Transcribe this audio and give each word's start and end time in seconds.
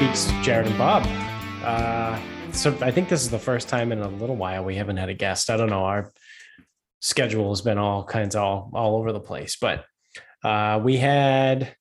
Speaks, 0.00 0.32
Jared 0.40 0.66
and 0.66 0.78
Bob. 0.78 1.04
Uh, 1.62 2.18
so 2.52 2.74
I 2.80 2.90
think 2.90 3.10
this 3.10 3.20
is 3.20 3.28
the 3.28 3.38
first 3.38 3.68
time 3.68 3.92
in 3.92 4.00
a 4.00 4.08
little 4.08 4.34
while 4.34 4.64
we 4.64 4.74
haven't 4.74 4.96
had 4.96 5.10
a 5.10 5.14
guest. 5.14 5.50
I 5.50 5.58
don't 5.58 5.68
know. 5.68 5.84
Our 5.84 6.10
schedule 7.00 7.50
has 7.50 7.60
been 7.60 7.76
all 7.76 8.02
kinds 8.04 8.34
of 8.34 8.42
all, 8.42 8.70
all 8.72 8.96
over 8.96 9.12
the 9.12 9.20
place, 9.20 9.58
but 9.60 9.84
uh, 10.42 10.80
we 10.82 10.96
had 10.96 11.76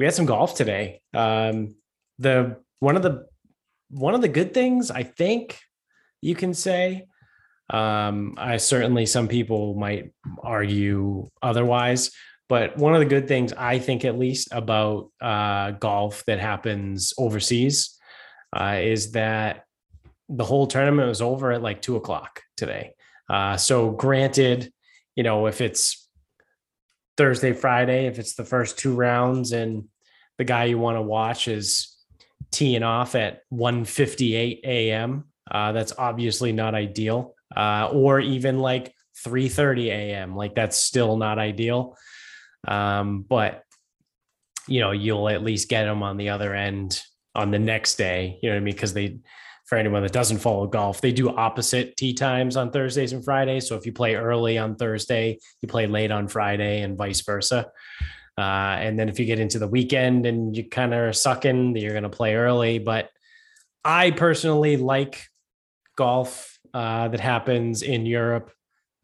we 0.00 0.04
had 0.04 0.16
some 0.16 0.26
golf 0.26 0.56
today. 0.56 1.00
Um, 1.14 1.76
the 2.18 2.56
one 2.80 2.96
of 2.96 3.02
the 3.04 3.26
one 3.88 4.16
of 4.16 4.20
the 4.20 4.26
good 4.26 4.52
things 4.52 4.90
I 4.90 5.04
think 5.04 5.60
you 6.20 6.34
can 6.34 6.54
say. 6.54 7.06
Um, 7.70 8.34
I 8.36 8.56
certainly 8.56 9.06
some 9.06 9.28
people 9.28 9.76
might 9.76 10.12
argue 10.42 11.30
otherwise, 11.40 12.10
but 12.48 12.76
one 12.76 12.94
of 12.94 13.00
the 13.00 13.06
good 13.06 13.26
things 13.28 13.52
I 13.52 13.78
think, 13.78 14.04
at 14.04 14.18
least, 14.18 14.48
about 14.52 15.10
uh, 15.20 15.72
golf 15.72 16.24
that 16.26 16.38
happens 16.38 17.14
overseas 17.16 17.98
uh, 18.54 18.80
is 18.82 19.12
that 19.12 19.64
the 20.28 20.44
whole 20.44 20.66
tournament 20.66 21.08
was 21.08 21.22
over 21.22 21.52
at 21.52 21.62
like 21.62 21.82
two 21.82 21.96
o'clock 21.96 22.42
today. 22.56 22.94
Uh, 23.28 23.56
so, 23.56 23.90
granted, 23.90 24.72
you 25.16 25.22
know, 25.22 25.46
if 25.46 25.60
it's 25.60 26.08
Thursday, 27.16 27.52
Friday, 27.52 28.06
if 28.06 28.18
it's 28.18 28.34
the 28.34 28.44
first 28.44 28.78
two 28.78 28.94
rounds 28.94 29.52
and 29.52 29.84
the 30.38 30.44
guy 30.44 30.64
you 30.64 30.78
want 30.78 30.96
to 30.96 31.02
watch 31.02 31.48
is 31.48 31.96
teeing 32.50 32.82
off 32.82 33.14
at 33.14 33.40
1:58 33.52 34.60
a.m., 34.64 35.24
uh, 35.50 35.72
that's 35.72 35.92
obviously 35.96 36.52
not 36.52 36.74
ideal. 36.74 37.34
Uh, 37.56 37.88
or 37.92 38.20
even 38.20 38.58
like 38.58 38.92
3:30 39.24 39.86
a.m., 39.86 40.36
like 40.36 40.54
that's 40.54 40.76
still 40.76 41.16
not 41.16 41.38
ideal. 41.38 41.96
Um, 42.66 43.22
but 43.28 43.62
you 44.66 44.80
know, 44.80 44.92
you'll 44.92 45.28
at 45.28 45.42
least 45.42 45.68
get 45.68 45.84
them 45.84 46.02
on 46.02 46.16
the 46.16 46.30
other 46.30 46.54
end 46.54 47.00
on 47.34 47.50
the 47.50 47.58
next 47.58 47.96
day. 47.96 48.38
You 48.42 48.48
know 48.48 48.56
what 48.56 48.60
I 48.60 48.64
mean? 48.64 48.74
Because 48.74 48.94
they, 48.94 49.18
for 49.66 49.76
anyone 49.76 50.02
that 50.02 50.12
doesn't 50.12 50.38
follow 50.38 50.66
golf, 50.66 51.00
they 51.00 51.12
do 51.12 51.28
opposite 51.30 51.96
tee 51.96 52.14
times 52.14 52.56
on 52.56 52.70
Thursdays 52.70 53.12
and 53.12 53.24
Fridays. 53.24 53.68
So 53.68 53.76
if 53.76 53.86
you 53.86 53.92
play 53.92 54.14
early 54.14 54.58
on 54.58 54.76
Thursday, 54.76 55.38
you 55.60 55.68
play 55.68 55.86
late 55.86 56.10
on 56.10 56.28
Friday, 56.28 56.82
and 56.82 56.96
vice 56.96 57.20
versa. 57.22 57.66
Uh, 58.36 58.40
and 58.80 58.98
then 58.98 59.08
if 59.08 59.18
you 59.18 59.26
get 59.26 59.38
into 59.38 59.58
the 59.58 59.68
weekend 59.68 60.26
and 60.26 60.56
you 60.56 60.68
kind 60.68 60.92
of 60.92 61.00
are 61.00 61.12
sucking, 61.12 61.76
you're 61.76 61.92
going 61.92 62.02
to 62.02 62.08
play 62.08 62.34
early. 62.34 62.78
But 62.78 63.10
I 63.84 64.10
personally 64.10 64.76
like 64.76 65.26
golf 65.96 66.58
uh, 66.72 67.08
that 67.08 67.20
happens 67.20 67.82
in 67.82 68.06
Europe, 68.06 68.50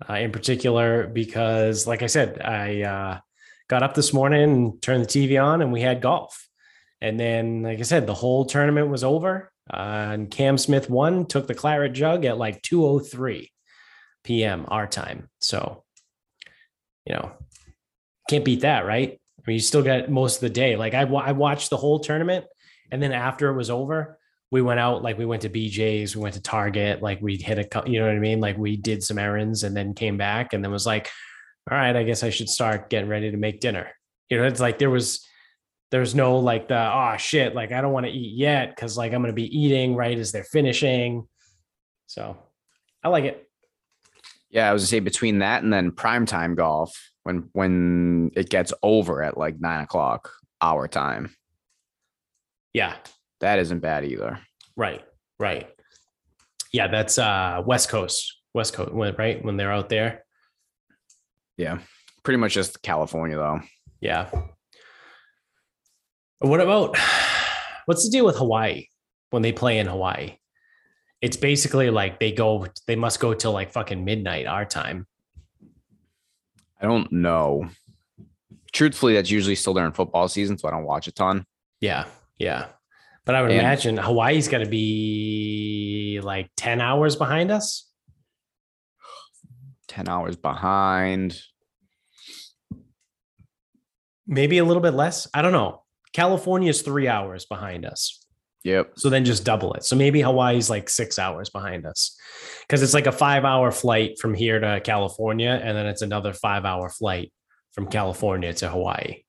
uh, 0.08 0.14
in 0.14 0.32
particular, 0.32 1.06
because, 1.06 1.86
like 1.86 2.02
I 2.02 2.06
said, 2.06 2.40
I 2.42 2.82
uh, 2.82 3.20
got 3.70 3.84
up 3.84 3.94
this 3.94 4.12
morning 4.12 4.42
and 4.42 4.82
turned 4.82 5.04
the 5.04 5.06
TV 5.06 5.40
on 5.42 5.62
and 5.62 5.72
we 5.72 5.80
had 5.80 6.02
golf. 6.02 6.48
And 7.00 7.18
then, 7.18 7.62
like 7.62 7.78
I 7.78 7.82
said, 7.82 8.04
the 8.04 8.14
whole 8.14 8.44
tournament 8.44 8.88
was 8.88 9.04
over. 9.04 9.52
Uh, 9.72 10.08
and 10.10 10.30
Cam 10.30 10.58
Smith 10.58 10.90
won, 10.90 11.24
took 11.24 11.46
the 11.46 11.54
claret 11.54 11.92
jug 11.92 12.24
at 12.24 12.36
like 12.36 12.62
2:03 12.62 13.46
p.m. 14.24 14.64
our 14.68 14.88
time. 14.88 15.30
So, 15.40 15.84
you 17.06 17.14
know, 17.14 17.30
can't 18.28 18.44
beat 18.44 18.62
that, 18.62 18.84
right? 18.84 19.20
I 19.38 19.42
mean, 19.46 19.54
you 19.54 19.60
still 19.60 19.84
got 19.84 20.10
most 20.10 20.36
of 20.36 20.40
the 20.40 20.50
day. 20.50 20.74
Like 20.74 20.92
I, 20.92 21.02
I 21.02 21.32
watched 21.32 21.70
the 21.70 21.76
whole 21.76 22.00
tournament, 22.00 22.46
and 22.90 23.00
then 23.00 23.12
after 23.12 23.48
it 23.50 23.56
was 23.56 23.70
over, 23.70 24.18
we 24.50 24.62
went 24.62 24.80
out. 24.80 25.04
Like 25.04 25.16
we 25.16 25.26
went 25.26 25.42
to 25.42 25.48
BJ's, 25.48 26.16
we 26.16 26.22
went 26.22 26.34
to 26.34 26.42
Target. 26.42 27.02
Like 27.02 27.22
we 27.22 27.36
hit 27.36 27.58
a, 27.58 27.88
you 27.88 28.00
know 28.00 28.06
what 28.06 28.16
I 28.16 28.18
mean? 28.18 28.40
Like 28.40 28.58
we 28.58 28.76
did 28.76 29.04
some 29.04 29.16
errands, 29.16 29.62
and 29.62 29.76
then 29.76 29.94
came 29.94 30.16
back, 30.16 30.54
and 30.54 30.64
then 30.64 30.72
was 30.72 30.86
like, 30.86 31.08
all 31.70 31.76
right, 31.76 31.94
I 31.94 32.02
guess 32.02 32.22
I 32.22 32.30
should 32.30 32.48
start 32.48 32.90
getting 32.90 33.08
ready 33.08 33.30
to 33.30 33.36
make 33.36 33.60
dinner. 33.60 33.88
You 34.28 34.38
know, 34.38 34.44
it's 34.44 34.60
like 34.60 34.78
there 34.78 34.90
was 34.90 35.26
there's 35.90 36.14
no 36.14 36.38
like 36.38 36.68
the 36.68 36.92
oh 36.92 37.16
shit, 37.16 37.54
like 37.54 37.72
I 37.72 37.80
don't 37.80 37.92
want 37.92 38.06
to 38.06 38.12
eat 38.12 38.36
yet 38.36 38.74
because 38.74 38.96
like 38.96 39.12
I'm 39.12 39.22
gonna 39.22 39.32
be 39.32 39.56
eating 39.56 39.94
right 39.94 40.18
as 40.18 40.32
they're 40.32 40.44
finishing. 40.44 41.28
So 42.06 42.36
I 43.02 43.08
like 43.08 43.24
it. 43.24 43.48
Yeah, 44.50 44.68
I 44.68 44.72
was 44.72 44.82
gonna 44.82 44.88
say 44.88 45.00
between 45.00 45.40
that 45.40 45.62
and 45.62 45.72
then 45.72 45.92
prime 45.92 46.26
time 46.26 46.54
golf 46.54 47.10
when 47.22 47.48
when 47.52 48.30
it 48.34 48.48
gets 48.48 48.72
over 48.82 49.22
at 49.22 49.36
like 49.36 49.60
nine 49.60 49.82
o'clock 49.82 50.32
our 50.60 50.88
time. 50.88 51.34
Yeah. 52.72 52.96
That 53.40 53.58
isn't 53.58 53.80
bad 53.80 54.04
either. 54.04 54.38
Right. 54.76 55.02
Right. 55.38 55.68
Yeah, 56.72 56.88
that's 56.88 57.18
uh 57.18 57.62
West 57.64 57.88
Coast. 57.88 58.38
West 58.54 58.74
Coast, 58.74 58.92
right? 59.18 59.44
When 59.44 59.56
they're 59.56 59.72
out 59.72 59.88
there. 59.88 60.24
Yeah. 61.60 61.78
Pretty 62.22 62.38
much 62.38 62.54
just 62.54 62.80
California 62.80 63.36
though. 63.36 63.60
Yeah. 64.00 64.30
What 66.38 66.60
about 66.60 66.96
what's 67.84 68.04
the 68.04 68.10
deal 68.10 68.24
with 68.24 68.36
Hawaii 68.36 68.86
when 69.28 69.42
they 69.42 69.52
play 69.52 69.78
in 69.78 69.86
Hawaii? 69.86 70.36
It's 71.20 71.36
basically 71.36 71.90
like 71.90 72.18
they 72.18 72.32
go, 72.32 72.66
they 72.86 72.96
must 72.96 73.20
go 73.20 73.34
till 73.34 73.52
like 73.52 73.72
fucking 73.72 74.02
midnight 74.02 74.46
our 74.46 74.64
time. 74.64 75.06
I 76.80 76.86
don't 76.86 77.12
know. 77.12 77.68
Truthfully, 78.72 79.12
that's 79.12 79.30
usually 79.30 79.54
still 79.54 79.74
during 79.74 79.92
football 79.92 80.28
season, 80.28 80.56
so 80.56 80.66
I 80.66 80.70
don't 80.70 80.84
watch 80.84 81.08
a 81.08 81.12
ton. 81.12 81.44
Yeah, 81.82 82.06
yeah. 82.38 82.68
But 83.26 83.34
I 83.34 83.42
would 83.42 83.50
and, 83.50 83.60
imagine 83.60 83.98
Hawaii's 83.98 84.48
got 84.48 84.58
to 84.58 84.66
be 84.66 86.20
like 86.22 86.48
10 86.56 86.80
hours 86.80 87.16
behind 87.16 87.50
us. 87.50 87.89
10 89.90 90.08
hours 90.08 90.36
behind. 90.36 91.40
Maybe 94.26 94.58
a 94.58 94.64
little 94.64 94.82
bit 94.82 94.94
less. 94.94 95.26
I 95.34 95.42
don't 95.42 95.52
know. 95.52 95.82
California 96.12 96.70
is 96.70 96.82
three 96.82 97.08
hours 97.08 97.44
behind 97.44 97.84
us. 97.84 98.24
Yep. 98.62 98.92
So 98.96 99.10
then 99.10 99.24
just 99.24 99.44
double 99.44 99.72
it. 99.74 99.84
So 99.84 99.96
maybe 99.96 100.20
Hawaii's 100.20 100.70
like 100.70 100.88
six 100.88 101.18
hours 101.18 101.50
behind 101.50 101.86
us 101.86 102.16
because 102.66 102.82
it's 102.82 102.94
like 102.94 103.06
a 103.06 103.12
five 103.12 103.44
hour 103.44 103.72
flight 103.72 104.18
from 104.20 104.34
here 104.34 104.60
to 104.60 104.80
California. 104.80 105.60
And 105.62 105.76
then 105.76 105.86
it's 105.86 106.02
another 106.02 106.32
five 106.32 106.64
hour 106.64 106.88
flight 106.88 107.32
from 107.72 107.88
California 107.88 108.52
to 108.54 108.68
Hawaii. 108.68 109.22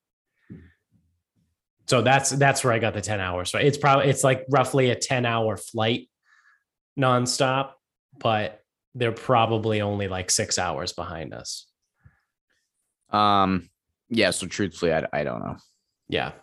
So 1.87 2.01
that's 2.01 2.29
that's 2.29 2.63
where 2.63 2.73
I 2.73 2.79
got 2.79 2.93
the 2.93 3.01
10 3.01 3.19
hours. 3.19 3.53
Right. 3.53 3.65
It's 3.65 3.77
probably 3.77 4.09
it's 4.09 4.23
like 4.23 4.45
roughly 4.49 4.91
a 4.91 4.95
10 4.95 5.25
hour 5.25 5.57
flight 5.57 6.07
nonstop, 6.99 7.71
but 8.19 8.60
they're 8.95 9.11
probably 9.11 9.81
only 9.81 10.07
like 10.07 10.29
six 10.29 10.59
hours 10.59 10.93
behind 10.93 11.33
us. 11.33 11.67
Um, 13.09 13.69
yeah. 14.09 14.31
So 14.31 14.47
truthfully, 14.47 14.93
I, 14.93 15.05
I 15.13 15.23
don't 15.23 15.39
know. 15.39 15.57
Yeah. 16.09 16.33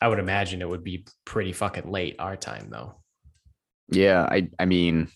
I 0.00 0.08
would 0.08 0.18
imagine 0.18 0.62
it 0.62 0.68
would 0.68 0.84
be 0.84 1.06
pretty 1.24 1.52
fucking 1.52 1.90
late 1.90 2.16
our 2.18 2.36
time 2.36 2.68
though. 2.70 2.94
Yeah, 3.90 4.22
I 4.22 4.48
I 4.58 4.66
mean, 4.66 5.08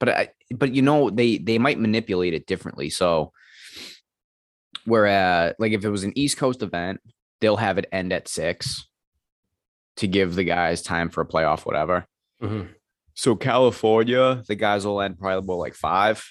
but 0.00 0.08
I 0.08 0.28
but 0.50 0.74
you 0.74 0.82
know 0.82 1.10
they 1.10 1.38
they 1.38 1.58
might 1.58 1.78
manipulate 1.78 2.34
it 2.34 2.46
differently. 2.46 2.90
So 2.90 3.32
whereas 4.84 5.54
like 5.58 5.72
if 5.72 5.84
it 5.84 5.90
was 5.90 6.04
an 6.04 6.16
East 6.16 6.36
Coast 6.36 6.62
event, 6.62 7.00
they'll 7.40 7.56
have 7.56 7.78
it 7.78 7.86
end 7.92 8.12
at 8.12 8.28
six 8.28 8.88
to 9.96 10.08
give 10.08 10.34
the 10.34 10.44
guys 10.44 10.82
time 10.82 11.10
for 11.10 11.20
a 11.20 11.26
playoff, 11.26 11.66
whatever. 11.66 12.06
Mm-hmm. 12.42 12.72
So 13.18 13.34
California, 13.34 14.44
the 14.46 14.54
guys 14.54 14.86
will 14.86 15.00
end 15.00 15.18
probably 15.18 15.38
about 15.38 15.58
like 15.58 15.74
five 15.74 16.24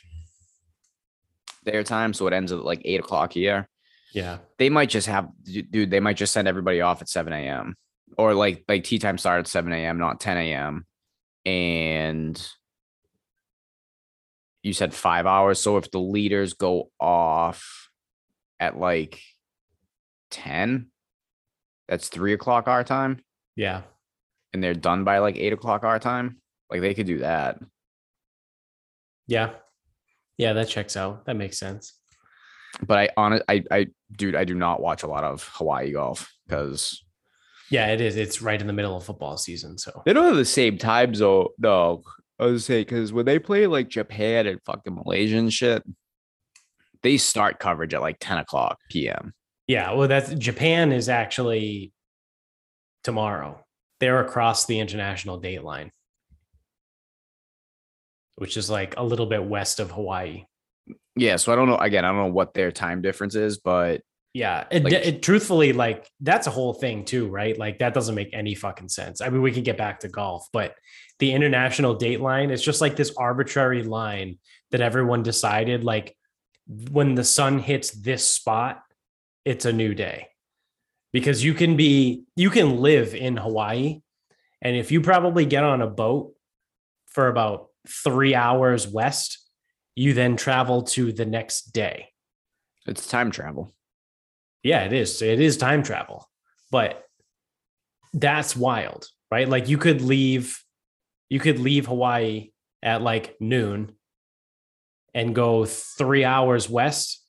their 1.66 1.84
time. 1.84 2.14
So 2.14 2.28
it 2.28 2.34
ends 2.34 2.54
at 2.54 2.64
like 2.64 2.82
eight 2.86 3.02
o'clock 3.02 3.34
here. 3.34 3.68
Yeah. 4.14 4.38
They 4.58 4.70
might 4.70 4.88
just 4.90 5.08
have 5.08 5.28
dude, 5.44 5.92
they 5.92 6.00
might 6.00 6.16
just 6.16 6.32
send 6.32 6.48
everybody 6.48 6.80
off 6.80 7.02
at 7.02 7.10
7 7.10 7.34
a.m. 7.34 7.76
Or 8.18 8.34
like 8.34 8.64
like 8.70 8.86
tea 8.86 9.00
time 9.00 9.18
start 9.18 9.40
at 9.40 9.48
7 9.48 9.70
a.m., 9.74 9.98
not 9.98 10.22
10 10.22 10.38
a.m. 10.38 10.86
And 11.46 12.42
you 14.64 14.72
said 14.72 14.94
five 14.94 15.26
hours. 15.26 15.62
So 15.62 15.76
if 15.76 15.92
the 15.92 16.00
leaders 16.00 16.54
go 16.54 16.90
off 17.02 17.90
at 18.62 18.80
like 18.80 19.20
10, 20.32 20.88
that's 21.90 22.08
three 22.08 22.32
o'clock 22.32 22.70
our 22.70 22.86
time. 22.86 23.20
Yeah. 23.58 23.82
And 24.54 24.64
they're 24.64 24.74
done 24.74 25.04
by 25.04 25.18
like 25.18 25.36
eight 25.36 25.52
o'clock 25.52 25.84
our 25.84 26.00
time. 26.00 26.38
Like 26.70 26.82
they 26.82 26.94
could 26.94 27.08
do 27.08 27.20
that. 27.20 27.60
Yeah. 29.28 29.52
Yeah, 30.38 30.54
that 30.54 30.70
checks 30.70 30.96
out. 30.96 31.26
That 31.26 31.36
makes 31.36 31.58
sense. 31.58 31.94
But 32.86 32.98
I 32.98 33.10
on 33.18 33.42
I 33.48 33.64
I 33.72 33.88
dude, 34.16 34.36
I 34.36 34.44
do 34.44 34.54
not 34.54 34.82
watch 34.82 35.04
a 35.04 35.08
lot 35.08 35.24
of 35.24 35.50
Hawaii 35.54 35.92
golf 35.94 36.32
because 36.46 37.04
yeah, 37.70 37.88
it 37.88 38.02
is. 38.02 38.16
It's 38.16 38.42
right 38.42 38.60
in 38.60 38.68
the 38.68 38.74
middle 38.74 38.96
of 38.96 39.04
football 39.04 39.38
season. 39.38 39.78
So 39.78 40.02
they 40.06 40.14
don't 40.14 40.26
have 40.26 40.36
the 40.36 40.46
same 40.46 40.78
time 40.78 41.16
zone. 41.16 41.48
No, 41.58 42.04
I 42.40 42.46
was 42.46 42.66
say 42.66 42.82
because 42.82 43.12
when 43.12 43.26
they 43.26 43.40
play 43.40 43.68
like 43.68 43.90
Japan 43.90 44.48
and 44.48 44.62
fucking 44.66 44.96
Malaysia 44.96 45.38
and 45.38 45.52
shit, 45.52 45.84
they 47.04 47.18
start 47.18 47.60
coverage 47.60 47.94
at 47.94 48.02
like 48.02 48.18
10 48.20 48.38
o'clock 48.38 48.78
PM. 48.90 49.34
Yeah, 49.68 49.94
well, 49.94 50.08
that's 50.08 50.34
Japan 50.36 50.92
is 50.92 51.10
actually 51.10 51.92
tomorrow. 53.04 53.64
They're 54.00 54.22
across 54.22 54.66
the 54.66 54.80
international 54.80 55.40
date 55.40 55.64
line 55.64 55.92
which 58.38 58.58
is 58.58 58.70
like 58.70 58.96
a 58.98 59.04
little 59.04 59.26
bit 59.26 59.44
west 59.44 59.80
of 59.80 59.92
Hawaii. 59.92 60.46
Yeah, 61.16 61.36
so 61.36 61.52
I 61.52 61.56
don't 61.56 61.68
know. 61.68 61.78
Again, 61.78 62.06
I 62.06 62.10
don't 62.10 62.18
know 62.18 62.34
what 62.34 62.54
their 62.54 62.72
time 62.72 63.02
difference 63.02 63.36
is, 63.36 63.58
but 63.58 64.02
Yeah, 64.38 64.66
it, 64.70 64.84
like, 64.84 64.94
it, 64.94 65.24
truthfully, 65.24 65.74
like 65.74 66.08
that's 66.20 66.46
a 66.46 66.52
whole 66.52 66.74
thing 66.74 67.06
too, 67.06 67.28
right? 67.28 67.58
Like 67.58 67.80
that 67.80 67.96
doesn't 67.96 68.14
make 68.14 68.30
any 68.34 68.54
fucking 68.54 68.90
sense. 68.90 69.20
I 69.20 69.30
mean, 69.30 69.42
we 69.42 69.52
can 69.52 69.64
get 69.64 69.78
back 69.78 70.02
to 70.02 70.10
golf, 70.10 70.48
but 70.54 70.76
the 71.18 71.34
international 71.34 71.96
date 71.96 72.22
line 72.22 72.52
is 72.52 72.62
just 72.62 72.80
like 72.80 72.96
this 72.96 73.16
arbitrary 73.18 73.82
line 73.82 74.38
that 74.70 74.82
everyone 74.82 75.24
decided, 75.24 75.84
like 75.84 76.16
when 76.92 77.16
the 77.16 77.24
sun 77.24 77.58
hits 77.58 77.90
this 77.90 78.30
spot, 78.30 78.84
it's 79.44 79.66
a 79.66 79.74
new 79.74 79.96
day. 79.96 80.28
Because 81.14 81.44
you 81.44 81.56
can 81.56 81.76
be, 81.76 82.26
you 82.36 82.52
can 82.52 82.78
live 82.78 83.16
in 83.16 83.38
Hawaii, 83.38 84.02
and 84.62 84.76
if 84.76 84.92
you 84.92 85.02
probably 85.02 85.48
get 85.48 85.64
on 85.64 85.82
a 85.82 85.88
boat 85.88 86.36
for 87.08 87.28
about 87.28 87.70
three 87.88 88.36
hours 88.36 88.88
west, 88.88 89.40
you 89.96 90.14
then 90.14 90.36
travel 90.38 90.84
to 90.84 91.12
the 91.12 91.26
next 91.26 91.74
day. 91.74 92.10
It's 92.86 93.08
time 93.08 93.32
travel. 93.32 93.74
Yeah, 94.64 94.84
it 94.84 94.94
is. 94.94 95.22
It 95.22 95.40
is 95.40 95.58
time 95.58 95.84
travel, 95.84 96.30
but 96.72 97.04
that's 98.14 98.56
wild, 98.56 99.08
right? 99.32 99.48
Like 99.48 99.70
you 99.70 99.78
could 99.78 100.02
leave, 100.02 100.64
you 101.30 101.40
could 101.40 101.60
leave 101.60 101.88
Hawaii 101.88 102.52
at 102.82 103.02
like 103.02 103.36
noon 103.40 103.94
and 105.14 105.36
go 105.36 105.66
three 105.66 106.24
hours 106.24 106.70
west, 106.70 107.24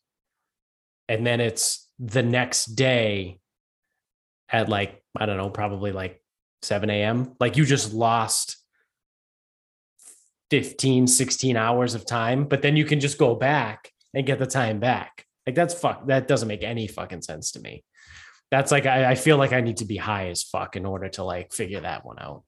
and 1.09 1.27
then 1.27 1.41
it's 1.41 1.89
the 1.99 2.23
next 2.23 2.67
day 2.67 3.41
at 4.51 4.69
like 4.69 5.03
I 5.17 5.27
don't 5.27 5.37
know, 5.37 5.51
probably 5.51 5.93
like 5.93 6.23
7 6.63 6.89
a.m. 6.91 7.35
Like 7.41 7.57
you 7.57 7.65
just 7.65 7.93
lost 7.93 8.57
15, 10.51 11.07
16 11.07 11.57
hours 11.57 11.95
of 11.95 12.07
time, 12.07 12.45
but 12.45 12.63
then 12.63 12.77
you 12.77 12.85
can 12.85 13.01
just 13.01 13.19
go 13.19 13.35
back 13.35 13.93
and 14.15 14.27
get 14.27 14.39
the 14.39 14.47
time 14.47 14.81
back. 14.81 15.27
Like 15.47 15.55
that's 15.55 15.75
fuck. 15.75 16.07
That 16.07 16.29
doesn't 16.29 16.49
make 16.49 16.63
any 16.63 16.87
fucking 16.87 17.23
sense 17.23 17.53
to 17.53 17.61
me. 17.61 17.85
That's 18.51 18.73
like 18.73 18.87
I, 18.87 19.11
I 19.11 19.15
feel 19.15 19.37
like 19.37 19.53
I 19.53 19.61
need 19.61 19.79
to 19.79 19.85
be 19.85 19.97
high 19.97 20.29
as 20.29 20.43
fuck 20.43 20.77
in 20.77 20.87
order 20.87 21.09
to 21.11 21.25
like 21.25 21.53
figure 21.53 21.81
that 21.81 22.05
one 22.05 22.19
out. 22.19 22.45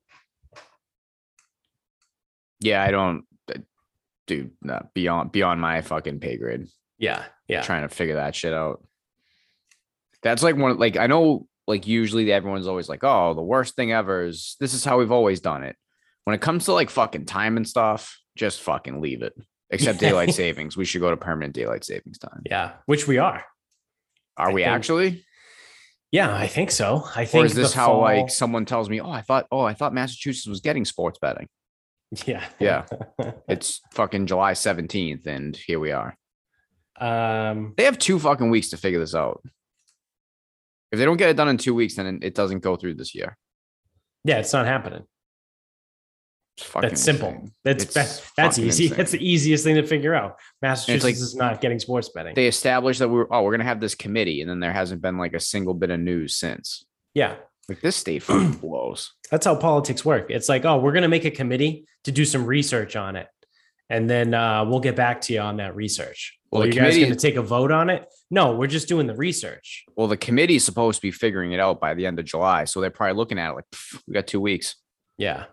Yeah, 2.61 2.82
I 2.82 2.91
don't, 2.91 3.25
uh, 3.49 3.58
dude. 4.26 4.52
No, 4.62 4.87
beyond 4.94 5.32
beyond 5.32 5.61
my 5.61 5.81
fucking 5.81 6.20
pay 6.20 6.37
grade. 6.37 6.69
Yeah, 6.99 7.25
yeah. 7.49 7.62
Trying 7.62 7.88
to 7.88 7.94
figure 7.94 8.17
that 8.17 8.35
shit 8.35 8.52
out. 8.52 8.85
That's 10.23 10.43
like 10.43 10.56
one. 10.56 10.79
Like 10.79 10.99
I 10.99 11.06
know, 11.06 11.47
like 11.67 11.87
usually 11.87 12.31
everyone's 12.31 12.67
always 12.67 12.88
like, 12.88 13.02
"Oh, 13.02 13.32
the 13.32 13.43
worst 13.43 13.76
thing 13.76 13.93
ever 13.93 14.26
is 14.26 14.56
this 14.61 14.75
is 14.75 14.85
how 14.85 14.99
we've 14.99 15.12
always 15.12 15.41
done 15.41 15.64
it." 15.64 15.76
When 16.25 16.35
it 16.35 16.41
comes 16.41 16.67
to 16.67 16.73
like 16.73 16.91
fucking 16.91 17.27
time 17.27 17.57
and 17.57 17.67
stuff, 17.67 18.19
just 18.37 18.61
fucking 18.61 19.01
leave 19.01 19.23
it 19.23 19.35
except 19.71 19.99
daylight 20.01 20.35
savings. 20.35 20.77
We 20.77 20.85
should 20.85 21.01
go 21.01 21.11
to 21.11 21.17
permanent 21.17 21.55
daylight 21.55 21.85
savings 21.85 22.19
time. 22.19 22.43
Yeah, 22.45 22.73
which 22.87 23.07
we 23.07 23.19
are. 23.19 23.45
Are 24.37 24.51
I 24.51 24.53
we 24.53 24.63
think, 24.63 24.73
actually? 24.73 25.25
Yeah, 26.11 26.35
I 26.35 26.47
think 26.47 26.71
so. 26.71 27.05
I 27.15 27.25
think. 27.25 27.43
Or 27.43 27.47
is 27.47 27.55
this 27.55 27.73
how 27.73 27.89
fall... 27.89 28.01
like 28.01 28.31
someone 28.31 28.65
tells 28.65 28.89
me, 28.89 29.01
"Oh, 29.01 29.11
I 29.11 29.23
thought, 29.23 29.47
oh, 29.51 29.61
I 29.61 29.75
thought 29.75 29.95
Massachusetts 29.95 30.47
was 30.47 30.61
getting 30.61 30.85
sports 30.85 31.19
betting." 31.19 31.49
Yeah, 32.27 32.45
yeah. 32.59 32.87
it's 33.49 33.81
fucking 33.93 34.27
July 34.27 34.55
seventeenth, 34.55 35.27
and 35.27 35.57
here 35.57 35.79
we 35.79 35.93
are. 35.93 36.17
Um, 36.99 37.75
they 37.77 37.85
have 37.85 37.99
two 37.99 38.19
fucking 38.19 38.51
weeks 38.51 38.71
to 38.71 38.77
figure 38.77 39.01
this 39.01 39.15
out. 39.15 39.43
If 40.93 40.99
they 40.99 41.05
don't 41.05 41.17
get 41.17 41.31
it 41.31 41.37
done 41.37 41.49
in 41.49 41.57
two 41.57 41.75
weeks, 41.75 41.95
then 41.95 42.19
it 42.21 42.35
doesn't 42.35 42.61
go 42.61 42.77
through 42.77 42.95
this 42.95 43.15
year. 43.15 43.37
Yeah, 44.25 44.39
it's 44.39 44.53
not 44.53 44.67
happening 44.67 45.05
that's 46.81 47.03
simple. 47.03 47.29
Insane. 47.29 47.53
That's 47.65 47.85
that, 47.95 48.31
that's 48.37 48.59
easy. 48.59 48.85
Insane. 48.87 48.97
That's 48.97 49.11
the 49.12 49.29
easiest 49.29 49.65
thing 49.65 49.77
to 49.77 49.87
figure 49.87 50.15
out. 50.15 50.39
Massachusetts 50.62 51.05
like, 51.05 51.15
is 51.15 51.35
not 51.35 51.61
getting 51.61 51.79
sports 51.79 52.09
betting. 52.09 52.35
They 52.35 52.47
established 52.47 53.01
that 53.01 53.09
we're 53.09 53.27
oh 53.31 53.43
we're 53.43 53.53
gonna 53.53 53.65
have 53.65 53.81
this 53.81 53.95
committee, 53.95 54.41
and 54.41 54.51
then 54.51 54.61
there 54.61 54.73
hasn't 54.73 55.03
been 55.03 55.19
like 55.19 55.35
a 55.35 55.41
single 55.41 55.75
bit 55.75 55.91
of 55.91 56.01
news 56.01 56.37
since. 56.37 56.85
Yeah, 57.15 57.37
like 57.69 57.81
this 57.81 57.97
state 57.97 58.25
blows. 58.61 59.12
That's 59.31 59.47
how 59.47 59.55
politics 59.55 60.05
work. 60.05 60.31
It's 60.31 60.49
like 60.49 60.65
oh 60.65 60.79
we're 60.79 60.93
gonna 60.93 61.09
make 61.09 61.25
a 61.25 61.31
committee 61.31 61.87
to 62.05 62.12
do 62.12 62.25
some 62.25 62.47
research 62.47 62.97
on 62.97 63.17
it, 63.17 63.29
and 63.89 64.09
then 64.09 64.35
uh, 64.35 64.65
we'll 64.65 64.81
get 64.81 64.97
back 64.97 65.21
to 65.23 65.33
you 65.33 65.41
on 65.41 65.57
that 65.59 65.75
research. 65.77 66.39
Well, 66.51 66.61
well 66.61 66.69
you 66.69 66.75
guys 66.75 66.97
going 66.97 67.11
to 67.11 67.17
take 67.17 67.37
a 67.37 67.43
vote 67.43 67.71
on 67.71 67.91
it? 67.91 68.07
No, 68.31 68.57
we're 68.57 68.67
just 68.67 68.89
doing 68.89 69.07
the 69.07 69.15
research. 69.15 69.85
Well, 69.97 70.09
the 70.09 70.17
committee 70.17 70.57
is 70.57 70.65
supposed 70.65 70.97
to 70.97 71.03
be 71.03 71.12
figuring 71.12 71.53
it 71.53 71.61
out 71.61 71.81
by 71.81 71.95
the 71.95 72.07
end 72.07 72.19
of 72.19 72.25
July, 72.25 72.65
so 72.65 72.81
they're 72.81 72.91
probably 72.91 73.17
looking 73.17 73.39
at 73.39 73.51
it 73.51 73.55
like 73.55 73.65
we 74.07 74.15
got 74.15 74.27
two 74.27 74.41
weeks. 74.41 74.77
Yeah, 75.17 75.47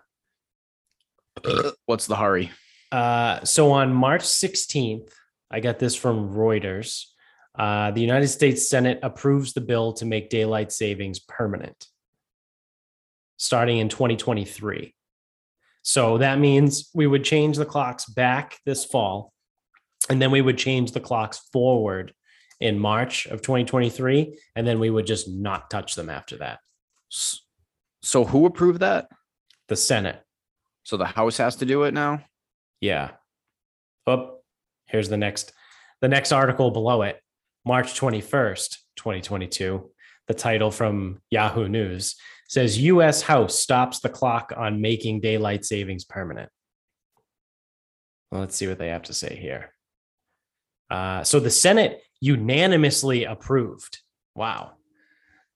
What's 1.86 2.06
the 2.06 2.16
hurry? 2.16 2.50
Uh, 2.90 3.44
so 3.44 3.72
on 3.72 3.92
March 3.92 4.22
16th, 4.22 5.10
I 5.50 5.60
got 5.60 5.78
this 5.78 5.94
from 5.94 6.34
Reuters. 6.34 7.04
Uh, 7.58 7.90
the 7.90 8.00
United 8.00 8.28
States 8.28 8.68
Senate 8.68 9.00
approves 9.02 9.52
the 9.52 9.60
bill 9.60 9.92
to 9.94 10.04
make 10.04 10.30
daylight 10.30 10.72
savings 10.72 11.18
permanent 11.18 11.86
starting 13.38 13.78
in 13.78 13.88
2023. 13.88 14.94
So 15.82 16.18
that 16.18 16.38
means 16.38 16.90
we 16.92 17.06
would 17.06 17.24
change 17.24 17.56
the 17.56 17.64
clocks 17.64 18.04
back 18.04 18.58
this 18.66 18.84
fall, 18.84 19.32
and 20.10 20.20
then 20.20 20.30
we 20.30 20.42
would 20.42 20.58
change 20.58 20.92
the 20.92 21.00
clocks 21.00 21.38
forward 21.52 22.12
in 22.60 22.78
March 22.78 23.26
of 23.26 23.40
2023, 23.40 24.36
and 24.54 24.66
then 24.66 24.80
we 24.80 24.90
would 24.90 25.06
just 25.06 25.28
not 25.28 25.70
touch 25.70 25.94
them 25.94 26.10
after 26.10 26.36
that. 26.38 26.58
So 28.02 28.24
who 28.24 28.44
approved 28.44 28.80
that? 28.80 29.08
The 29.68 29.76
Senate. 29.76 30.22
So 30.88 30.96
the 30.96 31.04
House 31.04 31.36
has 31.36 31.56
to 31.56 31.66
do 31.66 31.82
it 31.82 31.92
now. 31.92 32.24
Yeah. 32.80 33.10
Oh, 34.06 34.38
here's 34.86 35.10
the 35.10 35.18
next, 35.18 35.52
the 36.00 36.08
next 36.08 36.32
article 36.32 36.70
below 36.70 37.02
it, 37.02 37.20
March 37.66 38.00
21st, 38.00 38.74
2022. 38.96 39.90
The 40.28 40.34
title 40.34 40.70
from 40.70 41.20
Yahoo 41.28 41.68
News 41.68 42.16
says 42.48 42.78
U.S. 42.78 43.20
House 43.20 43.54
stops 43.58 44.00
the 44.00 44.08
clock 44.08 44.54
on 44.56 44.80
making 44.80 45.20
daylight 45.20 45.66
savings 45.66 46.06
permanent. 46.06 46.48
Well, 48.30 48.40
let's 48.40 48.56
see 48.56 48.66
what 48.66 48.78
they 48.78 48.88
have 48.88 49.02
to 49.04 49.12
say 49.12 49.36
here. 49.36 49.74
Uh, 50.88 51.22
so 51.22 51.38
the 51.38 51.50
Senate 51.50 52.00
unanimously 52.22 53.24
approved. 53.24 53.98
Wow, 54.34 54.70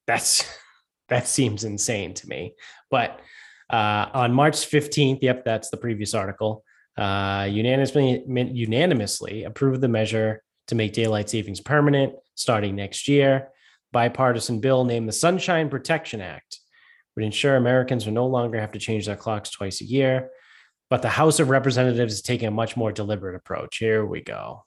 that's 0.06 0.44
that 1.08 1.26
seems 1.26 1.64
insane 1.64 2.12
to 2.12 2.28
me. 2.28 2.52
But 2.90 3.18
uh, 3.72 4.10
on 4.12 4.32
March 4.32 4.56
15th, 4.56 5.20
yep, 5.22 5.44
that's 5.44 5.70
the 5.70 5.76
previous 5.76 6.14
article, 6.14 6.62
uh, 6.96 7.48
unanimously, 7.50 8.22
unanimously 8.26 9.44
approved 9.44 9.80
the 9.80 9.88
measure 9.88 10.42
to 10.68 10.74
make 10.74 10.92
daylight 10.92 11.30
savings 11.30 11.60
permanent 11.60 12.14
starting 12.34 12.76
next 12.76 13.08
year. 13.08 13.48
Bipartisan 13.92 14.60
bill 14.60 14.84
named 14.84 15.08
the 15.08 15.12
Sunshine 15.12 15.68
Protection 15.68 16.20
Act 16.20 16.60
would 17.16 17.24
ensure 17.24 17.56
Americans 17.56 18.06
will 18.06 18.12
no 18.12 18.26
longer 18.26 18.60
have 18.60 18.72
to 18.72 18.78
change 18.78 19.06
their 19.06 19.16
clocks 19.16 19.50
twice 19.50 19.80
a 19.80 19.84
year. 19.84 20.30
But 20.90 21.02
the 21.02 21.08
House 21.08 21.40
of 21.40 21.48
Representatives 21.48 22.14
is 22.14 22.22
taking 22.22 22.48
a 22.48 22.52
much 22.52 22.76
more 22.76 22.92
deliberate 22.92 23.36
approach. 23.36 23.78
Here 23.78 24.04
we 24.04 24.20
go. 24.20 24.64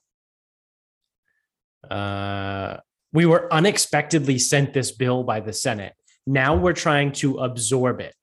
Uh, 1.89 2.77
we 3.13 3.25
were 3.25 3.51
unexpectedly 3.53 4.39
sent 4.39 4.73
this 4.73 4.91
bill 4.91 5.23
by 5.23 5.39
the 5.39 5.53
Senate. 5.53 5.93
Now 6.25 6.55
we're 6.55 6.73
trying 6.73 7.11
to 7.13 7.37
absorb 7.37 8.01
it. 8.01 8.15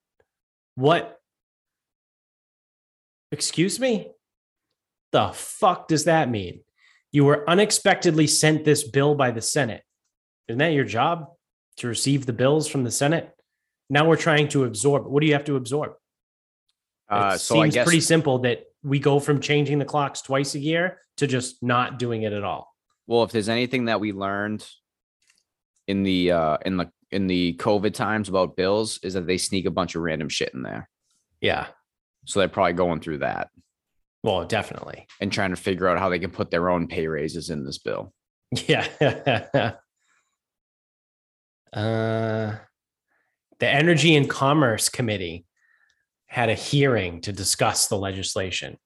What? 0.75 1.19
Excuse 3.31 3.79
me? 3.79 4.11
The 5.12 5.31
fuck 5.35 5.88
does 5.88 6.05
that 6.05 6.31
mean? 6.31 6.61
You 7.11 7.25
were 7.25 7.49
unexpectedly 7.49 8.26
sent 8.26 8.64
this 8.64 8.85
bill 8.85 9.14
by 9.14 9.31
the 9.31 9.43
Senate. 9.43 9.83
Isn't 10.49 10.59
that 10.59 10.73
your 10.73 10.85
job 10.85 11.26
to 11.79 11.88
receive 11.88 12.26
the 12.26 12.33
bills 12.33 12.67
from 12.67 12.85
the 12.85 12.91
Senate? 12.91 13.31
Now 13.91 14.09
we're 14.09 14.17
trying 14.17 14.49
to 14.49 14.64
absorb. 14.64 15.07
What 15.07 15.21
do 15.21 15.26
you 15.26 15.35
have 15.35 15.45
to 15.45 15.57
absorb? 15.57 15.93
Uh, 17.11 17.33
it 17.35 17.41
so 17.41 17.57
seems 17.57 17.75
guess, 17.75 17.85
pretty 17.85 18.00
simple 18.00 18.38
that 18.41 18.64
we 18.83 18.99
go 18.99 19.21
from 19.21 19.41
changing 19.41 19.79
the 19.79 19.85
clocks 19.85 20.23
twice 20.23 20.55
a 20.55 20.59
year 20.59 20.99
to 21.19 21.26
just 21.26 21.62
not 21.62 21.99
doing 21.99 22.23
it 22.23 22.33
at 22.33 22.43
all. 22.43 22.75
Well, 23.07 23.23
if 23.25 23.33
there's 23.33 23.50
anything 23.50 23.87
that 23.87 24.00
we 24.00 24.12
learned 24.12 24.67
in 25.87 26.02
the 26.02 26.33
uh, 26.33 26.57
in 26.64 26.79
the 26.79 26.91
in 27.12 27.26
the 27.26 27.54
COVID 27.59 27.95
times 27.95 28.28
about 28.28 28.57
bills 28.57 28.99
is 29.02 29.14
that 29.14 29.26
they 29.26 29.38
sneak 29.38 29.66
a 29.66 29.71
bunch 29.71 29.95
of 29.95 30.02
random 30.02 30.28
shit 30.28 30.54
in 30.54 30.62
there. 30.62 30.88
Yeah. 31.40 31.66
So 32.25 32.40
they're 32.40 32.49
probably 32.49 32.73
going 32.73 33.00
through 33.00 33.19
that. 33.19 33.50
Well, 34.23 34.45
definitely. 34.45 35.07
And 35.21 35.33
trying 35.33 35.50
to 35.50 35.57
figure 35.57 35.88
out 35.88 35.99
how 35.99 36.09
they 36.09 36.19
can 36.19 36.31
put 36.31 36.50
their 36.50 36.71
own 36.71 36.87
pay 36.87 37.07
raises 37.07 37.50
in 37.50 37.64
this 37.64 37.78
bill. 37.78 38.12
Yeah. 38.66 38.87
uh, 41.73 42.57
the 43.59 43.69
Energy 43.69 44.16
and 44.16 44.28
Commerce 44.28 44.88
Committee 44.88 45.47
had 46.26 46.49
a 46.49 46.54
hearing 46.54 47.21
to 47.23 47.33
discuss 47.33 47.88
the 47.88 47.99
legislation. 47.99 48.78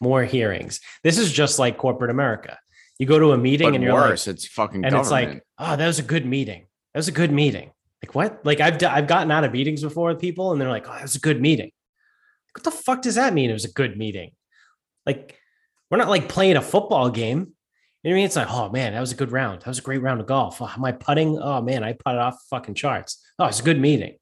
More 0.00 0.24
hearings. 0.24 0.80
This 1.04 1.18
is 1.18 1.32
just 1.32 1.58
like 1.58 1.78
corporate 1.78 2.10
America. 2.10 2.58
You 2.98 3.06
go 3.06 3.18
to 3.18 3.32
a 3.32 3.38
meeting 3.38 3.68
but 3.68 3.74
and 3.76 3.84
you're 3.84 3.94
worse, 3.94 4.26
like, 4.26 4.34
it's 4.34 4.46
fucking 4.46 4.84
and 4.84 4.92
government. 4.92 5.02
it's 5.02 5.10
like, 5.10 5.42
oh, 5.58 5.76
that 5.76 5.86
was 5.86 5.98
a 5.98 6.02
good 6.04 6.26
meeting. 6.26 6.66
That 6.92 6.98
was 6.98 7.08
a 7.08 7.12
good 7.12 7.32
meeting. 7.32 7.72
Like 8.02 8.14
what? 8.14 8.44
Like 8.44 8.60
I've 8.60 8.82
I've 8.82 9.06
gotten 9.06 9.30
out 9.30 9.44
of 9.44 9.52
meetings 9.52 9.82
before 9.82 10.08
with 10.08 10.20
people, 10.20 10.52
and 10.52 10.60
they're 10.60 10.68
like, 10.68 10.88
"Oh, 10.88 10.92
that 10.92 11.02
was 11.02 11.14
a 11.14 11.20
good 11.20 11.40
meeting." 11.40 11.70
Like, 12.48 12.56
what 12.56 12.64
the 12.64 12.70
fuck 12.70 13.02
does 13.02 13.14
that 13.14 13.32
mean? 13.32 13.50
It 13.50 13.54
was 13.54 13.64
a 13.64 13.72
good 13.72 13.96
meeting. 13.96 14.32
Like 15.06 15.38
we're 15.90 15.98
not 15.98 16.08
like 16.08 16.28
playing 16.28 16.56
a 16.56 16.62
football 16.62 17.10
game. 17.10 17.54
You 18.02 18.10
know 18.10 18.10
what 18.10 18.10
I 18.10 18.14
mean? 18.14 18.24
It's 18.24 18.36
like, 18.36 18.50
oh 18.50 18.70
man, 18.70 18.94
that 18.94 19.00
was 19.00 19.12
a 19.12 19.16
good 19.16 19.30
round. 19.30 19.60
That 19.60 19.68
was 19.68 19.78
a 19.78 19.82
great 19.82 20.02
round 20.02 20.20
of 20.20 20.26
golf. 20.26 20.60
Oh, 20.60 20.70
am 20.74 20.84
I 20.84 20.92
putting? 20.92 21.38
Oh 21.38 21.62
man, 21.62 21.84
I 21.84 21.92
put 21.92 22.14
it 22.14 22.18
off 22.18 22.42
fucking 22.50 22.74
charts. 22.74 23.24
Oh, 23.38 23.46
it's 23.46 23.60
a 23.60 23.64
good 23.64 23.80
meeting. 23.80 24.16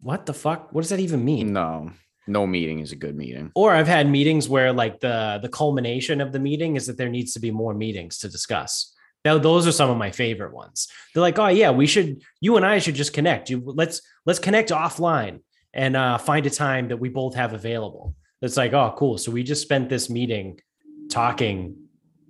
What 0.00 0.26
the 0.26 0.34
fuck? 0.34 0.72
What 0.72 0.80
does 0.80 0.90
that 0.90 1.00
even 1.00 1.24
mean? 1.24 1.52
No, 1.52 1.92
no 2.26 2.46
meeting 2.46 2.80
is 2.80 2.92
a 2.92 2.96
good 2.96 3.16
meeting. 3.16 3.52
Or 3.54 3.72
I've 3.72 3.86
had 3.86 4.10
meetings 4.10 4.48
where 4.48 4.72
like 4.72 5.00
the 5.00 5.38
the 5.40 5.48
culmination 5.48 6.20
of 6.20 6.32
the 6.32 6.40
meeting 6.40 6.76
is 6.76 6.86
that 6.86 6.96
there 6.96 7.08
needs 7.08 7.32
to 7.34 7.40
be 7.40 7.50
more 7.50 7.74
meetings 7.74 8.18
to 8.18 8.28
discuss. 8.28 8.93
Now 9.24 9.38
those 9.38 9.66
are 9.66 9.72
some 9.72 9.90
of 9.90 9.96
my 9.96 10.10
favorite 10.10 10.52
ones. 10.52 10.88
They're 11.12 11.22
like, 11.22 11.38
oh 11.38 11.48
yeah, 11.48 11.70
we 11.70 11.86
should. 11.86 12.22
You 12.40 12.56
and 12.56 12.66
I 12.66 12.78
should 12.78 12.94
just 12.94 13.12
connect. 13.12 13.50
You 13.50 13.62
let's 13.64 14.02
let's 14.26 14.38
connect 14.38 14.70
offline 14.70 15.40
and 15.72 15.96
uh, 15.96 16.18
find 16.18 16.46
a 16.46 16.50
time 16.50 16.88
that 16.88 16.98
we 16.98 17.08
both 17.08 17.34
have 17.34 17.52
available. 17.52 18.14
It's 18.42 18.56
like, 18.56 18.74
oh, 18.74 18.94
cool. 18.96 19.16
So 19.18 19.32
we 19.32 19.42
just 19.42 19.62
spent 19.62 19.88
this 19.88 20.10
meeting 20.10 20.60
talking 21.08 21.76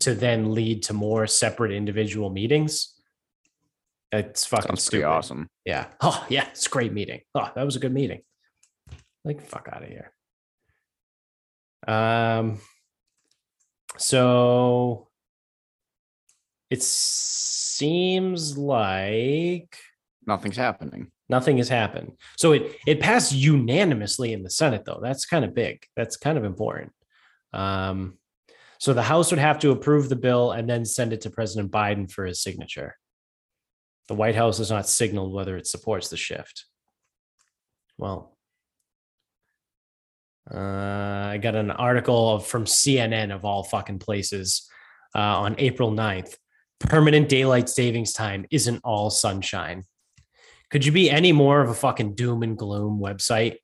to 0.01 0.15
then 0.15 0.55
lead 0.55 0.85
to 0.85 0.93
more 0.93 1.27
separate 1.27 1.73
individual 1.73 2.31
meetings. 2.31 2.95
It's 4.13 4.45
fucking 4.47 4.69
Sounds 4.69 4.83
stupid. 4.85 5.07
awesome. 5.07 5.49
Yeah. 5.65 5.87
Oh, 6.01 6.25
yeah. 6.29 6.47
It's 6.51 6.67
a 6.67 6.71
great 6.71 6.93
meeting. 6.93 7.23
Oh, 7.35 7.51
that 7.55 7.65
was 7.65 7.75
a 7.77 7.81
good 7.81 7.93
meeting. 7.93 8.23
Like, 9.25 9.43
fuck 9.43 9.69
out 9.73 9.83
of 9.83 9.89
here. 9.89 10.13
Um, 11.87 12.61
so 13.97 15.09
it 16.75 16.83
seems 16.83 18.59
like 18.59 19.78
nothing's 20.26 20.57
happening. 20.57 21.12
Nothing 21.28 21.59
has 21.59 21.69
happened. 21.69 22.12
So 22.37 22.50
it 22.50 22.76
it 22.85 22.99
passed 22.99 23.33
unanimously 23.33 24.33
in 24.33 24.43
the 24.43 24.50
Senate, 24.50 24.83
though. 24.85 24.99
That's 25.00 25.25
kind 25.25 25.45
of 25.45 25.54
big. 25.54 25.87
That's 25.95 26.16
kind 26.16 26.37
of 26.37 26.43
important. 26.43 26.90
Um, 27.52 28.19
so 28.78 28.93
the 28.93 29.04
House 29.04 29.31
would 29.31 29.38
have 29.38 29.61
to 29.61 29.71
approve 29.71 30.09
the 30.09 30.16
bill 30.16 30.50
and 30.50 30.69
then 30.69 30.85
send 30.85 31.12
it 31.12 31.21
to 31.21 31.31
President 31.31 31.71
Biden 31.71 32.11
for 32.11 32.26
his 32.26 32.43
signature. 32.43 32.97
The 34.09 34.14
White 34.14 34.35
House 34.35 34.59
has 34.59 34.71
not 34.73 34.88
signaled 34.88 35.33
whether 35.33 35.57
it 35.57 35.69
supports 35.69 36.09
the 36.09 36.16
shift. 36.16 36.66
Well, 37.97 38.37
uh, 40.52 41.28
I 41.35 41.38
got 41.40 41.54
an 41.54 41.71
article 41.71 42.40
from 42.40 42.64
CNN 42.64 43.33
of 43.33 43.45
all 43.45 43.62
fucking 43.62 44.00
places 44.00 44.69
uh, 45.14 45.38
on 45.45 45.54
April 45.59 45.93
9th. 45.93 46.35
Permanent 46.81 47.28
daylight 47.28 47.69
savings 47.69 48.12
time 48.12 48.47
isn't 48.50 48.81
all 48.85 49.11
sunshine. 49.11 49.85
Could 50.71 50.85
you 50.85 50.93
be 50.93 51.11
any 51.11 51.33
more 51.33 51.61
of 51.61 51.71
a 51.71 51.75
fucking 51.75 52.14
doom 52.14 52.43
and 52.43 52.59
gloom 52.59 53.00
website? 53.00 53.59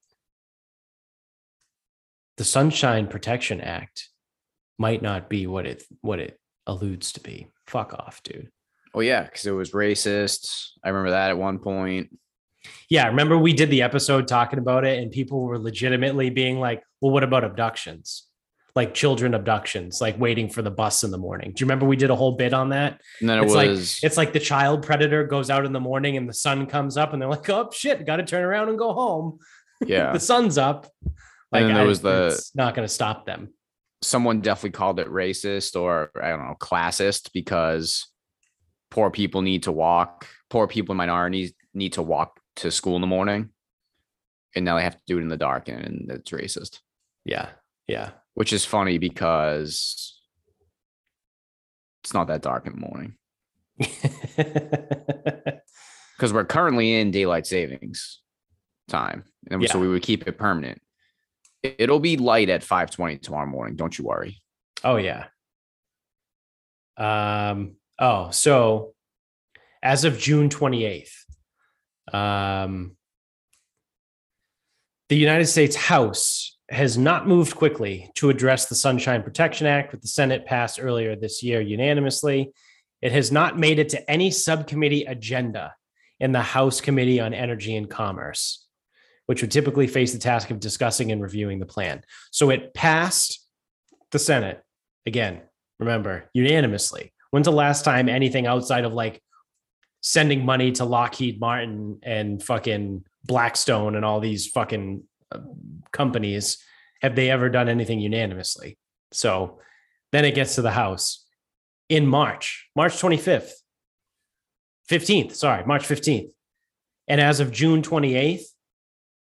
The 2.37 2.45
Sunshine 2.45 3.07
Protection 3.07 3.61
Act 3.61 4.09
might 4.79 5.02
not 5.02 5.29
be 5.29 5.47
what 5.47 5.67
it 5.67 5.85
what 6.00 6.21
it 6.21 6.40
alludes 6.67 7.12
to 7.12 7.21
be. 7.21 7.49
Fuck 7.67 7.93
off, 7.93 8.23
dude. 8.23 8.49
Oh 8.95 9.00
yeah, 9.00 9.25
because 9.25 9.45
it 9.45 9.52
was 9.52 9.73
racist. 9.73 10.71
I 10.83 10.88
remember 10.88 11.11
that 11.11 11.31
at 11.31 11.38
one 11.38 11.59
point. 11.59 12.17
Yeah, 12.88 13.07
remember 13.09 13.37
we 13.37 13.52
did 13.52 13.71
the 13.71 13.83
episode 13.83 14.26
talking 14.26 14.59
about 14.59 14.85
it, 14.85 15.02
and 15.02 15.11
people 15.11 15.43
were 15.43 15.59
legitimately 15.59 16.31
being 16.31 16.61
like, 16.61 16.83
"Well, 17.00 17.12
what 17.12 17.25
about 17.25 17.45
abductions? 17.45 18.26
Like 18.75 18.95
children 18.95 19.35
abductions, 19.35 20.00
like 20.00 20.19
waiting 20.19 20.49
for 20.49 20.62
the 20.62 20.71
bus 20.71 21.03
in 21.05 21.11
the 21.11 21.19
morning." 21.19 21.53
Do 21.53 21.61
you 21.61 21.67
remember 21.67 21.87
we 21.87 21.97
did 21.97 22.11
a 22.11 22.17
whole 22.17 22.33
bit 22.33 22.53
on 22.55 22.71
that? 22.71 23.00
And 23.21 23.29
then 23.29 23.39
it 23.39 23.43
it's 23.43 23.55
was 23.55 23.57
like 23.57 24.05
it's 24.05 24.17
like 24.17 24.33
the 24.33 24.41
child 24.41 24.85
predator 24.85 25.25
goes 25.25 25.50
out 25.50 25.67
in 25.67 25.73
the 25.73 25.81
morning, 25.81 26.17
and 26.17 26.29
the 26.29 26.35
sun 26.35 26.67
comes 26.67 26.97
up, 26.97 27.12
and 27.12 27.21
they're 27.21 27.29
like, 27.29 27.49
"Oh 27.49 27.71
shit, 27.73 28.07
got 28.07 28.17
to 28.17 28.25
turn 28.25 28.45
around 28.45 28.69
and 28.69 28.79
go 28.79 28.93
home." 28.93 29.39
Yeah, 29.85 30.12
the 30.12 30.21
sun's 30.21 30.59
up. 30.59 30.87
Like 31.53 31.65
and 31.65 31.75
there 31.75 31.83
I, 31.83 31.87
was 31.87 32.00
the 32.00 32.29
it's 32.33 32.55
not 32.55 32.75
going 32.75 32.87
to 32.87 32.93
stop 32.93 33.27
them. 33.27 33.53
Someone 34.03 34.41
definitely 34.41 34.71
called 34.71 35.00
it 35.00 35.09
racist 35.09 35.79
or 35.79 36.11
I 36.21 36.31
don't 36.31 36.47
know 36.47 36.57
classist 36.59 37.33
because 37.33 38.07
poor 38.91 39.11
people 39.11 39.43
need 39.43 39.65
to 39.65 39.73
walk. 39.73 40.27
Poor 40.49 40.67
people 40.67 40.95
minorities 40.95 41.53
need 41.75 41.95
to 41.95 42.03
walk 42.03 42.41
to 42.57 42.71
school 42.71 42.95
in 42.95 43.00
the 43.00 43.07
morning, 43.07 43.50
and 44.55 44.65
now 44.65 44.77
they 44.77 44.83
have 44.83 44.97
to 44.97 45.03
do 45.07 45.19
it 45.19 45.23
in 45.23 45.29
the 45.29 45.37
dark, 45.37 45.69
and 45.69 46.11
it's 46.11 46.31
racist. 46.31 46.81
Yeah, 47.25 47.49
yeah. 47.87 48.11
Which 48.35 48.53
is 48.53 48.65
funny 48.65 48.99
because 48.99 50.21
it's 52.03 52.15
not 52.15 52.29
that 52.29 52.43
dark 52.43 52.67
in 52.67 52.73
the 52.73 52.79
morning. 52.79 53.15
Because 56.21 56.35
we're 56.35 56.45
currently 56.45 57.01
in 57.01 57.11
daylight 57.13 57.47
savings 57.47 58.21
time, 58.89 59.25
and 59.51 59.63
yeah. 59.63 59.73
so 59.73 59.79
we 59.79 59.89
would 59.89 60.03
keep 60.03 60.29
it 60.29 60.37
permanent. 60.37 60.83
It'll 61.63 61.99
be 61.99 62.19
light 62.19 62.51
at 62.51 62.61
5:20 62.61 63.23
tomorrow 63.23 63.47
morning. 63.47 63.75
Don't 63.75 63.99
you 63.99 64.05
worry. 64.05 64.37
Oh 64.85 64.97
yeah. 64.97 65.29
Um. 66.99 67.77
Oh, 67.99 68.31
so 68.33 68.93
as 69.83 70.05
of 70.05 70.19
June 70.19 70.51
28th, 70.51 71.09
um, 72.13 72.99
the 75.09 75.17
United 75.17 75.47
States 75.47 75.75
House 75.75 76.59
has 76.71 76.97
not 76.97 77.27
moved 77.27 77.57
quickly 77.57 78.11
to 78.15 78.31
address 78.31 78.67
the 78.67 78.75
Sunshine 78.75 79.23
Protection 79.23 79.67
Act, 79.67 79.91
with 79.91 80.03
the 80.03 80.09
Senate 80.09 80.47
passed 80.47 80.79
earlier 80.81 81.17
this 81.17 81.43
year 81.43 81.61
unanimously. 81.61 82.53
It 83.03 83.12
has 83.12 83.33
not 83.33 83.59
made 83.59 83.79
it 83.79 83.89
to 83.91 84.11
any 84.11 84.31
subcommittee 84.31 85.05
agenda 85.05 85.75
in 86.21 86.33
the 86.33 86.43
House 86.43 86.81
Committee 86.81 87.19
on 87.19 87.35
Energy 87.35 87.75
and 87.75 87.91
Commerce, 87.91 88.67
which 89.27 89.41
would 89.41 89.50
typically 89.50 89.87
face 89.87 90.12
the 90.12 90.19
task 90.19 90.50
of 90.50 90.61
discussing 90.61 91.11
and 91.11 91.21
reviewing 91.21 91.59
the 91.59 91.67
plan. 91.67 92.03
So 92.31 92.50
it 92.50 92.73
passed 92.73 93.45
the 94.12 94.19
Senate 94.19 94.62
again, 95.07 95.41
remember, 95.79 96.29
unanimously. 96.35 97.12
When's 97.31 97.47
the 97.47 97.53
last 97.53 97.85
time 97.85 98.09
anything 98.09 98.47
outside 98.47 98.85
of 98.85 98.93
like 98.93 99.21
sending 100.03 100.45
money 100.45 100.73
to 100.73 100.85
Lockheed 100.85 101.41
Martin 101.41 101.99
and 102.03 102.43
fucking 102.43 103.05
Blackstone 103.25 103.97
and 103.97 104.05
all 104.05 104.21
these 104.21 104.47
fucking 104.47 105.03
companies 105.93 106.59
have 107.03 107.17
they 107.17 107.31
ever 107.31 107.49
done 107.49 107.69
anything 107.69 108.01
unanimously? 108.01 108.79
So 109.13 109.61
then 110.13 110.25
it 110.25 110.35
gets 110.35 110.55
to 110.57 110.63
the 110.63 110.71
House 110.71 111.27
in 111.89 112.07
March, 112.07 112.69
March 112.77 112.95
25th, 112.95 113.53
15th, 114.89 115.35
sorry, 115.35 115.65
March 115.65 115.87
15th. 115.87 116.31
And 117.09 117.21
as 117.21 117.41
of 117.41 117.51
June 117.51 117.83
28th, 117.83 118.43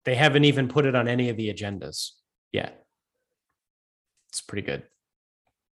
they 0.05 0.15
haven't 0.15 0.45
even 0.45 0.67
put 0.67 0.85
it 0.85 0.95
on 0.95 1.07
any 1.07 1.29
of 1.29 1.37
the 1.37 1.53
agendas 1.53 2.11
yet. 2.51 2.83
It's 4.29 4.41
pretty 4.41 4.65
good. 4.65 4.83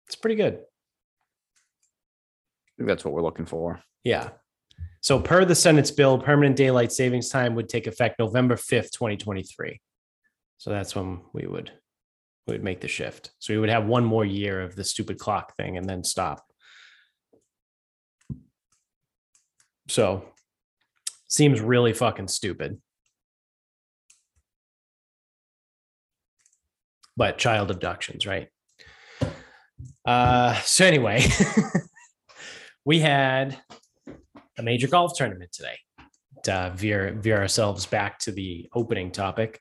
It's 0.07 0.15
pretty 0.15 0.35
good. 0.35 0.53
I 0.53 0.57
think 2.77 2.87
that's 2.87 3.05
what 3.05 3.13
we're 3.13 3.21
looking 3.21 3.45
for. 3.45 3.81
Yeah. 4.03 4.29
So, 5.01 5.19
per 5.19 5.45
the 5.45 5.55
Senate's 5.55 5.91
bill, 5.91 6.17
permanent 6.17 6.55
daylight 6.55 6.91
savings 6.91 7.29
time 7.29 7.55
would 7.55 7.69
take 7.69 7.87
effect 7.87 8.19
November 8.19 8.55
5th, 8.55 8.91
2023. 8.91 9.79
So 10.57 10.69
that's 10.69 10.95
when 10.95 11.21
we 11.33 11.45
would 11.45 11.71
we 12.47 12.53
would 12.53 12.63
make 12.63 12.81
the 12.81 12.87
shift. 12.87 13.31
So 13.39 13.53
we 13.53 13.59
would 13.59 13.69
have 13.69 13.85
one 13.85 14.05
more 14.05 14.25
year 14.25 14.61
of 14.61 14.75
the 14.75 14.83
stupid 14.83 15.17
clock 15.17 15.55
thing 15.55 15.77
and 15.77 15.89
then 15.89 16.03
stop. 16.03 16.45
So 19.87 20.25
seems 21.27 21.59
really 21.59 21.93
fucking 21.93 22.27
stupid. 22.27 22.79
But 27.17 27.37
child 27.37 27.71
abductions, 27.71 28.25
right? 28.25 28.49
Uh 30.05 30.53
so 30.61 30.85
anyway, 30.85 31.25
we 32.85 32.99
had 32.99 33.57
a 34.57 34.63
major 34.63 34.87
golf 34.87 35.13
tournament 35.15 35.51
today. 35.51 35.77
Uh, 36.47 36.69
veer 36.69 37.17
veer 37.19 37.37
ourselves 37.39 37.87
back 37.87 38.19
to 38.19 38.31
the 38.31 38.69
opening 38.75 39.11
topic, 39.11 39.59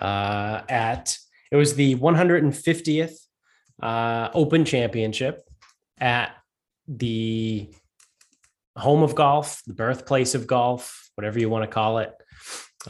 uh, 0.00 0.62
at 0.68 1.16
it 1.50 1.56
was 1.56 1.74
the 1.74 1.96
150th 1.96 3.14
uh, 3.82 4.28
Open 4.34 4.64
Championship 4.64 5.42
at 5.98 6.32
the 6.86 7.68
home 8.76 9.02
of 9.02 9.14
golf, 9.14 9.62
the 9.66 9.74
birthplace 9.74 10.34
of 10.34 10.46
golf, 10.46 11.10
whatever 11.14 11.38
you 11.38 11.48
want 11.48 11.64
to 11.64 11.68
call 11.68 11.98
it. 11.98 12.12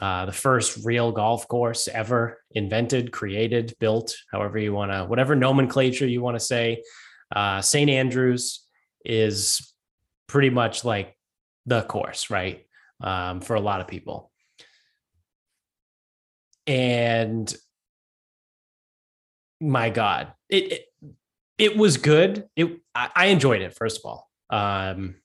Uh, 0.00 0.26
the 0.26 0.32
first 0.32 0.84
real 0.84 1.10
golf 1.12 1.48
course 1.48 1.88
ever 1.88 2.42
invented, 2.50 3.10
created, 3.10 3.74
built, 3.80 4.14
however 4.30 4.58
you 4.58 4.72
want 4.72 4.92
to, 4.92 5.04
whatever 5.04 5.34
nomenclature 5.34 6.06
you 6.06 6.20
want 6.20 6.36
to 6.36 6.44
say. 6.44 6.82
Uh, 7.34 7.60
St. 7.60 7.90
Andrews 7.90 8.66
is 9.04 9.72
pretty 10.26 10.50
much 10.50 10.84
like 10.84 11.16
the 11.66 11.82
course, 11.82 12.30
right? 12.30 12.64
Um, 13.00 13.40
for 13.40 13.54
a 13.54 13.60
lot 13.60 13.80
of 13.80 13.88
people. 13.88 14.30
And 16.68 17.52
my 19.60 19.90
God, 19.90 20.32
it, 20.48 20.72
it, 20.72 20.84
it 21.56 21.76
was 21.76 21.96
good. 21.96 22.46
It 22.54 22.80
I, 22.94 23.10
I 23.16 23.26
enjoyed 23.26 23.62
it, 23.62 23.74
first 23.74 23.98
of 23.98 24.04
all. 24.04 24.30
Um, 24.50 25.16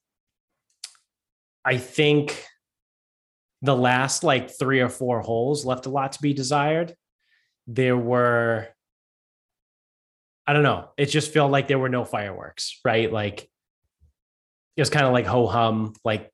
I 1.64 1.78
think 1.78 2.46
the 3.62 3.76
last 3.76 4.24
like 4.24 4.58
three 4.58 4.80
or 4.80 4.90
four 4.90 5.22
holes 5.22 5.66
left 5.66 5.86
a 5.86 5.90
lot 5.90 6.14
to 6.14 6.22
be 6.22 6.34
desired. 6.34 6.96
There 7.68 7.98
were 7.98 8.70
I 10.46 10.52
don't 10.54 10.64
know. 10.64 10.90
It 10.98 11.06
just 11.06 11.32
felt 11.32 11.52
like 11.52 11.68
there 11.68 11.80
were 11.80 11.90
no 11.90 12.04
fireworks, 12.04 12.80
right? 12.84 13.12
Like 13.12 13.50
it 14.76 14.82
was 14.82 14.90
kind 14.90 15.06
of 15.06 15.14
like 15.14 15.26
ho 15.26 15.48
hum, 15.48 15.94
like 16.04 16.33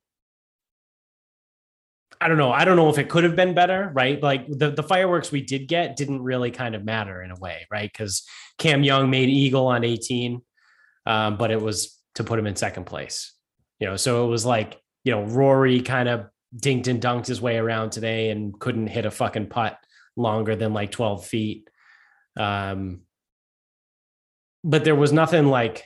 I 2.21 2.27
don't 2.27 2.37
know. 2.37 2.51
I 2.51 2.65
don't 2.65 2.75
know 2.75 2.89
if 2.89 2.97
it 2.97 3.07
could 3.07 3.23
have 3.23 3.35
been 3.35 3.53
better, 3.53 3.91
right? 3.93 4.21
Like 4.21 4.45
the, 4.49 4.71
the 4.71 4.83
fireworks 4.83 5.31
we 5.31 5.41
did 5.41 5.67
get 5.67 5.95
didn't 5.95 6.21
really 6.21 6.51
kind 6.51 6.75
of 6.75 6.83
matter 6.83 7.21
in 7.21 7.31
a 7.31 7.39
way, 7.39 7.65
right? 7.71 7.89
Because 7.91 8.27
Cam 8.57 8.83
Young 8.83 9.09
made 9.09 9.29
Eagle 9.29 9.67
on 9.67 9.85
18, 9.85 10.41
um, 11.05 11.37
but 11.37 11.49
it 11.49 11.61
was 11.61 11.97
to 12.15 12.23
put 12.25 12.37
him 12.37 12.45
in 12.45 12.57
second 12.57 12.85
place. 12.85 13.33
You 13.79 13.87
know, 13.87 13.95
so 13.95 14.25
it 14.25 14.27
was 14.27 14.45
like, 14.45 14.81
you 15.05 15.13
know, 15.13 15.23
Rory 15.23 15.81
kind 15.81 16.09
of 16.09 16.25
dinked 16.53 16.87
and 16.87 17.01
dunked 17.01 17.27
his 17.27 17.39
way 17.39 17.57
around 17.57 17.91
today 17.91 18.31
and 18.31 18.59
couldn't 18.59 18.87
hit 18.87 19.05
a 19.05 19.11
fucking 19.11 19.47
putt 19.47 19.77
longer 20.17 20.57
than 20.57 20.73
like 20.73 20.91
12 20.91 21.25
feet. 21.25 21.69
Um, 22.37 23.01
but 24.63 24.83
there 24.83 24.95
was 24.95 25.13
nothing 25.13 25.47
like 25.47 25.85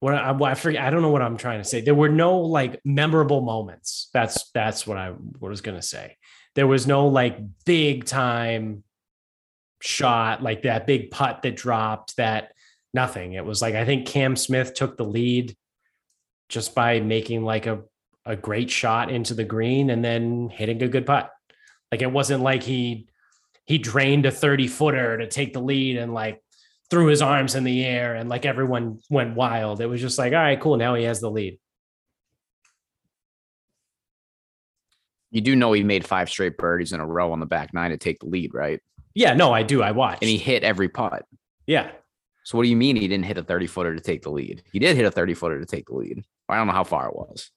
what 0.00 0.14
I, 0.14 0.32
I 0.32 0.54
forget. 0.54 0.82
I 0.82 0.90
don't 0.90 1.02
know 1.02 1.10
what 1.10 1.22
I'm 1.22 1.36
trying 1.36 1.60
to 1.60 1.68
say. 1.68 1.82
There 1.82 1.94
were 1.94 2.08
no 2.08 2.38
like 2.38 2.80
memorable 2.84 3.42
moments. 3.42 4.08
That's 4.12 4.50
that's 4.52 4.86
what 4.86 4.96
I 4.96 5.12
was 5.38 5.60
gonna 5.60 5.82
say. 5.82 6.16
There 6.54 6.66
was 6.66 6.86
no 6.86 7.06
like 7.06 7.38
big 7.64 8.06
time 8.06 8.82
shot 9.80 10.42
like 10.42 10.62
that 10.62 10.86
big 10.86 11.10
putt 11.10 11.42
that 11.42 11.56
dropped 11.56 12.16
that 12.16 12.52
nothing. 12.92 13.34
It 13.34 13.44
was 13.44 13.62
like 13.62 13.74
I 13.74 13.84
think 13.84 14.06
Cam 14.06 14.36
Smith 14.36 14.74
took 14.74 14.96
the 14.96 15.04
lead 15.04 15.56
just 16.48 16.74
by 16.74 17.00
making 17.00 17.44
like 17.44 17.66
a 17.66 17.82
a 18.24 18.36
great 18.36 18.70
shot 18.70 19.10
into 19.10 19.34
the 19.34 19.44
green 19.44 19.90
and 19.90 20.04
then 20.04 20.48
hitting 20.50 20.82
a 20.82 20.88
good 20.88 21.06
putt. 21.06 21.30
Like 21.92 22.02
it 22.02 22.10
wasn't 22.10 22.42
like 22.42 22.62
he 22.62 23.06
he 23.66 23.78
drained 23.78 24.26
a 24.26 24.30
30 24.30 24.66
footer 24.66 25.18
to 25.18 25.26
take 25.26 25.52
the 25.52 25.60
lead 25.60 25.96
and 25.96 26.14
like 26.14 26.42
threw 26.90 27.06
his 27.06 27.22
arms 27.22 27.54
in 27.54 27.64
the 27.64 27.84
air 27.84 28.14
and 28.14 28.28
like 28.28 28.44
everyone 28.44 28.98
went 29.08 29.36
wild. 29.36 29.80
It 29.80 29.86
was 29.86 30.00
just 30.00 30.18
like, 30.18 30.32
all 30.32 30.40
right, 30.40 30.60
cool. 30.60 30.76
Now 30.76 30.94
he 30.94 31.04
has 31.04 31.20
the 31.20 31.30
lead. 31.30 31.58
You 35.30 35.40
do 35.40 35.54
know 35.54 35.72
he 35.72 35.84
made 35.84 36.04
five 36.04 36.28
straight 36.28 36.56
birdies 36.56 36.92
in 36.92 36.98
a 36.98 37.06
row 37.06 37.32
on 37.32 37.38
the 37.38 37.46
back 37.46 37.72
nine 37.72 37.90
to 37.90 37.96
take 37.96 38.18
the 38.18 38.26
lead, 38.26 38.52
right? 38.52 38.80
Yeah, 39.14 39.34
no, 39.34 39.52
I 39.52 39.62
do. 39.62 39.82
I 39.82 39.92
watched. 39.92 40.22
And 40.22 40.28
he 40.28 40.38
hit 40.38 40.64
every 40.64 40.88
putt. 40.88 41.24
Yeah. 41.66 41.92
So 42.44 42.58
what 42.58 42.64
do 42.64 42.68
you 42.68 42.76
mean 42.76 42.96
he 42.96 43.06
didn't 43.06 43.26
hit 43.26 43.38
a 43.38 43.44
30 43.44 43.68
footer 43.68 43.94
to 43.94 44.00
take 44.00 44.22
the 44.22 44.30
lead? 44.30 44.62
He 44.72 44.80
did 44.80 44.96
hit 44.96 45.06
a 45.06 45.10
30 45.10 45.34
footer 45.34 45.60
to 45.60 45.66
take 45.66 45.86
the 45.86 45.94
lead. 45.94 46.24
I 46.48 46.56
don't 46.56 46.66
know 46.66 46.72
how 46.72 46.84
far 46.84 47.08
it 47.08 47.14
was. 47.14 47.50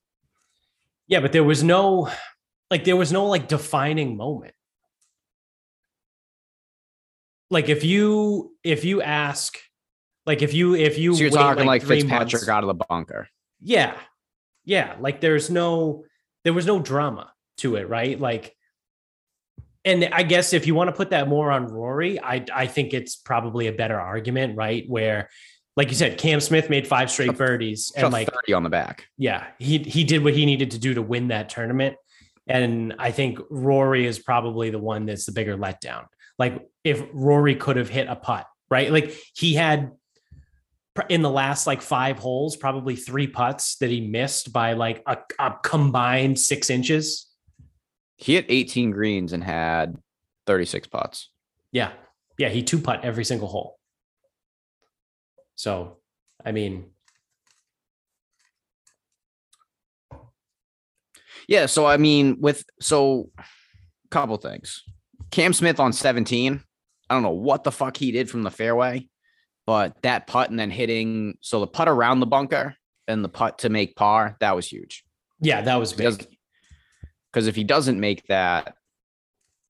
Yeah, 1.08 1.20
but 1.20 1.32
there 1.32 1.44
was 1.44 1.64
no 1.64 2.10
like 2.70 2.84
there 2.84 2.96
was 2.96 3.12
no 3.12 3.26
like 3.26 3.48
defining 3.48 4.16
moment 4.18 4.54
like 7.54 7.70
if 7.70 7.84
you 7.84 8.52
if 8.64 8.84
you 8.84 9.02
ask 9.02 9.58
like 10.26 10.42
if 10.42 10.54
you 10.54 10.76
if 10.76 10.98
you 10.98 11.14
so 11.14 11.22
you're 11.22 11.30
talking 11.30 11.66
like, 11.66 11.84
like 11.84 11.88
Fitzpatrick 11.88 12.34
months, 12.34 12.50
out 12.50 12.64
of 12.64 12.68
the 12.68 12.86
bunker. 12.90 13.30
Yeah. 13.62 13.96
Yeah. 14.66 14.96
Like 15.00 15.22
there's 15.22 15.50
no 15.50 16.04
there 16.44 16.54
was 16.54 16.66
no 16.66 16.80
drama 16.80 17.32
to 17.58 17.76
it, 17.76 17.88
right? 17.88 18.20
Like 18.20 18.56
and 19.86 20.10
I 20.12 20.24
guess 20.24 20.54
if 20.54 20.66
you 20.66 20.76
want 20.76 20.88
to 20.90 20.94
put 20.94 21.12
that 21.12 21.28
more 21.28 21.52
on 21.52 21.68
Rory, 21.68 22.20
I 22.20 22.44
I 22.54 22.68
think 22.68 22.94
it's 22.94 23.16
probably 23.16 23.68
a 23.68 23.74
better 23.74 24.00
argument, 24.00 24.58
right? 24.58 24.86
Where 24.88 25.30
like 25.76 25.90
you 25.90 25.96
said, 25.96 26.18
Cam 26.18 26.40
Smith 26.40 26.70
made 26.70 26.88
five 26.88 27.10
straight 27.10 27.36
birdies 27.38 27.92
and 27.96 28.14
like 28.14 28.32
30 28.32 28.54
on 28.54 28.64
the 28.64 28.70
back. 28.70 29.08
Yeah, 29.18 29.48
he 29.60 29.80
he 29.80 30.04
did 30.04 30.24
what 30.24 30.34
he 30.34 30.46
needed 30.46 30.72
to 30.72 30.80
do 30.80 30.94
to 30.94 31.02
win 31.02 31.28
that 31.30 31.50
tournament. 31.50 31.98
And 32.48 32.96
I 33.00 33.12
think 33.12 33.40
Rory 33.50 34.06
is 34.06 34.20
probably 34.20 34.70
the 34.70 34.80
one 34.80 35.06
that's 35.06 35.26
the 35.26 35.32
bigger 35.32 35.58
letdown. 35.58 36.06
Like 36.40 36.68
if 36.84 37.02
Rory 37.14 37.56
could 37.56 37.78
have 37.78 37.90
hit 37.90 38.08
a 38.08 38.16
putt, 38.16 38.46
right? 38.70 38.92
Like 38.92 39.16
he 39.36 39.54
had 39.54 39.92
in 41.10 41.22
the 41.22 41.30
last 41.30 41.66
like 41.66 41.82
five 41.82 42.20
holes, 42.20 42.56
probably 42.56 42.96
three 42.96 43.28
putts 43.28 43.78
that 43.78 43.90
he 43.90 44.02
missed 44.02 44.54
by 44.54 44.74
like 44.74 45.02
a, 45.08 45.18
a 45.40 45.56
combined 45.64 46.40
six 46.40 46.70
inches. 46.70 47.30
He 48.18 48.36
hit 48.36 48.46
18 48.48 48.92
greens 48.92 49.34
and 49.34 49.44
had 49.44 49.98
36 50.46 50.88
putts. 50.88 51.30
Yeah. 51.72 51.92
Yeah. 52.38 52.50
He 52.50 52.64
two 52.64 52.80
putt 52.80 53.04
every 53.04 53.26
single 53.26 53.48
hole. 53.48 53.80
So, 55.56 55.98
I 56.46 56.52
mean, 56.52 56.86
yeah. 61.48 61.66
So, 61.68 61.86
I 61.86 61.98
mean, 61.98 62.38
with 62.40 62.64
so 62.82 63.30
couple 64.10 64.38
things. 64.38 64.84
Cam 65.34 65.52
Smith 65.52 65.80
on 65.80 65.92
17. 65.92 66.64
I 67.10 67.14
don't 67.14 67.24
know 67.24 67.32
what 67.32 67.64
the 67.64 67.72
fuck 67.72 67.98
he 67.98 68.12
did 68.12 68.30
from 68.30 68.44
the 68.44 68.52
fairway, 68.52 69.08
but 69.66 70.00
that 70.04 70.28
putt 70.28 70.52
and 70.52 70.60
then 70.60 70.70
hitting 70.70 71.40
so 71.42 71.60
the 71.60 71.66
putt 71.66 71.90
around 71.90 72.20
the 72.20 72.28
bunker 72.28 72.76
and 73.08 73.26
the 73.26 73.30
putt 73.30 73.58
to 73.60 73.70
make 73.70 73.96
par, 73.96 74.38
that 74.42 74.56
was 74.56 74.68
huge. 74.68 75.04
Yeah, 75.42 75.62
that 75.62 75.78
was 75.78 75.92
big. 75.92 76.28
Because 77.32 77.48
if 77.48 77.56
he 77.56 77.64
doesn't 77.64 78.00
make 78.00 78.28
that, 78.28 78.76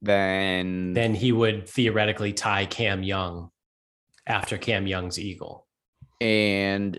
then 0.02 0.92
then 0.92 1.16
he 1.16 1.32
would 1.32 1.70
theoretically 1.70 2.34
tie 2.34 2.66
Cam 2.66 3.02
Young 3.02 3.50
after 4.28 4.58
Cam 4.58 4.86
Young's 4.86 5.18
eagle. 5.18 5.66
And 6.20 6.98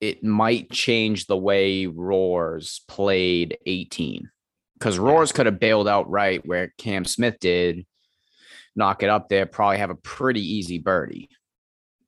it 0.00 0.24
might 0.24 0.70
change 0.70 1.26
the 1.26 1.36
way 1.36 1.84
Roars 1.86 2.80
played 2.88 3.58
18 3.66 4.30
because 4.82 4.98
Roars 4.98 5.30
could 5.30 5.46
have 5.46 5.60
bailed 5.60 5.86
out 5.86 6.10
right 6.10 6.44
where 6.44 6.74
Cam 6.76 7.04
Smith 7.04 7.36
did, 7.38 7.86
knock 8.74 9.04
it 9.04 9.08
up 9.08 9.28
there, 9.28 9.46
probably 9.46 9.78
have 9.78 9.90
a 9.90 9.94
pretty 9.94 10.40
easy 10.40 10.78
birdie. 10.78 11.28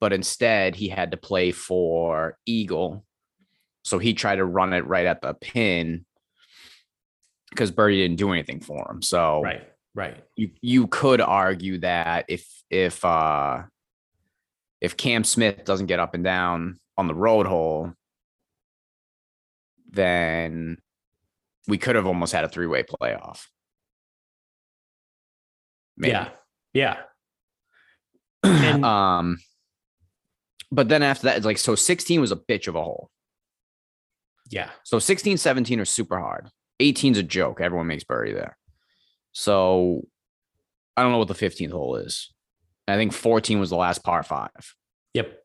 But 0.00 0.12
instead, 0.12 0.74
he 0.74 0.88
had 0.88 1.12
to 1.12 1.16
play 1.16 1.52
for 1.52 2.36
Eagle. 2.46 3.04
So 3.84 4.00
he 4.00 4.12
tried 4.12 4.36
to 4.36 4.44
run 4.44 4.72
it 4.72 4.88
right 4.88 5.06
at 5.06 5.22
the 5.22 5.34
pin 5.34 6.04
because 7.50 7.70
Birdie 7.70 8.02
didn't 8.02 8.16
do 8.16 8.32
anything 8.32 8.58
for 8.58 8.90
him. 8.90 9.02
So 9.02 9.40
right, 9.42 9.70
right. 9.94 10.24
You 10.34 10.50
you 10.60 10.88
could 10.88 11.20
argue 11.20 11.78
that 11.78 12.24
if 12.26 12.44
if 12.70 13.04
uh 13.04 13.62
if 14.80 14.96
Cam 14.96 15.22
Smith 15.22 15.64
doesn't 15.64 15.86
get 15.86 16.00
up 16.00 16.14
and 16.14 16.24
down 16.24 16.80
on 16.98 17.06
the 17.06 17.14
road 17.14 17.46
hole, 17.46 17.92
then 19.92 20.78
we 21.66 21.78
could 21.78 21.96
have 21.96 22.06
almost 22.06 22.32
had 22.32 22.44
a 22.44 22.48
three 22.48 22.66
way 22.66 22.82
playoff. 22.82 23.46
Maybe. 25.96 26.12
Yeah. 26.12 26.28
Yeah. 26.72 26.96
And, 28.44 28.84
um, 28.84 29.38
but 30.70 30.88
then 30.88 31.02
after 31.02 31.24
that, 31.24 31.36
it's 31.38 31.46
like, 31.46 31.56
so 31.56 31.74
16 31.74 32.20
was 32.20 32.32
a 32.32 32.36
bitch 32.36 32.68
of 32.68 32.74
a 32.74 32.82
hole. 32.82 33.10
Yeah. 34.50 34.70
So 34.82 34.98
16, 34.98 35.38
17 35.38 35.80
are 35.80 35.84
super 35.84 36.18
hard. 36.18 36.50
18's 36.80 37.16
a 37.16 37.22
joke. 37.22 37.60
Everyone 37.60 37.86
makes 37.86 38.04
birdie 38.04 38.34
there. 38.34 38.58
So 39.32 40.06
I 40.96 41.02
don't 41.02 41.12
know 41.12 41.18
what 41.18 41.28
the 41.28 41.34
15th 41.34 41.70
hole 41.70 41.96
is. 41.96 42.32
I 42.86 42.96
think 42.96 43.12
14 43.12 43.60
was 43.60 43.70
the 43.70 43.76
last 43.76 44.04
par 44.04 44.22
five. 44.22 44.74
Yep. 45.14 45.38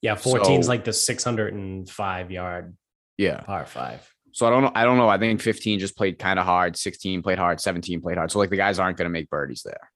Yeah. 0.00 0.16
14 0.16 0.60
is 0.60 0.66
so, 0.66 0.70
like 0.70 0.84
the 0.84 0.92
605 0.92 2.30
yard 2.30 2.76
yeah 3.18 3.40
par 3.42 3.66
five. 3.66 4.11
So 4.32 4.46
I 4.46 4.50
don't 4.50 4.62
know. 4.62 4.72
I 4.74 4.84
don't 4.84 4.96
know. 4.96 5.08
I 5.08 5.18
think 5.18 5.40
15 5.40 5.78
just 5.78 5.96
played 5.96 6.18
kind 6.18 6.38
of 6.38 6.46
hard. 6.46 6.76
16 6.76 7.22
played 7.22 7.38
hard. 7.38 7.60
17 7.60 8.00
played 8.00 8.16
hard. 8.16 8.30
So 8.30 8.38
like 8.38 8.50
the 8.50 8.56
guys 8.56 8.78
aren't 8.78 8.96
going 8.96 9.06
to 9.06 9.12
make 9.12 9.28
birdies 9.28 9.62
there. 9.62 9.90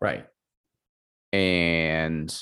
Right. 0.00 0.26
And 1.32 2.34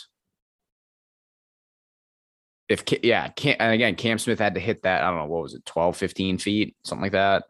if 2.68 2.82
yeah, 3.02 3.28
Cam, 3.28 3.56
and 3.61 3.72
again, 3.72 3.94
Cam 3.94 4.18
Smith 4.18 4.38
had 4.38 4.54
to 4.54 4.61
hit 4.61 4.82
that. 4.82 5.02
I 5.02 5.11
don't 5.11 5.18
know 5.18 5.26
what 5.26 5.42
was 5.42 5.54
it, 5.54 5.64
12, 5.64 5.96
15 5.96 6.38
feet, 6.38 6.76
something 6.85 7.02
like 7.02 7.12
that. 7.12 7.44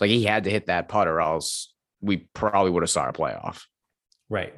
Like 0.00 0.10
he 0.10 0.24
had 0.24 0.44
to 0.44 0.50
hit 0.50 0.66
that 0.66 0.88
putt, 0.88 1.08
or 1.08 1.20
else 1.20 1.72
we 2.00 2.28
probably 2.34 2.70
would 2.70 2.82
have 2.82 2.90
saw 2.90 3.08
a 3.08 3.12
playoff. 3.12 3.62
Right. 4.30 4.54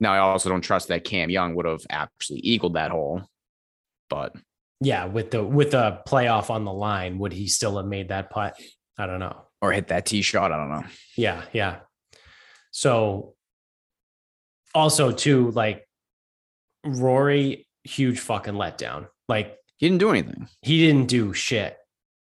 Now 0.00 0.14
I 0.14 0.18
also 0.18 0.48
don't 0.48 0.62
trust 0.62 0.88
that 0.88 1.04
Cam 1.04 1.30
Young 1.30 1.54
would 1.54 1.66
have 1.66 1.82
actually 1.90 2.40
equaled 2.42 2.74
that 2.74 2.90
hole, 2.90 3.22
but 4.08 4.34
yeah, 4.84 5.06
with 5.06 5.30
the 5.30 5.42
with 5.42 5.72
the 5.72 6.00
playoff 6.06 6.50
on 6.50 6.64
the 6.64 6.72
line, 6.72 7.18
would 7.18 7.32
he 7.32 7.48
still 7.48 7.76
have 7.76 7.86
made 7.86 8.08
that 8.08 8.30
putt? 8.30 8.56
I 8.98 9.06
don't 9.06 9.20
know. 9.20 9.46
Or 9.60 9.72
hit 9.72 9.88
that 9.88 10.06
tee 10.06 10.22
shot. 10.22 10.52
I 10.52 10.56
don't 10.56 10.68
know. 10.68 10.84
Yeah, 11.16 11.42
yeah. 11.52 11.78
So 12.70 13.34
also 14.74 15.10
too, 15.10 15.50
like 15.52 15.88
Rory, 16.84 17.66
huge 17.84 18.20
fucking 18.20 18.54
letdown. 18.54 19.08
Like 19.28 19.56
he 19.76 19.88
didn't 19.88 20.00
do 20.00 20.10
anything. 20.10 20.48
He 20.62 20.86
didn't 20.86 21.08
do 21.08 21.32
shit. 21.32 21.76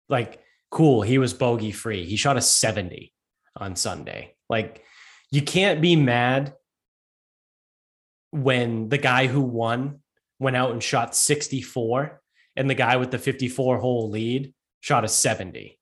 Like, 0.09 0.41
cool, 0.71 1.01
he 1.01 1.17
was 1.17 1.33
bogey 1.33 1.71
free. 1.71 2.05
He 2.05 2.15
shot 2.15 2.37
a 2.37 2.41
70 2.41 3.13
on 3.57 3.75
Sunday. 3.75 4.35
Like, 4.49 4.83
you 5.31 5.41
can't 5.41 5.81
be 5.81 5.95
mad 5.95 6.53
when 8.31 8.89
the 8.89 8.97
guy 8.97 9.27
who 9.27 9.41
won 9.41 9.99
went 10.39 10.55
out 10.55 10.71
and 10.71 10.83
shot 10.83 11.15
64 11.15 12.21
and 12.55 12.69
the 12.69 12.75
guy 12.75 12.97
with 12.97 13.11
the 13.11 13.17
54 13.17 13.79
hole 13.79 14.09
lead 14.09 14.53
shot 14.81 15.05
a 15.05 15.07
70. 15.07 15.79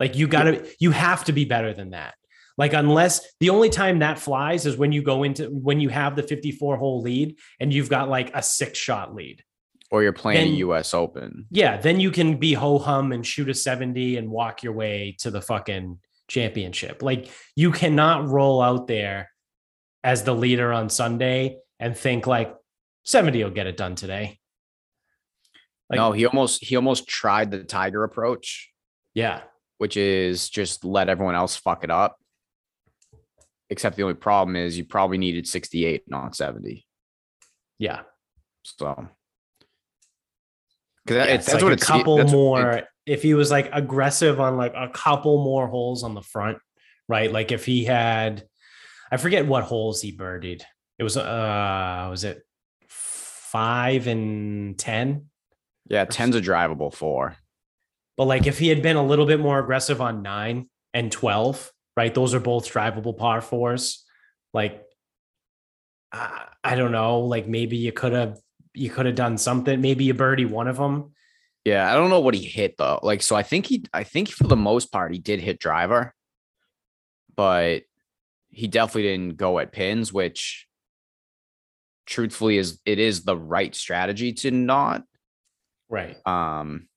Like 0.00 0.16
you 0.16 0.26
got 0.26 0.44
to, 0.44 0.68
you 0.80 0.90
have 0.90 1.24
to 1.24 1.32
be 1.32 1.44
better 1.44 1.72
than 1.72 1.90
that. 1.90 2.14
Like, 2.56 2.72
unless 2.72 3.20
the 3.40 3.50
only 3.50 3.68
time 3.68 3.98
that 3.98 4.18
flies 4.18 4.64
is 4.64 4.76
when 4.76 4.92
you 4.92 5.02
go 5.02 5.24
into 5.24 5.46
when 5.46 5.80
you 5.80 5.88
have 5.88 6.14
the 6.14 6.22
54 6.22 6.76
hole 6.76 7.02
lead 7.02 7.36
and 7.58 7.72
you've 7.72 7.88
got 7.88 8.08
like 8.08 8.30
a 8.34 8.42
six 8.42 8.78
shot 8.78 9.14
lead. 9.14 9.42
Or 9.90 10.02
you're 10.02 10.12
playing 10.12 10.46
Then- 10.46 10.54
a 10.54 10.58
US 10.58 10.94
Open. 10.94 11.46
Yeah. 11.50 11.76
Then 11.76 12.00
you 12.00 12.10
can 12.10 12.36
be 12.36 12.52
ho 12.54 12.78
hum 12.78 13.12
and 13.12 13.26
shoot 13.26 13.48
a 13.48 13.54
70 13.54 14.16
and 14.16 14.30
walk 14.30 14.62
your 14.62 14.72
way 14.72 15.16
to 15.20 15.30
the 15.30 15.42
fucking 15.42 15.98
championship. 16.28 17.02
Like, 17.02 17.30
you 17.56 17.72
cannot 17.72 18.28
roll 18.28 18.62
out 18.62 18.86
there 18.86 19.30
as 20.02 20.22
the 20.22 20.34
leader 20.34 20.72
on 20.72 20.88
Sunday 20.90 21.58
and 21.80 21.96
think 21.96 22.26
like 22.26 22.54
70 23.04 23.42
will 23.42 23.50
get 23.50 23.66
it 23.66 23.76
done 23.76 23.94
today. 23.94 24.38
Like- 25.96 26.06
no, 26.06 26.12
he 26.12 26.26
almost 26.26 26.64
he 26.64 26.76
almost 26.76 27.06
tried 27.08 27.50
the 27.50 27.64
Tiger 27.64 28.04
approach, 28.04 28.70
Yeah. 29.14 29.42
which 29.78 29.96
is 29.96 30.48
just 30.50 30.84
let 30.84 31.08
everyone 31.08 31.34
else 31.34 31.56
fuck 31.56 31.84
it 31.84 31.90
up. 31.90 32.16
Except 33.70 33.96
the 33.96 34.02
only 34.02 34.14
problem 34.14 34.56
is 34.56 34.76
you 34.78 34.84
probably 34.84 35.18
needed 35.18 35.46
68, 35.48 36.04
not 36.08 36.36
70. 36.36 36.86
Yeah. 37.78 38.02
So 38.62 39.08
because 41.04 41.16
Yeah, 41.16 41.26
that's 41.36 41.52
like 41.52 41.62
what 41.62 41.72
a 41.72 41.76
couple 41.76 42.22
more. 42.28 42.82
if 43.06 43.22
he 43.22 43.34
was 43.34 43.50
like 43.50 43.68
aggressive 43.72 44.40
on 44.40 44.56
like 44.56 44.72
a 44.74 44.88
couple 44.88 45.42
more 45.44 45.66
holes 45.68 46.02
on 46.02 46.14
the 46.14 46.22
front, 46.22 46.58
right? 47.08 47.30
Like 47.30 47.52
if 47.52 47.66
he 47.66 47.84
had, 47.84 48.44
I 49.10 49.16
forget 49.18 49.46
what 49.46 49.64
holes 49.64 50.00
he 50.00 50.16
birdied. 50.16 50.62
It 50.98 51.02
was 51.02 51.16
uh, 51.16 52.06
was 52.10 52.24
it 52.24 52.42
five 52.88 54.06
and 54.06 54.78
ten? 54.78 55.26
Yeah, 55.88 56.04
10's 56.04 56.36
a 56.36 56.40
drivable 56.40 56.92
four. 56.92 57.36
But 58.16 58.24
like 58.24 58.46
if 58.46 58.58
he 58.58 58.68
had 58.68 58.82
been 58.82 58.96
a 58.96 59.04
little 59.04 59.26
bit 59.26 59.40
more 59.40 59.58
aggressive 59.58 60.00
on 60.00 60.22
nine 60.22 60.68
and 60.92 61.10
twelve, 61.10 61.70
right? 61.96 62.14
Those 62.14 62.34
are 62.34 62.40
both 62.40 62.70
drivable 62.72 63.16
par 63.16 63.40
fours. 63.40 64.04
Like, 64.52 64.82
I, 66.12 66.46
I 66.62 66.76
don't 66.76 66.92
know. 66.92 67.20
Like 67.20 67.48
maybe 67.48 67.76
you 67.76 67.92
could 67.92 68.12
have 68.12 68.38
you 68.72 68.90
could 68.90 69.06
have 69.06 69.14
done 69.14 69.38
something. 69.38 69.80
Maybe 69.80 70.04
you 70.04 70.14
birdie 70.14 70.44
one 70.44 70.68
of 70.68 70.76
them. 70.76 71.12
Yeah, 71.64 71.90
I 71.90 71.94
don't 71.94 72.10
know 72.10 72.20
what 72.20 72.34
he 72.34 72.44
hit 72.44 72.76
though. 72.76 73.00
Like, 73.02 73.22
so 73.22 73.34
I 73.36 73.42
think 73.42 73.66
he, 73.66 73.84
I 73.92 74.04
think 74.04 74.28
for 74.28 74.44
the 74.44 74.56
most 74.56 74.92
part, 74.92 75.12
he 75.12 75.18
did 75.18 75.40
hit 75.40 75.58
driver, 75.58 76.14
but 77.34 77.82
he 78.50 78.68
definitely 78.68 79.02
didn't 79.04 79.36
go 79.36 79.58
at 79.58 79.72
pins, 79.72 80.12
which 80.12 80.66
truthfully 82.06 82.58
is 82.58 82.80
it 82.84 82.98
is 82.98 83.24
the 83.24 83.36
right 83.36 83.74
strategy 83.74 84.32
to 84.34 84.50
not. 84.50 85.04
Right. 85.94 86.16
Um, 86.26 86.88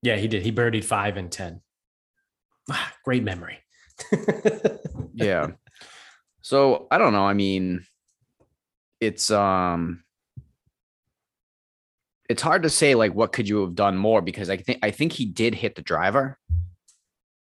Yeah, 0.00 0.16
he 0.16 0.28
did. 0.28 0.42
He 0.42 0.52
birdied 0.52 0.84
five 0.84 1.16
and 1.16 1.32
ten. 1.32 1.62
Ah, 2.70 2.92
great 3.06 3.24
memory. 3.24 3.58
yeah. 5.14 5.52
So 6.42 6.86
I 6.90 6.98
don't 6.98 7.14
know. 7.14 7.24
I 7.24 7.32
mean, 7.32 7.86
it's 9.00 9.30
um 9.30 10.04
it's 12.28 12.42
hard 12.42 12.64
to 12.64 12.70
say 12.70 12.94
like 12.94 13.14
what 13.14 13.32
could 13.32 13.48
you 13.48 13.62
have 13.62 13.74
done 13.74 13.96
more 13.96 14.20
because 14.20 14.50
I 14.50 14.58
think 14.58 14.78
I 14.82 14.90
think 14.90 15.12
he 15.12 15.24
did 15.24 15.54
hit 15.54 15.74
the 15.74 15.82
driver. 15.82 16.38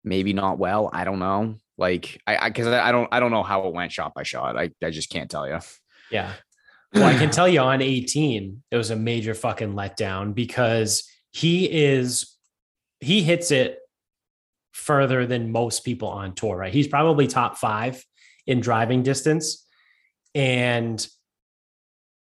Maybe 0.04 0.34
not 0.34 0.60
well. 0.60 0.90
I 0.92 1.06
don't 1.06 1.20
know. 1.20 1.56
Like 1.78 2.22
I 2.28 2.36
I 2.38 2.50
because 2.50 2.68
I, 2.68 2.90
I 2.90 2.92
don't 2.92 3.08
I 3.12 3.22
don't 3.22 3.32
know 3.32 3.44
how 3.44 3.68
it 3.68 3.74
went 3.74 3.94
shot 3.94 4.14
by 4.14 4.24
shot. 4.24 4.58
I, 4.58 4.70
I 4.84 4.90
just 4.90 5.10
can't 5.10 5.32
tell 5.32 5.48
you. 5.48 5.60
yeah. 6.12 6.34
Well, 6.94 7.06
I 7.06 7.14
can 7.18 7.30
tell 7.30 7.48
you 7.48 7.60
on 7.60 7.82
18, 7.82 8.64
it 8.72 8.78
was 8.78 8.92
a 8.92 8.96
major 8.96 9.34
fucking 9.34 9.74
letdown 9.74 10.34
because 10.34 11.10
he 11.32 11.66
is 11.66 12.36
he 13.00 13.22
hits 13.22 13.52
it 13.52 13.80
further 14.74 15.26
than 15.26 15.52
most 15.52 15.86
people 15.86 16.10
on 16.10 16.36
tour, 16.36 16.58
right? 16.58 16.74
He's 16.74 16.88
probably 16.88 17.28
top 17.28 17.58
five 17.58 18.04
in 18.46 18.60
driving 18.60 19.04
distance. 19.04 19.66
And 20.36 21.06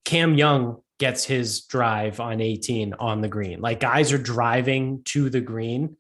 Cam 0.05 0.35
Young 0.35 0.79
gets 0.99 1.25
his 1.25 1.63
drive 1.63 2.21
on 2.21 2.41
18 2.41 2.95
on 2.95 3.21
the 3.21 3.29
green. 3.29 3.61
Like 3.61 3.81
guys 3.81 4.13
are 4.13 4.19
driving 4.19 5.03
to 5.07 5.31
the 5.31 5.41
green, 5.41 5.97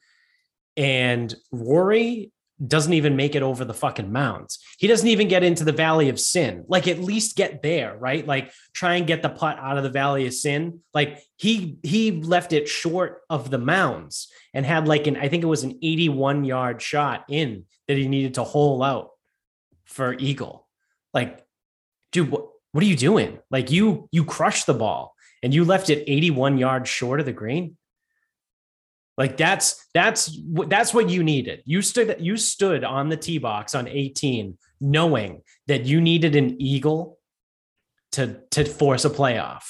and 0.76 1.34
Rory 1.52 2.32
doesn't 2.66 2.92
even 2.92 3.16
make 3.16 3.34
it 3.34 3.42
over 3.42 3.64
the 3.64 3.74
fucking 3.74 4.12
mounds. 4.12 4.58
He 4.78 4.86
doesn't 4.86 5.08
even 5.08 5.28
get 5.28 5.42
into 5.42 5.64
the 5.64 5.72
Valley 5.72 6.08
of 6.08 6.20
Sin. 6.20 6.64
Like 6.68 6.86
at 6.88 6.98
least 6.98 7.36
get 7.36 7.62
there, 7.62 7.96
right? 7.96 8.26
Like 8.26 8.52
try 8.74 8.96
and 8.96 9.06
get 9.06 9.22
the 9.22 9.28
putt 9.30 9.58
out 9.58 9.76
of 9.76 9.82
the 9.82 9.90
Valley 9.90 10.26
of 10.26 10.34
Sin. 10.34 10.80
Like 10.92 11.18
he 11.36 11.78
he 11.82 12.12
left 12.22 12.52
it 12.52 12.68
short 12.68 13.22
of 13.30 13.50
the 13.50 13.58
mounds 13.58 14.28
and 14.52 14.66
had 14.66 14.86
like 14.86 15.06
an 15.06 15.16
I 15.16 15.28
think 15.28 15.42
it 15.42 15.46
was 15.46 15.64
an 15.64 15.78
81 15.82 16.44
yard 16.44 16.82
shot 16.82 17.24
in 17.28 17.64
that 17.88 17.96
he 17.96 18.08
needed 18.08 18.34
to 18.34 18.44
hole 18.44 18.82
out 18.82 19.10
for 19.84 20.14
eagle. 20.14 20.68
Like, 21.14 21.44
dude, 22.12 22.30
what 22.30 22.46
what 22.72 22.84
are 22.84 22.88
you 22.88 22.96
doing? 22.96 23.38
Like 23.50 23.70
you 23.70 24.08
you 24.12 24.24
crushed 24.24 24.66
the 24.66 24.74
ball 24.74 25.14
and 25.42 25.54
you 25.54 25.64
left 25.64 25.90
it 25.90 26.04
81 26.06 26.58
yards 26.58 26.88
short 26.88 27.20
of 27.20 27.26
the 27.26 27.32
green. 27.32 27.76
Like 29.20 29.36
that's 29.36 29.86
that's 29.92 30.34
what 30.46 30.70
that's 30.70 30.94
what 30.94 31.10
you 31.10 31.22
needed. 31.22 31.62
You 31.66 31.82
stood 31.82 32.16
you 32.20 32.38
stood 32.38 32.84
on 32.84 33.10
the 33.10 33.18
tee 33.18 33.36
box 33.36 33.74
on 33.74 33.86
18, 33.86 34.56
knowing 34.80 35.42
that 35.66 35.84
you 35.84 36.00
needed 36.00 36.36
an 36.36 36.56
eagle 36.58 37.18
to 38.12 38.40
to 38.52 38.64
force 38.64 39.04
a 39.04 39.10
playoff. 39.10 39.64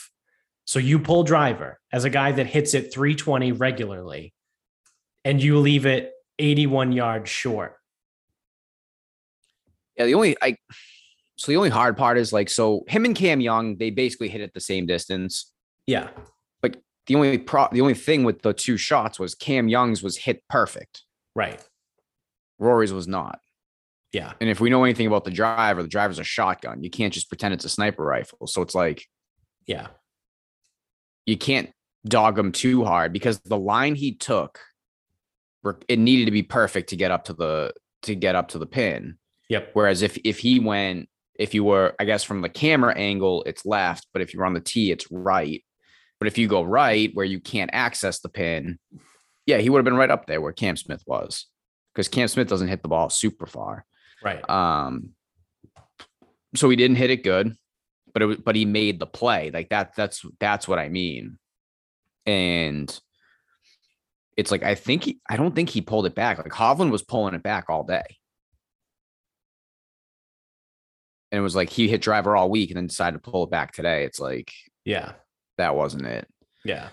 So 0.66 0.78
you 0.78 1.00
pull 1.00 1.24
driver 1.24 1.80
as 1.92 2.04
a 2.04 2.10
guy 2.10 2.30
that 2.30 2.46
hits 2.46 2.74
it 2.74 2.94
320 2.94 3.50
regularly, 3.50 4.32
and 5.24 5.42
you 5.42 5.58
leave 5.58 5.84
it 5.84 6.12
81 6.38 6.92
yards 6.92 7.28
short. 7.28 7.74
Yeah, 9.96 10.04
the 10.04 10.14
only 10.14 10.36
I 10.40 10.58
so 11.34 11.50
the 11.50 11.56
only 11.56 11.70
hard 11.70 11.96
part 11.96 12.18
is 12.18 12.32
like 12.32 12.50
so 12.50 12.84
him 12.86 13.04
and 13.04 13.16
Cam 13.16 13.40
Young, 13.40 13.78
they 13.78 13.90
basically 13.90 14.28
hit 14.28 14.42
at 14.42 14.54
the 14.54 14.60
same 14.60 14.86
distance. 14.86 15.50
Yeah, 15.88 16.10
The 17.10 17.16
only 17.16 17.38
pro 17.38 17.66
the 17.72 17.80
only 17.80 17.94
thing 17.94 18.22
with 18.22 18.42
the 18.42 18.52
two 18.52 18.76
shots 18.76 19.18
was 19.18 19.34
Cam 19.34 19.68
Young's 19.68 20.00
was 20.00 20.16
hit 20.16 20.44
perfect. 20.48 21.02
right. 21.34 21.60
Rory's 22.60 22.92
was 22.92 23.08
not. 23.08 23.40
Yeah, 24.12 24.34
And 24.40 24.48
if 24.48 24.60
we 24.60 24.70
know 24.70 24.84
anything 24.84 25.08
about 25.08 25.24
the 25.24 25.30
driver, 25.32 25.82
the 25.82 25.88
driver's 25.88 26.20
a 26.20 26.24
shotgun. 26.24 26.84
You 26.84 26.90
can't 26.90 27.12
just 27.12 27.28
pretend 27.28 27.54
it's 27.54 27.64
a 27.64 27.68
sniper 27.68 28.04
rifle. 28.04 28.46
So 28.46 28.62
it's 28.62 28.76
like 28.76 29.06
yeah, 29.66 29.88
you 31.26 31.36
can't 31.36 31.70
dog 32.06 32.38
him 32.38 32.52
too 32.52 32.84
hard 32.84 33.12
because 33.12 33.40
the 33.40 33.58
line 33.58 33.96
he 33.96 34.14
took, 34.14 34.60
it 35.88 35.98
needed 35.98 36.26
to 36.26 36.30
be 36.30 36.44
perfect 36.44 36.90
to 36.90 36.96
get 36.96 37.10
up 37.10 37.24
to 37.24 37.32
the 37.32 37.72
to 38.02 38.14
get 38.14 38.36
up 38.36 38.48
to 38.50 38.58
the 38.58 38.66
pin. 38.66 39.16
yep, 39.48 39.70
Whereas 39.72 40.02
if 40.02 40.16
if 40.24 40.38
he 40.38 40.60
went, 40.60 41.08
if 41.34 41.54
you 41.54 41.64
were, 41.64 41.96
I 41.98 42.04
guess 42.04 42.22
from 42.22 42.40
the 42.40 42.48
camera 42.48 42.96
angle, 42.96 43.42
it's 43.46 43.66
left, 43.66 44.06
but 44.12 44.22
if 44.22 44.32
you're 44.32 44.46
on 44.46 44.54
the 44.54 44.60
tee, 44.60 44.92
it's 44.92 45.10
right. 45.10 45.64
But 46.20 46.26
if 46.26 46.38
you 46.38 46.46
go 46.46 46.62
right 46.62 47.10
where 47.14 47.24
you 47.24 47.40
can't 47.40 47.70
access 47.72 48.20
the 48.20 48.28
pin, 48.28 48.78
yeah, 49.46 49.58
he 49.58 49.70
would 49.70 49.78
have 49.78 49.84
been 49.84 49.96
right 49.96 50.10
up 50.10 50.26
there 50.26 50.40
where 50.40 50.52
Cam 50.52 50.76
Smith 50.76 51.02
was. 51.06 51.46
Because 51.94 52.08
Cam 52.08 52.28
Smith 52.28 52.46
doesn't 52.46 52.68
hit 52.68 52.82
the 52.82 52.88
ball 52.88 53.10
super 53.10 53.46
far. 53.46 53.84
right. 54.22 54.48
Um, 54.48 55.10
so 56.54 56.68
he 56.68 56.76
didn't 56.76 56.96
hit 56.96 57.10
it 57.10 57.24
good, 57.24 57.56
but 58.12 58.22
it 58.22 58.26
was, 58.26 58.36
but 58.36 58.54
he 58.54 58.64
made 58.64 59.00
the 59.00 59.06
play. 59.06 59.50
Like 59.50 59.70
that, 59.70 59.96
that's 59.96 60.24
that's 60.38 60.68
what 60.68 60.78
I 60.78 60.88
mean. 60.88 61.38
And 62.26 63.00
it's 64.36 64.50
like 64.50 64.62
I 64.62 64.74
think 64.74 65.04
he, 65.04 65.20
I 65.28 65.36
don't 65.36 65.54
think 65.54 65.70
he 65.70 65.80
pulled 65.80 66.06
it 66.06 66.14
back. 66.14 66.38
Like 66.38 66.52
Hovland 66.52 66.90
was 66.90 67.02
pulling 67.02 67.34
it 67.34 67.42
back 67.42 67.66
all 67.68 67.82
day. 67.82 68.02
And 71.32 71.38
it 71.38 71.42
was 71.42 71.54
like 71.56 71.70
he 71.70 71.88
hit 71.88 72.02
driver 72.02 72.36
all 72.36 72.50
week 72.50 72.70
and 72.70 72.76
then 72.76 72.88
decided 72.88 73.22
to 73.22 73.30
pull 73.30 73.44
it 73.44 73.50
back 73.50 73.72
today. 73.72 74.04
It's 74.04 74.18
like 74.20 74.52
Yeah, 74.84 75.12
that 75.60 75.76
wasn't 75.76 76.06
it. 76.06 76.26
yeah, 76.64 76.88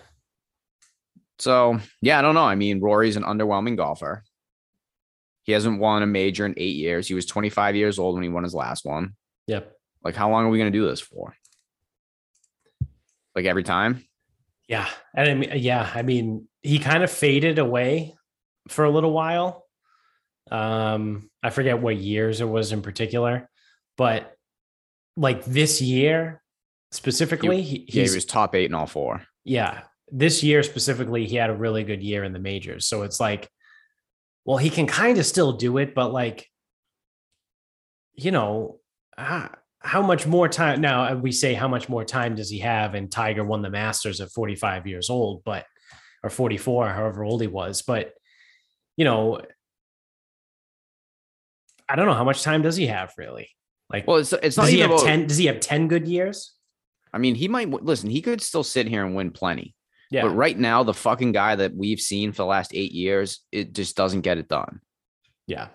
So 1.38 1.78
yeah, 2.00 2.18
I 2.18 2.22
don't 2.22 2.34
know. 2.34 2.44
I 2.44 2.54
mean, 2.54 2.80
Rory's 2.80 3.16
an 3.16 3.24
underwhelming 3.24 3.76
golfer. 3.76 4.22
He 5.42 5.52
hasn't 5.52 5.80
won 5.80 6.02
a 6.02 6.06
major 6.06 6.44
in 6.46 6.54
eight 6.56 6.76
years. 6.76 7.08
He 7.08 7.14
was 7.14 7.26
25 7.26 7.74
years 7.74 7.98
old 7.98 8.14
when 8.14 8.22
he 8.22 8.28
won 8.28 8.44
his 8.44 8.54
last 8.54 8.84
one. 8.84 9.14
yep. 9.46 9.72
Like, 10.04 10.14
how 10.14 10.30
long 10.30 10.44
are 10.44 10.48
we 10.48 10.58
gonna 10.58 10.70
do 10.70 10.86
this 10.86 11.00
for? 11.00 11.34
Like 13.34 13.46
every 13.46 13.62
time? 13.64 14.04
Yeah. 14.68 14.88
And 15.14 15.30
I 15.30 15.34
mean, 15.34 15.52
yeah, 15.56 15.90
I 15.94 16.02
mean, 16.02 16.46
he 16.62 16.78
kind 16.78 17.02
of 17.02 17.10
faded 17.10 17.58
away 17.58 18.14
for 18.68 18.84
a 18.84 18.90
little 18.90 19.12
while. 19.12 19.64
Um, 20.50 21.30
I 21.42 21.50
forget 21.50 21.80
what 21.80 21.96
years 21.96 22.40
it 22.40 22.48
was 22.48 22.72
in 22.72 22.82
particular, 22.82 23.48
but 23.96 24.34
like 25.16 25.44
this 25.44 25.80
year 25.80 26.42
specifically, 26.92 27.62
he, 27.62 27.84
Yeah, 27.88 28.04
he 28.04 28.14
was 28.14 28.24
top 28.24 28.54
eight 28.54 28.66
in 28.70 28.74
all 28.74 28.86
four. 28.86 29.22
yeah, 29.44 29.82
this 30.10 30.42
year 30.42 30.62
specifically, 30.62 31.26
he 31.26 31.36
had 31.36 31.50
a 31.50 31.54
really 31.56 31.84
good 31.84 32.02
year 32.02 32.24
in 32.24 32.32
the 32.32 32.38
majors. 32.38 32.86
So 32.86 33.02
it's 33.02 33.20
like, 33.20 33.48
well, 34.44 34.56
he 34.56 34.70
can 34.70 34.86
kind 34.86 35.18
of 35.18 35.26
still 35.26 35.52
do 35.52 35.76
it, 35.78 35.94
but 35.94 36.12
like, 36.12 36.46
you 38.14 38.30
know, 38.30 38.80
how, 39.16 39.50
how 39.80 40.00
much 40.02 40.26
more 40.26 40.48
time 40.48 40.80
now 40.80 41.12
uh, 41.12 41.14
we 41.14 41.30
say 41.30 41.52
how 41.54 41.68
much 41.68 41.88
more 41.88 42.04
time 42.04 42.34
does 42.34 42.48
he 42.50 42.60
have? 42.60 42.94
And 42.94 43.12
Tiger 43.12 43.44
won 43.44 43.62
the 43.62 43.70
Masters 43.70 44.20
at 44.20 44.30
45 44.30 44.86
years 44.86 45.10
old, 45.10 45.42
but 45.44 45.66
or 46.22 46.30
44, 46.30 46.88
however 46.88 47.22
old 47.22 47.42
he 47.42 47.46
was. 47.46 47.82
But 47.82 48.12
you 48.96 49.04
know, 49.04 49.40
I 51.88 51.96
don't 51.96 52.06
know 52.06 52.14
how 52.14 52.24
much 52.24 52.42
time 52.42 52.62
does 52.62 52.76
he 52.76 52.86
have 52.86 53.12
really. 53.16 53.48
Like, 53.90 54.06
well, 54.06 54.16
it's 54.16 54.32
it's 54.32 54.56
not 54.56 54.64
does 54.64 54.72
he 54.72 54.80
have 54.80 54.90
about, 54.90 55.04
ten? 55.04 55.26
Does 55.26 55.36
he 55.36 55.46
have 55.46 55.60
ten 55.60 55.88
good 55.88 56.08
years? 56.08 56.54
I 57.12 57.18
mean, 57.18 57.34
he 57.34 57.48
might 57.48 57.70
listen. 57.70 58.10
He 58.10 58.22
could 58.22 58.40
still 58.40 58.64
sit 58.64 58.86
here 58.86 59.04
and 59.04 59.14
win 59.14 59.30
plenty. 59.30 59.74
Yeah, 60.10 60.22
But 60.22 60.30
right 60.30 60.58
now, 60.58 60.82
the 60.84 60.94
fucking 60.94 61.32
guy 61.32 61.54
that 61.56 61.74
we've 61.74 62.00
seen 62.00 62.32
for 62.32 62.38
the 62.38 62.46
last 62.46 62.72
eight 62.74 62.92
years, 62.92 63.40
it 63.52 63.74
just 63.74 63.94
doesn't 63.96 64.22
get 64.22 64.38
it 64.38 64.48
done. 64.48 64.80
yeah, 65.46 65.68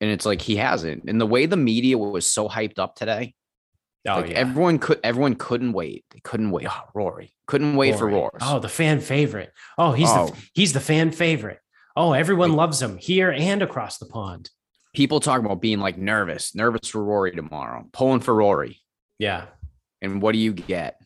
And 0.00 0.10
it's 0.10 0.24
like 0.24 0.40
he 0.40 0.56
hasn't. 0.56 1.04
And 1.08 1.20
the 1.20 1.26
way 1.26 1.46
the 1.46 1.56
media 1.56 1.98
was 1.98 2.28
so 2.30 2.48
hyped 2.48 2.78
up 2.78 2.94
today, 2.94 3.34
oh 4.08 4.16
like 4.20 4.30
yeah. 4.30 4.36
everyone 4.36 4.78
could 4.78 5.00
everyone 5.04 5.34
couldn't 5.34 5.72
wait. 5.72 6.04
They 6.12 6.20
couldn't 6.20 6.50
wait. 6.52 6.66
Oh, 6.70 6.84
Rory. 6.94 7.34
Couldn't 7.46 7.76
wait 7.76 7.96
for 7.98 8.06
Rory. 8.06 8.38
Oh, 8.40 8.58
the 8.60 8.68
fan 8.68 9.00
favorite. 9.00 9.52
Oh, 9.76 9.92
he's 9.92 10.08
Oh. 10.10 10.28
the 10.28 10.36
he's 10.54 10.72
the 10.72 10.80
fan 10.80 11.10
favorite. 11.10 11.58
Oh, 11.96 12.12
everyone 12.12 12.52
loves 12.52 12.80
him 12.80 12.96
here 12.96 13.30
and 13.30 13.60
across 13.62 13.98
the 13.98 14.06
pond. 14.06 14.50
People 14.94 15.20
talking 15.20 15.44
about 15.44 15.60
being 15.60 15.80
like 15.80 15.98
nervous, 15.98 16.54
nervous 16.54 16.88
for 16.88 17.02
Rory 17.04 17.32
tomorrow, 17.32 17.86
pulling 17.92 18.20
for 18.20 18.34
Rory. 18.34 18.79
Yeah, 19.20 19.46
And 20.02 20.20
what 20.22 20.32
do 20.32 20.38
you 20.38 20.52
get? 20.52 20.96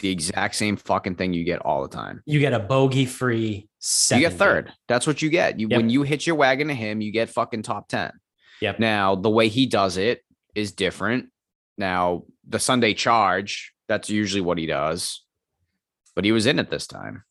The 0.00 0.08
exact 0.10 0.54
same 0.54 0.76
fucking 0.76 1.16
thing 1.16 1.32
you 1.32 1.42
get 1.44 1.58
all 1.60 1.82
the 1.82 1.88
time. 1.88 2.22
you 2.26 2.38
get 2.38 2.52
a 2.52 2.58
bogey 2.60 3.06
free. 3.06 3.68
You 4.10 4.20
get 4.20 4.34
third. 4.34 4.72
That's 4.88 5.06
what 5.06 5.20
you 5.22 5.30
get. 5.30 5.58
You 5.58 5.66
Yep. 5.70 5.76
when 5.78 5.90
you 5.90 6.02
hit 6.02 6.26
your 6.26 6.36
wagon 6.36 6.68
to 6.68 6.74
him, 6.74 7.00
you 7.00 7.10
get 7.12 7.28
fucking 7.30 7.62
top 7.62 7.88
10. 7.88 8.12
Yep. 8.60 8.78
Now, 8.78 9.14
the 9.16 9.30
way 9.30 9.48
he 9.48 9.66
does 9.66 9.96
it 9.96 10.22
is 10.54 10.72
different. 10.72 11.30
Now, 11.76 12.22
the 12.48 12.58
Sunday 12.60 12.94
charge, 12.94 13.72
that's 13.88 14.08
usually 14.10 14.40
what 14.42 14.58
he 14.58 14.66
does. 14.66 15.24
But 16.14 16.24
he 16.24 16.32
was 16.32 16.46
in 16.46 16.58
it 16.58 16.70
this 16.70 16.86
time. 16.86 17.24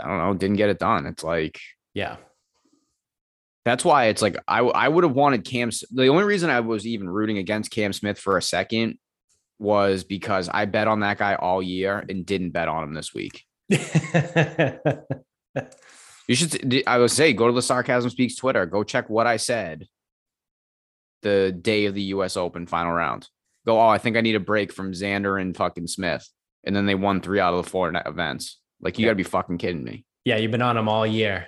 I 0.00 0.06
don't 0.06 0.18
know, 0.18 0.34
didn't 0.34 0.56
get 0.56 0.70
it 0.70 0.78
done. 0.78 1.06
It's 1.06 1.24
like 1.24 1.58
Yeah, 1.94 2.16
that's 3.64 3.84
why 3.84 4.06
it's 4.06 4.22
like 4.22 4.36
I 4.48 4.60
I 4.60 4.88
would 4.88 5.04
have 5.04 5.14
wanted 5.14 5.44
Cam. 5.44 5.70
The 5.90 6.06
only 6.08 6.24
reason 6.24 6.50
I 6.50 6.60
was 6.60 6.86
even 6.86 7.08
rooting 7.08 7.38
against 7.38 7.70
Cam 7.70 7.92
Smith 7.92 8.18
for 8.18 8.36
a 8.36 8.42
second 8.42 8.98
was 9.58 10.04
because 10.04 10.48
I 10.48 10.64
bet 10.66 10.88
on 10.88 11.00
that 11.00 11.18
guy 11.18 11.34
all 11.34 11.62
year 11.62 12.04
and 12.08 12.24
didn't 12.24 12.50
bet 12.50 12.68
on 12.68 12.84
him 12.84 12.94
this 12.94 13.12
week. 13.14 13.44
You 16.28 16.34
should. 16.34 16.82
I 16.86 16.98
would 16.98 17.10
say 17.10 17.32
go 17.32 17.46
to 17.46 17.54
the 17.54 17.62
Sarcasm 17.62 18.10
Speaks 18.10 18.36
Twitter. 18.36 18.66
Go 18.66 18.84
check 18.84 19.08
what 19.08 19.26
I 19.26 19.38
said. 19.38 19.86
The 21.22 21.52
day 21.58 21.86
of 21.86 21.94
the 21.94 22.02
U.S. 22.02 22.36
Open 22.36 22.66
final 22.66 22.92
round. 22.92 23.26
Go. 23.66 23.80
Oh, 23.80 23.88
I 23.88 23.96
think 23.96 24.16
I 24.16 24.20
need 24.20 24.34
a 24.34 24.40
break 24.40 24.70
from 24.70 24.92
Xander 24.92 25.40
and 25.40 25.56
fucking 25.56 25.86
Smith, 25.86 26.28
and 26.64 26.76
then 26.76 26.84
they 26.84 26.94
won 26.94 27.22
three 27.22 27.40
out 27.40 27.54
of 27.54 27.64
the 27.64 27.70
four 27.70 27.90
events. 28.06 28.60
Like 28.80 28.98
you 28.98 29.04
Yeah. 29.04 29.08
got 29.08 29.12
to 29.12 29.16
be 29.16 29.22
fucking 29.22 29.56
kidding 29.58 29.82
me. 29.82 30.04
yeah, 30.26 30.36
you've 30.36 30.50
been 30.50 30.60
on 30.60 30.76
them 30.76 30.86
all 30.88 31.06
year. 31.06 31.46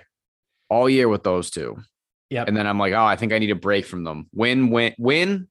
All 0.67 0.89
year 0.89 1.07
with 1.07 1.21
those 1.23 1.51
two, 1.51 1.77
Yep. 2.31 2.47
and 2.47 2.55
then 2.55 2.65
I'm 2.65 2.79
like, 2.79 2.93
oh, 2.93 3.03
I 3.03 3.17
think 3.17 3.33
I 3.33 3.39
need 3.39 3.51
a 3.51 3.55
break 3.55 3.85
from 3.85 4.03
them. 4.05 4.27
Win, 4.33 4.69
win, 4.71 4.95
win. 4.97 5.47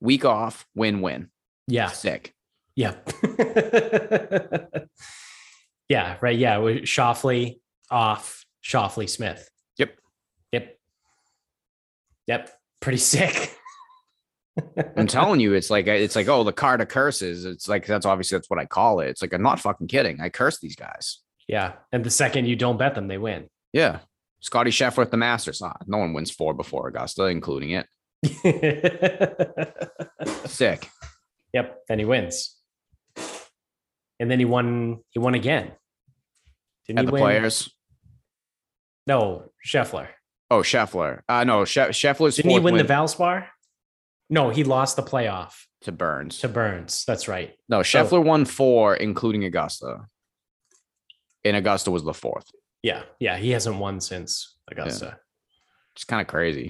Week 0.00 0.24
off. 0.24 0.66
Win, 0.74 1.00
win. 1.00 1.30
yeah, 1.68 1.86
Sick. 1.86 2.34
yeah, 2.74 2.94
yeah. 5.88 6.16
Right. 6.20 6.36
Yeah, 6.36 6.58
with 6.58 6.82
Schauffele 6.82 7.58
off. 7.90 8.44
Schauffele 8.62 9.08
Smith. 9.08 9.48
Yep. 9.78 9.96
Yep. 10.52 10.78
Yep. 12.26 12.50
Pretty 12.80 12.98
sick. 13.14 13.56
I'm 14.96 15.06
telling 15.06 15.40
you, 15.40 15.54
it's 15.54 15.70
like 15.70 15.86
it's 15.86 16.16
like 16.16 16.28
oh, 16.28 16.42
the 16.42 16.52
card 16.52 16.80
of 16.80 16.88
curses. 16.88 17.44
It's 17.44 17.68
like 17.68 17.86
that's 17.86 18.04
obviously 18.06 18.36
that's 18.36 18.50
what 18.50 18.58
I 18.58 18.66
call 18.66 19.00
it. 19.00 19.08
It's 19.08 19.22
like 19.22 19.32
I'm 19.32 19.42
not 19.42 19.60
fucking 19.60 19.86
kidding. 19.86 20.20
I 20.20 20.28
curse 20.28 20.58
these 20.58 20.76
guys. 20.76 21.20
Yeah. 21.46 21.74
And 21.92 22.04
the 22.04 22.10
second 22.10 22.46
you 22.46 22.56
don't 22.56 22.78
bet 22.78 22.94
them, 22.94 23.06
they 23.06 23.18
win. 23.18 23.48
Yeah. 23.72 24.00
Scotty 24.40 24.70
Scheffler 24.70 25.02
at 25.02 25.10
the 25.10 25.16
Masters. 25.16 25.60
Ah, 25.62 25.76
no 25.86 25.98
one 25.98 26.12
wins 26.12 26.30
four 26.30 26.54
before 26.54 26.88
Augusta, 26.88 27.24
including 27.24 27.70
it. 27.70 27.86
Sick. 30.46 30.88
yep. 31.52 31.80
Then 31.88 31.98
he 31.98 32.04
wins. 32.04 32.56
And 34.18 34.30
then 34.30 34.38
he 34.38 34.44
won. 34.44 35.00
He 35.10 35.18
won 35.18 35.34
again. 35.34 35.72
Didn't 36.86 37.00
At 37.00 37.02
he 37.02 37.06
the 37.06 37.12
win? 37.12 37.22
players. 37.22 37.70
No, 39.06 39.50
Scheffler. 39.66 40.08
Oh, 40.50 40.60
Scheffler. 40.60 41.20
Uh 41.28 41.44
no, 41.44 41.64
She- 41.64 41.80
Scheffler's 41.80 42.36
Didn't 42.36 42.50
he 42.52 42.58
win, 42.58 42.74
win 42.74 42.86
the 42.86 42.92
Valspar? 42.92 43.46
No, 44.30 44.50
he 44.50 44.64
lost 44.64 44.96
the 44.96 45.02
playoff 45.02 45.52
to 45.82 45.92
Burns. 45.92 46.38
to 46.40 46.48
Burns. 46.48 47.04
That's 47.06 47.28
right. 47.28 47.54
no, 47.68 47.80
Scheffler 47.80 48.24
won 48.24 48.44
four, 48.44 48.96
including 48.96 49.44
Augusta. 49.44 50.06
And 51.44 51.56
Augusta 51.56 51.90
was 51.92 52.02
the 52.04 52.14
fourth. 52.14 52.50
Yeah. 52.86 53.02
Yeah. 53.18 53.36
He 53.36 53.50
hasn't 53.50 53.78
won 53.78 54.00
since 54.00 54.56
Augusta. 54.70 55.18
It's 55.96 56.04
kind 56.04 56.20
of 56.20 56.28
crazy. 56.28 56.68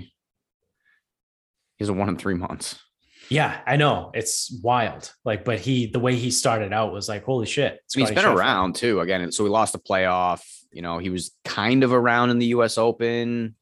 He 1.77 1.85
hasn't 1.85 1.99
won 1.99 2.09
in 2.09 2.17
three 2.17 2.35
months. 2.35 2.81
Yeah, 3.29 3.61
I 3.67 3.77
know. 3.77 4.13
It's 4.15 4.59
wild. 4.63 5.13
Like, 5.27 5.45
but 5.45 5.59
he, 5.61 5.89
the 5.89 5.99
way 5.99 6.15
he 6.17 6.31
started 6.31 6.73
out 6.73 6.93
was 6.93 7.07
like, 7.09 7.25
holy 7.25 7.45
shit. 7.45 7.81
Mean, 7.95 8.07
he's 8.07 8.15
been 8.15 8.25
Scheffler. 8.25 8.35
around 8.37 8.77
too. 8.77 9.01
Again, 9.01 9.31
so 9.31 9.45
he 9.45 9.51
lost 9.51 9.75
the 9.75 9.79
playoff. 9.79 10.41
You 10.73 10.81
know, 10.81 10.97
he 10.99 11.11
was 11.11 11.33
kind 11.45 11.85
of 11.85 11.93
around 11.93 12.31
in 12.31 12.39
the 12.39 12.47
US 12.47 12.79
Open, 12.79 13.57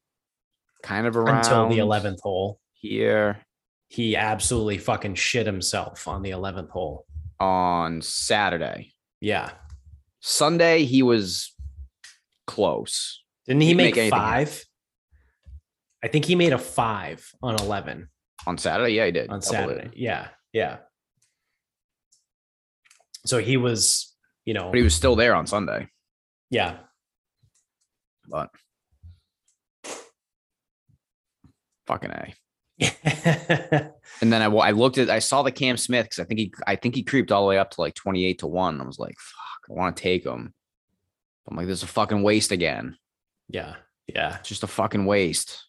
kind 0.81 1.07
of 1.07 1.17
around 1.17 1.39
until 1.39 1.67
the 1.67 1.79
11th 1.79 2.21
hole. 2.21 2.59
here 2.73 3.39
He 3.89 4.15
absolutely 4.15 4.77
fucking 4.77 5.15
shit 5.15 5.45
himself 5.45 6.07
on 6.07 6.21
the 6.21 6.29
11th 6.31 6.69
hole. 6.69 7.05
on 7.39 8.01
Saturday. 8.01 8.93
Yeah. 9.19 9.49
Sunday, 10.21 10.85
he 10.85 11.01
was 11.03 11.54
close. 12.47 13.23
Didn't 13.47 13.61
he 13.61 13.69
He'd 13.69 13.77
make, 13.77 13.95
make 13.95 14.09
five? 14.11 14.63
I 16.03 16.07
think 16.07 16.25
he 16.25 16.35
made 16.35 16.53
a 16.53 16.57
five 16.57 17.27
on 17.41 17.55
11 17.59 18.07
On 18.47 18.57
Saturday, 18.57 18.93
yeah, 18.93 19.05
he 19.07 19.11
did. 19.11 19.29
on 19.29 19.39
Doubled 19.39 19.43
Saturday. 19.43 19.85
it. 19.87 19.97
Yeah. 19.97 20.27
Yeah. 20.53 20.77
So 23.25 23.39
he 23.39 23.57
was, 23.57 24.13
you 24.45 24.53
know, 24.53 24.69
But 24.69 24.77
he 24.77 24.83
was 24.83 24.93
still 24.93 25.15
there 25.15 25.33
on 25.35 25.47
Sunday. 25.47 25.87
yeah. 26.49 26.77
But 28.27 28.49
fucking 31.87 32.11
A. 32.11 32.33
And 34.21 34.31
then 34.31 34.41
I, 34.41 34.45
I 34.45 34.71
looked 34.71 34.97
at 34.97 35.09
I 35.09 35.19
saw 35.19 35.43
the 35.43 35.51
Cam 35.51 35.75
Smith 35.77 36.05
because 36.05 36.19
I 36.19 36.23
think 36.23 36.39
he 36.39 36.53
I 36.65 36.75
think 36.77 36.95
he 36.95 37.03
creeped 37.03 37.31
all 37.31 37.41
the 37.43 37.49
way 37.49 37.57
up 37.57 37.69
to 37.71 37.81
like 37.81 37.93
28 37.95 38.39
to 38.39 38.47
1. 38.47 38.79
I 38.81 38.83
was 38.85 38.97
like, 38.97 39.15
fuck, 39.19 39.69
I 39.69 39.73
want 39.73 39.95
to 39.97 40.01
take 40.01 40.23
him. 40.25 40.53
I'm 41.47 41.55
like, 41.57 41.67
this 41.67 41.79
is 41.79 41.83
a 41.83 41.87
fucking 41.87 42.23
waste 42.23 42.51
again. 42.51 42.97
yeah. 43.49 43.75
Yeah. 44.07 44.37
It's 44.39 44.49
just 44.49 44.63
a 44.63 44.67
fucking 44.67 45.05
waste. 45.05 45.65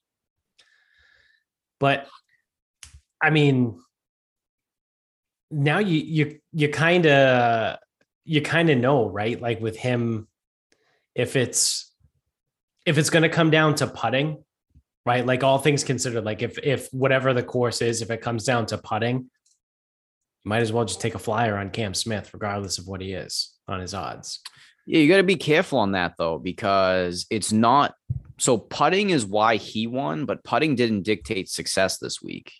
but 1.80 2.06
i 3.22 3.30
mean 3.30 3.80
now 5.50 5.78
you 5.78 5.98
you 5.98 6.38
you 6.52 6.68
kind 6.68 7.06
of 7.06 7.78
you 8.24 8.42
kind 8.42 8.68
of 8.70 8.78
know 8.78 9.08
right 9.08 9.40
like 9.40 9.60
with 9.60 9.76
him 9.76 10.26
if 11.14 11.36
it's 11.36 11.92
if 12.84 12.98
it's 12.98 13.10
going 13.10 13.22
to 13.22 13.28
come 13.28 13.50
down 13.50 13.74
to 13.74 13.86
putting 13.86 14.42
right 15.06 15.24
like 15.24 15.42
all 15.44 15.58
things 15.58 15.84
considered 15.84 16.24
like 16.24 16.42
if 16.42 16.58
if 16.58 16.88
whatever 16.92 17.32
the 17.32 17.42
course 17.42 17.80
is 17.80 18.02
if 18.02 18.10
it 18.10 18.20
comes 18.20 18.44
down 18.44 18.66
to 18.66 18.76
putting 18.78 19.16
you 19.18 19.28
might 20.44 20.62
as 20.62 20.72
well 20.72 20.84
just 20.84 21.00
take 21.00 21.14
a 21.14 21.18
flyer 21.18 21.56
on 21.56 21.70
cam 21.70 21.94
smith 21.94 22.30
regardless 22.34 22.78
of 22.78 22.86
what 22.86 23.00
he 23.00 23.12
is 23.12 23.54
on 23.68 23.80
his 23.80 23.94
odds 23.94 24.40
Yeah, 24.86 25.00
you 25.00 25.08
got 25.08 25.16
to 25.16 25.22
be 25.24 25.36
careful 25.36 25.78
on 25.80 25.92
that 25.92 26.14
though, 26.18 26.38
because 26.38 27.26
it's 27.30 27.52
not 27.52 27.94
so 28.38 28.56
putting 28.58 29.10
is 29.10 29.24
why 29.26 29.56
he 29.56 29.86
won, 29.86 30.26
but 30.26 30.44
putting 30.44 30.74
didn't 30.76 31.02
dictate 31.02 31.48
success 31.48 31.98
this 31.98 32.22
week. 32.22 32.52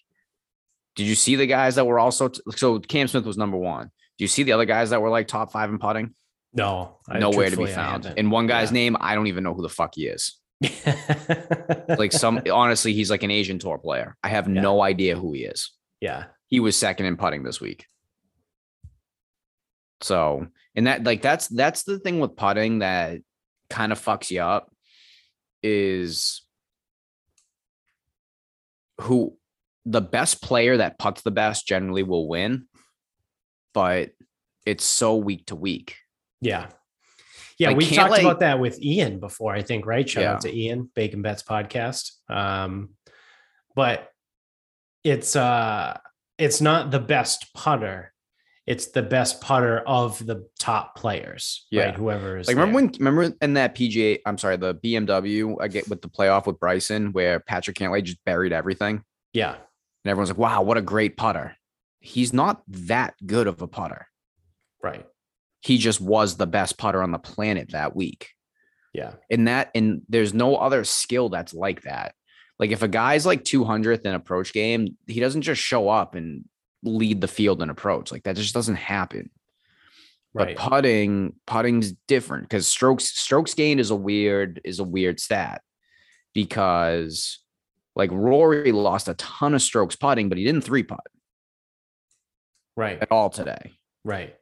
Did 0.97 1.07
you 1.07 1.15
see 1.15 1.37
the 1.37 1.47
guys 1.47 1.75
that 1.77 1.87
were 1.87 1.99
also 1.99 2.31
so 2.57 2.79
Cam 2.81 3.07
Smith 3.09 3.25
was 3.25 3.37
number 3.37 3.57
one? 3.59 3.91
Do 4.19 4.25
you 4.25 4.29
see 4.29 4.43
the 4.43 4.53
other 4.53 4.65
guys 4.65 4.91
that 4.91 5.03
were 5.03 5.11
like 5.11 5.29
top 5.29 5.53
five 5.53 5.71
in 5.71 5.79
putting? 5.79 6.15
no 6.55 6.99
I- 7.09 7.19
Nowhere 7.19 7.51
to 7.51 7.57
be 7.57 7.67
found. 7.67 8.07
And 8.17 8.31
one 8.33 8.47
guy's 8.47 8.71
Yeah. 8.71 8.75
name, 8.81 8.97
I 8.99 9.15
don't 9.15 9.27
even 9.27 9.45
know 9.45 9.53
who 9.55 9.63
the 9.63 9.69
fuck 9.69 9.95
he 9.95 10.07
is. 10.07 10.37
Like 11.99 12.13
some 12.13 12.41
honestly, 12.51 12.93
he's 12.95 13.11
like 13.11 13.23
an 13.23 13.31
Asian 13.31 13.59
tour 13.59 13.79
player. 13.79 14.17
I 14.25 14.29
have 14.31 14.49
Yeah. 14.49 14.61
no 14.63 14.81
idea 14.83 15.17
who 15.17 15.33
he 15.35 15.45
is. 15.45 15.71
yeah 16.01 16.25
He 16.49 16.59
was 16.61 16.77
second 16.77 17.07
in 17.07 17.17
putting 17.17 17.43
this 17.45 17.61
week. 17.61 17.87
So, 20.01 20.47
and 20.77 20.87
that 20.87 21.05
like 21.05 21.23
that's 21.23 21.49
that's 21.49 21.83
the 21.85 21.99
thing 21.99 22.21
with 22.21 22.37
putting 22.37 22.81
that 22.81 23.21
kind 23.71 23.91
of 23.93 24.01
fucks 24.01 24.31
you 24.31 24.43
up 24.43 24.71
is 25.63 26.43
who 29.01 29.37
the 29.85 30.01
best 30.01 30.43
player 30.43 30.77
that 30.77 30.99
puts 30.99 31.23
the 31.23 31.31
best 31.31 31.67
generally 31.67 32.03
will 32.03 32.29
win, 32.29 32.67
but 33.73 34.11
it's 34.65 34.85
so 34.85 35.17
week 35.17 35.47
to 35.47 35.57
week. 35.57 35.97
Yeah. 36.41 36.69
Yeah, 37.59 37.71
I 37.71 37.75
we 37.75 37.89
talked 37.89 38.11
like- 38.11 38.21
about 38.23 38.41
that 38.41 38.59
with 38.59 38.81
Ian 38.83 39.19
before, 39.19 39.55
I 39.55 39.63
think, 39.63 39.87
right? 39.87 40.09
Shout 40.09 40.25
out 40.25 40.41
to 40.43 40.55
Ian, 40.55 40.91
Bacon 40.95 41.23
Bets 41.23 41.43
podcast. 41.43 42.11
Um, 42.29 42.91
but 43.75 44.11
it's 45.05 45.37
uh 45.37 45.97
it's 46.39 46.61
not 46.61 46.91
the 46.91 46.99
best 46.99 47.55
putter, 47.55 48.13
it's 48.67 48.87
the 48.87 49.03
best 49.03 49.41
putter 49.41 49.79
of 49.87 50.25
the 50.27 50.49
top 50.59 50.97
players. 50.97 51.67
Yeah. 51.71 51.87
Right? 51.87 51.95
Whoever 51.95 52.39
is 52.39 52.49
like, 52.49 52.57
remember 52.57 52.81
there. 52.81 52.87
when, 52.87 52.95
remember 52.99 53.37
in 53.41 53.55
that 53.55 53.77
PGA, 53.77 54.19
I'm 54.27 54.39
sorry, 54.39 54.57
the 54.57 54.75
BMW, 54.75 55.57
I 55.61 55.69
get 55.69 55.89
with 55.89 56.03
the 56.03 56.09
playoff 56.09 56.47
with 56.47 56.59
Bryson 56.59 57.13
where 57.13 57.39
Patrick 57.39 57.77
Cantlay 57.77 58.03
just 58.03 58.25
buried 58.25 58.53
everything. 58.53 59.05
Yeah. 59.33 59.53
And 59.53 60.11
everyone's 60.11 60.31
like, 60.31 60.39
wow, 60.39 60.63
what 60.63 60.77
a 60.77 60.83
great 60.83 61.17
putter. 61.17 61.57
He's 62.01 62.33
not 62.33 62.63
that 62.69 63.15
good 63.25 63.47
of 63.47 63.63
a 63.63 63.69
putter. 63.69 64.09
Right. 64.83 65.07
He 65.61 65.79
just 65.79 66.01
was 66.01 66.37
the 66.37 66.47
best 66.47 66.77
putter 66.77 67.03
on 67.03 67.13
the 67.13 67.19
planet 67.19 67.71
that 67.71 67.95
week. 67.95 68.31
Yeah. 68.93 69.13
And 69.31 69.47
that, 69.47 69.71
and 69.75 70.03
there's 70.09 70.35
no 70.35 70.57
other 70.57 70.83
skill 70.85 71.29
that's 71.29 71.55
like 71.55 71.83
that. 71.83 72.15
Like 72.59 72.71
if 72.71 72.83
a 72.83 72.89
guy's 72.89 73.27
like 73.27 73.45
200th 73.45 74.07
in 74.07 74.15
approach 74.15 74.53
game, 74.53 74.97
he 75.07 75.21
doesn't 75.21 75.43
just 75.43 75.61
show 75.61 75.89
up 75.89 76.15
and 76.15 76.45
lead 76.83 77.21
the 77.21 77.29
field 77.29 77.63
in 77.63 77.71
approach. 77.71 78.13
Like 78.13 78.25
that 78.25 78.37
just 78.37 78.55
doesn't 78.55 78.77
happen. 78.77 79.31
Right. 80.35 80.57
But 80.57 80.69
putting, 80.71 81.35
putting's 81.47 81.93
different 82.07 82.45
because 82.45 82.67
strokes, 82.67 83.07
strokes 83.07 83.55
gained 83.55 83.81
is 83.81 83.91
a 83.91 83.97
weird, 83.97 84.61
is 84.65 84.79
a 84.79 84.85
weird 84.85 85.19
stat 85.19 85.63
because 86.35 87.39
like 87.95 88.11
Rory 88.13 88.73
lost 88.73 89.09
a 89.09 89.15
ton 89.15 89.55
of 89.55 89.63
strokes 89.63 89.97
putting, 89.97 90.29
but 90.29 90.37
he 90.37 90.45
didn't 90.45 90.65
three 90.65 90.83
putt. 90.83 91.07
Right. 92.77 93.01
At 93.01 93.11
all 93.11 93.31
today. 93.31 93.73
Right. 94.05 94.37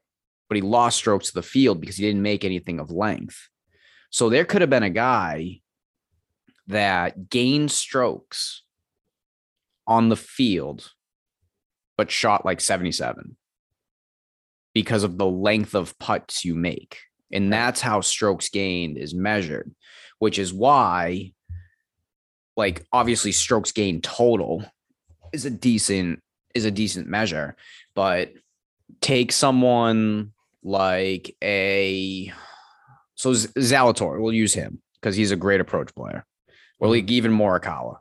But 0.48 0.56
he 0.56 0.62
lost 0.62 0.98
strokes 0.98 1.28
to 1.28 1.34
the 1.34 1.42
field 1.42 1.80
because 1.80 1.96
he 1.96 2.04
didn't 2.04 2.22
make 2.22 2.44
anything 2.44 2.80
of 2.80 2.90
length. 2.90 3.48
So 4.10 4.28
there 4.28 4.44
could 4.44 4.60
have 4.60 4.70
been 4.70 4.82
a 4.82 4.90
guy 4.90 5.60
that 6.66 7.30
gained 7.30 7.70
strokes 7.70 8.62
on 9.86 10.08
the 10.08 10.16
field, 10.16 10.92
but 11.96 12.10
shot 12.10 12.44
like 12.44 12.60
77 12.60 13.36
because 14.74 15.04
of 15.04 15.18
the 15.18 15.26
length 15.26 15.74
of 15.74 15.98
putts 15.98 16.44
you 16.44 16.54
make. 16.54 16.98
And 17.32 17.52
that's 17.52 17.80
how 17.80 18.00
strokes 18.00 18.48
gained 18.48 18.98
is 18.98 19.14
measured, 19.14 19.74
which 20.18 20.38
is 20.38 20.52
why, 20.52 21.32
like, 22.56 22.84
obviously, 22.92 23.32
strokes 23.32 23.72
gained 23.72 24.04
total 24.04 24.64
is 25.32 25.44
a 25.44 25.50
decent 25.50 26.20
is 26.54 26.64
a 26.64 26.70
decent 26.70 27.08
measure, 27.08 27.56
but 27.94 28.32
take 29.00 29.32
someone 29.32 30.32
like 30.62 31.36
a 31.42 32.32
so 33.16 33.30
Zalatoris, 33.30 34.20
we'll 34.20 34.32
use 34.32 34.54
him 34.54 34.80
because 34.94 35.16
he's 35.16 35.30
a 35.30 35.36
great 35.36 35.60
approach 35.60 35.94
player 35.94 36.24
or 36.78 36.86
mm-hmm. 36.86 36.92
like 36.94 37.10
even 37.10 37.32
Morikawa. 37.32 37.98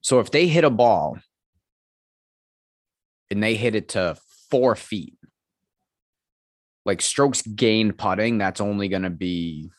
So 0.00 0.20
if 0.20 0.30
they 0.30 0.46
hit 0.46 0.64
a 0.64 0.70
ball 0.70 1.18
and 3.32 3.42
they 3.42 3.56
hit 3.56 3.74
it 3.74 3.88
to 3.90 4.16
four 4.50 4.76
feet, 4.76 5.16
like 6.84 7.00
strokes 7.00 7.42
gained 7.42 7.98
putting, 7.98 8.38
that's 8.38 8.60
only 8.60 8.88
going 8.88 9.02
to 9.02 9.10
be, 9.10 9.70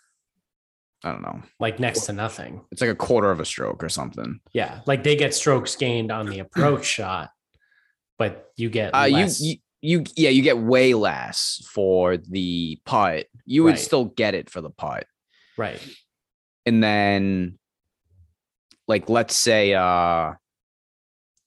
I 1.03 1.11
don't 1.11 1.21
know, 1.21 1.41
like 1.59 1.79
next 1.79 2.01
to 2.07 2.13
nothing. 2.13 2.61
It's 2.71 2.81
like 2.81 2.89
a 2.89 2.95
quarter 2.95 3.31
of 3.31 3.39
a 3.39 3.45
stroke 3.45 3.83
or 3.83 3.89
something. 3.89 4.39
Yeah, 4.53 4.81
like 4.85 5.03
they 5.03 5.15
get 5.15 5.33
strokes 5.33 5.75
gained 5.75 6.11
on 6.11 6.25
the 6.25 6.39
approach 6.39 6.85
shot, 6.85 7.29
but 8.17 8.51
you 8.57 8.69
get 8.69 8.91
uh, 8.91 9.05
you, 9.05 9.27
you 9.39 9.57
you 9.81 10.03
yeah 10.15 10.29
you 10.29 10.41
get 10.41 10.57
way 10.57 10.93
less 10.93 11.65
for 11.73 12.17
the 12.17 12.79
putt. 12.85 13.27
You 13.45 13.63
would 13.63 13.71
right. 13.71 13.79
still 13.79 14.05
get 14.05 14.33
it 14.33 14.49
for 14.49 14.61
the 14.61 14.69
putt, 14.69 15.05
right? 15.57 15.79
and 16.65 16.83
then 16.83 17.57
like 18.87 19.09
let's 19.09 19.35
say 19.35 19.73
uh 19.73 20.33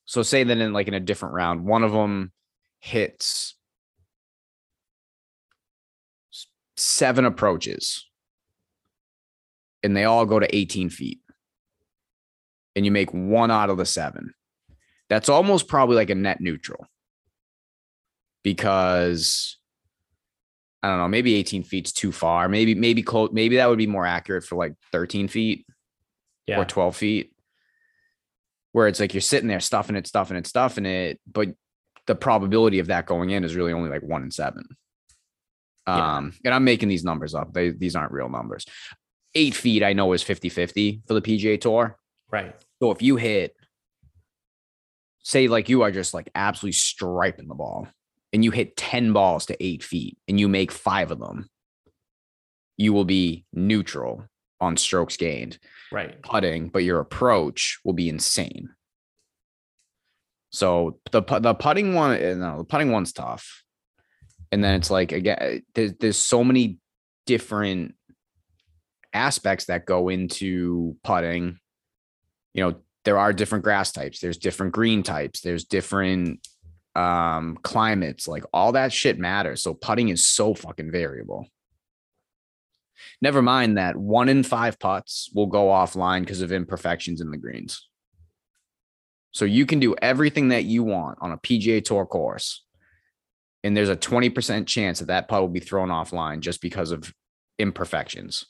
so 0.07 0.23
say 0.23 0.43
that 0.43 0.57
in 0.57 0.73
like 0.73 0.89
in 0.89 0.95
a 0.95 1.01
different 1.01 1.35
round 1.35 1.65
one 1.65 1.85
of 1.85 1.93
them 1.93 2.33
hits 2.81 3.55
seven 6.77 7.25
approaches 7.25 8.07
and 9.83 9.97
they 9.97 10.05
all 10.05 10.27
go 10.27 10.39
to 10.39 10.57
18 10.57 10.89
feet 10.91 11.21
and 12.75 12.85
you 12.85 12.91
make 12.91 13.13
one 13.13 13.51
out 13.51 13.71
of 13.71 13.77
the 13.77 13.87
seven 13.87 14.33
that's 15.09 15.29
almost 15.29 15.69
probably 15.69 15.97
like 15.97 16.11
a 16.11 16.15
net 16.15 16.41
neutral 16.41 16.87
because 18.43 19.59
I 20.83 20.91
don't 20.91 20.99
know, 20.99 21.09
maybe 21.09 21.35
18 21.35 21.65
feet's 21.65 21.93
too 21.93 22.13
far. 22.13 22.49
Maybe, 22.49 22.77
maybe 22.77 23.03
close, 23.03 23.31
maybe 23.33 23.57
that 23.57 23.69
would 23.69 23.79
be 23.79 23.89
more 23.89 24.07
accurate 24.07 24.45
for 24.45 24.55
like 24.55 24.75
13 24.93 25.27
feet 25.27 25.67
yeah. 26.47 26.61
or 26.61 26.65
12 26.65 26.95
feet. 26.95 27.33
Where 28.77 28.89
it's 28.89 29.01
like 29.01 29.15
you're 29.15 29.23
sitting 29.23 29.49
there 29.49 29.59
stuffing 29.59 29.97
it, 29.97 30.07
stuffing 30.07 30.37
it, 30.37 30.47
stuffing 30.47 30.85
it, 30.85 31.19
but 31.27 31.49
the 32.07 32.15
probability 32.15 32.79
of 32.79 32.89
that 32.89 33.07
going 33.07 33.31
in 33.31 33.43
is 33.43 33.57
really 33.57 33.73
only 33.73 33.89
like 33.89 34.03
one 34.03 34.23
in 34.23 34.31
seven. 34.31 34.67
Yeah. 35.89 36.17
Um, 36.17 36.35
and 36.45 36.53
I'm 36.53 36.65
making 36.65 36.91
these 36.91 37.03
numbers 37.03 37.35
up. 37.35 37.55
They, 37.55 37.71
these 37.71 37.97
aren't 37.97 38.13
real 38.13 38.29
numbers. 38.29 38.67
Eight 39.35 39.55
feet, 39.55 39.83
I 39.83 39.95
know 39.95 40.13
is 40.13 40.23
50 40.23 40.51
50 40.51 41.01
for 41.07 41.15
the 41.15 41.23
PGA 41.23 41.59
Tour. 41.59 41.97
Right. 42.31 42.55
So 42.83 42.91
if 42.91 43.01
you 43.01 43.17
hit, 43.17 43.57
say, 45.23 45.49
like 45.49 45.71
you 45.71 45.81
are 45.81 45.91
just 45.91 46.13
like 46.13 46.29
absolutely 46.35 46.73
striping 46.73 47.49
the 47.49 47.55
ball, 47.55 47.89
and 48.35 48.45
you 48.45 48.51
hit 48.51 48.77
10 48.77 49.15
balls 49.15 49.47
to 49.47 49.57
eight 49.59 49.83
feet 49.83 50.19
and 50.29 50.39
you 50.39 50.49
make 50.49 50.71
five 50.71 51.11
of 51.11 51.19
them, 51.19 51.49
you 52.77 52.93
will 52.93 53.07
be 53.07 53.47
neutral 53.55 54.27
on 54.61 54.77
strokes 54.77 55.17
gained. 55.17 55.59
Right. 55.93 56.21
Putting, 56.23 56.69
but 56.69 56.85
your 56.85 57.01
approach 57.01 57.79
will 57.85 57.93
be 57.93 58.09
insane. 58.09 58.71
So 60.51 60.99
the 61.13 61.23
the 61.23 61.55
putting 61.55 61.95
one, 61.95 62.17
eh, 62.17 62.35
no, 62.35 62.59
the 62.59 62.65
putting 62.65 62.91
one's 62.91 63.13
tough. 63.13 63.63
And 64.53 64.63
then 64.63 64.75
it's 64.75 64.91
like 64.91 65.13
again, 65.13 65.63
there's 65.75 65.93
there's 66.01 66.19
so 66.19 66.43
many 66.43 66.79
different 67.27 67.95
aspects 69.13 69.67
that 69.67 69.87
go 69.87 70.09
into 70.09 70.97
putting. 71.05 71.59
You 72.55 72.65
know, 72.65 72.77
there 73.05 73.19
are 73.19 73.33
different 73.33 73.65
grass 73.65 73.93
types, 73.93 74.21
there's 74.21 74.39
different 74.39 74.73
green 74.73 75.03
types, 75.03 75.41
there's 75.41 75.65
different 75.65 76.47
um, 76.95 77.59
climates, 77.63 78.27
like 78.27 78.45
all 78.53 78.73
that 78.73 78.93
shit 78.93 79.19
matters. 79.19 79.63
So 79.63 79.75
putting 79.75 80.09
is 80.09 80.27
so 80.27 80.55
fucking 80.55 80.91
variable. 80.91 81.47
Never 83.21 83.43
mind 83.43 83.79
that 83.79 83.97
one 83.97 84.29
in 84.29 84.43
five 84.43 84.79
putts 84.79 85.31
will 85.35 85.47
go 85.47 85.67
offline 85.67 86.21
because 86.21 86.43
of 86.43 86.53
imperfections 86.53 87.21
in 87.21 87.31
the 87.31 87.37
greens. 87.37 87.89
So 89.33 89.45
you 89.45 89.67
can 89.67 89.81
do 89.81 89.95
everything 90.01 90.49
that 90.49 90.65
you 90.65 90.83
want 90.83 91.19
on 91.21 91.33
a 91.33 91.39
PGA 91.39 91.85
Tour 91.85 92.07
course, 92.07 92.65
and 93.63 93.77
there's 93.77 93.91
a 93.91 93.97
20% 93.97 94.67
chance 94.67 95.01
that 95.01 95.09
that 95.09 95.29
putt 95.29 95.41
will 95.41 95.49
be 95.49 95.61
thrown 95.61 95.89
offline 95.89 96.41
just 96.41 96.63
because 96.63 96.91
of 96.91 97.13
imperfections. 97.59 98.47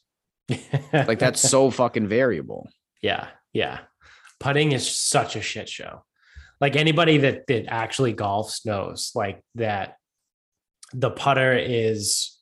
like 0.92 1.18
that's 1.18 1.40
so 1.40 1.70
fucking 1.70 2.06
variable. 2.06 2.68
Yeah, 3.02 3.28
yeah. 3.52 3.80
Putting 4.38 4.72
is 4.72 4.88
such 4.88 5.35
a 5.35 5.42
shit 5.42 5.68
show 5.68 6.02
like 6.61 6.76
anybody 6.76 7.18
that 7.18 7.46
that 7.46 7.66
actually 7.68 8.14
golfs 8.14 8.64
knows 8.64 9.12
like 9.14 9.40
that 9.54 9.96
the 10.92 11.11
putter 11.11 11.52
is 11.52 12.36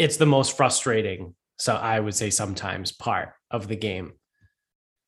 it's 0.00 0.16
the 0.16 0.26
most 0.26 0.56
frustrating 0.56 1.34
so 1.58 1.74
i 1.74 2.00
would 2.00 2.14
say 2.14 2.30
sometimes 2.30 2.90
part 2.90 3.34
of 3.50 3.68
the 3.68 3.76
game 3.76 4.12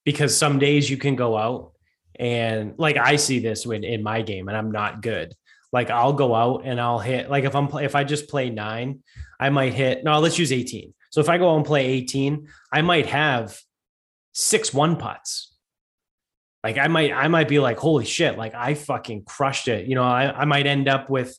because 0.05 0.37
some 0.37 0.59
days 0.59 0.89
you 0.89 0.97
can 0.97 1.17
go 1.17 1.37
out 1.37 1.73
and 2.19 2.75
like 2.79 2.97
i 2.97 3.17
see 3.17 3.39
this 3.39 3.67
when 3.67 3.83
in 3.85 4.03
my 4.03 4.21
game 4.23 4.49
and 4.49 4.57
i'm 4.57 4.71
not 4.71 5.03
good 5.03 5.35
like 5.73 5.91
i'll 5.91 6.13
go 6.13 6.35
out 6.35 6.63
and 6.65 6.81
i'll 6.81 6.99
hit 6.99 7.31
like 7.31 7.45
if 7.45 7.55
i'm 7.55 7.69
if 7.79 7.95
i 7.95 8.05
just 8.05 8.29
play 8.29 8.51
9 8.51 9.03
i 9.41 9.51
might 9.51 9.73
hit 9.73 10.05
no 10.05 10.19
let's 10.21 10.39
use 10.39 10.53
18 10.53 10.93
so 11.11 11.21
if 11.21 11.29
i 11.29 11.39
go 11.39 11.51
out 11.51 11.57
and 11.57 11.67
play 11.67 11.87
18 11.87 12.47
i 12.71 12.83
might 12.83 13.07
have 13.07 13.59
six 14.33 14.75
one 14.75 14.97
putts 14.97 15.53
like 16.65 16.79
I 16.79 16.87
might, 16.87 17.13
I 17.13 17.29
might 17.29 17.49
be 17.49 17.59
like, 17.59 17.79
holy 17.79 18.05
shit, 18.05 18.39
like 18.39 18.55
I 18.55 18.75
fucking 18.75 19.25
crushed 19.25 19.67
it. 19.69 19.87
You 19.87 19.97
know, 19.97 20.05
I, 20.05 20.43
I 20.43 20.45
might 20.45 20.67
end 20.67 20.89
up 20.89 21.11
with 21.11 21.37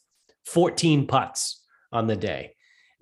14 0.47 1.07
putts 1.07 1.63
on 1.91 2.07
the 2.07 2.15
day. 2.15 2.52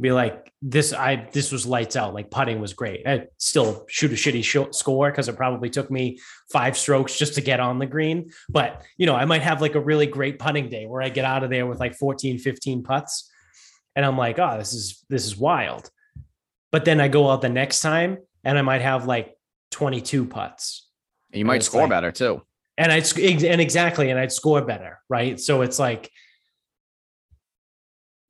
Be 0.01 0.11
like, 0.11 0.51
this, 0.61 0.93
I, 0.93 1.27
this 1.31 1.51
was 1.51 1.65
lights 1.65 1.95
out. 1.95 2.13
Like 2.13 2.31
putting 2.31 2.59
was 2.59 2.73
great. 2.73 3.07
I 3.07 3.27
still 3.37 3.85
shoot 3.87 4.11
a 4.11 4.15
shitty 4.15 4.43
sh- 4.43 4.75
score 4.75 5.11
because 5.11 5.29
it 5.29 5.37
probably 5.37 5.69
took 5.69 5.91
me 5.91 6.19
five 6.51 6.75
strokes 6.75 7.17
just 7.17 7.35
to 7.35 7.41
get 7.41 7.59
on 7.59 7.77
the 7.77 7.85
green. 7.85 8.31
But, 8.49 8.83
you 8.97 9.05
know, 9.05 9.15
I 9.15 9.25
might 9.25 9.43
have 9.43 9.61
like 9.61 9.75
a 9.75 9.79
really 9.79 10.07
great 10.07 10.39
putting 10.39 10.69
day 10.69 10.87
where 10.87 11.01
I 11.01 11.09
get 11.09 11.25
out 11.25 11.43
of 11.43 11.49
there 11.51 11.67
with 11.67 11.79
like 11.79 11.95
14, 11.95 12.39
15 12.39 12.83
putts. 12.83 13.31
And 13.95 14.05
I'm 14.05 14.17
like, 14.17 14.39
oh, 14.39 14.57
this 14.57 14.73
is, 14.73 15.05
this 15.09 15.25
is 15.25 15.37
wild. 15.37 15.89
But 16.71 16.85
then 16.85 16.99
I 16.99 17.07
go 17.07 17.29
out 17.29 17.41
the 17.41 17.49
next 17.49 17.81
time 17.81 18.17
and 18.43 18.57
I 18.57 18.61
might 18.63 18.81
have 18.81 19.05
like 19.05 19.35
22 19.71 20.25
putts 20.25 20.87
and 21.31 21.39
you 21.39 21.45
might 21.45 21.63
score 21.63 21.81
like, 21.81 21.89
better 21.89 22.11
too. 22.11 22.41
And 22.77 22.91
I'd 22.91 23.17
and 23.17 23.61
exactly, 23.61 24.09
and 24.09 24.19
I'd 24.19 24.31
score 24.31 24.61
better, 24.61 24.99
right? 25.09 25.39
So 25.39 25.61
it's 25.61 25.79
like, 25.79 26.09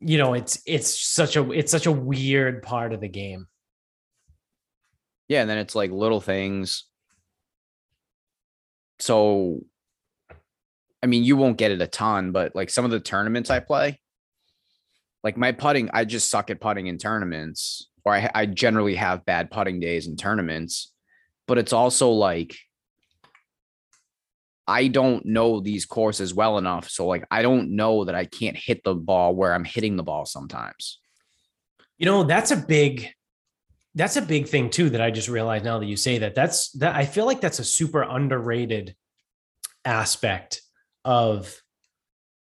you 0.01 0.17
know, 0.17 0.33
it's 0.33 0.61
it's 0.65 0.99
such 0.99 1.35
a 1.35 1.51
it's 1.51 1.71
such 1.71 1.85
a 1.85 1.91
weird 1.91 2.63
part 2.63 2.91
of 2.93 3.01
the 3.01 3.07
game. 3.07 3.47
Yeah, 5.27 5.41
and 5.41 5.49
then 5.49 5.59
it's 5.59 5.75
like 5.75 5.91
little 5.91 6.19
things. 6.19 6.85
So 8.99 9.61
I 11.03 11.07
mean, 11.07 11.23
you 11.23 11.35
won't 11.37 11.57
get 11.57 11.71
it 11.71 11.81
a 11.81 11.87
ton, 11.87 12.31
but 12.31 12.55
like 12.55 12.69
some 12.69 12.85
of 12.85 12.91
the 12.91 12.99
tournaments 12.99 13.49
I 13.49 13.59
play, 13.59 13.99
like 15.23 15.37
my 15.37 15.51
putting, 15.51 15.89
I 15.93 16.05
just 16.05 16.29
suck 16.29 16.49
at 16.49 16.61
putting 16.61 16.87
in 16.87 16.97
tournaments, 16.97 17.89
or 18.03 18.13
I, 18.13 18.29
I 18.33 18.45
generally 18.45 18.95
have 18.95 19.25
bad 19.25 19.51
putting 19.51 19.79
days 19.79 20.07
in 20.07 20.15
tournaments. 20.15 20.91
But 21.47 21.57
it's 21.57 21.73
also 21.73 22.11
like 22.11 22.55
I 24.72 24.88
don't 24.88 25.26
know 25.26 25.59
these 25.59 25.86
courses 25.86 26.34
well 26.34 26.57
enough. 26.57 26.89
So 26.89 27.05
like 27.05 27.26
I 27.30 27.41
don't 27.41 27.76
know 27.76 28.05
that 28.05 28.15
I 28.15 28.26
can't 28.26 28.55
hit 28.55 28.84
the 28.86 28.95
ball 28.95 29.36
where 29.36 29.53
I'm 29.53 29.65
hitting 29.65 29.97
the 29.97 30.03
ball 30.03 30.26
sometimes. 30.26 30.99
You 31.97 32.05
know, 32.05 32.24
that's 32.24 32.51
a 32.51 32.57
big 32.57 33.09
that's 33.93 34.15
a 34.15 34.22
big 34.22 34.47
thing 34.47 34.69
too 34.69 34.89
that 34.91 35.01
I 35.01 35.11
just 35.11 35.28
realized 35.28 35.65
now 35.65 35.80
that 35.80 35.88
you 35.88 35.97
say 35.97 36.19
that. 36.19 36.36
That's 36.36 36.72
that 36.74 36.95
I 36.95 37.05
feel 37.05 37.26
like 37.26 37.41
that's 37.41 37.59
a 37.59 37.65
super 37.65 38.01
underrated 38.01 38.95
aspect 39.84 40.61
of 41.03 41.61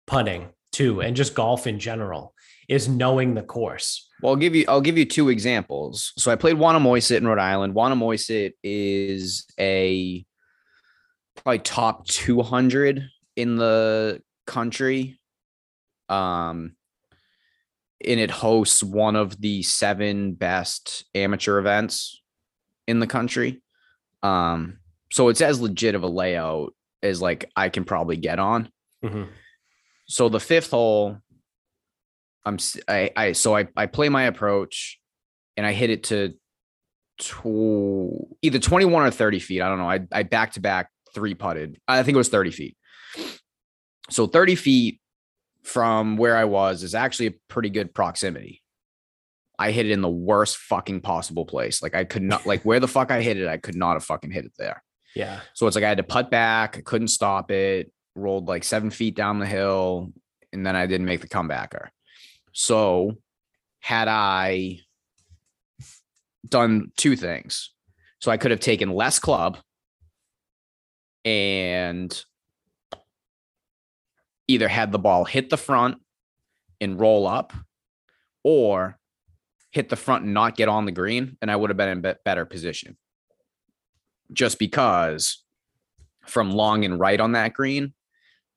putting 0.06 0.50
too 0.72 1.02
and 1.02 1.16
just 1.16 1.34
golf 1.34 1.66
in 1.66 1.80
general 1.80 2.36
is 2.70 2.88
knowing 2.88 3.34
the 3.34 3.42
course. 3.42 4.08
Well, 4.22 4.34
I'll 4.34 4.38
give 4.38 4.54
you 4.54 4.66
I'll 4.68 4.82
give 4.82 4.98
you 4.98 5.06
two 5.06 5.30
examples. 5.30 6.14
So 6.18 6.32
I 6.32 6.36
played 6.36 6.58
Wannamoisett 6.58 7.18
in 7.18 7.28
Rhode 7.28 7.40
Island. 7.40 7.74
Wannamoisett 7.74 8.54
is 8.64 9.48
a 9.60 10.24
probably 11.36 11.60
top 11.60 12.08
200 12.08 13.08
in 13.36 13.56
the 13.58 14.22
country. 14.46 15.20
Um 16.10 16.76
and 18.04 18.20
it 18.20 18.32
hosts 18.32 18.82
one 18.82 19.16
of 19.16 19.40
the 19.40 19.62
seven 19.62 20.34
best 20.34 21.06
amateur 21.14 21.60
events 21.60 22.22
in 22.88 23.00
the 23.00 23.08
country. 23.08 23.62
Um 24.24 24.80
so 25.12 25.30
it's 25.30 25.42
as 25.42 25.62
legit 25.62 25.96
of 25.96 26.04
a 26.04 26.08
layout 26.08 26.74
as 27.04 27.22
like 27.22 27.50
I 27.56 27.70
can 27.70 27.84
probably 27.84 28.18
get 28.18 28.40
on. 28.40 28.70
Mm-hmm. 29.04 29.24
So 30.08 30.30
the 30.30 30.40
fifth 30.40 30.72
hole, 30.72 31.18
I'm 32.46 32.58
I, 32.88 33.12
I 33.16 33.32
so 33.34 33.56
I 33.56 33.68
I 33.76 33.86
play 33.86 34.10
my 34.10 34.24
approach, 34.24 35.00
and 35.58 35.66
I 35.66 35.74
hit 35.74 35.90
it 35.90 36.04
to 36.06 36.34
to 37.20 38.28
either 38.42 38.58
21 38.58 39.04
or 39.04 39.12
30 39.12 39.40
feet. 39.40 39.62
I 39.62 39.70
don't 39.70 39.78
know. 39.78 39.90
I 39.90 40.02
I 40.12 40.24
back 40.24 40.54
to 40.54 40.60
back 40.60 40.90
three 41.14 41.34
putted. 41.34 41.80
I 41.88 42.04
think 42.04 42.16
it 42.16 42.18
was 42.18 42.30
30 42.30 42.52
feet. 42.52 42.78
So 44.10 44.28
30 44.28 44.56
feet 44.56 45.02
from 45.64 46.18
where 46.18 46.36
I 46.36 46.46
was 46.46 46.84
is 46.84 46.96
actually 46.96 47.28
a 47.28 47.34
pretty 47.48 47.70
good 47.70 47.94
proximity. 47.94 48.62
I 49.60 49.72
hit 49.72 49.86
it 49.86 49.92
in 49.92 50.02
the 50.02 50.10
worst 50.10 50.58
fucking 50.58 51.02
possible 51.02 51.46
place. 51.46 51.84
Like 51.84 51.96
I 51.96 52.04
could 52.04 52.24
not 52.24 52.46
like 52.46 52.64
where 52.64 52.80
the 52.80 52.88
fuck 52.88 53.12
I 53.12 53.22
hit 53.22 53.38
it, 53.38 53.48
I 53.48 53.58
could 53.58 53.76
not 53.76 53.94
have 53.94 54.04
fucking 54.04 54.32
hit 54.32 54.46
it 54.46 54.54
there. 54.58 54.84
Yeah. 55.16 55.42
So 55.54 55.68
it's 55.68 55.76
like 55.76 55.86
I 55.86 55.90
had 55.90 55.98
to 55.98 56.04
putt 56.04 56.32
back, 56.32 56.78
I 56.78 56.82
couldn't 56.82 57.10
stop 57.10 57.52
it, 57.52 57.92
rolled 58.16 58.48
like 58.48 58.64
seven 58.64 58.90
feet 58.90 59.16
down 59.16 59.40
the 59.40 59.46
hill, 59.46 60.14
and 60.52 60.66
then 60.66 60.76
I 60.76 60.88
didn't 60.88 61.06
make 61.06 61.22
the 61.22 61.28
comebacker. 61.28 61.90
So 62.54 63.18
had 63.82 64.08
I 64.08 64.80
done 66.48 66.92
two 66.98 67.16
things. 67.16 67.72
So 68.20 68.32
I 68.32 68.38
could 68.38 68.52
have 68.52 68.60
taken 68.60 68.92
less 68.92 69.20
club 69.20 69.58
and 71.26 72.24
either 74.48 74.68
had 74.68 74.92
the 74.92 75.00
ball 75.00 75.24
hit 75.24 75.50
the 75.50 75.58
front 75.58 75.98
and 76.80 77.00
roll 77.00 77.28
up 77.28 77.54
or 78.44 78.98
hit 79.72 79.90
the 79.90 79.96
front 79.96 80.26
and 80.26 80.34
not 80.34 80.58
get 80.58 80.68
on 80.68 80.86
the 80.86 80.92
green 80.92 81.38
and 81.42 81.50
I 81.50 81.56
would 81.56 81.70
have 81.70 81.78
been 81.78 82.04
in 82.04 82.16
better 82.26 82.46
position 82.46 82.98
just 84.34 84.60
because 84.60 85.44
from 86.26 86.52
long 86.52 86.86
and 86.86 87.00
right 87.00 87.20
on 87.20 87.34
that 87.34 87.54
green, 87.54 87.94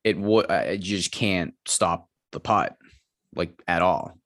it 0.02 0.18
would 0.18 0.46
you 0.70 0.96
just 0.96 1.12
can't 1.12 1.54
stop 1.66 2.08
the 2.32 2.40
putt 2.40 2.76
like 3.34 3.60
at 3.66 3.82
all. 3.82 4.18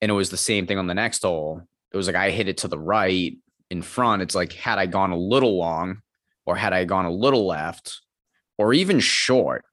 And 0.00 0.10
it 0.10 0.14
was 0.14 0.30
the 0.30 0.36
same 0.36 0.66
thing 0.66 0.78
on 0.78 0.86
the 0.86 0.94
next 0.94 1.22
hole. 1.22 1.62
It 1.92 1.96
was 1.96 2.06
like 2.06 2.16
I 2.16 2.30
hit 2.30 2.48
it 2.48 2.58
to 2.58 2.68
the 2.68 2.78
right 2.78 3.36
in 3.70 3.82
front. 3.82 4.22
It's 4.22 4.34
like 4.34 4.52
had 4.52 4.78
I 4.78 4.86
gone 4.86 5.12
a 5.12 5.16
little 5.16 5.56
long 5.58 6.02
or 6.46 6.56
had 6.56 6.72
I 6.72 6.84
gone 6.84 7.04
a 7.04 7.10
little 7.10 7.46
left 7.46 8.00
or 8.58 8.72
even 8.72 9.00
short, 9.00 9.64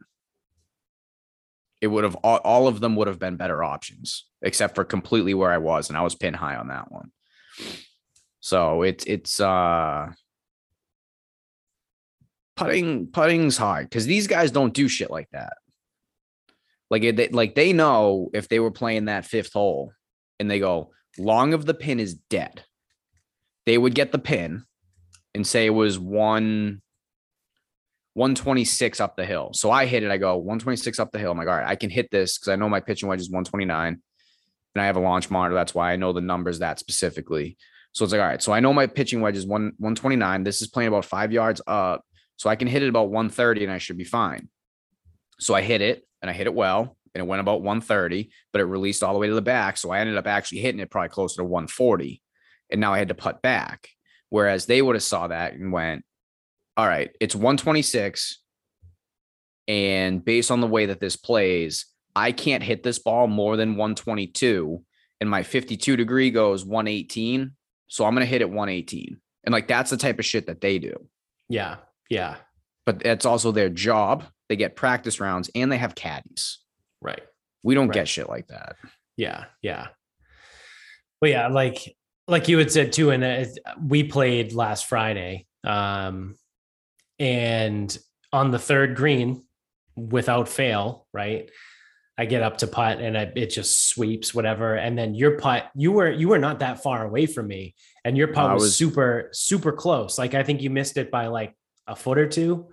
it 1.82 1.88
would 1.88 2.04
have 2.04 2.16
all, 2.16 2.38
all 2.38 2.68
of 2.68 2.80
them 2.80 2.96
would 2.96 3.08
have 3.08 3.20
been 3.20 3.38
better 3.38 3.64
options, 3.64 4.26
except 4.42 4.76
for 4.76 4.84
completely 4.84 5.34
where 5.34 5.52
I 5.52 5.58
was, 5.58 5.90
and 5.90 5.98
I 5.98 6.02
was 6.02 6.16
pin 6.16 6.34
high 6.34 6.56
on 6.56 6.68
that 6.68 6.92
one. 6.92 7.12
So 8.40 8.82
it's 8.84 9.04
it's 9.06 9.40
uh 9.40 10.12
putting 12.56 13.08
putting's 13.08 13.58
hard 13.58 13.90
because 13.90 14.06
these 14.06 14.28
guys 14.28 14.52
don't 14.52 14.74
do 14.74 14.88
shit 14.88 15.12
like 15.12 15.30
that. 15.32 15.54
Like 16.90 17.02
they 17.16 17.30
like 17.30 17.56
they 17.56 17.74
know 17.74 18.30
if 18.34 18.48
they 18.48 18.60
were 18.60 18.72
playing 18.72 19.06
that 19.06 19.26
fifth 19.26 19.54
hole 19.54 19.94
and 20.40 20.50
they 20.50 20.60
go 20.60 20.92
long 21.18 21.54
of 21.54 21.66
the 21.66 21.74
pin 21.74 22.00
is 22.00 22.16
dead, 22.16 22.64
they 23.66 23.78
would 23.78 23.96
get 23.96 24.12
the 24.12 24.20
pin 24.20 24.66
and 25.34 25.46
say 25.46 25.66
it 25.66 25.72
was 25.72 25.98
one 25.98 26.82
126 28.14 29.00
up 29.00 29.16
the 29.16 29.26
hill. 29.26 29.52
So 29.54 29.72
I 29.72 29.86
hit 29.86 30.04
it. 30.04 30.12
I 30.12 30.18
go 30.18 30.36
126 30.36 31.00
up 31.00 31.12
the 31.12 31.20
hill. 31.20 31.32
I'm 31.32 31.38
like, 31.38 31.48
all 31.48 31.56
right, 31.56 31.68
I 31.68 31.76
can 31.76 31.90
hit 31.90 32.12
this 32.12 32.38
because 32.38 32.50
I 32.50 32.56
know 32.58 32.68
my 32.68 32.82
pitching 32.82 33.08
wedge 33.08 33.22
is 33.22 33.30
129. 33.30 34.02
And 34.74 34.82
I 34.82 34.86
have 34.86 34.98
a 34.98 35.02
launch 35.02 35.30
monitor. 35.30 35.56
That's 35.56 35.76
why 35.76 35.92
I 35.92 35.96
know 35.96 36.14
the 36.14 36.22
numbers 36.22 36.60
that 36.60 36.80
specifically. 36.80 37.58
So 37.94 38.06
it's 38.06 38.14
like, 38.14 38.22
all 38.22 38.28
right. 38.28 38.42
So 38.42 38.54
I 38.54 38.60
know 38.60 38.74
my 38.74 38.88
pitching 38.88 39.22
wedge 39.22 39.38
is 39.38 39.46
one 39.46 39.74
129. 39.78 40.44
This 40.44 40.62
is 40.62 40.68
playing 40.68 40.88
about 40.88 41.06
five 41.06 41.32
yards 41.32 41.62
up. 41.68 42.04
So 42.38 42.50
I 42.50 42.56
can 42.56 42.68
hit 42.68 42.84
it 42.84 42.90
about 42.90 43.10
130 43.10 43.66
and 43.66 43.74
I 43.74 43.78
should 43.78 43.98
be 43.98 44.04
fine. 44.04 44.50
So 45.40 45.54
I 45.54 45.62
hit 45.62 45.82
it 45.82 46.06
and 46.22 46.30
I 46.30 46.34
hit 46.34 46.48
it 46.48 46.54
well 46.54 46.98
and 47.14 47.22
it 47.22 47.28
went 47.28 47.42
about 47.42 47.62
130, 47.62 48.32
but 48.52 48.62
it 48.62 48.66
released 48.66 49.04
all 49.04 49.14
the 49.14 49.20
way 49.20 49.28
to 49.28 49.34
the 49.34 49.42
back. 49.42 49.78
So 49.78 49.92
I 49.92 50.00
ended 50.00 50.18
up 50.18 50.28
actually 50.28 50.60
hitting 50.60 50.80
it 50.80 50.90
probably 50.90 51.10
closer 51.10 51.38
to 51.38 51.44
140. 51.44 52.22
And 52.70 52.80
now 52.80 52.94
I 52.94 53.00
had 53.00 53.10
to 53.10 53.14
putt 53.14 53.42
back. 53.42 53.90
Whereas 54.32 54.66
they 54.66 54.82
would 54.82 54.96
have 54.96 55.04
saw 55.04 55.28
that 55.28 55.54
and 55.54 55.72
went, 55.72 56.04
all 56.78 56.88
right, 56.88 57.12
it's 57.20 57.36
126. 57.36 58.40
And 59.68 60.24
based 60.24 60.50
on 60.50 60.62
the 60.62 60.68
way 60.68 60.88
that 60.88 61.02
this 61.02 61.18
plays, 61.18 61.86
I 62.16 62.32
can't 62.32 62.64
hit 62.64 62.82
this 62.82 62.98
ball 62.98 63.28
more 63.28 63.58
than 63.58 63.76
122. 63.76 64.84
And 65.20 65.30
my 65.30 65.44
52 65.44 65.98
degree 65.98 66.32
goes 66.32 66.66
118. 66.66 67.52
So 67.88 68.06
I'm 68.06 68.16
going 68.16 68.26
to 68.26 68.30
hit 68.30 68.42
it 68.42 68.50
118. 68.50 69.20
And 69.44 69.54
like 69.54 69.68
that's 69.68 69.92
the 69.92 69.98
type 69.98 70.18
of 70.18 70.26
shit 70.26 70.48
that 70.48 70.62
they 70.62 70.80
do. 70.80 70.94
Yeah. 71.50 71.78
Yeah. 72.10 72.38
But 72.86 73.00
that's 73.00 73.26
also 73.26 73.52
their 73.52 73.70
job. 73.70 74.24
They 74.48 74.56
get 74.56 74.78
practice 74.78 75.20
rounds 75.20 75.50
and 75.54 75.70
they 75.70 75.78
have 75.78 75.94
caddies. 75.94 76.60
Right. 77.02 77.22
We 77.64 77.76
don't 77.76 77.90
right. 77.90 77.96
get 77.96 78.08
shit 78.08 78.30
like 78.30 78.48
that. 78.48 78.78
Yeah. 79.18 79.46
Yeah. 79.62 79.90
Well, 81.22 81.32
yeah, 81.32 81.50
like 81.50 81.96
like 82.32 82.48
you 82.48 82.58
had 82.58 82.72
said 82.72 82.94
too, 82.94 83.12
and 83.12 83.48
we 83.86 84.04
played 84.04 84.54
last 84.54 84.88
Friday, 84.88 85.46
um, 85.64 86.36
and 87.20 87.96
on 88.34 88.52
the 88.52 88.60
third 88.60 88.96
green, 88.96 89.44
without 89.96 90.48
fail, 90.50 91.08
right? 91.14 91.50
I 92.18 92.26
get 92.26 92.44
up 92.44 92.58
to 92.58 92.68
putt 92.68 93.00
and 93.00 93.18
I, 93.18 93.32
it 93.36 93.48
just 93.48 93.90
sweeps 93.90 94.34
whatever, 94.34 94.76
and 94.76 94.98
then 94.98 95.14
your 95.14 95.38
putt, 95.38 95.70
you 95.76 95.92
were 95.92 96.10
you 96.10 96.30
were 96.30 96.40
not 96.40 96.60
that 96.60 96.82
far 96.82 97.06
away 97.06 97.26
from 97.26 97.48
me, 97.48 97.76
and 98.06 98.18
your 98.18 98.30
putt 98.30 98.54
was, 98.54 98.64
was 98.64 98.76
super 98.76 99.30
super 99.34 99.72
close. 99.72 100.18
Like 100.18 100.34
I 100.34 100.44
think 100.44 100.62
you 100.62 100.70
missed 100.70 100.98
it 100.98 101.12
by 101.12 101.28
like 101.28 101.56
a 101.88 101.96
foot 101.96 102.18
or 102.18 102.28
two. 102.28 102.70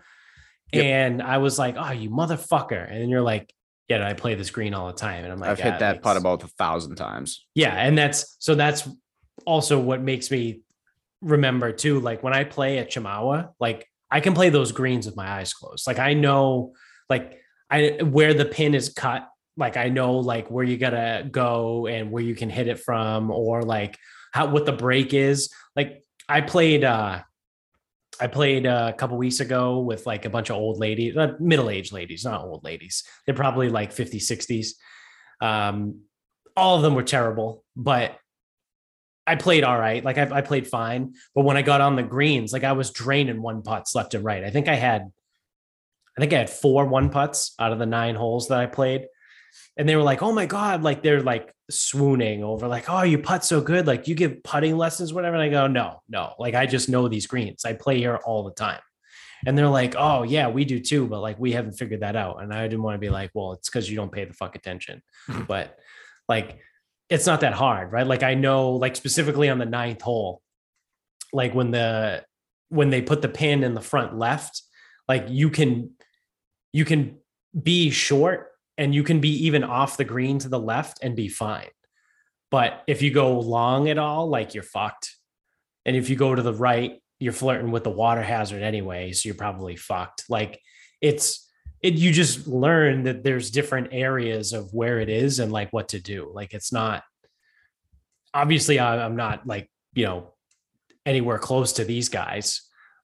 Yep. 0.73 0.85
And 0.85 1.23
I 1.23 1.39
was 1.39 1.59
like, 1.59 1.77
oh, 1.79 1.93
you 1.93 2.11
motherfucker. 2.11 2.87
And 2.87 3.01
then 3.01 3.09
you're 3.09 3.23
like, 3.23 3.53
yeah, 3.89 4.07
I 4.07 4.13
play 4.13 4.35
this 4.35 4.51
green 4.51 4.75
all 4.75 4.89
the 4.89 4.93
time. 4.93 5.25
And 5.25 5.33
I'm 5.33 5.41
like, 5.41 5.51
I've 5.51 5.61
hit 5.61 5.79
that 5.79 6.03
putt 6.03 6.19
about 6.19 6.43
a 6.43 6.49
thousand 6.49 6.97
times. 6.97 7.47
Yeah. 7.55 7.75
And 7.75 7.97
that's 7.97 8.37
so 8.39 8.55
that's 8.55 8.87
also 9.45 9.79
what 9.81 10.03
makes 10.03 10.31
me 10.31 10.63
remember 11.21 11.73
too. 11.73 12.01
Like 12.01 12.23
when 12.23 12.33
I 12.35 12.45
play 12.45 12.79
at 12.79 12.91
Chemawa, 12.91 13.51
like 13.59 13.87
I 14.11 14.21
can 14.21 14.35
play 14.35 14.51
those 14.51 14.73
greens 14.73 15.07
with 15.07 15.17
my 15.17 15.29
eyes 15.29 15.53
closed. 15.53 15.87
Like 15.87 15.99
I 15.99 16.15
know 16.15 16.75
like 17.09 17.41
I 17.71 17.99
where 18.03 18.35
the 18.35 18.45
pin 18.45 18.75
is 18.75 18.89
cut. 18.89 19.29
Like 19.57 19.77
I 19.77 19.89
know 19.89 20.15
like 20.19 20.51
where 20.51 20.65
you 20.65 20.77
gotta 20.77 21.27
go 21.31 21.87
and 21.87 22.11
where 22.11 22.23
you 22.23 22.35
can 22.35 22.51
hit 22.51 22.69
it 22.69 22.81
from, 22.81 23.31
or 23.31 23.63
like 23.63 23.99
how 24.33 24.47
what 24.47 24.67
the 24.67 24.73
break 24.73 25.13
is. 25.15 25.51
Like 25.75 26.03
I 26.29 26.41
played 26.41 26.85
uh 26.85 27.23
I 28.21 28.27
played 28.27 28.67
a 28.67 28.93
couple 28.93 29.17
weeks 29.17 29.41
ago 29.41 29.79
with 29.81 30.07
like 30.07 30.25
a 30.25 30.31
bunch 30.31 30.51
of 30.51 30.57
old 30.57 30.79
ladies, 30.79 31.17
uh, 31.17 31.35
middle 31.39 31.71
aged 31.71 31.93
ladies, 31.93 32.25
not 32.25 32.43
old 32.45 32.65
ladies. 32.65 33.05
They're 33.25 33.35
probably 33.35 33.69
like 33.69 33.95
50s, 33.95 34.23
60s. 34.23 34.71
Um, 35.41 36.01
all 36.57 36.77
of 36.77 36.83
them 36.83 36.97
were 36.97 37.05
terrible, 37.05 37.65
but 37.77 38.19
I 39.29 39.37
played 39.37 39.65
all 39.65 39.79
right. 39.79 40.05
Like 40.05 40.19
I, 40.19 40.39
I, 40.39 40.41
played 40.41 40.67
fine. 40.67 41.15
But 41.35 41.45
when 41.45 41.57
I 41.57 41.63
got 41.63 41.81
on 41.81 41.97
the 41.97 42.03
greens, 42.03 42.53
like 42.53 42.65
I 42.65 42.73
was 42.73 42.91
draining 42.91 43.43
one 43.43 43.63
putts 43.63 43.95
left 43.95 44.15
and 44.15 44.25
right. 44.25 44.43
I 44.43 44.51
think 44.51 44.69
I 44.69 44.75
had, 44.75 45.11
I 46.17 46.21
think 46.21 46.33
I 46.33 46.39
had 46.39 46.51
four 46.51 46.87
one 46.87 47.11
putts 47.11 47.55
out 47.59 47.73
of 47.73 47.79
the 47.79 47.87
nine 47.87 48.15
holes 48.15 48.49
that 48.49 48.59
I 48.59 48.67
played 48.67 49.07
and 49.77 49.89
they 49.89 49.97
were 49.97 50.03
like, 50.03 50.23
"Oh 50.23 50.33
my 50.33 50.47
god!" 50.47 50.83
Like 50.83 51.03
they're 51.03 51.23
like 51.23 51.53
swooning 51.71 52.43
over, 52.43 52.69
like, 52.69 52.89
"Oh, 52.89 53.03
you 53.03 53.19
putt 53.19 53.45
so 53.45 53.61
good! 53.61 53.87
Like 53.87 54.09
you 54.09 54.15
give 54.15 54.43
putting 54.43 54.77
lessons, 54.77 55.13
whatever." 55.13 55.37
And 55.37 55.43
I 55.43 55.49
go, 55.49 55.67
"No, 55.67 56.03
no. 56.09 56.35
Like 56.39 56.55
I 56.55 56.67
just 56.67 56.89
know 56.89 57.09
these 57.09 57.27
greens. 57.27 57.65
I 57.65 57.73
play 57.75 57.99
here 57.99 58.17
all 58.17 58.45
the 58.45 58.53
time." 58.53 58.81
And 59.47 59.57
they're 59.57 59.69
like, 59.69 59.95
oh, 59.97 60.25
yeah, 60.25 60.49
we 60.49 60.65
do 60.65 60.81
too. 60.81 61.07
But 61.07 61.21
like, 61.21 61.39
we 61.39 61.53
haven't 61.53 61.75
figured 61.75 62.01
that 62.01 62.17
out. 62.17 62.43
And 62.43 62.53
I 62.53 62.67
didn't 62.67 62.83
want 62.83 62.97
to 62.97 62.99
be 62.99 63.09
like, 63.09 63.31
well, 63.35 63.53
it's 63.53 63.69
because 63.69 63.89
you 63.89 63.95
don't 63.95 64.11
pay 64.11 64.25
the 64.25 64.35
fuck 64.35 64.57
attention. 64.57 65.01
but 65.47 65.79
like, 66.29 66.59
it's 67.11 67.27
not 67.27 67.41
that 67.41 67.55
hard, 67.55 67.93
right? 67.93 68.07
Like, 68.07 68.23
I 68.23 68.35
know, 68.35 68.73
like, 68.73 68.97
specifically 68.97 69.49
on 69.49 69.59
the 69.59 69.67
ninth 69.67 70.03
hole, 70.03 70.43
like 71.33 71.55
when 71.55 71.71
the, 71.71 72.25
when 72.69 72.91
they 72.91 73.03
put 73.03 73.23
the 73.23 73.29
pin 73.29 73.65
in 73.65 73.75
the 73.75 73.81
front 73.81 74.17
left, 74.19 74.63
like 75.09 75.27
you 75.29 75.51
can, 75.51 75.93
you 76.73 76.85
can 76.85 77.17
be 77.61 77.91
short 77.91 78.51
and 78.77 78.95
you 78.95 79.03
can 79.03 79.21
be 79.21 79.47
even 79.47 79.65
off 79.65 79.97
the 79.97 80.05
green 80.05 80.39
to 80.41 80.49
the 80.49 80.61
left 80.61 80.99
and 81.03 81.17
be 81.17 81.29
fine. 81.29 81.69
But 82.51 82.83
if 82.87 83.03
you 83.03 83.11
go 83.11 83.41
long 83.41 83.89
at 83.89 83.99
all, 83.99 84.29
like 84.29 84.55
you're 84.55 84.63
fucked. 84.63 85.15
And 85.85 85.97
if 85.97 86.11
you 86.11 86.17
go 86.17 86.35
to 86.35 86.43
the 86.43 86.55
right, 86.55 87.01
you're 87.19 87.33
flirting 87.33 87.71
with 87.71 87.85
the 87.85 87.91
water 87.91 88.23
hazard 88.23 88.63
anyway. 88.63 89.13
So 89.13 89.29
you're 89.29 89.35
probably 89.37 89.77
fucked. 89.77 90.25
Like 90.29 90.61
it's, 91.01 91.48
it, 91.83 91.95
you 91.95 92.13
just 92.13 92.47
learn 92.47 93.05
that 93.05 93.23
there's 93.23 93.51
different 93.51 93.89
areas 93.93 94.53
of 94.53 94.73
where 94.75 95.01
it 95.01 95.09
is 95.09 95.39
and 95.39 95.53
like 95.53 95.73
what 95.73 95.89
to 95.91 96.01
do. 96.01 96.31
Like 96.35 96.55
it's 96.55 96.73
not, 96.73 97.05
obviously, 98.35 98.81
I'm 98.81 99.17
not 99.17 99.47
like, 99.47 99.71
you 99.95 100.05
know, 100.05 100.35
anywhere 101.07 101.39
close 101.39 101.75
to 101.75 101.85
these 101.85 102.09
guys, 102.09 102.63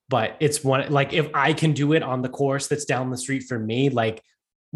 but 0.09 0.37
it's 0.41 0.63
one 0.63 0.93
like 0.93 1.13
if 1.13 1.29
I 1.35 1.53
can 1.53 1.73
do 1.73 1.93
it 1.93 2.03
on 2.03 2.21
the 2.21 2.29
course 2.29 2.67
that's 2.67 2.85
down 2.85 3.11
the 3.11 3.17
street 3.17 3.45
for 3.45 3.59
me, 3.59 3.89
like 3.89 4.23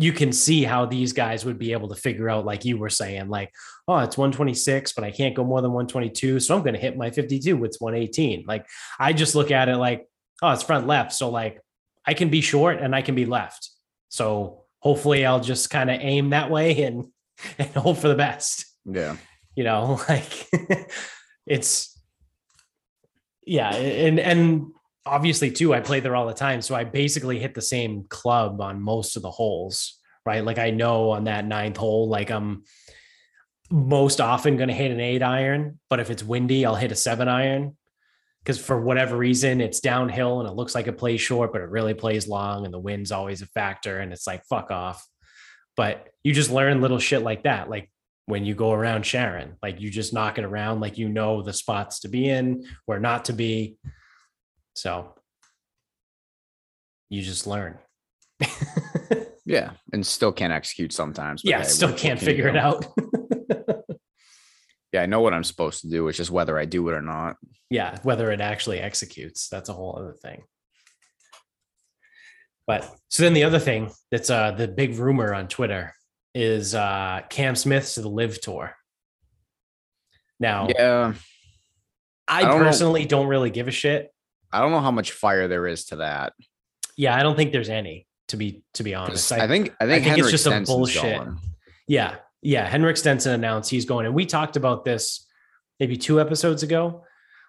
you 0.01 0.13
can 0.13 0.33
see 0.33 0.63
how 0.63 0.87
these 0.87 1.13
guys 1.13 1.45
would 1.45 1.59
be 1.59 1.73
able 1.73 1.89
to 1.89 1.97
figure 1.97 2.31
out, 2.31 2.47
like 2.47 2.65
you 2.65 2.79
were 2.79 2.89
saying, 2.89 3.29
like, 3.29 3.53
oh, 3.89 3.99
it's 3.99 4.17
126, 4.17 4.93
but 4.93 5.03
I 5.03 5.11
can't 5.11 5.35
go 5.35 5.43
more 5.43 5.61
than 5.61 5.73
122. 5.73 6.39
So 6.39 6.55
I'm 6.55 6.63
going 6.63 6.75
to 6.75 6.81
hit 6.81 6.97
my 6.97 7.11
52. 7.11 7.65
It's 7.65 7.81
118. 7.81 8.45
Like, 8.47 8.65
I 9.01 9.13
just 9.13 9.35
look 9.35 9.51
at 9.51 9.69
it 9.69 9.77
like, 9.77 10.07
oh, 10.41 10.53
it's 10.53 10.63
front 10.63 10.87
left. 10.87 11.13
So, 11.13 11.31
like, 11.31 11.61
I 12.07 12.15
can 12.15 12.29
be 12.29 12.41
short 12.41 12.81
and 12.81 12.95
I 12.95 13.03
can 13.03 13.17
be 13.17 13.27
left. 13.27 13.71
So 14.09 14.65
hopefully 14.81 15.27
I'll 15.27 15.41
just 15.41 15.71
kind 15.71 15.91
of 15.91 16.01
aim 16.01 16.31
that 16.31 16.51
way 16.51 16.83
and, 16.83 17.07
and 17.59 17.69
hope 17.71 17.99
for 17.99 18.09
the 18.09 18.15
best. 18.15 18.67
Yeah. 18.85 19.17
You 19.55 19.65
know, 19.65 20.01
like 20.09 20.49
it's, 21.47 22.01
yeah. 23.45 23.75
And, 23.75 24.21
and, 24.21 24.67
obviously 25.09 25.51
too 25.51 25.73
i 25.73 25.81
play 25.81 26.01
there 26.01 26.15
all 26.15 26.27
the 26.27 26.35
time 26.35 26.61
so 26.61 26.75
i 26.75 26.85
basically 26.85 27.39
hit 27.39 27.55
the 27.55 27.63
same 27.63 28.05
club 28.11 28.61
on 28.61 28.79
most 28.79 29.17
of 29.17 29.23
the 29.23 29.31
holes 29.31 29.99
right 30.27 30.45
like 30.45 30.59
i 30.59 30.69
know 30.71 31.09
on 31.13 31.25
that 31.25 31.47
ninth 31.47 31.79
hole 31.79 32.11
like 32.11 32.31
i'm 32.31 32.63
most 33.71 34.21
often 34.21 34.59
going 34.59 34.69
to 34.69 34.75
hit 34.75 34.91
an 34.91 35.01
eight 35.01 35.23
iron 35.23 35.79
but 35.89 35.99
if 35.99 36.11
it's 36.11 36.23
windy 36.23 36.67
i'll 36.67 36.75
hit 36.75 36.93
a 36.93 36.95
seven 36.95 37.27
iron 37.27 37.75
because 38.43 38.59
for 38.59 38.81
whatever 38.81 39.17
reason 39.17 39.61
it's 39.61 39.81
downhill 39.81 40.41
and 40.41 40.49
it 40.49 40.55
looks 40.55 40.75
like 40.75 40.87
it 40.87 40.99
plays 40.99 41.21
short 41.21 41.53
but 41.53 41.61
it 41.61 41.69
really 41.69 41.95
plays 41.95 42.29
long 42.29 42.65
and 42.65 42.73
the 42.73 42.79
wind's 42.79 43.13
always 43.13 43.43
a 43.43 43.47
factor 43.47 43.99
and 43.99 44.13
it's 44.13 44.27
like 44.27 44.43
fuck 44.45 44.71
off 44.71 45.07
but 45.77 46.09
you 46.25 46.33
just 46.33 46.51
learn 46.51 46.81
little 46.81 46.99
shit 46.99 47.23
like 47.23 47.45
that 47.45 47.69
like 47.69 47.91
when 48.27 48.45
you 48.45 48.55
go 48.55 48.73
around 48.73 49.05
sharon 49.05 49.57
like 49.63 49.81
you 49.81 49.91
just 49.91 50.13
knock 50.13 50.39
it 50.39 50.45
around 50.45 50.81
like 50.81 50.99
you 50.99 51.09
know 51.09 51.43
the 51.43 51.53
spots 51.53 52.01
to 52.01 52.09
be 52.09 52.29
in 52.29 52.65
where 52.87 53.01
not 53.01 53.27
to 53.27 53.33
be 53.33 53.77
so 54.75 55.15
you 57.11 57.23
just 57.23 57.47
learn. 57.47 57.79
yeah, 59.45 59.73
and 59.93 60.07
still 60.07 60.33
can't 60.33 60.53
execute 60.53 60.93
sometimes. 60.93 61.43
yeah, 61.45 61.59
hey, 61.59 61.65
still 61.65 61.93
can't 61.93 62.21
figure 62.21 62.49
it 62.49 62.57
out. 62.57 62.87
yeah, 64.93 65.03
I 65.03 65.07
know 65.07 65.21
what 65.21 65.35
I'm 65.35 65.45
supposed 65.45 65.83
to 65.83 65.89
do. 65.89 66.09
It's 66.09 66.19
just 66.19 66.31
whether 66.31 66.59
I 66.59 66.65
do 66.65 66.89
it 66.89 66.95
or 66.95 67.03
not. 67.03 67.37
Yeah, 67.71 67.99
whether 68.03 68.31
it 68.31 68.41
actually 68.41 68.81
executes. 68.81 69.49
That's 69.49 69.69
a 69.69 69.73
whole 69.73 69.97
other 69.99 70.13
thing. 70.15 70.43
But 72.67 72.91
so 73.09 73.23
then 73.23 73.35
the 73.35 73.45
other 73.45 73.59
thing 73.59 73.91
that's 74.11 74.31
uh 74.31 74.51
the 74.53 74.69
big 74.69 74.97
rumor 74.97 75.35
on 75.35 75.49
Twitter 75.49 75.95
is 76.35 76.75
uh 76.75 77.23
Cam 77.31 77.57
Smith 77.57 77.95
to 77.95 78.03
the 78.03 78.11
LIV 78.11 78.41
tour. 78.41 78.75
Now, 80.41 80.69
yeah, 80.69 81.15
I, 82.27 82.43
I 82.45 82.59
personally 82.59 83.03
know. 83.03 83.09
don't 83.09 83.27
really 83.27 83.51
give 83.51 83.69
a 83.69 83.73
shit 83.73 84.13
I 84.53 84.61
don't 84.61 84.71
know 84.71 84.81
how 84.81 84.91
much 84.91 85.13
fire 85.13 85.49
there 85.49 85.67
is 85.67 85.87
to 85.87 85.97
that. 85.97 86.33
Yeah, 86.97 87.15
I 87.15 87.23
don't 87.23 87.37
think 87.37 87.53
there's 87.53 87.69
any 87.69 88.07
to 88.29 88.37
be 88.37 88.63
to 88.75 88.83
be 88.83 88.95
honest. 88.95 89.31
I, 89.33 89.45
I 89.45 89.49
think 89.49 89.75
I 89.81 89.87
think, 89.87 90.07
I 90.07 90.11
think 90.11 90.19
it's 90.19 90.31
just 90.31 90.45
Stenson's 90.45 90.71
a 90.71 90.73
bullshit. 90.73 91.19
Going. 91.19 91.39
Yeah, 91.87 92.17
yeah. 92.43 92.67
Henrik 92.67 92.97
Stenson 92.97 93.33
announced 93.33 93.71
he's 93.71 93.85
going, 93.85 94.07
and 94.07 94.15
we 94.15 94.27
talked 94.27 94.57
about 94.57 94.85
this 94.85 95.27
maybe 95.81 95.97
two 95.97 96.21
episodes 96.21 96.63
ago 96.63 97.05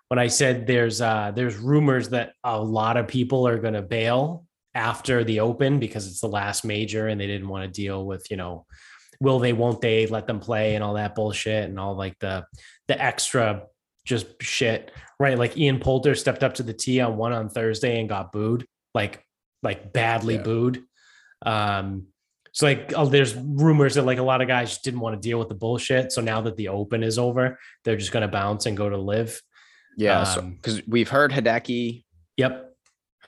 when 0.10 0.20
I 0.20 0.28
said 0.28 0.68
there's 0.68 1.02
uh 1.02 1.32
there's 1.36 1.58
rumors 1.58 2.10
that 2.10 2.34
a 2.44 2.62
lot 2.62 2.98
of 2.98 3.08
people 3.08 3.48
are 3.48 3.58
going 3.58 3.74
to 3.74 3.82
bail 3.82 4.46
after 4.76 5.24
the 5.24 5.40
Open 5.40 5.80
because 5.80 6.08
it's 6.08 6.22
the 6.22 6.28
last 6.28 6.64
major 6.64 7.08
and 7.08 7.20
they 7.20 7.28
didn't 7.28 7.48
want 7.48 7.64
to 7.64 7.82
deal 7.82 8.06
with 8.06 8.30
you 8.30 8.38
know 8.38 8.66
will 9.20 9.40
they 9.40 9.54
won't 9.54 9.82
they 9.82 10.06
let 10.08 10.28
them 10.28 10.40
play 10.40 10.76
and 10.76 10.84
all 10.84 10.94
that 10.94 11.16
bullshit 11.16 11.70
and 11.70 11.80
all 11.80 11.96
like 11.96 12.18
the 12.20 12.46
the 12.88 13.02
extra 13.02 13.64
just 14.10 14.42
shit, 14.42 14.92
right? 15.20 15.38
Like 15.38 15.56
Ian 15.56 15.80
Poulter 15.80 16.16
stepped 16.16 16.44
up 16.44 16.56
to 16.56 16.64
the 16.64 16.74
tee 16.74 17.00
on 17.00 17.16
one 17.16 17.32
on 17.32 17.48
Thursday 17.48 18.00
and 18.00 18.10
got 18.10 18.32
booed, 18.32 18.66
like 18.94 19.24
like 19.62 19.94
badly 19.94 20.36
yeah. 20.36 20.42
booed. 20.42 20.84
Um, 21.46 22.08
so 22.52 22.66
like 22.66 22.94
oh, 22.96 23.06
there's 23.06 23.36
rumors 23.36 23.96
that 23.96 24.06
like 24.06 24.18
a 24.18 24.24
lot 24.24 24.42
of 24.42 24.48
guys 24.48 24.70
just 24.70 24.84
didn't 24.84 25.00
want 25.00 25.22
to 25.22 25.28
deal 25.28 25.40
with 25.40 25.50
the 25.50 25.56
bullshit. 25.56 26.12
So 26.12 26.22
now 26.22 26.42
that 26.42 26.56
the 26.58 26.70
Open 26.70 27.04
is 27.04 27.18
over, 27.20 27.60
they're 27.84 27.98
just 27.98 28.12
going 28.12 28.22
to 28.22 28.28
bounce 28.28 28.66
and 28.66 28.76
go 28.76 28.90
to 28.90 28.98
LIV. 28.98 29.42
Yeah, 29.98 30.20
because 30.20 30.38
um, 30.38 30.60
so, 30.66 30.80
we've 30.88 31.10
heard 31.10 31.32
Hideki. 31.32 32.04
Yep. 32.38 32.66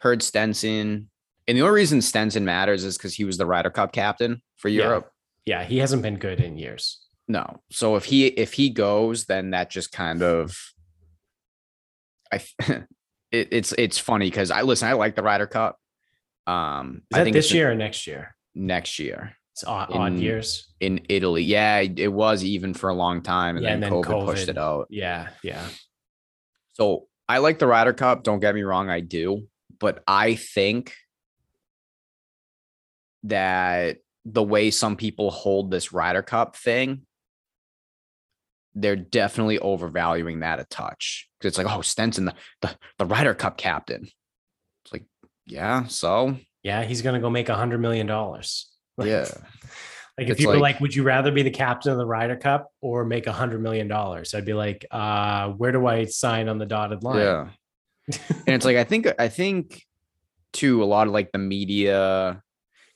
Heard 0.02 0.24
Stenson, 0.24 1.10
and 1.48 1.58
the 1.58 1.62
only 1.62 1.76
reason 1.76 2.02
Stenson 2.02 2.46
matters 2.46 2.84
is 2.84 2.98
because 2.98 3.14
he 3.14 3.24
was 3.24 3.38
the 3.38 3.46
Ryder 3.46 3.70
Cup 3.70 3.92
captain 3.92 4.42
for 4.58 4.70
Europe. 4.70 5.12
Yeah. 5.46 5.62
yeah, 5.62 5.68
he 5.68 5.80
hasn't 5.80 6.02
been 6.02 6.18
good 6.18 6.40
in 6.40 6.58
years. 6.58 7.00
No. 7.28 7.62
So 7.72 7.96
if 7.96 8.06
he 8.06 8.28
if 8.28 8.54
he 8.54 8.70
goes, 8.70 9.26
then 9.26 9.52
that 9.52 9.70
just 9.70 9.92
kind 9.92 10.22
of 10.22 10.58
I 12.32 12.42
it, 13.32 13.50
it's 13.52 13.74
it's 13.78 13.98
funny 13.98 14.28
because 14.28 14.52
I 14.52 14.62
listen, 14.62 14.88
I 14.88 14.94
like 14.94 15.16
the 15.16 15.24
Ryder 15.24 15.48
Cup. 15.48 15.78
Um 16.48 17.04
Is 17.12 17.20
I 17.20 17.24
think 17.24 17.36
this 17.36 17.54
year 17.54 17.72
or 17.72 17.76
next 17.76 18.08
year? 18.08 18.36
Next 18.56 19.00
year. 19.00 19.36
It's 19.54 19.64
odd, 19.64 19.92
in, 19.92 19.98
odd, 19.98 20.14
years. 20.14 20.74
In 20.80 21.02
Italy. 21.10 21.44
Yeah, 21.44 21.80
it 21.80 22.12
was 22.12 22.44
even 22.44 22.74
for 22.74 22.90
a 22.90 22.94
long 22.94 23.22
time. 23.22 23.58
And, 23.58 23.64
yeah, 23.64 23.72
then, 23.72 23.84
and 23.84 23.94
then 23.94 24.04
COVID, 24.04 24.06
COVID 24.06 24.26
pushed 24.26 24.50
it 24.50 24.58
out. 24.58 24.88
Yeah, 24.90 25.30
yeah. 25.44 25.68
So 26.74 27.08
I 27.28 27.40
like 27.40 27.60
the 27.60 27.68
Ryder 27.68 27.94
Cup. 27.94 28.24
Don't 28.24 28.40
get 28.40 28.56
me 28.56 28.64
wrong, 28.64 28.90
I 28.90 29.02
do. 29.02 29.48
But 29.80 30.04
I 30.08 30.36
think 30.36 30.94
that 33.24 33.98
the 34.26 34.44
way 34.44 34.72
some 34.72 34.96
people 34.96 35.32
hold 35.32 35.72
this 35.72 35.92
Ryder 35.92 36.22
Cup 36.22 36.56
thing 36.56 37.06
they're 38.74 38.96
definitely 38.96 39.60
overvaluing 39.60 40.42
that 40.42 40.60
a 40.60 40.64
touch 40.66 41.30
because 41.38 41.50
it's 41.50 41.58
like, 41.58 41.76
oh, 41.76 41.82
Stenson, 41.82 42.26
the, 42.26 42.34
the 42.62 42.76
the 42.98 43.06
Ryder 43.06 43.34
Cup 43.34 43.58
captain. 43.58 44.04
It's 44.04 44.94
like, 44.94 45.06
yeah, 45.46 45.86
so 45.86 46.38
yeah, 46.64 46.84
he's 46.84 47.02
gonna 47.02 47.20
go 47.20 47.30
make 47.30 47.50
a 47.50 47.56
hundred 47.56 47.80
million 47.80 48.08
dollars. 48.08 48.70
yeah. 49.04 49.26
Like 50.18 50.28
if 50.28 50.34
it's 50.34 50.42
you 50.42 50.50
were 50.50 50.58
like, 50.58 50.82
would 50.82 50.94
you 50.94 51.04
rather 51.04 51.32
be 51.32 51.42
the 51.42 51.50
captain 51.50 51.94
of 51.94 51.98
the 51.98 52.06
Ryder 52.06 52.36
Cup 52.36 52.68
or 52.82 53.06
make 53.06 53.28
a 53.28 53.32
hundred 53.32 53.64
million 53.64 53.88
dollars? 53.88 54.36
I'd 54.36 54.46
be 54.46 54.54
like, 54.54 54.86
uh, 54.92 55.50
where 55.52 55.72
do 55.72 55.88
I 55.88 56.04
sign 56.04 56.50
on 56.50 56.58
the 56.60 56.66
dotted 56.66 57.02
line? 57.02 57.20
Yeah. 57.20 57.48
and 58.30 58.50
it's 58.50 58.66
like 58.66 58.76
I 58.76 58.84
think 58.84 59.08
I 59.18 59.30
think 59.30 59.84
too 60.52 60.84
a 60.84 60.86
lot 60.86 61.08
of 61.08 61.14
like 61.14 61.32
the 61.32 61.40
media 61.40 62.44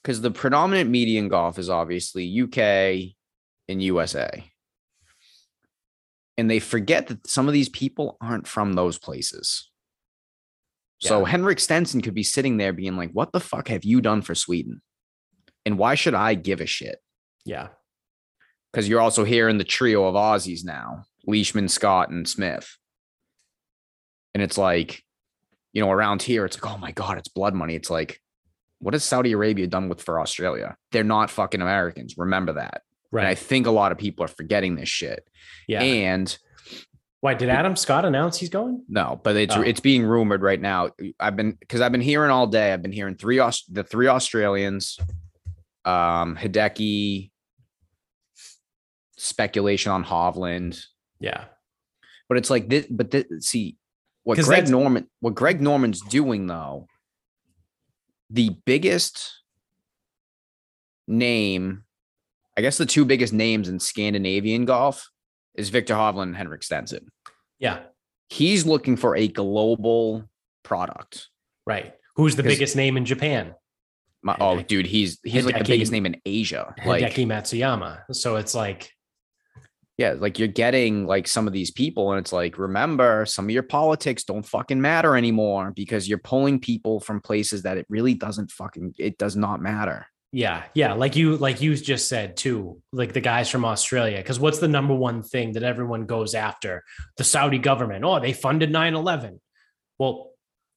because 0.03 0.21
the 0.21 0.29
predominant 0.29 0.89
media 0.89 1.17
in 1.17 1.29
golf 1.29 1.57
is 1.57 1.69
obviously 1.69 2.41
UK 2.41 3.15
and 3.69 3.81
USA 3.81 4.43
and 6.37 6.49
they 6.49 6.59
forget 6.59 7.07
that 7.07 7.27
some 7.27 7.47
of 7.47 7.53
these 7.53 7.69
people 7.69 8.17
aren't 8.21 8.47
from 8.47 8.73
those 8.73 8.97
places. 8.97 9.69
Yeah. 11.05 11.09
So 11.09 11.25
Henrik 11.25 11.59
Stenson 11.59 12.01
could 12.01 12.13
be 12.13 12.23
sitting 12.23 12.57
there 12.57 12.73
being 12.73 12.97
like, 12.97 13.11
"What 13.11 13.31
the 13.31 13.39
fuck 13.39 13.69
have 13.69 13.83
you 13.83 14.01
done 14.01 14.21
for 14.21 14.35
Sweden? 14.35 14.81
And 15.65 15.77
why 15.77 15.95
should 15.95 16.13
I 16.13 16.33
give 16.33 16.61
a 16.61 16.65
shit?" 16.65 16.99
Yeah, 17.45 17.69
because 18.71 18.89
you're 18.89 19.01
also 19.01 19.23
hearing 19.23 19.57
the 19.57 19.63
trio 19.63 20.05
of 20.05 20.15
Aussies 20.15 20.65
now: 20.65 21.03
Leishman, 21.25 21.67
Scott, 21.69 22.09
and 22.09 22.27
Smith. 22.27 22.77
And 24.33 24.43
it's 24.43 24.57
like, 24.57 25.01
you 25.71 25.81
know, 25.81 25.89
around 25.89 26.21
here, 26.21 26.43
it's 26.45 26.61
like, 26.61 26.73
oh 26.73 26.77
my 26.77 26.91
god, 26.91 27.17
it's 27.17 27.29
blood 27.29 27.53
money. 27.53 27.73
It's 27.73 27.89
like, 27.89 28.19
what 28.79 28.93
has 28.93 29.03
Saudi 29.03 29.31
Arabia 29.31 29.65
done 29.67 29.87
with 29.87 30.01
for 30.01 30.19
Australia? 30.19 30.75
They're 30.91 31.05
not 31.05 31.29
fucking 31.29 31.61
Americans. 31.61 32.15
Remember 32.17 32.53
that. 32.53 32.81
Right. 33.11 33.21
And 33.21 33.29
I 33.29 33.35
think 33.35 33.65
a 33.65 33.71
lot 33.71 33.93
of 33.93 33.97
people 33.97 34.25
are 34.25 34.29
forgetting 34.29 34.75
this 34.75 34.89
shit. 34.89 35.25
Yeah. 35.69 35.81
And 35.81 36.37
why 37.25 37.33
did 37.33 37.49
Adam 37.49 37.75
Scott 37.75 38.05
announce 38.05 38.37
he's 38.37 38.49
going? 38.49 38.83
No, 38.87 39.19
but 39.23 39.35
it's 39.35 39.55
oh. 39.55 39.61
it's 39.63 39.79
being 39.79 40.05
rumored 40.05 40.43
right 40.43 40.61
now. 40.61 40.91
I've 41.19 41.35
been 41.35 41.53
because 41.53 41.81
I've 41.81 41.91
been 41.91 41.99
hearing 41.99 42.29
all 42.29 42.45
day. 42.45 42.71
I've 42.71 42.83
been 42.83 42.91
hearing 42.91 43.15
three 43.15 43.37
the 43.37 43.83
three 43.83 44.07
Australians, 44.07 44.99
um, 45.85 46.37
Hideki, 46.37 47.31
speculation 49.17 49.91
on 49.91 50.05
Hovland. 50.05 50.79
Yeah, 51.19 51.45
but 52.29 52.37
it's 52.37 52.51
like 52.51 52.69
this. 52.69 52.85
But 52.91 53.09
this, 53.09 53.25
see 53.39 53.77
what 54.21 54.37
Greg 54.37 54.69
Norman 54.69 55.09
what 55.19 55.33
Greg 55.33 55.61
Norman's 55.61 56.01
doing 56.01 56.45
though 56.45 56.85
the 58.29 58.55
biggest 58.65 59.41
name, 61.07 61.85
I 62.55 62.61
guess 62.61 62.77
the 62.77 62.85
two 62.85 63.03
biggest 63.03 63.33
names 63.33 63.67
in 63.67 63.79
Scandinavian 63.79 64.65
golf 64.65 65.09
is 65.55 65.69
Viktor 65.69 65.95
Hovland 65.95 66.21
and 66.21 66.37
Henrik 66.37 66.61
Stenson. 66.61 67.09
Yeah. 67.59 67.83
He's 68.29 68.65
looking 68.65 68.97
for 68.97 69.15
a 69.15 69.27
global 69.27 70.29
product. 70.63 71.29
Right. 71.65 71.93
Who's 72.15 72.35
the 72.35 72.43
biggest 72.43 72.75
name 72.75 72.97
in 72.97 73.05
Japan? 73.05 73.55
My, 74.23 74.35
oh, 74.39 74.61
dude, 74.61 74.87
he's 74.87 75.19
he's 75.23 75.43
Hideki, 75.43 75.45
like 75.45 75.57
the 75.59 75.63
biggest 75.65 75.91
name 75.91 76.07
in 76.07 76.19
Asia. 76.25 76.73
Like 76.83 77.03
Hideki 77.03 77.27
Matsuyama. 77.27 78.03
So 78.11 78.37
it's 78.37 78.55
like, 78.55 78.89
yeah, 79.97 80.15
like 80.17 80.39
you're 80.39 80.47
getting 80.47 81.05
like 81.05 81.27
some 81.27 81.45
of 81.45 81.53
these 81.53 81.69
people, 81.69 82.11
and 82.11 82.19
it's 82.19 82.33
like, 82.33 82.57
remember, 82.57 83.25
some 83.27 83.45
of 83.45 83.51
your 83.51 83.63
politics 83.63 84.23
don't 84.23 84.45
fucking 84.45 84.81
matter 84.81 85.15
anymore 85.15 85.73
because 85.75 86.09
you're 86.09 86.17
pulling 86.17 86.59
people 86.59 86.99
from 86.99 87.21
places 87.21 87.61
that 87.63 87.77
it 87.77 87.85
really 87.87 88.15
doesn't 88.15 88.49
fucking 88.49 88.95
it 88.97 89.19
does 89.19 89.35
not 89.35 89.61
matter. 89.61 90.07
Yeah, 90.31 90.63
yeah, 90.73 90.93
like 90.93 91.15
you 91.15 91.37
like 91.37 91.61
you 91.61 91.75
just 91.75 92.09
said 92.09 92.35
too, 92.35 92.81
like 92.91 93.13
the 93.13 93.21
guys 93.21 93.49
from 93.49 93.63
Australia. 93.63 94.17
Because 94.17 94.39
what's 94.39 94.59
the 94.59 94.67
number 94.67 94.93
one 94.93 95.23
thing 95.23 95.53
that 95.53 95.63
everyone 95.63 96.05
goes 96.05 96.35
after? 96.35 96.83
The 97.17 97.23
Saudi 97.23 97.57
government. 97.57 98.03
Oh, 98.03 98.19
they 98.19 98.33
funded 98.33 98.69
9-11. 98.69 99.39
Well, 99.97 100.31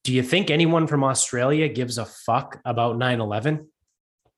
do 0.05 0.13
you 0.13 0.23
think 0.23 0.49
anyone 0.49 0.87
from 0.87 1.03
Australia 1.03 1.67
gives 1.67 1.97
a 1.97 2.05
fuck 2.05 2.61
about 2.63 2.97
9-11? 2.97 3.67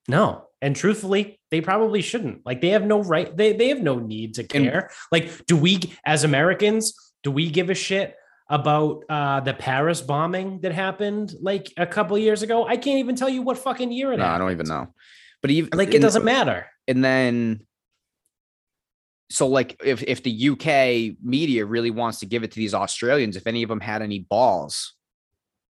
No. 0.08 0.48
And 0.62 0.76
truthfully, 0.76 1.40
they 1.50 1.62
probably 1.62 2.02
shouldn't. 2.02 2.46
Like 2.46 2.62
they 2.62 2.70
have 2.70 2.86
no 2.86 3.02
right, 3.04 3.36
they, 3.36 3.54
they 3.54 3.70
have 3.70 3.82
no 3.82 4.00
need 4.00 4.36
to 4.36 4.44
care. 4.44 4.80
And, 4.80 4.90
like, 5.12 5.46
do 5.46 5.56
we 5.56 5.80
as 6.06 6.24
Americans, 6.24 6.94
do 7.24 7.32
we 7.32 7.50
give 7.50 7.70
a 7.70 7.76
shit 7.76 8.16
about 8.52 9.06
uh, 9.10 9.40
the 9.40 9.54
Paris 9.54 10.02
bombing 10.02 10.60
that 10.62 10.74
happened 10.74 11.34
like 11.42 11.72
a 11.78 11.88
couple 11.88 12.18
years 12.18 12.44
ago? 12.44 12.68
I 12.68 12.78
can't 12.78 13.00
even 13.00 13.16
tell 13.16 13.30
you 13.30 13.42
what 13.42 13.58
fucking 13.58 13.92
year 13.92 14.14
it 14.14 14.18
no, 14.18 14.26
happened. 14.26 14.36
I 14.36 14.46
don't 14.46 14.52
even 14.52 14.68
know. 14.68 14.94
But 15.42 15.52
even 15.52 15.70
like 15.74 15.94
it 15.96 16.02
doesn't 16.02 16.26
matter. 16.26 16.68
And 16.88 17.04
then 17.04 17.62
so 19.32 19.48
like 19.48 19.82
if 19.84 20.04
if 20.04 20.22
the 20.22 20.50
UK 20.50 21.18
media 21.24 21.66
really 21.66 21.90
wants 21.90 22.20
to 22.20 22.26
give 22.26 22.44
it 22.44 22.52
to 22.52 22.60
these 22.60 22.74
Australians, 22.74 23.38
if 23.38 23.48
any 23.48 23.64
of 23.64 23.70
them 23.70 23.80
had 23.80 24.02
any 24.02 24.20
balls, 24.20 24.94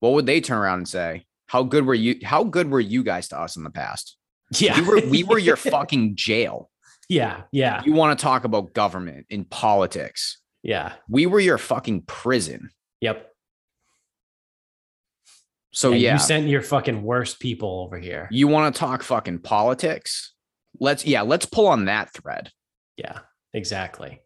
what 0.00 0.12
would 0.12 0.26
they 0.26 0.40
turn 0.40 0.58
around 0.58 0.78
and 0.78 0.88
say? 0.88 1.26
How 1.46 1.64
good 1.64 1.84
were 1.84 1.94
you? 1.94 2.20
How 2.24 2.44
good 2.44 2.70
were 2.70 2.80
you 2.80 3.02
guys 3.02 3.28
to 3.28 3.38
us 3.38 3.56
in 3.56 3.64
the 3.64 3.70
past? 3.70 4.16
Yeah, 4.52 4.80
we 4.80 4.86
were 4.86 5.00
we 5.08 5.24
were 5.24 5.38
your 5.38 5.56
fucking 5.56 6.16
jail. 6.16 6.70
Yeah, 7.08 7.42
yeah. 7.52 7.82
You 7.84 7.94
want 7.94 8.18
to 8.18 8.22
talk 8.22 8.44
about 8.44 8.74
government 8.74 9.26
in 9.28 9.44
politics? 9.44 10.38
Yeah, 10.68 10.92
we 11.08 11.24
were 11.24 11.40
your 11.40 11.56
fucking 11.56 12.02
prison. 12.02 12.68
Yep. 13.00 13.26
So 15.72 15.92
yeah, 15.92 16.12
you 16.12 16.18
sent 16.18 16.46
your 16.46 16.60
fucking 16.60 17.02
worst 17.02 17.40
people 17.40 17.80
over 17.86 17.98
here. 17.98 18.28
You 18.30 18.48
want 18.48 18.74
to 18.74 18.78
talk 18.78 19.02
fucking 19.02 19.38
politics? 19.38 20.34
Let's 20.78 21.06
yeah, 21.06 21.22
let's 21.22 21.46
pull 21.46 21.68
on 21.68 21.86
that 21.86 22.12
thread. 22.12 22.52
Yeah, 22.98 23.20
exactly. 23.54 24.20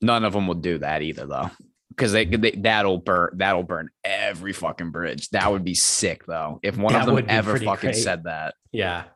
None 0.00 0.24
of 0.24 0.34
them 0.34 0.46
will 0.46 0.54
do 0.54 0.78
that 0.78 1.02
either, 1.02 1.26
though 1.26 1.50
because 1.88 2.12
they, 2.12 2.26
they, 2.26 2.52
that'll 2.52 2.98
burn 2.98 3.30
that'll 3.34 3.64
burn 3.64 3.90
every 4.04 4.52
fucking 4.52 4.92
bridge. 4.92 5.30
That 5.30 5.50
would 5.50 5.64
be 5.64 5.74
sick 5.74 6.26
though 6.26 6.60
if 6.62 6.76
one 6.76 6.92
that 6.92 7.08
of 7.08 7.16
them 7.16 7.26
ever 7.28 7.58
fucking 7.58 7.90
great. 7.90 7.96
said 7.96 8.22
that. 8.22 8.54
Yeah. 8.70 9.06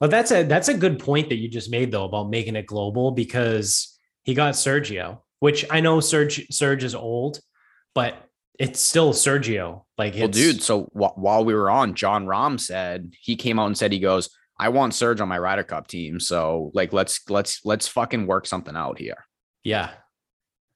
Well, 0.00 0.10
that's 0.10 0.30
a 0.30 0.44
that's 0.44 0.68
a 0.68 0.74
good 0.74 1.00
point 1.00 1.30
that 1.30 1.38
you 1.38 1.48
just 1.48 1.72
made 1.72 1.90
though 1.90 2.04
about 2.04 2.30
making 2.30 2.54
it 2.54 2.66
global 2.66 3.10
because 3.10 3.98
he 4.22 4.34
got 4.34 4.54
Sergio, 4.54 5.20
which 5.44 5.66
I 5.70 5.80
know 5.80 6.00
Serge 6.00 6.46
Serge 6.50 6.84
is 6.84 6.94
old, 6.94 7.38
but 7.94 8.16
it's 8.58 8.80
still 8.80 9.12
Sergio. 9.12 9.82
Like, 9.98 10.14
well, 10.16 10.28
dude. 10.28 10.62
So 10.62 10.90
w- 10.94 11.12
while 11.16 11.44
we 11.44 11.52
were 11.52 11.68
on, 11.68 11.92
Jon 11.92 12.24
Rahm 12.24 12.58
said 12.58 13.12
he 13.20 13.36
came 13.36 13.58
out 13.58 13.66
and 13.66 13.76
said 13.76 13.92
he 13.92 13.98
goes, 13.98 14.30
"I 14.58 14.70
want 14.70 14.94
Serge 14.94 15.20
on 15.20 15.28
my 15.28 15.38
Ryder 15.38 15.64
Cup 15.64 15.86
team." 15.86 16.18
So 16.18 16.70
like, 16.72 16.94
let's 16.94 17.20
let's 17.28 17.60
let's 17.62 17.86
fucking 17.86 18.26
work 18.26 18.46
something 18.46 18.74
out 18.74 18.98
here. 18.98 19.18
Yeah, 19.62 19.90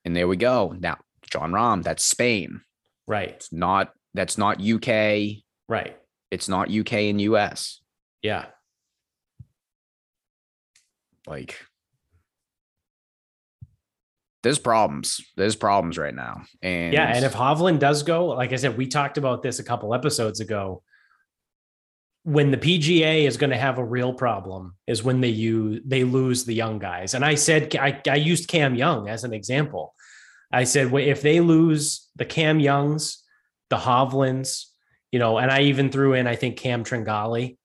and 0.05 0.15
there 0.15 0.29
we 0.29 0.37
go. 0.37 0.77
Now 0.79 0.99
Jon 1.31 1.53
Rahm, 1.53 1.83
that's 1.83 2.05
Spain. 2.05 2.61
Right. 3.07 3.31
It's 3.31 3.51
not 3.51 3.95
that's 4.13 4.37
not 4.37 4.61
UK. 4.61 5.45
Right. 5.67 5.97
It's 6.31 6.47
not 6.47 6.71
UK 6.71 6.93
and 6.93 7.23
US. 7.23 7.81
Yeah. 8.21 8.45
Like 11.27 11.59
there's 14.49 14.59
problems. 14.59 15.21
There's 15.37 15.57
problems 15.57 15.99
right 15.99 16.15
now. 16.15 16.41
And 16.63 16.95
yeah, 16.95 17.15
and 17.15 17.23
if 17.23 17.35
Hovland 17.35 17.81
does 17.81 18.03
go, 18.03 18.29
like 18.29 18.55
I 18.55 18.57
said, 18.57 18.79
we 18.79 18.87
talked 18.87 19.19
about 19.19 19.43
this 19.43 19.59
a 19.59 19.63
couple 19.63 19.93
episodes 19.93 20.41
ago. 20.41 20.83
When 22.23 22.51
the 22.51 22.57
PGA 22.57 23.27
is 23.27 23.37
going 23.37 23.51
to 23.51 23.59
have 23.59 23.77
a 23.77 23.85
real 23.85 24.15
problem 24.15 24.75
is 24.87 25.03
when 25.03 25.21
they 25.21 25.29
use 25.29 25.83
they 25.85 26.03
lose 26.03 26.47
the 26.47 26.55
young 26.55 26.79
guys. 26.79 27.13
And 27.13 27.27
I 27.27 27.35
said 27.35 27.77
I, 27.77 28.01
I 28.09 28.15
used 28.15 28.49
Cam 28.49 28.75
Young 28.75 29.07
as 29.07 29.23
an 29.23 29.35
example. 29.35 29.95
I 30.51 30.65
said, 30.65 30.95
if 30.95 31.21
they 31.21 31.41
lose 31.41 32.09
the 32.17 32.25
Cam 32.25 32.59
Youngs, 32.59 33.23
the 33.69 33.77
Hovlands, 33.77 34.65
you 35.13 35.19
know, 35.19 35.37
and 35.37 35.51
I 35.51 35.65
even 35.65 35.91
threw 35.91 36.15
in, 36.15 36.27
I 36.27 36.37
think 36.37 36.57
Cam 36.57 36.85
Tringale, 36.85 37.59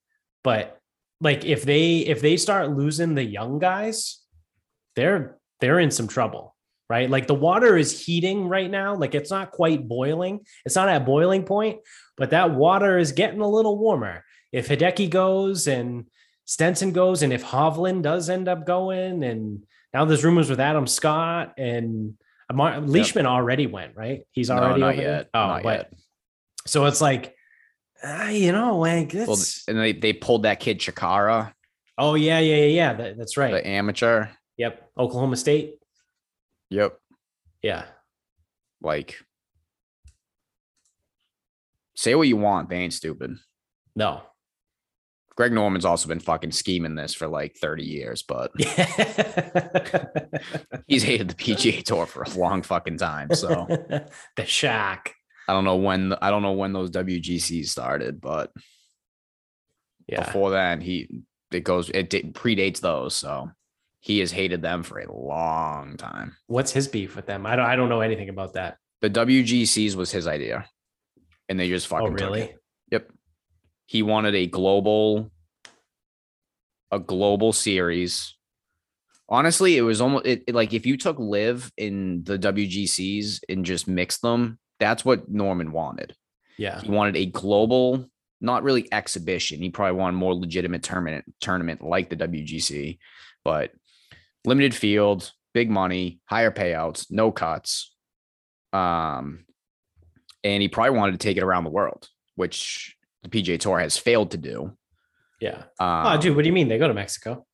but 0.43 0.81
like 1.21 1.45
if 1.45 1.63
they 1.63 1.99
if 1.99 2.19
they 2.19 2.36
start 2.36 2.71
losing 2.71 3.15
the 3.15 3.23
young 3.23 3.57
guys, 3.57 4.19
they're 4.97 5.38
they're 5.61 5.79
in 5.79 5.91
some 5.91 6.09
trouble, 6.09 6.53
right? 6.93 7.09
Like 7.09 7.25
the 7.25 7.33
water 7.33 7.75
is 7.75 8.05
heating 8.05 8.47
right 8.47 8.69
now. 8.69 8.95
Like 8.95 9.15
it's 9.15 9.31
not 9.31 9.49
quite 9.49 9.87
boiling. 9.87 10.45
It's 10.63 10.75
not 10.75 10.89
at 10.89 11.07
boiling 11.07 11.43
point, 11.43 11.79
but 12.17 12.29
that 12.29 12.53
water 12.53 12.99
is 12.99 13.13
getting 13.13 13.41
a 13.41 13.49
little 13.49 13.79
warmer. 13.79 14.23
If 14.51 14.69
Hideki 14.69 15.09
goes 15.09 15.65
and 15.65 16.05
Stenson 16.45 16.91
goes, 16.91 17.23
and 17.23 17.33
if 17.33 17.43
Hovland 17.43 18.03
does 18.03 18.29
end 18.29 18.47
up 18.47 18.67
going, 18.67 19.23
and 19.23 19.63
now 19.91 20.05
there's 20.05 20.23
rumors 20.23 20.51
with 20.51 20.59
Adam 20.59 20.85
Scott 20.85 21.55
and 21.57 22.15
Mar- 22.53 22.79
Leishman 22.79 23.25
yep. 23.25 23.31
already 23.31 23.65
went, 23.65 23.95
right? 23.95 24.27
He's 24.31 24.51
already 24.51 24.79
no, 24.79 24.87
not 24.87 24.97
yet. 24.97 25.29
Oh, 25.33 25.47
not 25.47 25.63
but, 25.63 25.77
yet. 25.77 25.93
So 26.67 26.85
it's 26.85 27.01
like, 27.01 27.35
uh, 28.03 28.29
you 28.31 28.51
know, 28.51 28.77
like 28.77 29.13
well, 29.15 29.37
and 29.67 29.79
they 29.79 29.93
they 29.93 30.13
pulled 30.13 30.43
that 30.43 30.59
kid 30.59 30.77
Chacarra. 30.77 31.53
Oh 31.97 32.13
yeah, 32.13 32.37
yeah, 32.37 32.57
yeah, 32.57 32.65
yeah. 32.65 32.93
That, 32.93 33.17
that's 33.17 33.35
right. 33.35 33.51
The 33.51 33.65
amateur. 33.65 34.27
Yep. 34.57 34.91
Oklahoma 34.95 35.37
State. 35.37 35.79
Yep. 36.74 36.97
Yeah. 37.61 37.86
Like, 38.82 39.19
say 41.95 42.15
what 42.15 42.28
you 42.28 42.38
want. 42.38 42.69
They 42.69 42.78
ain't 42.78 42.93
stupid. 42.93 43.38
No. 43.95 44.24
Greg 45.36 45.53
Norman's 45.53 45.86
also 45.86 46.07
been 46.07 46.19
fucking 46.19 46.51
scheming 46.51 46.95
this 46.95 47.13
for 47.13 47.28
like 47.28 47.57
30 47.57 47.84
years, 47.84 48.24
but 48.24 48.51
he's 50.88 51.03
hated 51.03 51.28
the 51.28 51.36
PGA 51.36 51.84
Tour 51.84 52.07
for 52.07 52.24
a 52.24 52.30
long 52.32 52.63
fucking 52.63 52.97
time. 52.97 53.34
So 53.36 53.67
the 54.36 54.45
shock. 54.45 55.11
I 55.47 55.53
don't 55.53 55.65
know 55.65 55.76
when 55.76 56.13
I 56.21 56.32
don't 56.32 56.41
know 56.41 56.53
when 56.53 56.74
those 56.74 56.89
WGCs 56.89 57.67
started, 57.67 58.19
but 58.19 58.51
yeah, 60.07 60.26
before 60.26 60.51
then 60.51 60.82
he 60.82 61.24
it 61.51 61.63
goes 61.63 61.89
it 61.89 62.09
predates 62.34 62.80
those. 62.80 63.15
So 63.15 63.51
he 64.04 64.20
has 64.20 64.32
hated 64.32 64.62
them 64.62 64.84
for 64.84 64.99
a 64.99 65.12
long 65.12 65.97
time. 65.97 66.36
What's 66.47 66.72
his 66.72 66.88
beef 66.88 67.16
with 67.16 67.26
them? 67.26 67.45
I 67.45 67.56
don't 67.56 67.66
I 67.66 67.76
don't 67.76 67.89
know 67.89 68.01
anything 68.01 68.30
about 68.30 68.54
that. 68.54 68.78
The 69.01 69.10
WGCs 69.10 69.95
was 69.95 70.12
his 70.12 70.28
idea, 70.28 70.66
and 71.49 71.60
they 71.60 71.70
just 71.70 71.88
oh, 71.88 71.97
fucking 71.97 72.22
oh, 72.22 72.26
really? 72.26 72.56
Yep 72.91 73.10
he 73.86 74.01
wanted 74.01 74.36
a 74.36 74.47
global 74.47 75.32
a 76.91 76.99
global 76.99 77.54
series 77.54 78.36
honestly 79.30 79.78
it 79.78 79.82
was 79.82 80.01
almost 80.01 80.26
it, 80.26 80.43
it, 80.47 80.56
like 80.56 80.74
if 80.74 80.86
you 80.86 80.97
took 80.97 81.18
LIV 81.18 81.72
in 81.78 82.24
the 82.24 82.38
wgcs 82.38 83.39
and 83.49 83.66
just 83.66 83.88
mixed 83.88 84.22
them 84.22 84.60
that's 84.80 85.04
what 85.04 85.30
norman 85.30 85.72
wanted 85.72 86.16
yeah 86.58 86.82
he 86.82 86.89
wanted 86.89 87.16
a 87.16 87.26
global 87.26 88.06
not 88.41 88.64
really 88.64 88.88
exhibition 88.91 89.62
he 89.62 89.70
probably 89.70 89.97
wanted 89.99 90.18
more 90.18 90.36
legitimate 90.36 90.84
tournament 90.84 91.26
tournament 91.39 91.82
like 91.82 92.10
the 92.10 92.18
wgc 92.18 92.97
but 93.43 93.72
limited 94.45 94.75
field 94.75 95.31
big 95.53 95.69
money 95.69 96.19
higher 96.25 96.51
payouts 96.51 97.07
no 97.09 97.31
cuts 97.31 97.93
um 98.73 99.45
and 100.43 100.61
he 100.61 100.67
probably 100.67 100.97
wanted 100.97 101.11
to 101.13 101.17
take 101.17 101.37
it 101.37 101.43
around 101.43 101.63
the 101.63 101.69
world 101.69 102.09
which 102.35 102.95
the 103.23 103.29
PGA 103.29 103.59
Tour 103.59 103.79
has 103.79 103.97
failed 103.97 104.31
to 104.31 104.37
do. 104.37 104.77
Yeah. 105.39 105.63
Um, 105.79 106.05
oh, 106.05 106.17
dude, 106.19 106.35
what 106.35 106.43
do 106.43 106.47
you 106.47 106.53
mean? 106.53 106.67
They 106.67 106.77
go 106.77 106.87
to 106.87 106.93
Mexico? 106.93 107.45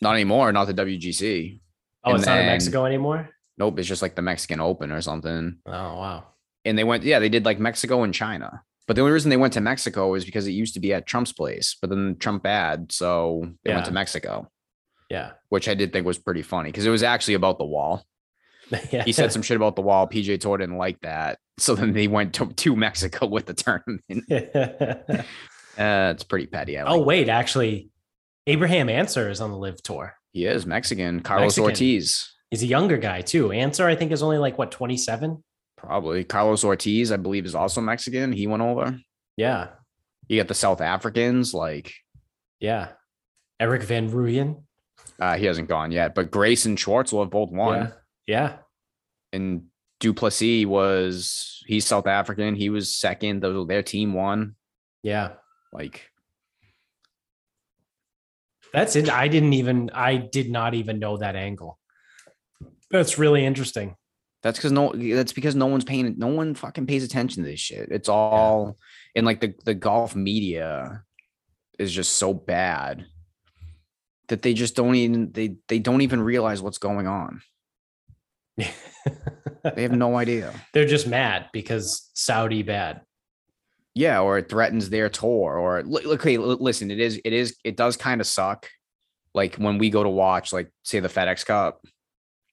not 0.00 0.14
anymore. 0.14 0.52
Not 0.52 0.66
the 0.66 0.74
WGC. 0.74 1.60
Oh, 2.04 2.10
and 2.10 2.18
it's 2.18 2.26
then, 2.26 2.36
not 2.36 2.40
in 2.42 2.46
Mexico 2.46 2.84
anymore. 2.84 3.30
Nope, 3.58 3.78
it's 3.78 3.88
just 3.88 4.02
like 4.02 4.14
the 4.14 4.22
Mexican 4.22 4.60
Open 4.60 4.90
or 4.90 5.02
something. 5.02 5.58
Oh 5.66 5.72
wow. 5.72 6.24
And 6.64 6.78
they 6.78 6.84
went, 6.84 7.04
yeah, 7.04 7.18
they 7.18 7.28
did 7.28 7.44
like 7.44 7.58
Mexico 7.58 8.02
and 8.02 8.14
China. 8.14 8.62
But 8.86 8.96
the 8.96 9.02
only 9.02 9.12
reason 9.12 9.30
they 9.30 9.36
went 9.36 9.52
to 9.54 9.60
Mexico 9.60 10.14
is 10.14 10.24
because 10.24 10.46
it 10.46 10.52
used 10.52 10.74
to 10.74 10.80
be 10.80 10.92
at 10.92 11.06
Trump's 11.06 11.32
place, 11.32 11.76
but 11.80 11.90
then 11.90 12.16
Trump 12.18 12.42
bad, 12.42 12.90
so 12.90 13.42
they 13.64 13.70
yeah. 13.70 13.76
went 13.76 13.86
to 13.86 13.92
Mexico. 13.92 14.50
Yeah. 15.10 15.32
Which 15.48 15.68
I 15.68 15.74
did 15.74 15.92
think 15.92 16.06
was 16.06 16.18
pretty 16.18 16.42
funny 16.42 16.70
because 16.70 16.86
it 16.86 16.90
was 16.90 17.02
actually 17.02 17.34
about 17.34 17.58
the 17.58 17.66
wall. 17.66 18.04
Yeah. 18.92 19.02
He 19.02 19.10
said 19.10 19.32
some 19.32 19.42
shit 19.42 19.56
about 19.56 19.74
the 19.74 19.82
wall. 19.82 20.06
PGA 20.06 20.40
Tour 20.40 20.56
didn't 20.58 20.78
like 20.78 21.00
that. 21.00 21.38
So 21.58 21.74
then 21.74 21.92
they 21.92 22.06
went 22.08 22.34
to, 22.34 22.46
to 22.46 22.74
Mexico 22.76 23.26
with 23.26 23.44
the 23.46 23.52
tournament. 23.52 25.26
Uh, 25.78 26.12
it's 26.14 26.24
pretty 26.24 26.46
petty. 26.46 26.76
I 26.76 26.82
oh 26.84 26.98
like 26.98 27.06
wait, 27.06 27.28
actually, 27.28 27.88
Abraham 28.46 28.90
Ancer 28.90 29.30
is 29.30 29.40
on 29.40 29.50
the 29.50 29.56
LIV 29.56 29.82
tour. 29.82 30.14
He 30.32 30.44
is 30.44 30.66
Mexican. 30.66 31.20
Carlos 31.20 31.56
Mexican. 31.56 31.64
Ortiz. 31.64 32.34
He's 32.50 32.62
a 32.62 32.66
younger 32.66 32.98
guy 32.98 33.22
too. 33.22 33.50
Ancer, 33.50 33.86
I 33.86 33.94
think, 33.94 34.12
is 34.12 34.22
only 34.22 34.36
like 34.36 34.58
what 34.58 34.72
27. 34.72 35.42
Probably. 35.76 36.24
Carlos 36.24 36.64
Ortiz, 36.64 37.12
I 37.12 37.16
believe, 37.16 37.46
is 37.46 37.54
also 37.54 37.80
Mexican. 37.80 38.32
He 38.32 38.46
went 38.46 38.62
over. 38.62 38.98
Yeah, 39.36 39.68
You 40.28 40.38
got 40.38 40.48
the 40.48 40.54
South 40.54 40.82
Africans, 40.82 41.54
like 41.54 41.94
yeah. 42.58 42.88
Erik 43.58 43.82
van 43.84 44.10
Rooyen. 44.10 44.64
Uh, 45.20 45.36
he 45.36 45.44
hasn't 45.44 45.68
gone 45.68 45.92
yet, 45.92 46.14
but 46.14 46.30
Grace 46.30 46.64
and 46.64 46.80
Schwartz 46.80 47.12
will 47.12 47.20
have 47.20 47.30
both 47.30 47.50
won. 47.50 47.78
Yeah, 47.78 47.90
yeah. 48.26 48.56
And 49.32 49.64
Du 50.00 50.14
Plessis 50.14 50.64
was 50.66 51.62
he's 51.66 51.86
South 51.86 52.06
African. 52.06 52.54
He 52.54 52.70
was 52.70 52.94
second. 52.94 53.42
Those 53.42 53.68
their 53.68 53.82
team 53.82 54.14
won. 54.14 54.56
Yeah. 55.02 55.32
Like 55.72 56.10
That's 58.72 58.96
it. 58.96 59.10
I 59.10 59.28
didn't 59.28 59.52
even 59.52 59.90
I 59.92 60.16
did 60.16 60.50
not 60.50 60.74
even 60.74 60.98
know 60.98 61.18
that 61.18 61.36
angle. 61.36 61.78
That's 62.90 63.18
really 63.18 63.44
interesting. 63.44 63.94
that's 64.42 64.58
because 64.58 64.72
no 64.72 64.92
that's 64.92 65.32
because 65.32 65.54
no 65.54 65.66
one's 65.66 65.84
paying 65.84 66.14
no 66.18 66.28
one 66.28 66.54
fucking 66.54 66.86
pays 66.86 67.04
attention 67.04 67.44
to 67.44 67.50
this 67.50 67.60
shit. 67.60 67.88
It's 67.90 68.08
all 68.08 68.78
and 69.14 69.26
like 69.26 69.40
the 69.40 69.54
the 69.64 69.74
golf 69.74 70.16
media 70.16 71.02
is 71.78 71.92
just 71.92 72.16
so 72.16 72.32
bad 72.34 73.06
that 74.30 74.42
they 74.42 74.54
just 74.54 74.74
don't 74.74 74.94
even 74.94 75.30
they 75.32 75.56
they 75.68 75.78
don't 75.78 76.00
even 76.00 76.20
realize 76.20 76.62
what's 76.62 76.78
going 76.78 77.06
on. 77.06 77.42
They 79.62 79.82
have 79.82 79.92
no 79.92 80.16
idea. 80.16 80.54
They're 80.72 80.86
just 80.86 81.06
mad 81.06 81.46
because 81.52 82.10
Saudi 82.14 82.62
bad. 82.62 83.02
Yeah, 83.94 84.20
or 84.20 84.38
it 84.38 84.48
threatens 84.48 84.88
their 84.88 85.08
tour. 85.08 85.58
Or 85.58 85.80
okay, 85.80 86.38
listen, 86.38 86.90
it 86.90 87.00
is, 87.00 87.20
it 87.24 87.32
is, 87.32 87.56
it 87.64 87.76
does 87.76 87.96
kind 87.96 88.20
of 88.20 88.26
suck. 88.26 88.68
Like 89.34 89.56
when 89.56 89.78
we 89.78 89.90
go 89.90 90.02
to 90.02 90.08
watch, 90.08 90.52
like 90.52 90.70
say 90.82 91.00
the 91.00 91.08
FedEx 91.08 91.44
Cup, 91.44 91.84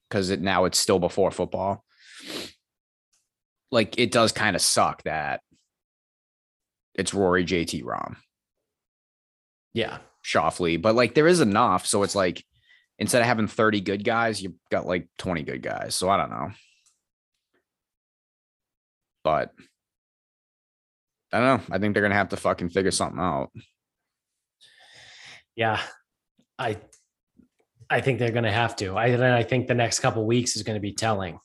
because 0.09 0.29
it 0.29 0.41
now 0.41 0.65
it's 0.65 0.77
still 0.77 0.99
before 0.99 1.31
football. 1.31 1.83
Like 3.71 3.97
it 3.97 4.11
does 4.11 4.31
kind 4.31 4.55
of 4.55 4.61
suck 4.61 5.03
that 5.03 5.41
it's 6.93 7.13
Rory, 7.13 7.45
JT, 7.45 7.83
Rahm, 7.83 8.17
Yeah. 9.73 9.99
Schauffele, 10.27 10.81
but 10.81 10.93
like 10.95 11.13
there 11.13 11.27
is 11.27 11.39
enough, 11.39 11.85
so 11.87 12.03
it's 12.03 12.15
like 12.15 12.43
instead 12.99 13.21
of 13.21 13.27
having 13.27 13.47
thirty 13.47 13.79
good 13.79 14.03
guys, 14.03 14.41
you've 14.41 14.55
got 14.69 14.85
like 14.85 15.07
twenty 15.17 15.43
good 15.43 15.61
guys. 15.61 15.95
So 15.95 16.09
I 16.09 16.17
don't 16.17 16.29
know, 16.29 16.51
but 19.23 19.53
I 21.31 21.39
don't 21.39 21.69
know. 21.69 21.75
I 21.75 21.79
think 21.79 21.93
they're 21.93 22.03
gonna 22.03 22.15
have 22.15 22.29
to 22.29 22.37
fucking 22.37 22.69
figure 22.69 22.91
something 22.91 23.19
out. 23.21 23.51
Yeah. 25.55 25.79
I 26.59 26.77
I 27.89 28.01
think 28.01 28.19
they're 28.19 28.31
gonna 28.31 28.51
have 28.51 28.75
to. 28.77 28.97
I 28.97 29.11
then 29.15 29.33
I 29.33 29.43
think 29.43 29.67
the 29.67 29.73
next 29.75 29.99
couple 29.99 30.25
weeks 30.25 30.55
is 30.55 30.63
gonna 30.63 30.79
be 30.79 30.93
telling. 30.93 31.39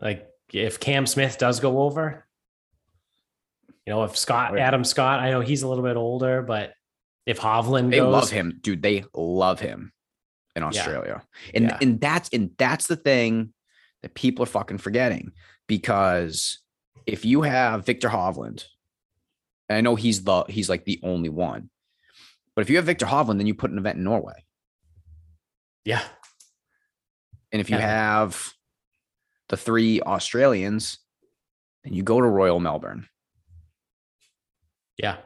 Like 0.00 0.26
if 0.52 0.80
Cam 0.80 1.06
Smith 1.06 1.38
does 1.38 1.60
go 1.60 1.82
over, 1.82 2.26
you 3.86 3.92
know, 3.92 4.04
if 4.04 4.16
Scott 4.16 4.52
Oh. 4.54 4.58
Adam 4.58 4.84
Scott, 4.84 5.20
I 5.20 5.30
know 5.30 5.40
he's 5.40 5.62
a 5.62 5.68
little 5.68 5.84
bit 5.84 5.96
older, 5.96 6.42
but 6.42 6.72
if 7.26 7.38
Hovland 7.40 7.90
They 7.90 7.98
goes, 7.98 8.12
love 8.12 8.30
him, 8.30 8.58
dude. 8.60 8.82
They 8.82 9.04
love 9.14 9.60
him 9.60 9.92
in 10.56 10.62
Australia, 10.62 11.22
and 11.54 11.64
Yeah. 11.64 11.78
and 11.80 12.00
that's 12.00 12.28
and 12.30 12.50
that's 12.58 12.86
the 12.86 12.96
thing 12.96 13.52
that 14.02 14.14
people 14.14 14.42
are 14.42 14.46
fucking 14.46 14.78
forgetting 14.78 15.32
because 15.66 16.58
if 17.06 17.24
you 17.24 17.42
have 17.42 17.86
Viktor 17.86 18.08
Hovland, 18.08 18.64
and 19.68 19.76
I 19.78 19.80
know 19.80 19.94
he's 19.96 20.24
the 20.24 20.44
he's 20.44 20.68
like 20.68 20.84
the 20.84 21.00
only 21.02 21.28
one, 21.30 21.70
but 22.54 22.62
if 22.62 22.70
you 22.70 22.76
have 22.76 22.84
Viktor 22.84 23.06
Hovland, 23.06 23.38
then 23.38 23.46
you 23.46 23.54
put 23.54 23.70
an 23.70 23.78
event 23.78 23.98
in 23.98 24.04
Norway, 24.04 24.44
Yeah. 25.84 26.04
and 27.50 27.60
if 27.60 27.70
you 27.70 27.76
Yeah. 27.76 27.86
have 27.88 28.52
the 29.48 29.56
three 29.56 30.00
Australians, 30.02 30.98
then 31.82 31.92
you 31.94 32.02
go 32.02 32.20
to 32.20 32.26
Royal 32.26 32.60
Melbourne. 32.60 33.08
Yeah. 34.96 35.18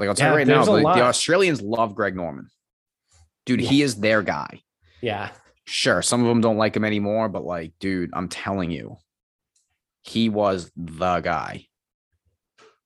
Like 0.00 0.08
I'll 0.08 0.14
tell 0.14 0.28
Yeah, 0.28 0.32
you 0.32 0.36
right 0.38 0.46
now, 0.46 0.64
the, 0.64 0.80
the. 0.80 1.02
Australians 1.02 1.60
love 1.60 1.94
Greg 1.94 2.16
Norman. 2.16 2.48
Dude, 3.44 3.60
he 3.60 3.82
is 3.82 3.96
their 3.96 4.22
guy. 4.22 4.62
Yeah. 5.02 5.30
Sure, 5.66 6.00
some 6.02 6.22
of 6.22 6.26
them 6.26 6.40
don't 6.40 6.56
like 6.56 6.74
him 6.74 6.84
anymore, 6.84 7.28
but 7.28 7.44
like, 7.44 7.72
dude, 7.78 8.10
I'm 8.14 8.28
telling 8.28 8.70
you, 8.70 8.96
he 10.02 10.28
was 10.30 10.72
the 10.74 11.20
guy. 11.20 11.66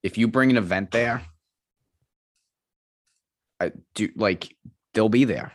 If 0.03 0.19
you 0.19 0.27
bring 0.29 0.51
an 0.51 0.57
event 0.59 0.91
there, 0.91 1.23
I 3.61 3.73
do 3.95 4.09
like 4.17 4.55
they'll 4.93 5.09
be 5.09 5.25
there. 5.25 5.53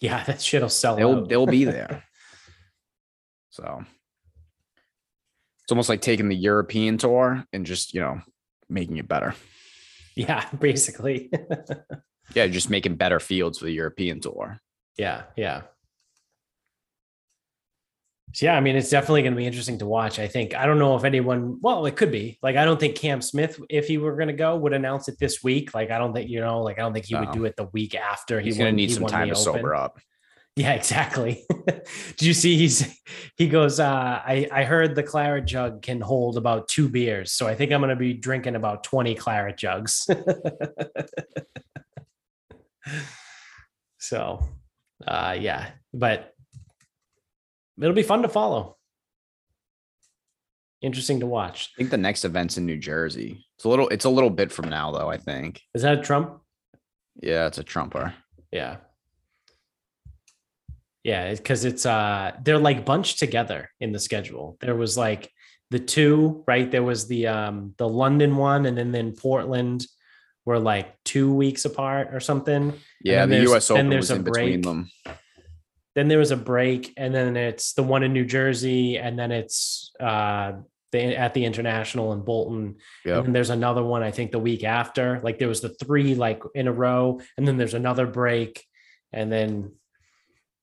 Yeah. 0.00 0.24
That 0.24 0.42
shit'll 0.42 0.68
sell 0.68 0.96
They'll 0.96 1.18
out. 1.18 1.28
they'll 1.28 1.46
be 1.46 1.64
there. 1.78 2.02
So 3.50 3.84
it's 5.62 5.70
almost 5.70 5.88
like 5.88 6.00
taking 6.00 6.28
the 6.28 6.34
European 6.36 6.98
tour 6.98 7.44
and 7.52 7.64
just, 7.64 7.94
you 7.94 8.00
know, 8.00 8.20
making 8.68 8.96
it 8.96 9.06
better. 9.06 9.34
yeah, 10.16 10.46
basically. 10.58 11.30
Yeah, 12.34 12.46
just 12.46 12.70
making 12.70 12.96
better 12.96 13.20
fields 13.20 13.58
for 13.58 13.66
the 13.66 13.72
European 13.72 14.20
tour. 14.20 14.60
Yeah, 14.96 15.24
yeah. 15.36 15.62
So, 18.34 18.46
yeah, 18.46 18.56
I 18.56 18.60
mean, 18.60 18.76
it's 18.76 18.88
definitely 18.88 19.22
going 19.22 19.34
to 19.34 19.36
be 19.36 19.44
interesting 19.44 19.78
to 19.78 19.86
watch. 19.86 20.18
I 20.18 20.26
think 20.26 20.54
I 20.56 20.64
don't 20.64 20.78
know 20.78 20.96
if 20.96 21.04
anyone. 21.04 21.58
Well, 21.60 21.84
it 21.84 21.96
could 21.96 22.10
be. 22.10 22.38
Like, 22.42 22.56
I 22.56 22.64
don't 22.64 22.80
think 22.80 22.96
Cam 22.96 23.20
Smith, 23.20 23.60
if 23.68 23.86
he 23.86 23.98
were 23.98 24.16
going 24.16 24.28
to 24.28 24.34
go, 24.34 24.56
would 24.56 24.72
announce 24.72 25.08
it 25.08 25.18
this 25.18 25.42
week. 25.42 25.74
Like, 25.74 25.90
I 25.90 25.98
don't 25.98 26.14
think 26.14 26.30
you 26.30 26.40
know. 26.40 26.62
Like, 26.62 26.78
I 26.78 26.82
don't 26.82 26.94
think 26.94 27.04
he 27.04 27.14
would 27.14 27.32
do 27.32 27.44
it 27.44 27.56
the 27.56 27.68
week 27.72 27.94
after. 27.94 28.40
He's 28.40 28.54
he 28.54 28.58
gonna 28.58 28.72
need 28.72 28.90
some 28.90 29.06
time 29.06 29.28
to 29.28 29.34
Open. 29.34 29.44
sober 29.44 29.74
up. 29.74 29.98
Yeah, 30.54 30.72
exactly. 30.72 31.46
Did 31.66 32.22
you 32.22 32.34
see? 32.34 32.58
He's 32.58 33.00
he 33.36 33.48
goes. 33.48 33.80
uh 33.80 34.20
I 34.24 34.46
I 34.52 34.64
heard 34.64 34.94
the 34.94 35.02
claret 35.02 35.46
jug 35.46 35.80
can 35.80 36.00
hold 36.00 36.36
about 36.36 36.68
two 36.68 36.90
beers, 36.90 37.32
so 37.32 37.46
I 37.48 37.54
think 37.54 37.72
I'm 37.72 37.80
going 37.80 37.88
to 37.88 37.96
be 37.96 38.12
drinking 38.12 38.54
about 38.54 38.84
twenty 38.84 39.14
claret 39.14 39.56
jugs. 39.56 40.06
so, 43.98 44.46
uh 45.06 45.36
yeah, 45.40 45.70
but 45.94 46.34
it'll 47.80 47.94
be 47.94 48.02
fun 48.02 48.22
to 48.22 48.28
follow. 48.28 48.76
Interesting 50.82 51.20
to 51.20 51.26
watch. 51.26 51.70
I 51.76 51.78
think 51.78 51.90
the 51.90 51.96
next 51.96 52.24
event's 52.26 52.58
in 52.58 52.66
New 52.66 52.76
Jersey. 52.76 53.46
It's 53.56 53.64
a 53.64 53.68
little 53.70 53.88
it's 53.88 54.04
a 54.04 54.10
little 54.10 54.30
bit 54.30 54.52
from 54.52 54.68
now 54.68 54.92
though, 54.92 55.08
I 55.08 55.16
think. 55.16 55.62
Is 55.74 55.80
that 55.82 55.98
a 55.98 56.02
Trump? 56.02 56.40
Yeah, 57.22 57.46
it's 57.46 57.58
a 57.58 57.64
trumper. 57.64 58.12
Yeah. 58.50 58.76
Yeah, 61.04 61.32
because 61.32 61.64
it's 61.64 61.84
uh 61.84 62.32
they're 62.42 62.58
like 62.58 62.84
bunched 62.84 63.18
together 63.18 63.70
in 63.80 63.92
the 63.92 63.98
schedule. 63.98 64.56
There 64.60 64.76
was 64.76 64.96
like 64.96 65.30
the 65.70 65.80
two, 65.80 66.44
right? 66.46 66.70
There 66.70 66.82
was 66.82 67.08
the 67.08 67.26
um 67.26 67.74
the 67.78 67.88
London 67.88 68.36
one 68.36 68.66
and 68.66 68.78
then 68.78 68.92
then 68.92 69.12
Portland 69.12 69.86
were 70.44 70.58
like 70.58 70.94
two 71.04 71.32
weeks 71.34 71.64
apart 71.64 72.08
or 72.12 72.20
something. 72.20 72.74
Yeah, 73.02 73.26
the 73.26 73.52
US 73.52 73.70
Open 73.70 73.88
was 73.90 74.10
in 74.10 74.22
between 74.22 74.60
break. 74.60 74.62
them. 74.62 74.90
Then 75.94 76.08
there 76.08 76.18
was 76.18 76.30
a 76.30 76.36
break, 76.36 76.94
and 76.96 77.14
then 77.14 77.36
it's 77.36 77.74
the 77.74 77.82
one 77.82 78.02
in 78.02 78.14
New 78.14 78.24
Jersey, 78.24 78.96
and 78.96 79.18
then 79.18 79.30
it's 79.30 79.92
uh 80.00 80.52
the 80.90 81.16
at 81.16 81.34
the 81.34 81.44
international 81.44 82.12
in 82.12 82.20
Bolton. 82.22 82.76
Yep. 83.04 83.26
And 83.26 83.34
there's 83.34 83.50
another 83.50 83.82
one, 83.82 84.02
I 84.02 84.10
think, 84.10 84.30
the 84.30 84.38
week 84.38 84.64
after. 84.64 85.20
Like 85.22 85.38
there 85.38 85.48
was 85.48 85.60
the 85.60 85.70
three 85.70 86.14
like 86.14 86.42
in 86.54 86.68
a 86.68 86.72
row, 86.72 87.20
and 87.36 87.46
then 87.46 87.56
there's 87.56 87.74
another 87.74 88.06
break, 88.06 88.64
and 89.12 89.30
then 89.30 89.72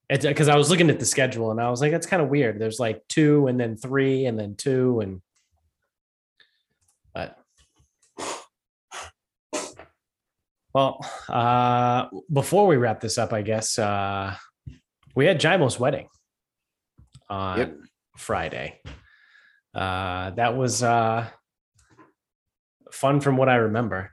it's 0.09 0.25
because 0.25 0.47
I 0.47 0.55
was 0.55 0.69
looking 0.69 0.89
at 0.89 0.99
the 0.99 1.05
schedule 1.05 1.51
and 1.51 1.61
I 1.61 1.69
was 1.69 1.81
like, 1.81 1.91
that's 1.91 2.07
kind 2.07 2.21
of 2.21 2.29
weird. 2.29 2.59
There's 2.59 2.79
like 2.79 3.01
two, 3.07 3.47
and 3.47 3.59
then 3.59 3.75
three, 3.77 4.25
and 4.25 4.39
then 4.39 4.55
two, 4.55 4.99
and 5.01 5.21
but 7.13 7.37
well, 10.73 11.03
uh, 11.27 12.07
before 12.31 12.67
we 12.67 12.77
wrap 12.77 13.01
this 13.01 13.17
up, 13.17 13.33
I 13.33 13.41
guess 13.41 13.79
uh, 13.79 14.35
we 15.15 15.25
had 15.25 15.39
Jaimo's 15.39 15.79
wedding 15.79 16.07
on 17.29 17.57
Yep. 17.57 17.75
Friday. 18.17 18.79
Uh, 19.73 20.31
that 20.31 20.55
was 20.55 20.83
uh, 20.83 21.27
fun 22.91 23.19
from 23.21 23.37
what 23.37 23.49
I 23.49 23.55
remember. 23.55 24.11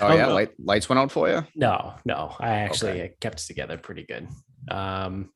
Oh 0.00 0.14
yeah, 0.14 0.26
light, 0.32 0.50
lights 0.58 0.88
went 0.88 0.98
out 0.98 1.12
for 1.12 1.28
you. 1.28 1.44
No, 1.54 1.94
no, 2.04 2.34
I 2.40 2.50
actually 2.58 2.92
Okay. 2.92 3.14
kept 3.20 3.40
it 3.40 3.46
together 3.46 3.78
pretty 3.78 4.04
good. 4.04 4.28
Um, 4.70 5.30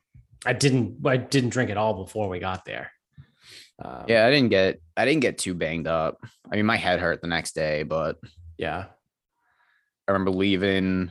I 0.44 0.52
didn't, 0.52 1.06
I 1.06 1.16
didn't 1.16 1.50
drink 1.50 1.70
at 1.70 1.76
all 1.76 2.04
before 2.04 2.28
we 2.28 2.38
got 2.38 2.64
there. 2.64 2.90
Um, 3.82 4.04
Yeah, 4.08 4.26
I 4.26 4.30
didn't 4.30 4.50
get 4.50 4.80
I 4.96 5.04
didn't 5.04 5.20
get 5.20 5.38
too 5.38 5.54
banged 5.54 5.86
up. 5.86 6.18
I 6.50 6.56
mean, 6.56 6.66
my 6.66 6.76
head 6.76 7.00
hurt 7.00 7.22
the 7.22 7.28
next 7.28 7.54
day, 7.54 7.82
but 7.82 8.18
yeah, 8.58 8.86
I 10.06 10.12
remember 10.12 10.30
leaving. 10.30 11.10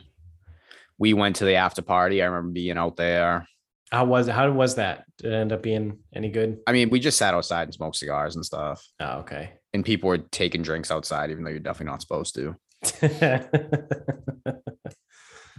We 0.97 1.13
went 1.13 1.37
to 1.37 1.45
the 1.45 1.55
after 1.55 1.81
party. 1.81 2.21
I 2.21 2.25
remember 2.25 2.51
being 2.51 2.77
out 2.77 2.97
there. 2.97 3.47
How 3.91 4.05
was 4.05 4.27
it? 4.27 4.33
How 4.33 4.51
was 4.51 4.75
that? 4.75 5.05
Did 5.17 5.33
it 5.33 5.35
end 5.35 5.51
up 5.51 5.63
being 5.63 5.97
any 6.13 6.29
good? 6.29 6.59
I 6.67 6.73
mean, 6.73 6.89
we 6.89 6.99
just 6.99 7.17
sat 7.17 7.33
outside 7.33 7.63
and 7.63 7.73
smoked 7.73 7.95
cigars 7.95 8.35
and 8.35 8.45
stuff. 8.45 8.85
Oh, 8.99 9.19
okay. 9.19 9.53
And 9.73 9.83
people 9.83 10.09
were 10.09 10.19
taking 10.19 10.61
drinks 10.61 10.91
outside, 10.91 11.31
even 11.31 11.43
though 11.43 11.49
you're 11.49 11.59
definitely 11.59 11.91
not 11.91 12.01
supposed 12.01 12.35
to. 12.35 12.55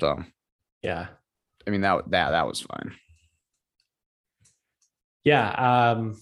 so 0.01 0.23
yeah. 0.83 1.09
I 1.71 1.73
mean 1.73 1.83
that 1.83 2.11
that 2.11 2.31
that 2.31 2.49
was 2.49 2.61
fine. 2.61 2.97
Yeah. 5.23 5.51
Um 5.93 6.21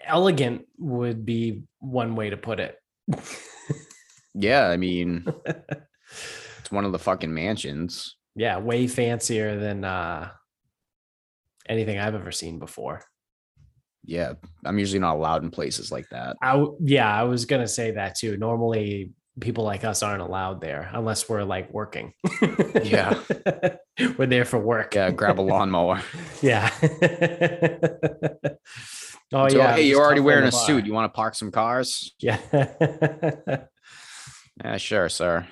elegant 0.00 0.64
would 0.78 1.26
be 1.26 1.64
one 1.78 2.16
way 2.16 2.30
to 2.30 2.38
put 2.38 2.58
it. 2.58 2.78
yeah, 4.34 4.68
I 4.68 4.78
mean 4.78 5.26
it's 5.44 6.70
one 6.70 6.86
of 6.86 6.92
the 6.92 6.98
fucking 6.98 7.34
mansions. 7.34 8.16
Yeah, 8.34 8.60
way 8.60 8.86
fancier 8.86 9.58
than 9.60 9.84
uh 9.84 10.30
anything 11.68 11.98
I've 11.98 12.14
ever 12.14 12.32
seen 12.32 12.58
before. 12.58 13.02
Yeah, 14.04 14.32
I'm 14.64 14.78
usually 14.78 15.00
not 15.00 15.16
allowed 15.16 15.42
in 15.42 15.50
places 15.50 15.92
like 15.92 16.08
that. 16.12 16.38
I 16.40 16.64
yeah, 16.80 17.14
I 17.14 17.24
was 17.24 17.44
gonna 17.44 17.68
say 17.68 17.90
that 17.90 18.14
too. 18.14 18.38
Normally, 18.38 19.12
people 19.40 19.64
like 19.64 19.84
us 19.84 20.02
aren't 20.02 20.22
allowed 20.22 20.60
there 20.60 20.90
unless 20.92 21.28
we're 21.28 21.44
like 21.44 21.72
working. 21.72 22.12
yeah, 22.82 23.20
we're 24.18 24.26
there 24.26 24.44
for 24.44 24.58
work. 24.58 24.94
Yeah, 24.94 25.10
grab 25.10 25.40
a 25.40 25.42
lawnmower. 25.42 26.02
yeah. 26.42 26.70
oh 29.32 29.48
so, 29.48 29.56
yeah. 29.58 29.74
Hey, 29.74 29.86
you're 29.88 30.00
already 30.00 30.20
wearing 30.20 30.48
a 30.48 30.50
bar. 30.50 30.66
suit. 30.66 30.86
You 30.86 30.92
want 30.92 31.12
to 31.12 31.16
park 31.16 31.34
some 31.34 31.50
cars? 31.50 32.14
Yeah. 32.18 32.38
yeah, 34.64 34.76
sure, 34.76 35.08
sir. 35.08 35.46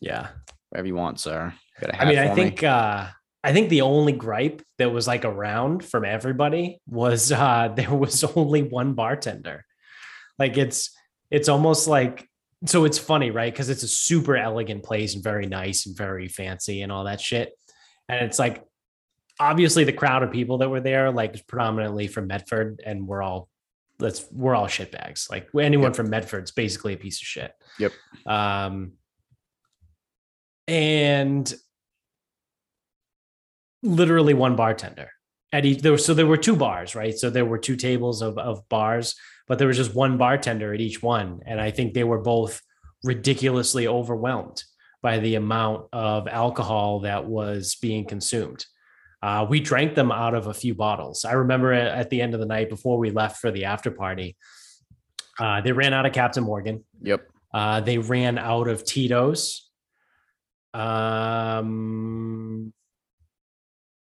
Yeah. 0.00 0.28
Whatever 0.70 0.88
you 0.88 0.94
want, 0.94 1.20
sir. 1.20 1.54
I 1.94 2.04
mean, 2.04 2.18
I 2.18 2.34
think 2.34 2.62
me. 2.62 2.68
uh 2.68 3.06
I 3.42 3.54
think 3.54 3.70
the 3.70 3.80
only 3.82 4.12
gripe 4.12 4.62
that 4.78 4.92
was 4.92 5.06
like 5.06 5.24
around 5.24 5.82
from 5.82 6.04
everybody 6.04 6.80
was 6.86 7.32
uh 7.32 7.72
there 7.74 7.94
was 7.94 8.22
only 8.24 8.62
one 8.62 8.94
bartender. 8.94 9.64
Like 10.38 10.58
it's 10.58 10.90
it's 11.30 11.48
almost 11.48 11.86
like 11.86 12.29
so 12.66 12.84
it's 12.84 12.98
funny, 12.98 13.30
right? 13.30 13.52
Because 13.52 13.70
it's 13.70 13.82
a 13.82 13.88
super 13.88 14.36
elegant 14.36 14.82
place 14.82 15.14
and 15.14 15.24
very 15.24 15.46
nice 15.46 15.86
and 15.86 15.96
very 15.96 16.28
fancy 16.28 16.82
and 16.82 16.92
all 16.92 17.04
that 17.04 17.20
shit. 17.20 17.52
And 18.08 18.24
it's 18.24 18.38
like 18.38 18.62
obviously 19.38 19.84
the 19.84 19.92
crowd 19.92 20.22
of 20.22 20.30
people 20.30 20.58
that 20.58 20.68
were 20.68 20.80
there, 20.80 21.10
like 21.10 21.46
predominantly 21.46 22.06
from 22.06 22.26
Medford, 22.26 22.82
and 22.84 23.06
we're 23.06 23.22
all 23.22 23.48
let's 23.98 24.26
we're 24.30 24.54
all 24.54 24.66
shitbags. 24.66 25.30
Like 25.30 25.48
anyone 25.58 25.90
yep. 25.90 25.96
from 25.96 26.10
Medford's 26.10 26.50
basically 26.50 26.94
a 26.94 26.98
piece 26.98 27.20
of 27.20 27.26
shit. 27.26 27.52
Yep. 27.78 27.92
Um 28.26 28.92
and 30.68 31.52
literally 33.82 34.34
one 34.34 34.56
bartender 34.56 35.10
at 35.52 35.64
each 35.64 35.80
there 35.80 35.92
was 35.92 36.04
so 36.04 36.14
there 36.14 36.26
were 36.26 36.36
two 36.36 36.54
bars 36.54 36.94
right 36.94 37.16
so 37.16 37.30
there 37.30 37.46
were 37.46 37.58
two 37.58 37.74
tables 37.74 38.20
of, 38.22 38.38
of 38.38 38.68
bars 38.68 39.14
but 39.50 39.58
there 39.58 39.68
was 39.68 39.76
just 39.76 39.94
one 39.94 40.16
bartender 40.16 40.72
at 40.72 40.80
each 40.80 41.02
one 41.02 41.40
and 41.44 41.60
i 41.60 41.70
think 41.70 41.92
they 41.92 42.04
were 42.04 42.20
both 42.20 42.62
ridiculously 43.02 43.86
overwhelmed 43.86 44.62
by 45.02 45.18
the 45.18 45.34
amount 45.34 45.86
of 45.92 46.28
alcohol 46.28 47.00
that 47.00 47.24
was 47.24 47.76
being 47.76 48.04
consumed. 48.04 48.66
Uh, 49.22 49.46
we 49.48 49.60
drank 49.60 49.94
them 49.94 50.10
out 50.10 50.34
of 50.34 50.46
a 50.46 50.54
few 50.54 50.74
bottles. 50.74 51.24
I 51.24 51.32
remember 51.32 51.72
at 51.72 52.10
the 52.10 52.22
end 52.22 52.34
of 52.34 52.40
the 52.40 52.46
night 52.46 52.70
before 52.70 52.98
we 52.98 53.10
left 53.10 53.38
for 53.38 53.50
the 53.50 53.66
after 53.66 53.90
party 53.90 54.36
uh, 55.38 55.60
they 55.62 55.72
ran 55.72 55.94
out 55.94 56.04
of 56.04 56.12
captain 56.12 56.44
morgan. 56.44 56.84
Yep. 57.00 57.26
Uh, 57.52 57.80
they 57.80 57.98
ran 57.98 58.36
out 58.36 58.68
of 58.68 58.84
tito's. 58.84 59.70
Um 60.72 62.72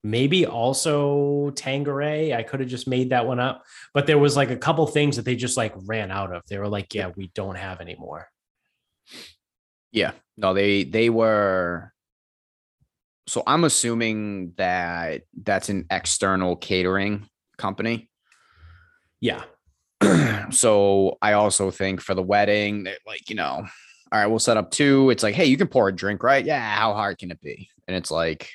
maybe 0.02 0.46
also 0.46 1.50
Tanqueray. 1.50 2.34
I 2.34 2.42
could 2.42 2.60
have 2.60 2.68
just 2.68 2.88
made 2.88 3.10
that 3.10 3.26
one 3.26 3.40
up, 3.40 3.64
but 3.94 4.06
there 4.06 4.18
was 4.18 4.36
like 4.36 4.50
a 4.50 4.56
couple 4.56 4.86
things 4.86 5.16
that 5.16 5.24
they 5.24 5.36
just 5.36 5.56
like 5.56 5.74
ran 5.76 6.10
out 6.10 6.34
of. 6.34 6.42
They 6.48 6.58
were 6.58 6.68
like, 6.68 6.94
yeah, 6.94 7.10
we 7.16 7.30
don't 7.34 7.56
have 7.56 7.80
anymore. 7.80 8.28
Yeah. 9.92 10.12
No, 10.36 10.54
they 10.54 10.84
they 10.84 11.10
were 11.10 11.92
so 13.26 13.42
I'm 13.46 13.64
assuming 13.64 14.54
that 14.56 15.22
that's 15.42 15.68
an 15.68 15.86
external 15.90 16.56
catering 16.56 17.28
company. 17.58 18.10
Yeah. 19.20 19.44
so 20.50 21.18
I 21.20 21.34
also 21.34 21.70
think 21.70 22.00
for 22.00 22.14
the 22.14 22.22
wedding, 22.22 22.84
that 22.84 22.98
like, 23.06 23.28
you 23.28 23.36
know, 23.36 23.66
all 24.12 24.18
right, 24.18 24.26
we'll 24.26 24.38
set 24.38 24.56
up 24.56 24.70
two. 24.70 25.10
It's 25.10 25.22
like, 25.22 25.34
hey, 25.34 25.44
you 25.44 25.56
can 25.56 25.68
pour 25.68 25.88
a 25.88 25.94
drink, 25.94 26.22
right? 26.22 26.44
Yeah, 26.44 26.74
how 26.74 26.94
hard 26.94 27.18
can 27.18 27.30
it 27.30 27.40
be? 27.40 27.68
And 27.86 27.96
it's 27.96 28.10
like, 28.10 28.50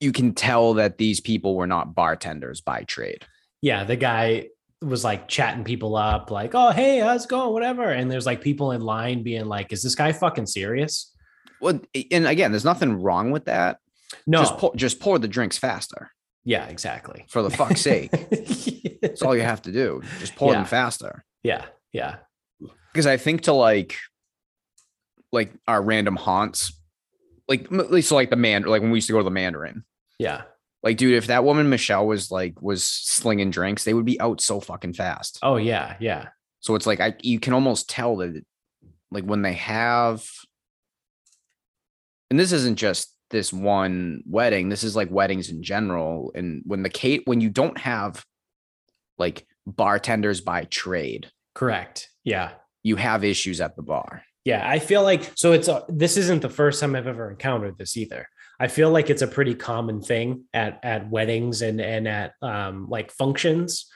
you 0.00 0.12
can 0.12 0.34
tell 0.34 0.74
that 0.74 0.98
these 0.98 1.20
people 1.20 1.54
were 1.54 1.66
not 1.66 1.94
bartenders 1.94 2.60
by 2.60 2.82
trade. 2.82 3.24
Yeah, 3.62 3.84
the 3.84 3.96
guy 3.96 4.48
was 4.82 5.04
like 5.04 5.28
chatting 5.28 5.64
people 5.64 5.96
up, 5.96 6.30
like, 6.30 6.54
"Oh, 6.54 6.70
hey, 6.70 6.98
how's 6.98 7.24
it 7.24 7.28
going?" 7.28 7.52
Whatever, 7.52 7.90
and 7.90 8.10
there's 8.10 8.26
like 8.26 8.40
people 8.40 8.72
in 8.72 8.80
line 8.80 9.22
being 9.22 9.46
like, 9.46 9.72
"Is 9.72 9.82
this 9.82 9.94
guy 9.94 10.12
fucking 10.12 10.46
serious?" 10.46 11.12
Well, 11.60 11.80
and 12.10 12.26
again, 12.26 12.52
there's 12.52 12.64
nothing 12.64 13.00
wrong 13.00 13.30
with 13.30 13.46
that. 13.46 13.78
No, 14.26 14.40
just 14.40 14.58
pour, 14.58 14.74
just 14.76 15.00
pour 15.00 15.18
the 15.18 15.28
drinks 15.28 15.56
faster. 15.56 16.10
Yeah, 16.44 16.66
exactly. 16.66 17.24
For 17.28 17.42
the 17.42 17.50
fuck's 17.50 17.80
sake, 17.80 18.10
that's 19.02 19.22
all 19.22 19.34
you 19.34 19.42
have 19.42 19.62
to 19.62 19.72
do. 19.72 20.02
Just 20.20 20.36
pour 20.36 20.52
yeah. 20.52 20.58
them 20.58 20.66
faster. 20.66 21.24
Yeah, 21.42 21.64
yeah. 21.92 22.16
Because 22.92 23.06
I 23.06 23.16
think 23.16 23.42
to 23.42 23.52
like, 23.52 23.96
like 25.32 25.52
our 25.66 25.82
random 25.82 26.16
haunts, 26.16 26.75
like 27.48 27.70
at 27.72 27.90
least 27.90 28.12
like 28.12 28.30
the 28.30 28.36
man, 28.36 28.62
like 28.62 28.82
when 28.82 28.90
we 28.90 28.98
used 28.98 29.06
to 29.08 29.12
go 29.12 29.18
to 29.18 29.24
the 29.24 29.30
Mandarin. 29.30 29.84
Yeah. 30.18 30.42
Like, 30.82 30.96
dude, 30.96 31.14
if 31.14 31.26
that 31.28 31.44
woman 31.44 31.68
Michelle 31.68 32.06
was 32.06 32.30
like 32.30 32.60
was 32.62 32.84
slinging 32.84 33.50
drinks, 33.50 33.84
they 33.84 33.94
would 33.94 34.04
be 34.04 34.20
out 34.20 34.40
so 34.40 34.60
fucking 34.60 34.92
fast. 34.92 35.38
Oh 35.42 35.56
yeah, 35.56 35.96
yeah. 36.00 36.28
So 36.60 36.74
it's 36.74 36.86
like 36.86 37.00
I 37.00 37.14
you 37.22 37.40
can 37.40 37.54
almost 37.54 37.90
tell 37.90 38.16
that, 38.18 38.44
like 39.10 39.24
when 39.24 39.42
they 39.42 39.54
have, 39.54 40.28
and 42.30 42.38
this 42.38 42.52
isn't 42.52 42.76
just 42.76 43.14
this 43.30 43.52
one 43.52 44.22
wedding. 44.26 44.68
This 44.68 44.84
is 44.84 44.94
like 44.94 45.10
weddings 45.10 45.50
in 45.50 45.62
general. 45.62 46.32
And 46.34 46.62
when 46.64 46.82
the 46.82 46.90
Kate, 46.90 47.22
when 47.24 47.40
you 47.40 47.50
don't 47.50 47.78
have 47.78 48.24
like 49.18 49.46
bartenders 49.66 50.40
by 50.40 50.64
trade, 50.64 51.30
correct? 51.54 52.10
Yeah, 52.22 52.52
you 52.82 52.96
have 52.96 53.24
issues 53.24 53.60
at 53.60 53.74
the 53.74 53.82
bar. 53.82 54.22
Yeah, 54.46 54.62
I 54.64 54.78
feel 54.78 55.02
like 55.02 55.32
so. 55.34 55.50
It's 55.50 55.66
a, 55.66 55.84
this 55.88 56.16
isn't 56.16 56.40
the 56.40 56.48
first 56.48 56.80
time 56.80 56.94
I've 56.94 57.08
ever 57.08 57.28
encountered 57.32 57.76
this 57.78 57.96
either. 57.96 58.28
I 58.60 58.68
feel 58.68 58.90
like 58.92 59.10
it's 59.10 59.20
a 59.20 59.26
pretty 59.26 59.56
common 59.56 60.00
thing 60.00 60.44
at 60.54 60.78
at 60.84 61.10
weddings 61.10 61.62
and 61.62 61.80
and 61.80 62.06
at 62.06 62.34
um, 62.40 62.86
like 62.88 63.10
functions, 63.10 63.86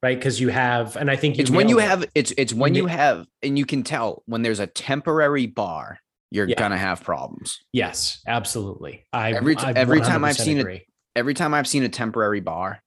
right? 0.00 0.16
Because 0.16 0.40
you 0.40 0.50
have, 0.50 0.94
and 0.94 1.10
I 1.10 1.16
think 1.16 1.40
it's 1.40 1.50
when 1.50 1.68
you 1.68 1.78
have 1.78 2.04
it's 2.14 2.32
it's 2.38 2.54
when 2.54 2.76
you 2.76 2.86
have, 2.86 3.26
and 3.42 3.58
you 3.58 3.66
can 3.66 3.82
tell 3.82 4.22
when 4.26 4.42
there's 4.42 4.60
a 4.60 4.68
temporary 4.68 5.46
bar, 5.46 5.98
you're 6.30 6.46
yeah. 6.46 6.54
gonna 6.54 6.78
have 6.78 7.02
problems. 7.02 7.58
Yes, 7.72 8.20
absolutely. 8.24 9.04
I 9.12 9.32
every 9.32 9.56
t- 9.56 9.66
every 9.66 10.00
time 10.00 10.24
I've 10.24 10.36
seen 10.36 10.60
agree. 10.60 10.76
it, 10.76 10.86
every 11.16 11.34
time 11.34 11.54
I've 11.54 11.66
seen 11.66 11.82
a 11.82 11.88
temporary 11.88 12.40
bar, 12.40 12.80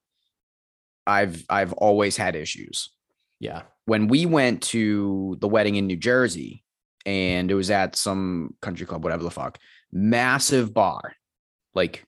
I've 1.05 1.43
I've 1.49 1.73
always 1.73 2.15
had 2.15 2.37
issues. 2.37 2.89
Yeah. 3.41 3.63
When 3.83 4.07
we 4.07 4.25
went 4.25 4.61
to 4.63 5.35
the 5.41 5.49
wedding 5.49 5.75
in 5.75 5.87
New 5.87 5.97
Jersey, 5.97 6.63
and 7.05 7.49
it 7.49 7.55
was 7.55 7.71
at 7.71 7.95
some 7.95 8.55
country 8.61 8.85
club, 8.85 9.03
whatever 9.03 9.23
the 9.23 9.31
fuck 9.31 9.57
massive 9.91 10.73
bar. 10.73 11.13
Like 11.73 12.05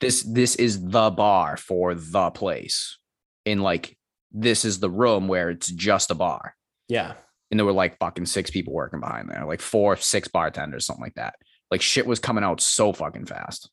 this 0.00 0.22
this 0.22 0.56
is 0.56 0.84
the 0.84 1.10
bar 1.10 1.56
for 1.56 1.94
the 1.94 2.30
place. 2.30 2.98
And 3.44 3.62
like 3.62 3.96
this 4.32 4.64
is 4.64 4.80
the 4.80 4.90
room 4.90 5.28
where 5.28 5.50
it's 5.50 5.68
just 5.68 6.10
a 6.10 6.14
bar. 6.14 6.54
Yeah. 6.88 7.14
And 7.50 7.58
there 7.58 7.64
were 7.64 7.72
like 7.72 7.98
fucking 7.98 8.26
six 8.26 8.50
people 8.50 8.72
working 8.72 9.00
behind 9.00 9.30
there, 9.30 9.44
like 9.46 9.60
four, 9.60 9.96
six 9.96 10.28
bartenders, 10.28 10.84
something 10.84 11.04
like 11.04 11.14
that. 11.14 11.36
Like 11.70 11.80
shit 11.80 12.06
was 12.06 12.18
coming 12.18 12.44
out 12.44 12.60
so 12.60 12.92
fucking 12.92 13.26
fast. 13.26 13.70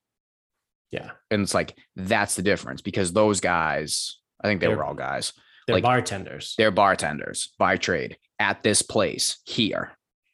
Yeah. 0.91 1.11
And 1.31 1.41
it's 1.41 1.55
like 1.55 1.77
that's 1.95 2.35
the 2.35 2.43
difference 2.43 2.81
because 2.81 3.11
those 3.11 3.39
guys, 3.39 4.19
I 4.43 4.47
think 4.47 4.61
they 4.61 4.67
they're, 4.67 4.77
were 4.77 4.85
all 4.85 4.93
guys. 4.93 5.33
They're 5.65 5.77
like, 5.77 5.83
bartenders. 5.83 6.55
They're 6.57 6.71
bartenders 6.71 7.53
by 7.57 7.77
trade 7.77 8.17
at 8.39 8.61
this 8.63 8.81
place 8.81 9.39
here 9.45 9.93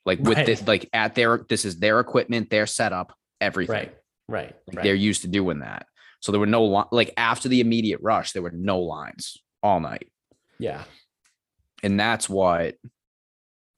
like 0.09 0.19
with 0.19 0.37
right. 0.37 0.45
this 0.45 0.67
like 0.67 0.89
at 0.91 1.13
their 1.13 1.45
this 1.49 1.65
is 1.65 1.77
their 1.77 1.99
equipment 1.99 2.49
their 2.49 2.65
setup 2.65 3.13
everything. 3.39 3.73
Right 3.73 3.95
right, 4.29 4.55
like 4.67 4.77
right. 4.77 4.83
they're 4.83 4.95
used 4.95 5.23
to 5.23 5.27
doing 5.27 5.59
that. 5.59 5.85
So 6.21 6.31
there 6.31 6.39
were 6.39 6.45
no 6.45 6.65
li- 6.65 6.89
like 6.91 7.13
after 7.17 7.49
the 7.49 7.61
immediate 7.61 7.99
rush 8.01 8.31
there 8.31 8.41
were 8.41 8.51
no 8.51 8.79
lines 8.79 9.37
all 9.63 9.79
night. 9.79 10.09
Yeah. 10.59 10.83
And 11.83 11.99
that's 11.99 12.29
what 12.29 12.75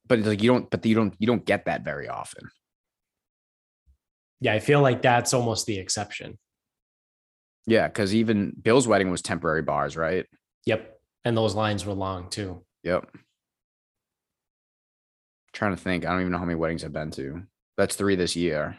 but 0.08 0.20
it's 0.20 0.28
like 0.28 0.44
you 0.44 0.52
don't 0.52 0.70
but 0.70 0.86
you 0.86 0.96
don't 0.96 1.16
you 1.20 1.28
don't 1.28 1.46
get 1.46 1.66
that 1.66 1.84
very 1.84 2.08
often. 2.08 2.50
Yeah 4.40 4.54
i 4.54 4.60
feel 4.60 4.82
like 4.82 5.02
that's 5.02 5.34
almost 5.34 5.66
the 5.66 5.80
exception. 5.80 6.38
Yeah 7.68 7.88
because 7.88 8.14
even 8.14 8.54
bill's 8.62 8.88
wedding 8.88 9.12
was 9.12 9.22
temporary 9.22 9.62
bars 9.62 9.96
right? 9.96 10.26
Yep 10.66 11.00
and 11.24 11.38
those 11.38 11.56
lines 11.56 11.86
were 11.86 11.94
long 11.94 12.30
too. 12.30 12.64
Yep 12.84 13.10
trying 15.54 15.76
to 15.76 15.82
think. 15.82 16.06
I 16.06 16.12
don't 16.12 16.22
even 16.22 16.32
know 16.32 16.38
how 16.38 16.46
many 16.46 16.56
weddings 16.56 16.84
I've 16.84 16.94
been 16.94 17.12
to. 17.12 17.44
That's 17.78 17.96
three 17.96 18.16
this 18.16 18.36
year. 18.36 18.78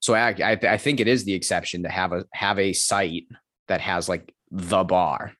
So 0.00 0.14
I, 0.14 0.28
I 0.42 0.52
I 0.62 0.76
think 0.78 1.00
it 1.00 1.08
is 1.08 1.24
the 1.24 1.34
exception 1.34 1.82
to 1.82 1.88
have 1.88 2.12
a 2.12 2.24
have 2.32 2.58
a 2.58 2.72
site 2.72 3.26
that 3.66 3.80
has 3.80 4.08
like 4.08 4.32
the 4.50 4.84
bar 4.84 5.32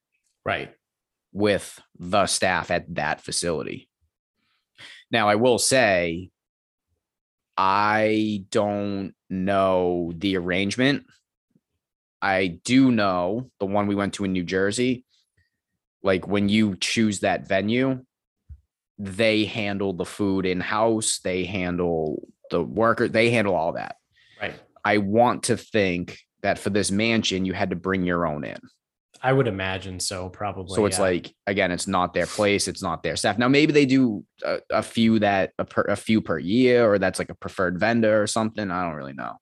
Right. 0.45 0.73
with 1.33 1.81
the 1.99 2.27
staff 2.27 2.71
at 2.71 2.95
that 2.95 3.21
facility. 3.21 3.89
Now, 5.11 5.29
I 5.29 5.37
will 5.37 5.59
say, 5.59 6.31
I 7.57 8.45
don't 8.51 9.15
know 9.31 10.13
the 10.17 10.37
arrangement. 10.37 11.05
I 12.21 12.59
do 12.65 12.91
know 12.91 13.51
the 13.61 13.67
one 13.67 13.87
we 13.87 13.95
went 13.95 14.15
to 14.15 14.25
in 14.25 14.33
New 14.33 14.45
Jersey. 14.45 15.05
Like 16.03 16.27
when 16.27 16.49
you 16.49 16.77
choose 16.77 17.21
that 17.21 17.49
venue, 17.49 18.05
they 18.99 19.45
handle 19.45 19.93
the 19.93 20.05
food 20.05 20.47
in 20.47 20.61
house, 20.61 21.21
they 21.23 21.45
handle 21.45 22.29
the 22.51 22.63
worker, 22.63 23.09
they 23.09 23.31
handle 23.31 23.55
all 23.55 23.73
that. 23.75 23.97
Right. 24.41 24.55
I 24.85 24.99
want 24.99 25.45
to 25.45 25.57
think 25.57 26.19
that 26.43 26.59
for 26.59 26.71
this 26.71 26.91
mansion, 26.91 27.45
you 27.45 27.53
had 27.53 27.71
to 27.71 27.77
bring 27.77 28.05
your 28.05 28.27
own 28.27 28.45
in. 28.45 28.59
I 29.21 29.33
would 29.33 29.49
imagine 29.49 29.99
so, 29.99 30.29
probably. 30.29 30.77
So 30.77 30.87
it's 30.87 30.99
yeah. 30.99 31.05
like 31.05 31.35
again, 31.47 31.73
it's 31.73 31.89
not 31.89 32.15
their 32.15 32.27
place, 32.27 32.69
it's 32.69 32.83
not 32.83 33.03
their 33.03 33.17
staff. 33.17 33.37
Now 33.37 33.49
maybe 33.49 33.73
they 33.73 33.87
do 33.87 34.25
a, 34.45 34.61
a 34.71 34.83
few 34.83 35.19
that 35.19 35.53
a, 35.59 35.65
per, 35.65 35.83
a 35.83 35.97
few 35.97 36.21
per 36.21 36.39
year, 36.39 36.91
or 36.91 36.99
that's 36.99 37.19
like 37.19 37.31
a 37.31 37.35
preferred 37.35 37.81
vendor 37.81 38.23
or 38.23 38.27
something. 38.27 38.71
I 38.71 38.85
don't 38.85 38.95
really 38.95 39.15
know. 39.15 39.35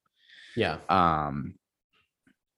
yeah. 0.57 0.79
Um, 0.89 1.57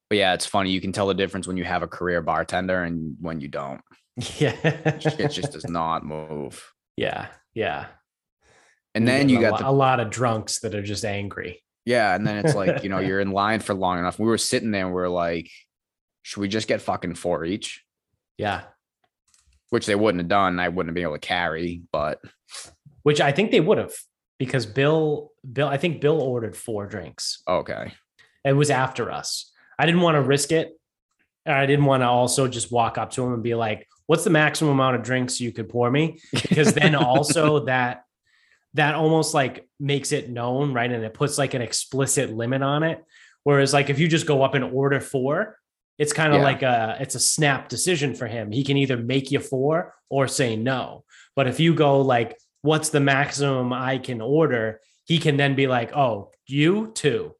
but 0.08 0.18
yeah, 0.18 0.34
it's 0.34 0.46
funny. 0.46 0.70
You 0.70 0.80
can 0.80 0.92
tell 0.92 1.08
the 1.08 1.14
difference 1.14 1.46
when 1.46 1.56
you 1.56 1.64
have 1.64 1.82
a 1.82 1.88
career 1.88 2.22
bartender 2.22 2.82
and 2.82 3.16
when 3.20 3.40
you 3.40 3.48
don't. 3.48 3.80
Yeah. 4.38 4.56
It 4.64 5.30
just 5.30 5.52
does 5.52 5.68
not 5.68 6.04
move. 6.04 6.72
Yeah. 6.98 7.26
Yeah. 7.54 7.86
And 8.94 9.06
then 9.06 9.28
you 9.28 9.40
got 9.40 9.60
a, 9.60 9.64
the 9.64 9.70
a 9.70 9.72
lot 9.72 10.00
of 10.00 10.10
drunks 10.10 10.60
that 10.60 10.74
are 10.74 10.82
just 10.82 11.04
angry. 11.04 11.62
yeah, 11.84 12.14
and 12.14 12.26
then 12.26 12.44
it's 12.44 12.54
like 12.54 12.82
you 12.82 12.88
know 12.88 12.98
you're 13.06 13.20
in 13.20 13.30
line 13.30 13.60
for 13.60 13.74
long 13.74 13.98
enough. 13.98 14.18
We 14.18 14.26
were 14.26 14.38
sitting 14.38 14.72
there, 14.72 14.86
and 14.86 14.94
we 14.94 15.00
are 15.00 15.08
like, 15.08 15.50
should 16.22 16.40
we 16.40 16.48
just 16.48 16.66
get 16.66 16.82
fucking 16.82 17.14
four 17.14 17.44
each? 17.44 17.84
Yeah. 18.36 18.62
Which 19.70 19.86
they 19.86 19.94
wouldn't 19.94 20.20
have 20.20 20.28
done. 20.28 20.58
I 20.58 20.68
wouldn't 20.68 20.88
have 20.88 20.94
been 20.94 21.02
able 21.04 21.14
to 21.14 21.18
carry, 21.20 21.82
but 21.92 22.20
Which 23.02 23.20
I 23.20 23.32
think 23.32 23.50
they 23.50 23.60
would 23.60 23.78
have 23.78 23.92
because 24.38 24.66
Bill, 24.66 25.32
Bill, 25.50 25.68
I 25.68 25.76
think 25.76 26.00
Bill 26.00 26.20
ordered 26.20 26.56
four 26.56 26.86
drinks. 26.86 27.42
okay. 27.46 27.92
It 28.44 28.52
was 28.54 28.70
after 28.70 29.10
us. 29.10 29.52
I 29.78 29.84
didn't 29.84 30.00
want 30.00 30.14
to 30.14 30.22
risk 30.22 30.52
it. 30.52 30.72
And 31.44 31.54
I 31.54 31.66
didn't 31.66 31.84
want 31.84 32.02
to 32.02 32.06
also 32.06 32.48
just 32.48 32.72
walk 32.72 32.98
up 32.98 33.10
to 33.12 33.24
him 33.24 33.34
and 33.34 33.42
be 33.42 33.54
like, 33.54 33.86
what's 34.08 34.24
the 34.24 34.30
maximum 34.30 34.72
amount 34.72 34.96
of 34.96 35.02
drinks 35.04 35.40
you 35.40 35.52
could 35.52 35.68
pour 35.68 35.88
me? 35.88 36.18
Because 36.32 36.72
then 36.74 36.96
also 36.96 37.60
that 37.66 38.04
that 38.74 38.94
almost 38.94 39.34
like 39.34 39.68
makes 39.78 40.12
it 40.12 40.28
known, 40.30 40.72
right? 40.72 40.90
And 40.90 41.04
it 41.04 41.14
puts 41.14 41.38
like 41.38 41.54
an 41.54 41.62
explicit 41.62 42.30
limit 42.34 42.62
on 42.62 42.82
it. 42.82 43.04
Whereas 43.44 43.72
like 43.72 43.90
if 43.90 43.98
you 43.98 44.08
just 44.08 44.26
go 44.26 44.42
up 44.42 44.54
and 44.54 44.64
order 44.64 45.00
four, 45.00 45.56
it's 45.98 46.12
kind 46.12 46.32
of 46.32 46.38
Yeah. 46.38 46.44
like 46.44 46.62
a 46.62 46.96
it's 47.00 47.14
a 47.14 47.20
snap 47.20 47.68
decision 47.68 48.14
for 48.14 48.26
him. 48.26 48.50
He 48.50 48.64
can 48.64 48.76
either 48.76 48.96
make 48.96 49.30
you 49.30 49.40
four 49.40 49.94
or 50.10 50.26
say 50.26 50.56
no. 50.56 51.04
But 51.36 51.46
if 51.46 51.60
you 51.60 51.74
go 51.74 52.00
like, 52.00 52.36
what's 52.62 52.88
the 52.90 53.00
maximum 53.00 53.72
I 53.72 53.98
can 53.98 54.20
order? 54.20 54.80
He 55.04 55.18
can 55.18 55.36
then 55.36 55.54
be 55.54 55.66
like, 55.66 55.92
oh, 55.96 56.32
you 56.46 56.92
two. 56.94 57.34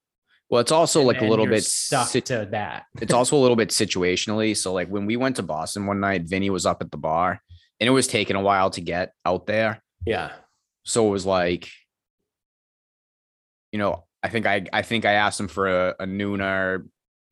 Well, 0.51 0.61
it's 0.61 0.73
also 0.73 1.03
like 1.03 1.21
a 1.21 1.27
little 1.27 1.47
bit 1.47 1.65
stuck 1.65 2.09
sit- 2.09 2.27
to 2.27 2.49
that. 2.53 2.85
it's 3.03 3.13
also 3.13 3.37
a 3.37 3.41
little 3.41 3.57
bit 3.57 3.69
situationally. 3.69 4.57
So 4.57 4.73
like 4.73 4.89
when 4.89 5.05
we 5.05 5.17
went 5.17 5.37
to 5.37 5.43
Boston 5.43 5.87
one 5.87 6.01
night, 6.01 6.23
Vinny 6.25 6.49
was 6.49 6.65
up 6.65 6.81
at 6.81 6.91
the 6.91 6.97
bar 6.97 7.41
and 7.81 7.87
it 7.87 7.91
was 7.91 8.07
taking 8.07 8.35
a 8.35 8.41
while 8.41 8.71
to 8.71 8.81
get 8.81 9.13
out 9.27 9.47
there. 9.47 9.83
Yeah. 10.07 10.33
So 10.85 11.07
it 11.07 11.11
was 11.11 11.27
like, 11.27 11.69
you 13.73 13.79
know, 13.79 14.05
I 14.23 14.31
think 14.31 14.47
I 14.47 14.65
I 14.73 14.83
think 14.83 15.05
I 15.05 15.13
asked 15.13 15.39
him 15.39 15.49
for 15.49 15.67
a, 15.67 15.95
a 16.01 16.07
nooner. 16.07 16.89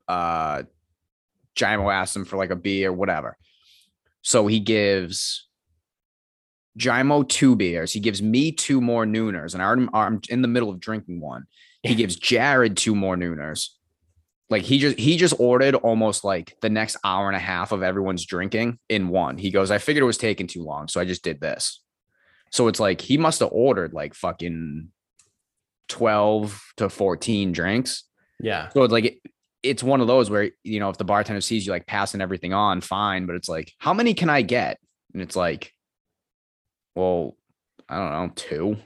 Uh 0.06 0.64
Jimo 1.56 1.92
asked 1.92 2.14
him 2.14 2.26
for 2.26 2.36
like 2.36 2.50
a 2.50 2.56
beer, 2.56 2.92
whatever. 2.92 3.38
So 4.20 4.46
he 4.46 4.60
gives 4.60 5.48
Jimo 6.78 7.26
two 7.26 7.56
beers. 7.56 7.92
He 7.92 8.00
gives 8.00 8.22
me 8.22 8.52
two 8.52 8.80
more 8.80 9.06
nooners, 9.06 9.54
and 9.54 9.62
I'm, 9.62 9.88
I'm 9.94 10.20
in 10.28 10.42
the 10.42 10.48
middle 10.48 10.68
of 10.68 10.78
drinking 10.78 11.20
one. 11.20 11.46
He 11.82 11.94
gives 11.94 12.16
Jared 12.16 12.76
two 12.76 12.94
more 12.94 13.16
nooners. 13.16 13.68
Like 14.48 14.62
he 14.62 14.78
just 14.78 14.98
he 14.98 15.16
just 15.16 15.34
ordered 15.38 15.74
almost 15.74 16.22
like 16.22 16.56
the 16.60 16.70
next 16.70 16.96
hour 17.02 17.26
and 17.26 17.36
a 17.36 17.40
half 17.40 17.72
of 17.72 17.82
everyone's 17.82 18.24
drinking 18.24 18.78
in 18.88 19.08
one. 19.08 19.38
He 19.38 19.50
goes, 19.50 19.70
I 19.70 19.78
figured 19.78 20.02
it 20.02 20.06
was 20.06 20.18
taking 20.18 20.46
too 20.46 20.62
long, 20.62 20.86
so 20.86 21.00
I 21.00 21.04
just 21.04 21.24
did 21.24 21.40
this. 21.40 21.80
So 22.52 22.68
it's 22.68 22.78
like 22.78 23.00
he 23.00 23.18
must 23.18 23.40
have 23.40 23.50
ordered 23.50 23.92
like 23.92 24.14
fucking 24.14 24.88
12 25.88 26.62
to 26.76 26.88
14 26.88 27.52
drinks. 27.52 28.04
Yeah. 28.40 28.68
So 28.68 28.84
it's 28.84 28.92
like 28.92 29.04
it, 29.04 29.18
it's 29.64 29.82
one 29.82 30.00
of 30.00 30.06
those 30.06 30.30
where 30.30 30.50
you 30.62 30.78
know 30.78 30.90
if 30.90 30.98
the 30.98 31.04
bartender 31.04 31.40
sees 31.40 31.66
you 31.66 31.72
like 31.72 31.86
passing 31.86 32.20
everything 32.20 32.52
on, 32.52 32.80
fine, 32.80 33.26
but 33.26 33.34
it's 33.34 33.48
like 33.48 33.72
how 33.78 33.94
many 33.94 34.14
can 34.14 34.30
I 34.30 34.42
get? 34.42 34.78
And 35.12 35.22
it's 35.22 35.34
like, 35.34 35.72
well, 36.94 37.36
I 37.88 37.96
don't 37.96 38.12
know, 38.12 38.32
two. 38.34 38.76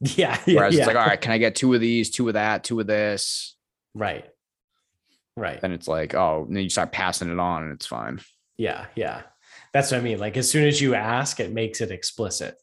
Yeah. 0.16 0.38
yeah 0.46 0.56
Whereas 0.56 0.74
yeah. 0.74 0.80
it's 0.80 0.86
like, 0.86 0.96
all 0.96 1.06
right, 1.06 1.20
can 1.20 1.32
I 1.32 1.38
get 1.38 1.54
two 1.56 1.74
of 1.74 1.80
these, 1.80 2.10
two 2.10 2.28
of 2.28 2.34
that, 2.34 2.64
two 2.64 2.78
of 2.80 2.86
this? 2.86 3.56
Right. 3.94 4.24
Right. 5.36 5.60
Then 5.60 5.72
it's 5.72 5.88
like, 5.88 6.14
oh, 6.14 6.44
and 6.46 6.56
then 6.56 6.64
you 6.64 6.70
start 6.70 6.92
passing 6.92 7.30
it 7.30 7.38
on, 7.38 7.64
and 7.64 7.72
it's 7.72 7.86
fine. 7.86 8.20
Yeah. 8.56 8.86
Yeah. 8.96 9.22
That's 9.72 9.90
what 9.90 9.98
I 10.00 10.02
mean. 10.02 10.18
Like 10.18 10.36
as 10.36 10.50
soon 10.50 10.66
as 10.66 10.80
you 10.80 10.94
ask, 10.94 11.40
it 11.40 11.52
makes 11.52 11.80
it 11.80 11.90
explicit. 11.90 12.56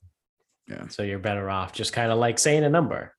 Yeah. 0.67 0.87
So 0.87 1.03
you're 1.03 1.19
better 1.19 1.49
off 1.49 1.73
just 1.73 1.93
kind 1.93 2.11
of 2.11 2.17
like 2.17 2.39
saying 2.39 2.63
a 2.63 2.69
number. 2.69 3.13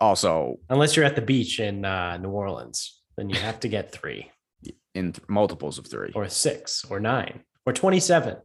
Also, 0.00 0.56
Unless 0.70 0.96
you're 0.96 1.04
at 1.04 1.14
the 1.14 1.22
beach 1.22 1.60
in 1.60 1.84
uh, 1.84 2.16
New 2.16 2.30
Orleans, 2.30 3.00
then 3.16 3.28
you 3.28 3.38
have 3.38 3.60
to 3.60 3.68
get 3.68 3.92
three 3.92 4.30
in 4.94 5.12
th- 5.12 5.28
multiples 5.28 5.78
of 5.78 5.86
three. 5.86 6.10
or 6.14 6.28
six 6.28 6.84
or 6.88 6.98
nine 7.00 7.42
or 7.70 7.72
27. 7.72 8.36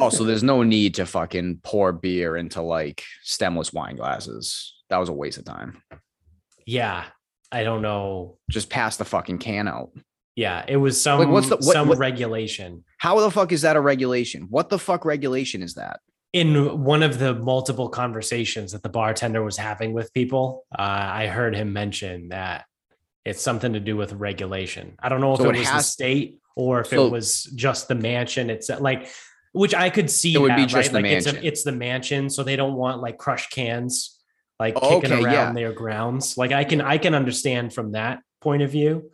also, 0.00 0.24
there's 0.24 0.42
no 0.42 0.62
need 0.76 0.94
to 0.96 1.06
fucking 1.06 1.60
pour 1.62 1.92
beer 1.92 2.36
into 2.36 2.62
like 2.62 3.02
stemless 3.22 3.72
wine 3.72 3.96
glasses. 3.96 4.74
That 4.90 4.98
was 4.98 5.08
a 5.08 5.12
waste 5.12 5.38
of 5.38 5.44
time. 5.44 5.82
Yeah. 6.66 7.04
I 7.52 7.62
don't 7.62 7.82
know. 7.82 8.38
Just 8.50 8.70
pass 8.70 8.96
the 8.96 9.04
fucking 9.04 9.38
can 9.38 9.68
out. 9.68 9.90
Yeah. 10.34 10.64
It 10.66 10.76
was 10.78 11.00
some, 11.00 11.20
Like, 11.20 11.28
what's 11.28 11.48
the- 11.48 11.56
what- 11.56 11.72
some 11.72 11.88
what- 11.88 11.98
regulation. 11.98 12.84
How 12.98 13.20
the 13.20 13.30
fuck 13.30 13.52
is 13.52 13.62
that 13.62 13.76
a 13.76 13.80
regulation? 13.80 14.46
What 14.48 14.70
the 14.70 14.78
fuck 14.78 15.04
regulation 15.04 15.62
is 15.62 15.74
that? 15.74 16.00
in 16.32 16.82
one 16.82 17.04
of 17.04 17.20
the 17.20 17.32
multiple 17.32 17.88
conversations 17.88 18.72
that 18.72 18.82
the 18.82 18.88
bartender 18.88 19.44
was 19.44 19.56
having 19.56 19.92
with 19.92 20.12
people, 20.12 20.66
uh, 20.76 20.82
I 20.82 21.28
heard 21.28 21.54
him 21.54 21.72
mention 21.72 22.30
that 22.30 22.64
it's 23.24 23.40
something 23.40 23.72
to 23.74 23.78
do 23.78 23.96
with 23.96 24.12
regulation. 24.14 24.96
I 25.00 25.08
don't 25.10 25.20
know 25.20 25.34
if 25.34 25.38
So 25.38 25.48
it 25.50 25.54
it 25.54 25.58
was 25.60 25.68
the 25.70 25.78
state 25.78 26.38
or 26.56 26.80
if 26.80 26.88
So- 26.88 27.06
it 27.06 27.10
was 27.10 27.44
just 27.44 27.88
the 27.88 27.94
mansion. 27.94 28.50
It's 28.50 28.68
like, 28.68 29.08
which 29.52 29.74
I 29.74 29.90
could 29.90 30.10
see. 30.10 30.34
It 30.34 30.38
would 30.40 30.56
be 30.56 30.62
just 30.66 30.74
right? 30.74 30.86
the 30.92 31.00
like 31.00 31.04
It's, 31.06 31.26
mansion. 31.26 31.44
a, 31.44 31.46
it's 31.46 31.62
the 31.64 31.72
mansion, 31.72 32.30
so 32.30 32.42
they 32.42 32.56
don't 32.56 32.74
want 32.74 33.00
like 33.00 33.18
crushed 33.18 33.50
cans 33.52 34.18
like 34.60 34.74
Oh, 34.76 35.00
kicking 35.00 35.12
okay, 35.16 35.22
around 35.24 35.32
yeah. 35.32 35.52
their 35.52 35.72
grounds. 35.72 36.36
Like 36.38 36.52
I 36.52 36.64
can 36.64 36.80
I 36.80 36.98
can 36.98 37.14
understand 37.14 37.72
from 37.72 37.92
that 37.92 38.20
point 38.40 38.62
of 38.62 38.70
view. 38.70 39.10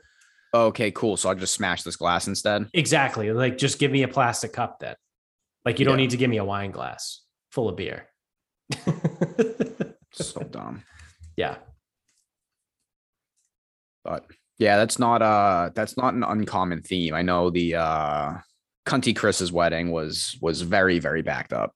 Okay, 0.52 0.90
cool. 0.90 1.16
So 1.16 1.28
I'll 1.28 1.34
just 1.34 1.54
smash 1.54 1.82
this 1.82 1.96
glass 1.96 2.26
instead. 2.26 2.66
Exactly. 2.74 3.32
Like 3.32 3.56
just 3.58 3.78
give 3.78 3.90
me 3.92 4.02
a 4.02 4.08
plastic 4.08 4.52
cup 4.52 4.80
then. 4.80 4.96
Like 5.64 5.78
you 5.78 5.84
don't 5.84 5.96
need 5.98 6.10
to 6.10 6.16
give 6.16 6.28
me 6.30 6.38
a 6.38 6.44
wine 6.44 6.70
glass 6.72 7.20
full 7.52 7.68
of 7.68 7.76
beer. 7.76 8.06
So 10.12 10.40
dumb. 10.42 10.82
yeah. 11.36 11.58
But 14.04 14.24
yeah, 14.60 14.76
that's 14.76 14.98
not 14.98 15.22
uh 15.22 15.70
that's 15.74 15.96
not 15.96 16.12
an 16.12 16.22
uncommon 16.22 16.82
theme. 16.82 17.14
I 17.14 17.22
know 17.22 17.48
the 17.50 17.76
uh 17.76 18.34
Cunty 18.86 19.16
Chris's 19.16 19.50
wedding 19.50 19.90
was 19.90 20.36
was 20.40 20.60
very, 20.60 20.98
very 20.98 21.22
backed 21.22 21.54
up. 21.54 21.74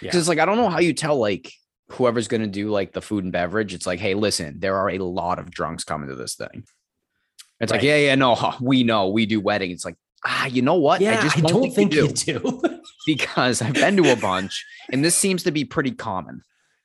Because 0.00 0.14
Yeah. 0.14 0.18
it's 0.18 0.28
like 0.28 0.38
I 0.38 0.44
don't 0.44 0.58
know 0.58 0.68
how 0.68 0.80
you 0.80 0.92
tell 0.92 1.16
like 1.16 1.50
whoever's 1.92 2.28
gonna 2.28 2.46
do 2.46 2.68
like 2.68 2.92
the 2.92 3.00
food 3.00 3.24
and 3.24 3.32
beverage. 3.32 3.72
It's 3.72 3.86
like, 3.86 4.00
hey, 4.00 4.14
listen, 4.14 4.60
there 4.60 4.76
are 4.76 4.90
a 4.90 4.98
lot 4.98 5.38
of 5.38 5.50
drunks 5.50 5.82
coming 5.82 6.10
to 6.10 6.14
this 6.14 6.34
thing. 6.34 6.64
It's 7.60 7.72
like, 7.72 7.82
yeah, 7.82 7.96
yeah, 7.96 8.14
no, 8.16 8.34
huh, 8.34 8.56
we 8.60 8.82
know 8.84 9.08
we 9.08 9.24
do 9.24 9.40
wedding. 9.40 9.70
It's 9.70 9.86
like, 9.86 9.96
ah, 10.26 10.44
you 10.44 10.60
know 10.60 10.74
what? 10.74 11.00
Yeah, 11.00 11.18
I, 11.18 11.22
just 11.22 11.38
don't, 11.38 11.70
think, 11.72 11.94
you 11.94 12.02
you 12.02 12.08
do 12.08 12.38
do. 12.38 12.62
because 13.06 13.62
I've 13.62 13.72
been 13.74 13.96
to 13.96 14.12
a 14.12 14.16
bunch, 14.16 14.62
and 14.92 15.02
this 15.02 15.16
seems 15.16 15.42
to 15.44 15.50
be 15.52 15.64
pretty 15.64 15.92
common. 15.92 16.42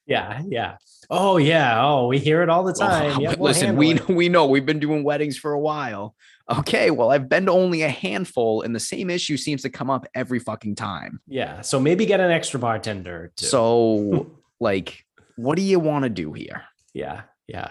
Yeah, 0.09 0.41
yeah. 0.47 0.77
Oh 1.09 1.37
yeah. 1.37 1.81
Oh, 1.81 2.07
we 2.07 2.19
hear 2.19 2.41
it 2.43 2.49
all 2.49 2.63
the 2.63 2.73
time. 2.87 3.11
Well, 3.11 3.21
Yeah, 3.21 3.35
we'll 3.37 3.49
listen, 3.49 3.75
we 3.77 3.91
it. 3.93 4.07
we 4.09 4.27
know 4.29 4.47
we've 4.47 4.65
been 4.65 4.79
doing 4.79 5.03
weddings 5.03 5.37
for 5.37 5.53
a 5.53 5.59
while. 5.59 6.15
Okay, 6.49 6.89
well, 6.89 7.11
I've 7.11 7.29
been 7.29 7.45
to 7.45 7.51
only 7.51 7.83
a 7.83 7.89
handful, 7.89 8.63
and 8.63 8.75
the 8.75 8.79
same 8.79 9.11
issue 9.11 9.37
seems 9.37 9.61
to 9.61 9.69
come 9.69 9.89
up 9.91 10.07
every 10.15 10.39
fucking 10.39 10.75
time. 10.75 11.21
Yeah. 11.27 11.61
So 11.61 11.79
maybe 11.79 12.07
get 12.07 12.19
an 12.19 12.31
extra 12.31 12.59
bartender. 12.59 13.31
Two. 13.35 13.45
So, 13.45 14.31
like, 14.59 15.05
what 15.35 15.55
do 15.55 15.61
you 15.61 15.79
want 15.79 16.03
to 16.03 16.09
do 16.09 16.33
here? 16.33 16.63
yeah, 16.93 17.21
yeah. 17.47 17.69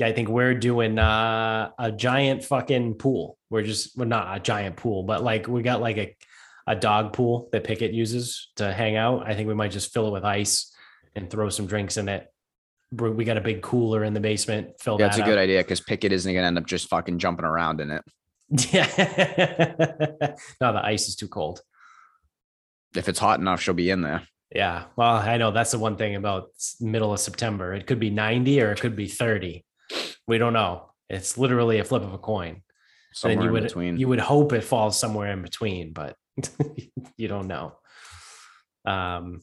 Yeah, 0.00 0.08
I 0.08 0.12
think 0.12 0.28
we're 0.28 0.54
doing 0.54 0.98
uh, 0.98 1.70
a 1.78 1.92
giant 1.92 2.42
fucking 2.42 2.94
pool. 2.94 3.38
We're 3.48 3.62
just 3.62 3.96
well, 3.96 4.08
not 4.08 4.36
a 4.36 4.40
giant 4.40 4.74
pool, 4.74 5.04
but 5.04 5.22
like 5.22 5.46
we 5.46 5.62
got 5.62 5.80
like 5.80 5.98
a 5.98 6.16
a 6.66 6.74
dog 6.74 7.12
pool 7.12 7.48
that 7.52 7.62
Pickett 7.62 7.92
uses 7.92 8.48
to 8.56 8.72
hang 8.72 8.96
out. 8.96 9.22
I 9.28 9.34
think 9.34 9.46
we 9.48 9.54
might 9.54 9.70
just 9.70 9.92
fill 9.92 10.08
it 10.08 10.12
with 10.12 10.24
ice 10.24 10.73
and 11.14 11.30
throw 11.30 11.48
some 11.48 11.66
drinks 11.66 11.96
in 11.96 12.08
it. 12.08 12.28
we 12.92 13.24
got 13.24 13.36
a 13.36 13.40
big 13.40 13.62
cooler 13.62 14.04
in 14.04 14.14
the 14.14 14.20
basement. 14.20 14.80
Fill 14.80 14.98
That's 14.98 15.16
that 15.16 15.22
a 15.22 15.26
good 15.26 15.38
up. 15.38 15.42
idea 15.42 15.62
because 15.62 15.80
Pickett 15.80 16.12
isn't 16.12 16.32
going 16.32 16.42
to 16.42 16.46
end 16.46 16.58
up 16.58 16.66
just 16.66 16.88
fucking 16.88 17.18
jumping 17.18 17.44
around 17.44 17.80
in 17.80 17.90
it. 17.90 18.02
Yeah. 18.70 18.86
no, 20.60 20.72
the 20.72 20.84
ice 20.84 21.08
is 21.08 21.16
too 21.16 21.28
cold. 21.28 21.60
If 22.94 23.08
it's 23.08 23.18
hot 23.18 23.40
enough, 23.40 23.60
she'll 23.60 23.74
be 23.74 23.90
in 23.90 24.02
there. 24.02 24.22
Yeah. 24.54 24.84
Well, 24.96 25.16
I 25.16 25.36
know 25.38 25.50
that's 25.50 25.72
the 25.72 25.78
one 25.78 25.96
thing 25.96 26.14
about 26.14 26.50
middle 26.80 27.12
of 27.12 27.20
September. 27.20 27.74
It 27.74 27.86
could 27.86 27.98
be 27.98 28.10
90 28.10 28.60
or 28.62 28.72
it 28.72 28.80
could 28.80 28.94
be 28.94 29.08
30. 29.08 29.64
We 30.28 30.38
don't 30.38 30.52
know. 30.52 30.90
It's 31.10 31.36
literally 31.36 31.80
a 31.80 31.84
flip 31.84 32.02
of 32.02 32.12
a 32.12 32.18
coin. 32.18 32.62
Somewhere 33.12 33.46
you 33.46 33.52
would 33.52 33.62
between. 33.64 33.96
you 33.96 34.08
would 34.08 34.20
hope 34.20 34.52
it 34.52 34.62
falls 34.62 34.98
somewhere 34.98 35.32
in 35.32 35.42
between, 35.42 35.92
but 35.92 36.16
you 37.16 37.28
don't 37.28 37.46
know. 37.46 37.76
Um 38.84 39.40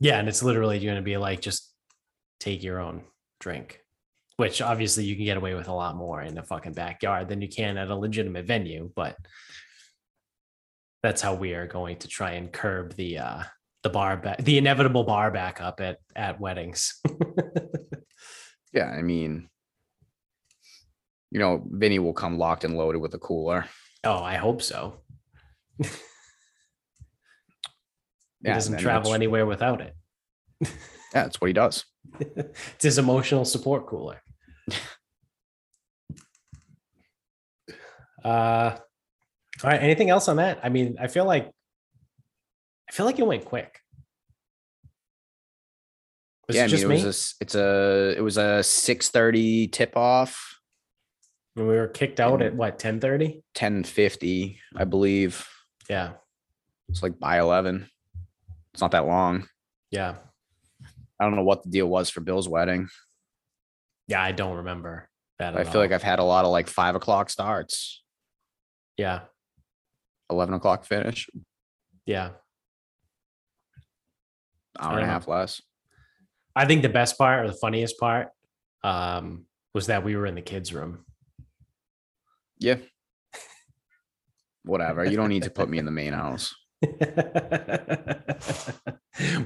yeah, 0.00 0.18
and 0.18 0.28
it's 0.28 0.42
literally 0.42 0.78
going 0.78 0.96
to 0.96 1.02
be 1.02 1.16
like 1.16 1.40
just 1.40 1.72
take 2.40 2.62
your 2.62 2.80
own 2.80 3.02
drink, 3.40 3.80
which 4.36 4.62
obviously 4.62 5.04
you 5.04 5.16
can 5.16 5.24
get 5.24 5.36
away 5.36 5.54
with 5.54 5.68
a 5.68 5.74
lot 5.74 5.96
more 5.96 6.22
in 6.22 6.34
the 6.34 6.42
fucking 6.42 6.72
backyard 6.72 7.28
than 7.28 7.42
you 7.42 7.48
can 7.48 7.76
at 7.76 7.90
a 7.90 7.96
legitimate 7.96 8.46
venue, 8.46 8.90
but 8.94 9.16
that's 11.02 11.22
how 11.22 11.34
we 11.34 11.54
are 11.54 11.66
going 11.66 11.96
to 11.96 12.08
try 12.08 12.32
and 12.32 12.52
curb 12.52 12.94
the 12.94 13.18
uh 13.18 13.42
the 13.84 13.88
bar 13.88 14.16
back 14.16 14.38
the 14.38 14.58
inevitable 14.58 15.04
bar 15.04 15.30
backup 15.30 15.80
at 15.80 15.98
at 16.16 16.40
weddings. 16.40 17.00
yeah, 18.72 18.86
I 18.86 19.02
mean, 19.02 19.48
you 21.30 21.38
know, 21.38 21.64
Vinny 21.70 21.98
will 21.98 22.12
come 22.12 22.38
locked 22.38 22.64
and 22.64 22.76
loaded 22.76 23.00
with 23.00 23.14
a 23.14 23.18
cooler. 23.18 23.66
oh, 24.04 24.22
I 24.22 24.36
hope 24.36 24.62
so. 24.62 25.00
he 28.42 28.48
Yeah, 28.48 28.54
doesn't 28.54 28.78
travel 28.78 29.14
anywhere 29.14 29.46
without 29.46 29.80
it. 29.80 29.94
Yeah, 31.14 31.22
that's 31.22 31.40
what 31.40 31.46
he 31.46 31.54
does. 31.54 31.86
it's 32.20 32.82
his 32.84 32.98
emotional 32.98 33.46
support 33.46 33.86
cooler. 33.86 34.20
uh 38.24 38.76
all 39.64 39.70
right. 39.70 39.82
Anything 39.82 40.10
else 40.10 40.28
on 40.28 40.36
that? 40.36 40.60
I 40.62 40.68
mean, 40.68 40.96
I 41.00 41.06
feel 41.08 41.24
like 41.24 41.50
I 42.88 42.92
feel 42.92 43.06
like 43.06 43.18
it 43.18 43.26
went 43.26 43.44
quick. 43.46 43.80
Was 46.46 46.56
yeah, 46.56 46.62
it 46.62 46.64
I 46.64 46.66
mean, 46.66 46.70
just 46.70 46.84
it 46.84 46.88
me? 46.88 46.94
was 46.94 47.04
a, 47.04 47.42
it's 47.42 47.54
a 47.54 48.14
it 48.18 48.20
was 48.20 48.36
a 48.36 48.62
six 48.62 49.08
thirty 49.08 49.66
tip 49.68 49.96
off, 49.96 50.60
when 51.54 51.66
we 51.66 51.74
were 51.74 51.88
kicked 51.88 52.20
out 52.20 52.40
at 52.40 52.54
what 52.54 52.78
10 52.78 53.00
30? 53.00 53.42
ten 53.54 53.82
fifty, 53.84 54.60
I 54.76 54.84
believe. 54.84 55.46
Yeah. 55.90 56.12
It's 56.88 57.02
like 57.02 57.18
by 57.18 57.38
eleven. 57.38 57.88
It's 58.72 58.80
not 58.80 58.92
that 58.92 59.06
long. 59.06 59.46
Yeah. 59.90 60.16
I 61.20 61.24
don't 61.24 61.34
know 61.34 61.42
what 61.42 61.62
the 61.62 61.70
deal 61.70 61.88
was 61.88 62.10
for 62.10 62.20
Bill's 62.20 62.48
wedding. 62.48 62.88
Yeah. 64.06 64.22
I 64.22 64.32
don't 64.32 64.58
remember 64.58 65.08
that. 65.38 65.56
I 65.56 65.64
feel 65.64 65.80
like. 65.80 65.92
I've 65.92 66.02
had 66.02 66.18
a 66.18 66.24
lot 66.24 66.44
of 66.44 66.50
like 66.50 66.68
five 66.68 66.94
o'clock 66.94 67.30
starts, 67.30 68.02
yeah. 68.96 69.20
eleven 70.30 70.54
o'clock 70.54 70.84
finish, 70.84 71.28
Yeah. 72.06 72.30
hour 74.78 74.94
and 74.98 75.04
a 75.04 75.06
half 75.06 75.26
less. 75.28 75.60
I 76.54 76.66
think 76.66 76.82
the 76.82 76.88
best 76.88 77.18
part 77.18 77.44
or 77.44 77.48
the 77.48 77.58
funniest 77.60 77.98
part 77.98 78.28
um 78.84 79.44
was 79.74 79.86
that 79.88 80.04
we 80.04 80.16
were 80.16 80.26
in 80.26 80.34
the 80.34 80.42
kids' 80.42 80.72
room. 80.72 81.04
Yeah. 82.58 82.76
Whatever. 84.64 85.04
You 85.04 85.16
don't 85.16 85.28
need 85.28 85.44
to 85.44 85.50
put 85.50 85.68
me 85.68 85.78
in 85.78 85.84
the 85.84 85.90
main 85.90 86.12
house. 86.12 86.54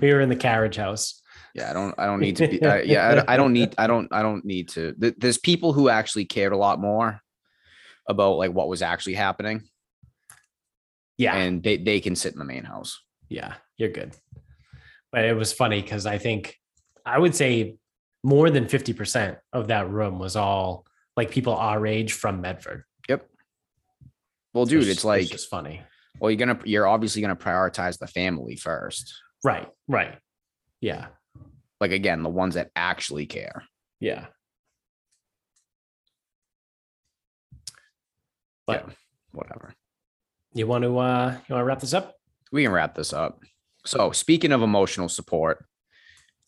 we 0.01 0.13
were 0.13 0.21
in 0.21 0.29
the 0.29 0.37
carriage 0.39 0.77
house. 0.77 1.21
Yeah, 1.55 1.71
I 1.71 1.73
don't. 1.73 1.95
I 1.99 2.07
don't 2.07 2.21
need 2.21 2.37
to 2.37 2.49
be. 2.49 2.65
I, 2.65 2.81
yeah, 2.83 3.25
I, 3.29 3.35
I 3.35 3.37
don't 3.37 3.53
need. 3.53 3.75
I 3.79 3.87
don't. 3.87 4.09
I 4.13 4.23
don't 4.23 4.45
need 4.45 4.69
to. 4.71 4.95
There's 4.99 5.39
people 5.39 5.73
who 5.73 5.89
actually 5.89 6.25
cared 6.25 6.53
a 6.53 6.57
lot 6.57 6.81
more 6.81 7.21
about 8.09 8.37
like 8.39 8.53
what 8.53 8.69
was 8.69 8.81
actually 8.83 9.15
happening, 9.15 9.63
Yeah. 11.19 11.37
and 11.37 11.63
they 11.63 11.77
they 11.77 12.01
can 12.01 12.17
sit 12.17 12.33
in 12.33 12.39
the 12.39 12.45
main 12.45 12.65
house. 12.65 13.01
yeah, 13.29 13.55
you're 13.77 13.91
good. 13.91 14.13
But 15.11 15.25
it 15.27 15.37
was 15.37 15.53
funny 15.53 15.83
because 15.83 16.07
I 16.07 16.17
think 16.19 16.57
I 17.05 17.19
would 17.19 17.35
say 17.35 17.77
more 18.25 18.49
than 18.51 18.65
50% 18.67 19.37
of 19.53 19.69
that 19.69 19.91
room 19.91 20.19
was 20.19 20.37
all 20.37 20.87
like 21.17 21.31
people 21.31 21.55
our 21.55 21.87
age 21.87 22.13
from 22.15 22.41
Medford. 22.41 22.85
Yep. 23.11 23.29
Well, 24.55 24.65
dude, 24.65 24.83
just- 24.85 24.91
it's 24.99 25.05
like, 25.05 25.27
just 25.29 25.51
funny. 25.51 25.83
Well, 26.21 26.31
you're 26.31 26.39
gonna, 26.39 26.59
you're 26.65 26.87
obviously 26.87 27.23
gonna 27.23 27.37
prioritize 27.37 27.99
the 27.99 28.07
family 28.07 28.57
first. 28.57 29.15
Right. 29.45 29.69
Right. 29.89 30.17
Yeah. 30.81 31.07
Like 31.81 31.91
again, 31.93 32.23
the 32.23 32.29
ones 32.29 32.55
that 32.55 32.71
actually 32.77 33.27
care. 33.27 33.65
Yeah. 34.01 34.27
But 38.67 38.89
Whatever. 39.33 39.75
you 40.55 40.67
want 40.67 40.85
to 40.85 40.99
uh 40.99 41.31
you 41.49 41.55
want 41.55 41.63
to 41.63 41.65
wrap 41.65 41.81
this 41.81 41.95
up? 41.95 42.15
we 42.53 42.63
can 42.65 42.73
wrap 42.73 42.95
this 42.95 43.13
up. 43.13 43.41
So 43.87 44.13
speaking 44.13 44.53
of 44.53 44.63
emotional 44.63 45.09
support, 45.09 45.65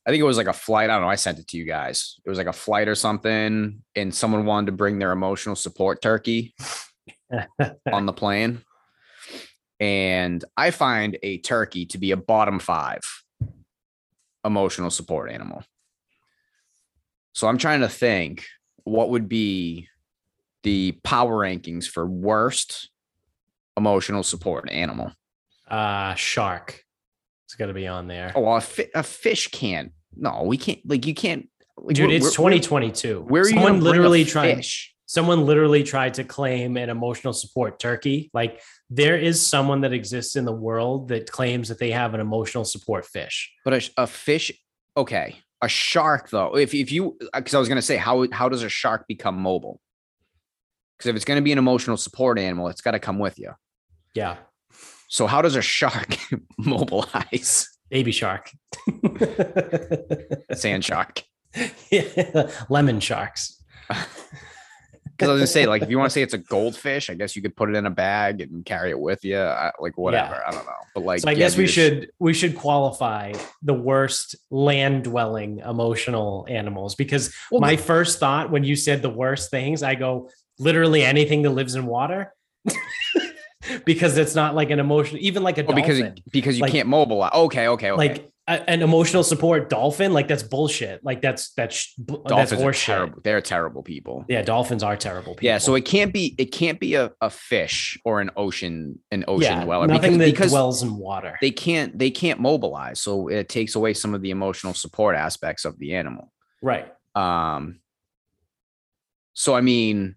I 0.07 0.11
think 0.11 0.21
it 0.21 0.25
was 0.25 0.37
like 0.37 0.47
a 0.47 0.53
flight. 0.53 0.91
I 0.91 0.95
don't 0.95 1.03
know. 1.03 1.09
I 1.09 1.15
sent 1.15 1.39
it 1.39 1.49
to 1.49 1.57
you 1.57 1.65
guys. 1.65 2.21
It 2.25 2.29
was 2.29 2.37
like 2.37 2.47
a 2.47 2.53
flight 2.53 2.89
or 2.89 2.95
something, 2.95 3.83
and 3.97 4.15
someone 4.15 4.45
wanted 4.45 4.67
to 4.67 4.73
bring 4.73 4.99
their 4.99 5.13
emotional 5.13 5.57
support 5.57 6.03
turkey 6.03 6.55
on 7.93 8.05
the 8.07 8.13
plane. 8.13 8.61
And 9.85 10.43
I 10.57 10.71
find 10.71 11.19
a 11.23 11.39
turkey 11.39 11.85
to 11.87 11.99
be 11.99 12.11
a 12.11 12.17
bottom 12.17 12.59
five 12.59 13.03
emotional 14.43 14.91
support 14.91 15.31
animal. 15.31 15.63
So 17.35 17.49
I'm 17.49 17.59
trying 17.59 17.81
to 17.81 17.89
think 17.89 18.47
what 18.85 19.11
would 19.11 19.29
be 19.29 19.89
the 20.63 20.93
power 21.05 21.41
rankings 21.45 21.85
for 21.87 22.07
worst 22.07 22.89
emotional 23.77 24.23
support 24.23 24.71
animal. 24.71 25.13
Uh 25.69 26.15
shark. 26.15 26.83
It's 27.47 27.55
got 27.55 27.67
to 27.67 27.75
be 27.75 27.87
on 27.87 28.09
there. 28.09 28.33
Oh, 28.35 28.41
well, 28.41 28.57
a, 28.57 28.61
fi- 28.63 28.91
a 28.95 29.03
fish 29.03 29.49
can't. 29.49 29.93
No, 30.17 30.45
we 30.45 30.57
can't. 30.57 30.81
Like 30.89 31.07
you 31.07 31.15
can't. 31.15 31.49
Like, 31.77 31.97
Dude, 31.97 32.11
it's 32.11 32.23
we're- 32.39 32.59
2022. 32.61 33.21
Where 33.21 33.43
are 33.43 33.45
you 33.45 33.51
Someone 33.51 33.73
going 33.73 33.81
to 33.81 33.85
literally 33.85 34.25
tried 34.25 34.57
fish? 34.57 34.94
Someone 35.07 35.45
literally 35.45 35.83
tried 35.83 36.15
to 36.15 36.25
claim 36.25 36.77
an 36.77 36.89
emotional 36.89 37.33
support 37.33 37.79
turkey. 37.79 38.31
Like 38.33 38.61
there 38.91 39.17
is 39.17 39.45
someone 39.45 39.83
that 39.83 39.93
exists 39.93 40.37
in 40.37 40.45
the 40.45 40.53
world 40.53 41.09
that 41.09 41.31
claims 41.31 41.69
that 41.69 41.79
they 41.79 41.91
have 41.91 42.15
an 42.15 42.21
emotional 42.21 42.65
support 42.65 43.05
fish. 43.07 43.53
But 43.65 43.75
a, 43.75 43.91
a 43.99 44.07
fish, 44.07 44.53
okay. 44.97 45.37
A 45.63 45.69
shark, 45.69 46.29
though, 46.31 46.57
if 46.57 46.75
if 46.75 46.93
you, 46.93 47.17
uh, 47.33 47.41
because 47.41 47.55
I 47.55 47.59
was 47.59 47.69
gonna 47.69 47.81
say, 47.81 47.97
how 47.97 48.27
how 48.33 48.49
does 48.51 48.63
a 48.63 48.69
shark 48.69 49.07
become 49.09 49.39
mobile? 49.39 49.81
Because 50.99 51.09
if 51.09 51.17
it's 51.17 51.25
gonna 51.25 51.43
be 51.43 51.53
an 51.53 51.59
emotional 51.59 51.97
support 51.97 52.39
animal, 52.39 52.69
it's 52.69 52.83
got 52.83 52.91
to 52.91 52.99
come 52.99 53.19
with 53.19 53.39
you. 53.39 53.53
Yeah. 54.15 54.37
So 55.09 55.27
how 55.27 55.41
does 55.41 55.57
a 55.57 55.63
shark 55.63 56.19
mobilize? 56.59 57.69
Baby 57.89 58.13
shark. 58.13 58.51
Sand 60.53 60.85
shark. 60.85 61.23
Yeah. 61.91 62.51
Lemon 62.69 62.99
sharks. 62.99 63.63
Because 65.25 65.31
I 65.31 65.33
was 65.33 65.41
gonna 65.41 65.47
say, 65.47 65.67
like, 65.67 65.83
if 65.83 65.91
you 65.91 65.99
want 65.99 66.11
to 66.11 66.15
say 66.15 66.23
it's 66.23 66.35
a 66.35 66.39
goldfish, 66.39 67.11
I 67.11 67.15
guess 67.15 67.35
you 67.35 67.43
could 67.43 67.57
put 67.57 67.71
it 67.71 67.77
in 67.77 67.87
a 67.87 67.91
bag 67.91 68.41
and 68.41 68.65
carry 68.65 68.91
it 68.91 68.99
with 68.99 69.25
you. 69.25 69.39
I, 69.39 69.73
like 69.81 69.97
whatever. 69.99 70.43
I 70.47 70.51
don't 70.51 70.65
know. 70.67 70.73
But 70.95 71.05
like, 71.05 71.21
so 71.21 71.29
I 71.29 71.33
yeah, 71.33 71.39
guess 71.39 71.57
we 71.57 71.67
should 71.67 72.11
we 72.19 72.33
should 72.35 72.57
qualify 72.57 73.33
the 73.63 73.75
worst 73.75 74.37
land 74.51 75.05
dwelling 75.05 75.59
emotional 75.61 76.47
animals 76.49 76.95
because 76.95 77.35
Well, 77.51 77.61
my 77.61 77.77
first 77.77 78.19
thought 78.21 78.51
when 78.51 78.65
you 78.65 78.77
said 78.77 79.03
the 79.03 79.11
worst 79.11 79.51
things, 79.51 79.83
I 79.83 79.95
go 79.95 80.31
literally 80.59 81.03
anything 81.03 81.43
that 81.43 81.51
lives 81.51 81.75
in 81.75 81.87
water. 81.87 82.33
because 83.85 84.19
it's 84.19 84.35
not 84.35 84.55
like 84.55 84.71
an 84.71 84.79
emotion, 84.79 85.19
even 85.19 85.43
like 85.43 85.59
a 85.59 85.67
Oh, 85.67 85.75
because 85.75 86.03
because 86.31 86.57
you 86.57 86.63
Like- 86.63 86.73
can't 86.73 86.89
mobilize. 86.89 87.33
Okay, 87.35 87.69
okay, 87.69 87.91
okay. 87.91 87.93
like 87.93 88.31
an 88.47 88.83
emotional 88.83 89.23
support 89.23 89.71
dolphin, 89.71 90.13
like 90.13 90.29
that's 90.29 90.43
bullshit. 90.43 91.03
Like 91.03 91.23
that's 91.23 91.53
that's 91.53 91.95
that's 91.97 92.23
Dolphins 92.27 92.53
are 92.53 92.57
horseshit. 92.57 92.85
terrible. 92.85 93.21
They're 93.25 93.41
terrible 93.41 93.83
people. 93.83 94.25
Yeah, 94.29 94.43
dolphins 94.43 94.83
are 94.83 94.97
terrible 94.97 95.33
people. 95.35 95.47
Yeah, 95.47 95.59
so 95.59 95.75
it 95.75 95.87
can't 95.87 96.13
be 96.13 96.35
it 96.37 96.53
can't 96.53 96.79
be 96.79 96.95
a, 96.95 97.11
a 97.23 97.31
fish 97.31 97.99
or 98.05 98.21
an 98.21 98.31
ocean 98.37 98.99
an 99.11 99.25
ocean 99.29 99.59
yeah, 99.59 99.65
dweller 99.65 99.87
nothing 99.87 100.19
because, 100.19 100.19
that 100.19 100.33
because 100.33 100.51
dwells 100.51 100.83
in 100.83 100.97
water. 100.97 101.39
they 101.41 101.51
can't 101.51 101.99
they 101.99 102.11
can't 102.11 102.39
mobilize. 102.39 103.01
So 103.01 103.29
it 103.29 103.49
takes 103.49 103.77
away 103.77 103.95
some 103.95 104.15
of 104.15 104.21
the 104.21 104.31
emotional 104.31 104.75
support 104.75 105.17
aspects 105.17 105.65
of 105.65 105.79
the 105.79 105.95
animal. 105.95 106.31
right. 106.63 106.93
Um 107.15 107.81
so 109.33 109.55
I 109.55 109.63
mean 109.63 110.17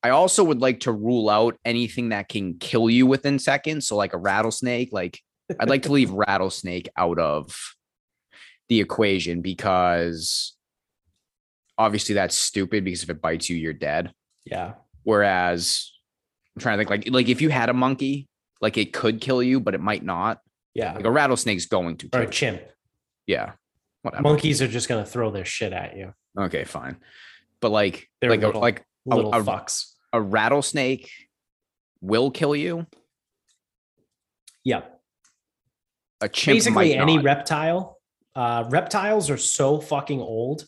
I 0.00 0.10
also 0.10 0.44
would 0.44 0.60
like 0.60 0.80
to 0.80 0.92
rule 0.92 1.28
out 1.28 1.58
anything 1.64 2.10
that 2.10 2.28
can 2.28 2.54
kill 2.58 2.88
you 2.88 3.04
within 3.04 3.40
seconds. 3.40 3.88
So 3.88 3.96
like 3.96 4.14
a 4.14 4.18
rattlesnake, 4.18 4.90
like 4.92 5.20
I'd 5.58 5.68
like 5.70 5.82
to 5.82 5.92
leave 5.92 6.10
rattlesnake 6.10 6.88
out 6.96 7.18
of 7.18 7.56
the 8.68 8.80
equation 8.80 9.40
because 9.40 10.54
obviously 11.78 12.14
that's 12.14 12.36
stupid 12.36 12.84
because 12.84 13.02
if 13.02 13.10
it 13.10 13.22
bites 13.22 13.48
you, 13.48 13.56
you're 13.56 13.72
dead. 13.72 14.12
Yeah. 14.44 14.74
Whereas 15.04 15.90
I'm 16.56 16.60
trying 16.60 16.78
to 16.78 16.84
think 16.84 16.90
like 16.90 17.10
like 17.12 17.28
if 17.28 17.40
you 17.40 17.48
had 17.48 17.68
a 17.70 17.74
monkey, 17.74 18.28
like 18.60 18.76
it 18.76 18.92
could 18.92 19.20
kill 19.20 19.42
you, 19.42 19.60
but 19.60 19.74
it 19.74 19.80
might 19.80 20.02
not. 20.04 20.40
Yeah. 20.74 20.94
Like 20.94 21.04
a 21.04 21.10
rattlesnake's 21.10 21.66
going 21.66 21.96
to 21.98 22.08
or 22.12 22.20
a 22.22 22.30
chimp. 22.30 22.60
Yeah. 23.26 23.52
Whatever. 24.02 24.22
Monkeys 24.22 24.60
are 24.62 24.68
just 24.68 24.88
gonna 24.88 25.06
throw 25.06 25.30
their 25.30 25.44
shit 25.44 25.72
at 25.72 25.96
you. 25.96 26.12
Okay, 26.38 26.64
fine. 26.64 26.96
But 27.60 27.70
like 27.70 28.08
They're 28.20 28.30
like 28.30 28.40
little- 28.42 28.60
a, 28.60 28.62
like 28.62 28.84
Little 29.06 29.32
a- 29.32 29.42
fucks. 29.42 29.92
a 30.12 30.20
rattlesnake 30.20 31.10
will 32.00 32.30
kill 32.30 32.54
you. 32.54 32.86
Yeah. 34.64 34.82
A 36.20 36.28
chimp 36.28 36.56
Basically, 36.56 36.94
any 36.94 37.16
not. 37.16 37.24
reptile. 37.24 37.98
Uh, 38.34 38.64
reptiles 38.70 39.30
are 39.30 39.36
so 39.36 39.80
fucking 39.80 40.20
old. 40.20 40.66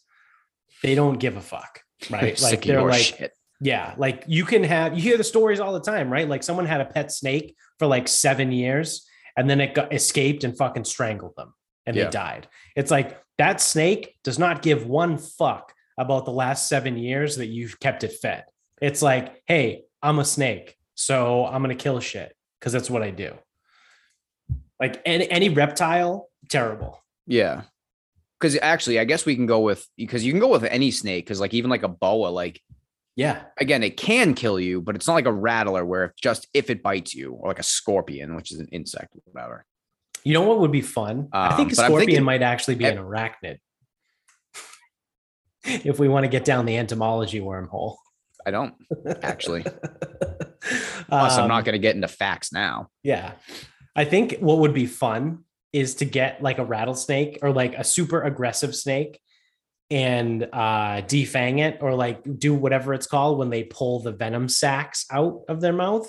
They 0.82 0.94
don't 0.94 1.18
give 1.18 1.36
a 1.36 1.40
fuck, 1.40 1.82
right? 2.10 2.40
Like 2.40 2.62
they're 2.64 2.82
like 2.82 3.00
shit. 3.02 3.32
Yeah, 3.60 3.94
like 3.98 4.24
you 4.26 4.44
can 4.44 4.64
have 4.64 4.94
you 4.96 5.02
hear 5.02 5.18
the 5.18 5.24
stories 5.24 5.60
all 5.60 5.72
the 5.72 5.80
time, 5.80 6.10
right? 6.10 6.28
Like 6.28 6.42
someone 6.42 6.64
had 6.66 6.80
a 6.80 6.86
pet 6.86 7.12
snake 7.12 7.54
for 7.78 7.86
like 7.86 8.08
seven 8.08 8.52
years 8.52 9.06
and 9.36 9.48
then 9.50 9.60
it 9.60 9.74
got 9.74 9.92
escaped 9.92 10.44
and 10.44 10.56
fucking 10.56 10.84
strangled 10.84 11.34
them 11.36 11.52
and 11.84 11.94
Yeah. 11.94 12.04
they 12.04 12.10
died. 12.10 12.48
It's 12.74 12.90
like 12.90 13.20
that 13.36 13.60
snake 13.60 14.16
does 14.24 14.38
not 14.38 14.62
give 14.62 14.86
one 14.86 15.18
fuck 15.18 15.74
about 15.98 16.24
the 16.24 16.32
last 16.32 16.68
seven 16.68 16.96
years 16.96 17.36
that 17.36 17.46
you've 17.48 17.78
kept 17.80 18.02
it 18.02 18.12
fed. 18.22 18.44
It's 18.80 19.02
like, 19.02 19.42
hey, 19.46 19.82
I'm 20.02 20.18
a 20.20 20.24
snake, 20.24 20.76
so 20.94 21.44
I'm 21.44 21.60
gonna 21.62 21.74
kill 21.74 22.00
shit 22.00 22.34
because 22.58 22.72
that's 22.72 22.88
what 22.88 23.02
I 23.02 23.10
do. 23.10 23.34
Like 24.80 25.02
any 25.04 25.30
any 25.30 25.48
reptile, 25.50 26.28
terrible. 26.48 27.02
Yeah. 27.26 27.62
Because 28.40 28.56
actually, 28.62 28.98
I 28.98 29.04
guess 29.04 29.26
we 29.26 29.36
can 29.36 29.44
go 29.46 29.60
with 29.60 29.86
because 29.98 30.24
you 30.24 30.32
can 30.32 30.40
go 30.40 30.48
with 30.48 30.64
any 30.64 30.90
snake. 30.90 31.26
Because 31.26 31.40
like 31.40 31.52
even 31.52 31.70
like 31.70 31.82
a 31.82 31.88
boa, 31.88 32.28
like 32.28 32.60
Yeah, 33.16 33.42
again, 33.58 33.82
it 33.82 33.96
can 33.98 34.32
kill 34.34 34.58
you, 34.58 34.80
but 34.80 34.96
it's 34.96 35.06
not 35.06 35.14
like 35.14 35.26
a 35.26 35.32
rattler 35.32 35.84
where 35.84 36.04
if 36.04 36.12
just 36.16 36.48
if 36.54 36.70
it 36.70 36.82
bites 36.82 37.14
you, 37.14 37.32
or 37.34 37.48
like 37.48 37.58
a 37.58 37.62
scorpion, 37.62 38.34
which 38.36 38.50
is 38.52 38.58
an 38.58 38.68
insect, 38.72 39.14
or 39.14 39.20
whatever. 39.26 39.66
you 40.24 40.32
know 40.32 40.42
what 40.42 40.60
would 40.60 40.72
be 40.72 40.80
fun? 40.82 41.28
I 41.32 41.56
think 41.56 41.68
Um, 41.68 41.72
a 41.72 41.74
scorpion 41.74 41.98
thinking- 42.06 42.24
might 42.24 42.42
actually 42.42 42.76
be 42.76 42.86
an 42.86 42.96
arachnid. 42.96 43.58
if 45.64 45.98
we 45.98 46.08
want 46.08 46.24
to 46.24 46.28
get 46.28 46.44
down 46.44 46.64
the 46.64 46.76
entomology 46.78 47.40
wormhole. 47.40 47.96
I 48.46 48.50
don't 48.50 48.74
actually. 49.22 49.62
Plus, 50.62 51.34
I'm 51.36 51.42
Um, 51.42 51.48
not 51.48 51.64
going 51.66 51.74
to 51.74 51.78
get 51.78 51.94
into 51.94 52.08
facts 52.08 52.52
now. 52.52 52.88
Yeah. 53.02 53.32
I 53.96 54.04
think 54.04 54.38
what 54.40 54.58
would 54.58 54.74
be 54.74 54.86
fun 54.86 55.44
is 55.72 55.96
to 55.96 56.04
get 56.04 56.42
like 56.42 56.58
a 56.58 56.64
rattlesnake 56.64 57.38
or 57.42 57.52
like 57.52 57.74
a 57.76 57.84
super 57.84 58.22
aggressive 58.22 58.74
snake 58.74 59.20
and 59.90 60.44
uh 60.52 61.02
defang 61.02 61.58
it 61.58 61.78
or 61.80 61.94
like 61.94 62.22
do 62.38 62.54
whatever 62.54 62.94
it's 62.94 63.08
called 63.08 63.38
when 63.38 63.50
they 63.50 63.64
pull 63.64 64.00
the 64.00 64.12
venom 64.12 64.48
sacs 64.48 65.04
out 65.10 65.42
of 65.48 65.60
their 65.60 65.72
mouth 65.72 66.08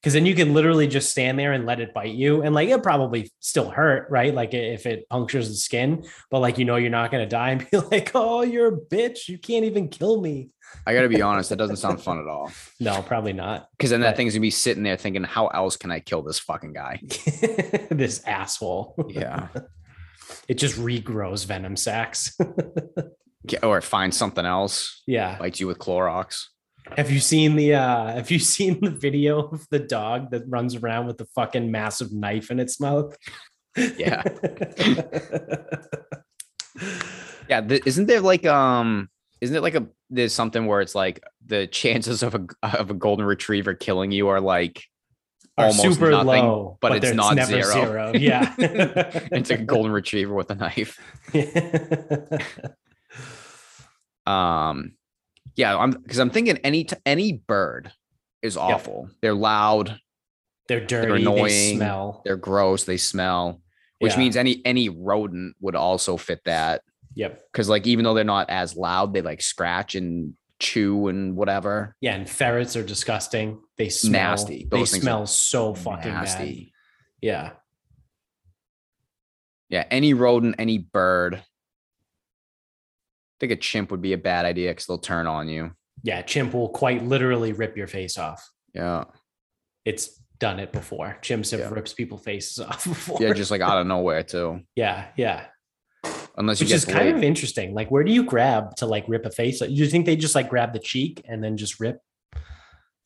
because 0.00 0.12
then 0.12 0.26
you 0.26 0.34
can 0.34 0.54
literally 0.54 0.86
just 0.86 1.10
stand 1.10 1.38
there 1.38 1.52
and 1.52 1.66
let 1.66 1.80
it 1.80 1.92
bite 1.94 2.14
you 2.14 2.42
and 2.42 2.54
like 2.54 2.68
it'll 2.68 2.80
probably 2.80 3.30
still 3.40 3.70
hurt 3.70 4.08
right 4.10 4.34
like 4.34 4.54
if 4.54 4.86
it 4.86 5.08
punctures 5.08 5.48
the 5.48 5.54
skin 5.54 6.04
but 6.30 6.40
like 6.40 6.58
you 6.58 6.64
know 6.64 6.76
you're 6.76 6.90
not 6.90 7.10
going 7.10 7.22
to 7.22 7.28
die 7.28 7.50
and 7.50 7.68
be 7.70 7.76
like 7.90 8.10
oh 8.14 8.42
you're 8.42 8.74
a 8.74 8.80
bitch 8.80 9.28
you 9.28 9.38
can't 9.38 9.64
even 9.64 9.88
kill 9.88 10.20
me 10.20 10.50
I 10.84 10.94
got 10.94 11.02
to 11.02 11.08
be 11.08 11.22
honest, 11.22 11.50
that 11.50 11.56
doesn't 11.56 11.76
sound 11.76 12.02
fun 12.02 12.18
at 12.18 12.26
all. 12.26 12.50
no 12.80 13.00
probably 13.00 13.32
not 13.32 13.68
Because 13.78 13.90
then 13.90 14.00
that 14.00 14.16
thing's 14.16 14.34
gonna 14.34 14.40
be 14.40 14.50
sitting 14.50 14.82
there 14.82 14.96
thinking, 14.96 15.22
how 15.22 15.46
else 15.46 15.76
can 15.76 15.92
I 15.92 16.00
kill 16.00 16.22
this 16.22 16.40
fucking 16.40 16.72
guy? 16.72 17.00
this 17.90 18.22
asshole 18.26 18.94
Yeah. 19.08 19.48
it 20.48 20.54
just 20.54 20.76
regrows 20.76 21.46
venom 21.46 21.76
sacs 21.76 22.36
Get- 23.46 23.62
or 23.64 23.80
find 23.80 24.12
something 24.12 24.44
else, 24.44 25.02
yeah 25.06 25.38
bites 25.38 25.60
you 25.60 25.68
with 25.68 25.78
Clorox. 25.78 26.46
Have 26.96 27.10
you 27.10 27.20
seen 27.20 27.56
the 27.56 27.74
uh 27.74 28.12
have 28.12 28.30
you 28.30 28.38
seen 28.54 28.78
the 28.80 28.90
video 28.90 29.40
of 29.48 29.66
the 29.70 29.78
dog 29.78 30.30
that 30.30 30.42
runs 30.48 30.74
around 30.76 31.06
with 31.06 31.18
the 31.18 31.26
fucking 31.34 31.70
massive 31.70 32.12
knife 32.12 32.50
in 32.50 32.58
its 32.60 32.80
mouth 32.80 33.16
Yeah. 33.76 34.22
Yeah, 37.48 37.60
th- 37.60 37.82
isn't 37.86 38.06
there 38.06 38.20
like 38.20 38.44
um, 38.44 39.08
isn't 39.40 39.54
it 39.56 39.60
like 39.60 39.76
a 39.76 39.86
there's 40.10 40.32
something 40.32 40.66
where 40.66 40.80
it's 40.80 40.94
like 40.96 41.22
the 41.46 41.66
chances 41.68 42.22
of 42.24 42.34
a 42.34 42.44
of 42.62 42.90
a 42.90 42.94
golden 42.94 43.24
retriever 43.24 43.72
killing 43.72 44.10
you 44.10 44.28
are 44.28 44.40
like 44.40 44.82
are 45.56 45.66
almost 45.66 45.80
super 45.82 46.10
nothing, 46.10 46.26
low 46.44 46.76
but 46.80 46.96
it's 46.96 47.14
not 47.14 47.36
never 47.36 47.62
zero. 47.62 48.12
yeah 48.16 48.52
it's 48.58 49.50
a 49.50 49.56
golden 49.58 49.92
retriever 49.92 50.34
with 50.34 50.50
a 50.50 50.54
knife. 50.56 50.98
Um, 54.26 54.95
yeah, 55.56 55.76
I'm 55.76 55.90
because 55.90 56.18
I'm 56.18 56.30
thinking 56.30 56.58
any 56.58 56.84
t- 56.84 56.96
any 57.04 57.32
bird 57.32 57.90
is 58.42 58.56
awful. 58.56 59.10
They're 59.22 59.34
loud, 59.34 59.98
they're 60.68 60.84
dirty 60.84 61.12
they 61.12 61.20
annoying, 61.22 61.76
smell 61.76 62.22
they're 62.24 62.36
gross, 62.36 62.84
they 62.84 62.96
smell, 62.98 63.60
which 63.98 64.12
Yeah. 64.12 64.18
means 64.18 64.36
any 64.36 64.60
any 64.64 64.88
rodent 64.88 65.56
would 65.60 65.74
also 65.74 66.16
fit 66.16 66.40
that. 66.44 66.82
yep 67.14 67.42
Because 67.52 67.68
like 67.68 67.86
even 67.86 68.04
though 68.04 68.14
they're 68.14 68.24
not 68.24 68.50
as 68.50 68.76
loud, 68.76 69.12
they 69.14 69.22
like 69.22 69.40
scratch 69.42 69.94
and 69.94 70.34
chew 70.58 71.08
and 71.08 71.36
whatever. 71.36 71.94
yeah 72.00 72.14
and 72.14 72.28
ferrets 72.28 72.76
are 72.76 72.82
disgusting 72.82 73.60
they 73.76 73.88
smell 73.90 74.30
Nasty. 74.30 74.66
they 74.70 74.78
Those 74.78 74.94
are 74.94 75.00
smell 75.00 75.26
so 75.26 75.74
fucking 75.74 76.12
bad 76.12 76.22
Nasty. 76.22 76.72
yeah 77.20 77.52
Yeah, 79.68 79.84
any 79.90 80.14
rodent, 80.14 80.54
any 80.58 80.78
bird. 80.78 81.42
I 83.36 83.38
think 83.40 83.52
a 83.52 83.56
chimp 83.56 83.90
would 83.90 84.00
be 84.02 84.12
a 84.14 84.18
bad 84.18 84.44
idea 84.46 84.70
because 84.70 84.86
they'll 84.86 84.98
turn 84.98 85.26
on 85.26 85.48
you. 85.48 85.72
yeah 86.02 86.22
chimp 86.22 86.54
will 86.54 86.68
quite 86.70 87.04
literally 87.04 87.52
rip 87.52 87.76
your 87.76 87.86
face 87.86 88.16
off 88.18 88.48
Yeah. 88.74 89.04
it's 89.84 90.20
done 90.38 90.58
it 90.58 90.72
before 90.72 91.16
chimps 91.22 91.50
have 91.52 91.60
Yeah. 91.60 91.70
ripped 91.70 91.96
people's 91.96 92.22
faces 92.22 92.58
off 92.68 92.84
before 92.84 93.18
Yeah, 93.20 93.32
just 93.32 93.50
like 93.50 93.60
out 93.62 93.78
of 93.80 93.86
nowhere 93.86 94.22
too. 94.22 94.60
yeah 94.74 95.08
yeah 95.16 95.46
Unless 96.38 96.60
you 96.60 96.66
which 96.66 96.72
is 96.74 96.84
kind 96.84 97.08
of 97.16 97.22
interesting 97.22 97.72
like 97.74 97.90
where 97.90 98.04
do 98.04 98.12
you 98.12 98.22
grab 98.24 98.76
to 98.76 98.86
like 98.86 99.04
rip 99.08 99.24
a 99.26 99.30
face 99.30 99.60
Do 99.60 99.66
you 99.70 99.86
think 99.86 100.04
they 100.06 100.16
just 100.16 100.34
like 100.34 100.48
grab 100.50 100.72
the 100.74 100.78
cheek 100.78 101.22
and 101.28 101.42
then 101.42 101.56
just 101.56 101.80
rip 101.80 101.98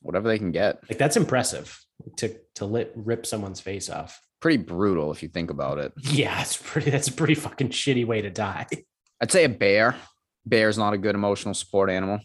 whatever 0.02 0.28
they 0.28 0.38
can 0.38 0.50
get. 0.50 0.78
like 0.88 0.98
that's 0.98 1.16
impressive 1.16 1.78
to 2.16 2.34
to 2.56 2.64
lit, 2.64 2.92
rip 2.96 3.26
someone's 3.26 3.60
face 3.60 3.88
off 3.90 4.20
Pretty 4.40 4.56
brutal 4.56 5.12
if 5.12 5.22
you 5.22 5.28
think 5.28 5.50
about 5.50 5.78
it. 5.78 5.92
yeah 6.00 6.40
it's 6.40 6.56
pretty 6.56 6.90
that's 6.90 7.08
a 7.08 7.12
pretty 7.12 7.34
fucking 7.34 7.68
shitty 7.68 8.06
way 8.06 8.22
to 8.22 8.30
die 8.30 8.66
I'd 9.20 9.30
say 9.30 9.44
a 9.44 9.48
bear. 9.50 9.96
Bear's 10.46 10.78
not 10.78 10.92
a 10.94 10.98
good 10.98 11.14
emotional 11.14 11.54
support 11.54 11.90
animal. 11.90 12.20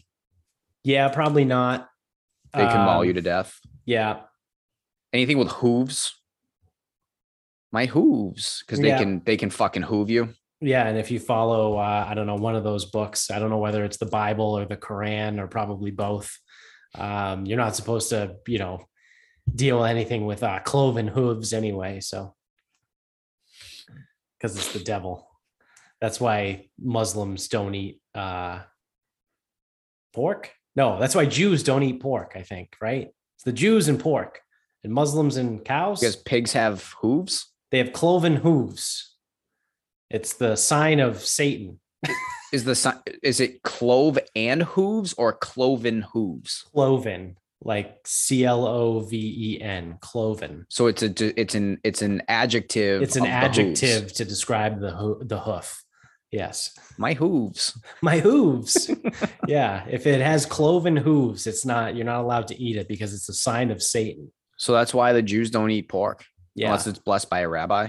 yeah 0.84 1.08
probably 1.08 1.44
not 1.44 1.88
They 2.54 2.66
can 2.66 2.80
maul 2.84 3.00
Um, 3.00 3.06
you 3.06 3.12
to 3.12 3.20
death. 3.22 3.60
yeah 3.84 4.20
Anything 5.12 5.38
with 5.38 5.48
hooves. 5.52 6.12
My 7.72 7.86
hooves, 7.86 8.62
because 8.64 8.80
they 8.80 8.88
Yeah. 8.88 8.98
can 8.98 9.22
they 9.24 9.36
can 9.36 9.50
fucking 9.50 9.82
hoove 9.84 10.08
you. 10.08 10.34
yeah 10.60 10.86
and 10.88 10.96
if 10.98 11.10
you 11.10 11.18
follow 11.20 11.76
uh, 11.76 12.06
i 12.08 12.14
don't 12.14 12.26
know 12.26 12.36
one 12.36 12.56
of 12.56 12.64
those 12.64 12.86
books 12.86 13.30
i 13.30 13.38
don't 13.38 13.50
know 13.50 13.58
whether 13.58 13.84
it's 13.84 13.98
the 13.98 14.06
bible 14.22 14.56
or 14.58 14.64
the 14.64 14.76
quran 14.76 15.38
or 15.38 15.46
probably 15.48 15.90
both 15.90 16.28
um, 16.94 17.44
you're 17.44 17.58
not 17.58 17.76
supposed 17.76 18.08
to 18.08 18.36
you 18.48 18.58
know 18.58 18.80
deal 19.54 19.84
anything 19.84 20.24
with 20.24 20.42
uh, 20.42 20.58
cloven 20.60 21.06
hooves 21.08 21.52
anyway 21.52 22.00
so 22.00 22.34
because 24.38 24.56
it's 24.56 24.72
the 24.72 24.80
devil 24.80 25.25
that's 26.00 26.20
why 26.20 26.68
muslims 26.78 27.48
don't 27.48 27.74
eat 27.74 28.00
uh, 28.14 28.60
pork 30.14 30.50
no 30.74 30.98
that's 30.98 31.14
why 31.14 31.26
jews 31.26 31.62
don't 31.62 31.82
eat 31.82 32.00
pork 32.00 32.32
i 32.36 32.42
think 32.42 32.74
right 32.80 33.08
it's 33.36 33.44
the 33.44 33.52
jews 33.52 33.88
and 33.88 34.00
pork 34.00 34.40
and 34.84 34.92
muslims 34.92 35.36
and 35.36 35.64
cows 35.64 36.00
Because 36.00 36.16
pigs 36.16 36.52
have 36.52 36.94
hooves. 37.00 37.52
they 37.70 37.78
have 37.78 37.92
cloven 37.92 38.36
hooves 38.36 39.14
it's 40.10 40.34
the 40.34 40.56
sign 40.56 41.00
of 41.00 41.18
satan 41.24 41.80
Is 42.52 42.62
the 42.64 43.02
is 43.24 43.40
it 43.40 43.62
clove 43.64 44.18
and 44.36 44.62
hooves 44.62 45.14
or 45.18 45.32
cloven 45.32 46.02
hooves? 46.12 46.64
cloven 46.72 47.36
like 47.62 47.98
c-l-o-v-e-n 48.06 49.98
cloven 50.00 50.64
So 50.68 50.86
it's 50.86 51.02
a 51.02 51.40
it's 51.40 51.54
an 51.56 51.78
it's 51.82 52.02
an 52.02 52.22
adjective. 52.28 53.02
it's 53.02 53.16
an 53.16 53.24
of 53.26 53.28
the 53.28 53.62
hooves. 53.62 53.82
adjective 53.82 54.12
to 54.14 54.24
describe 54.24 54.80
the 54.80 54.92
ho- 54.92 55.18
the 55.22 55.40
hoof 55.40 55.82
yes 56.40 56.56
My 56.98 57.12
hooves. 57.22 57.64
my 58.10 58.18
hooves 58.28 58.90
yeah 59.46 59.84
if 59.96 60.06
it 60.06 60.20
has 60.20 60.44
cloven 60.56 60.96
hooves 61.06 61.46
it's 61.46 61.64
not 61.72 61.94
you're 61.96 62.10
not 62.12 62.20
allowed 62.26 62.46
to 62.48 62.56
eat 62.66 62.76
it 62.76 62.86
because 62.88 63.10
it's 63.16 63.28
a 63.28 63.38
sign 63.48 63.70
of 63.70 63.80
satan 63.82 64.30
So 64.58 64.72
that's 64.78 64.92
why 64.98 65.08
the 65.12 65.22
Jews 65.32 65.48
don't 65.50 65.70
eat 65.78 65.88
pork 65.88 66.18
yeah 66.54 66.66
unless 66.68 66.86
it's 66.86 66.98
blessed 67.08 67.28
by 67.30 67.40
a 67.40 67.48
rabbi. 67.48 67.84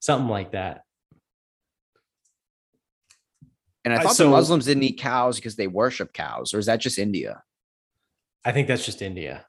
something 0.00 0.28
like 0.38 0.52
that 0.52 0.76
And 3.84 3.94
I 3.94 4.02
thought 4.02 4.16
so- 4.16 4.24
the 4.24 4.30
Muslims 4.30 4.66
didn't 4.66 4.82
eat 4.84 4.98
cows 4.98 5.36
because 5.36 5.56
they 5.56 5.66
worship 5.66 6.12
cows, 6.12 6.52
or 6.52 6.58
is 6.58 6.66
that 6.66 6.80
just 6.80 6.98
India? 6.98 7.42
i 8.44 8.52
think 8.52 8.68
that's 8.68 8.86
just 8.86 9.02
india 9.02 9.44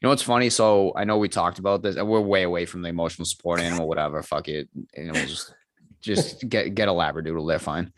You 0.00 0.06
know 0.06 0.10
what's 0.10 0.22
funny? 0.22 0.48
So 0.50 0.92
I 0.96 1.04
know 1.04 1.18
we 1.18 1.28
talked 1.28 1.58
about 1.58 1.82
this, 1.82 1.96
and 1.96 2.08
we're 2.08 2.20
way 2.20 2.42
away 2.42 2.64
from 2.66 2.80
the 2.82 2.88
emotional 2.88 3.26
support 3.26 3.60
animal. 3.60 3.86
Whatever, 3.86 4.22
fuck 4.22 4.48
it. 4.48 4.68
And 4.96 5.12
we'll 5.12 5.26
just 5.26 5.52
just 6.00 6.48
get 6.48 6.74
get 6.74 6.88
a 6.88 6.92
labradoodle. 6.92 7.46
They're 7.46 7.58
fine. 7.58 7.92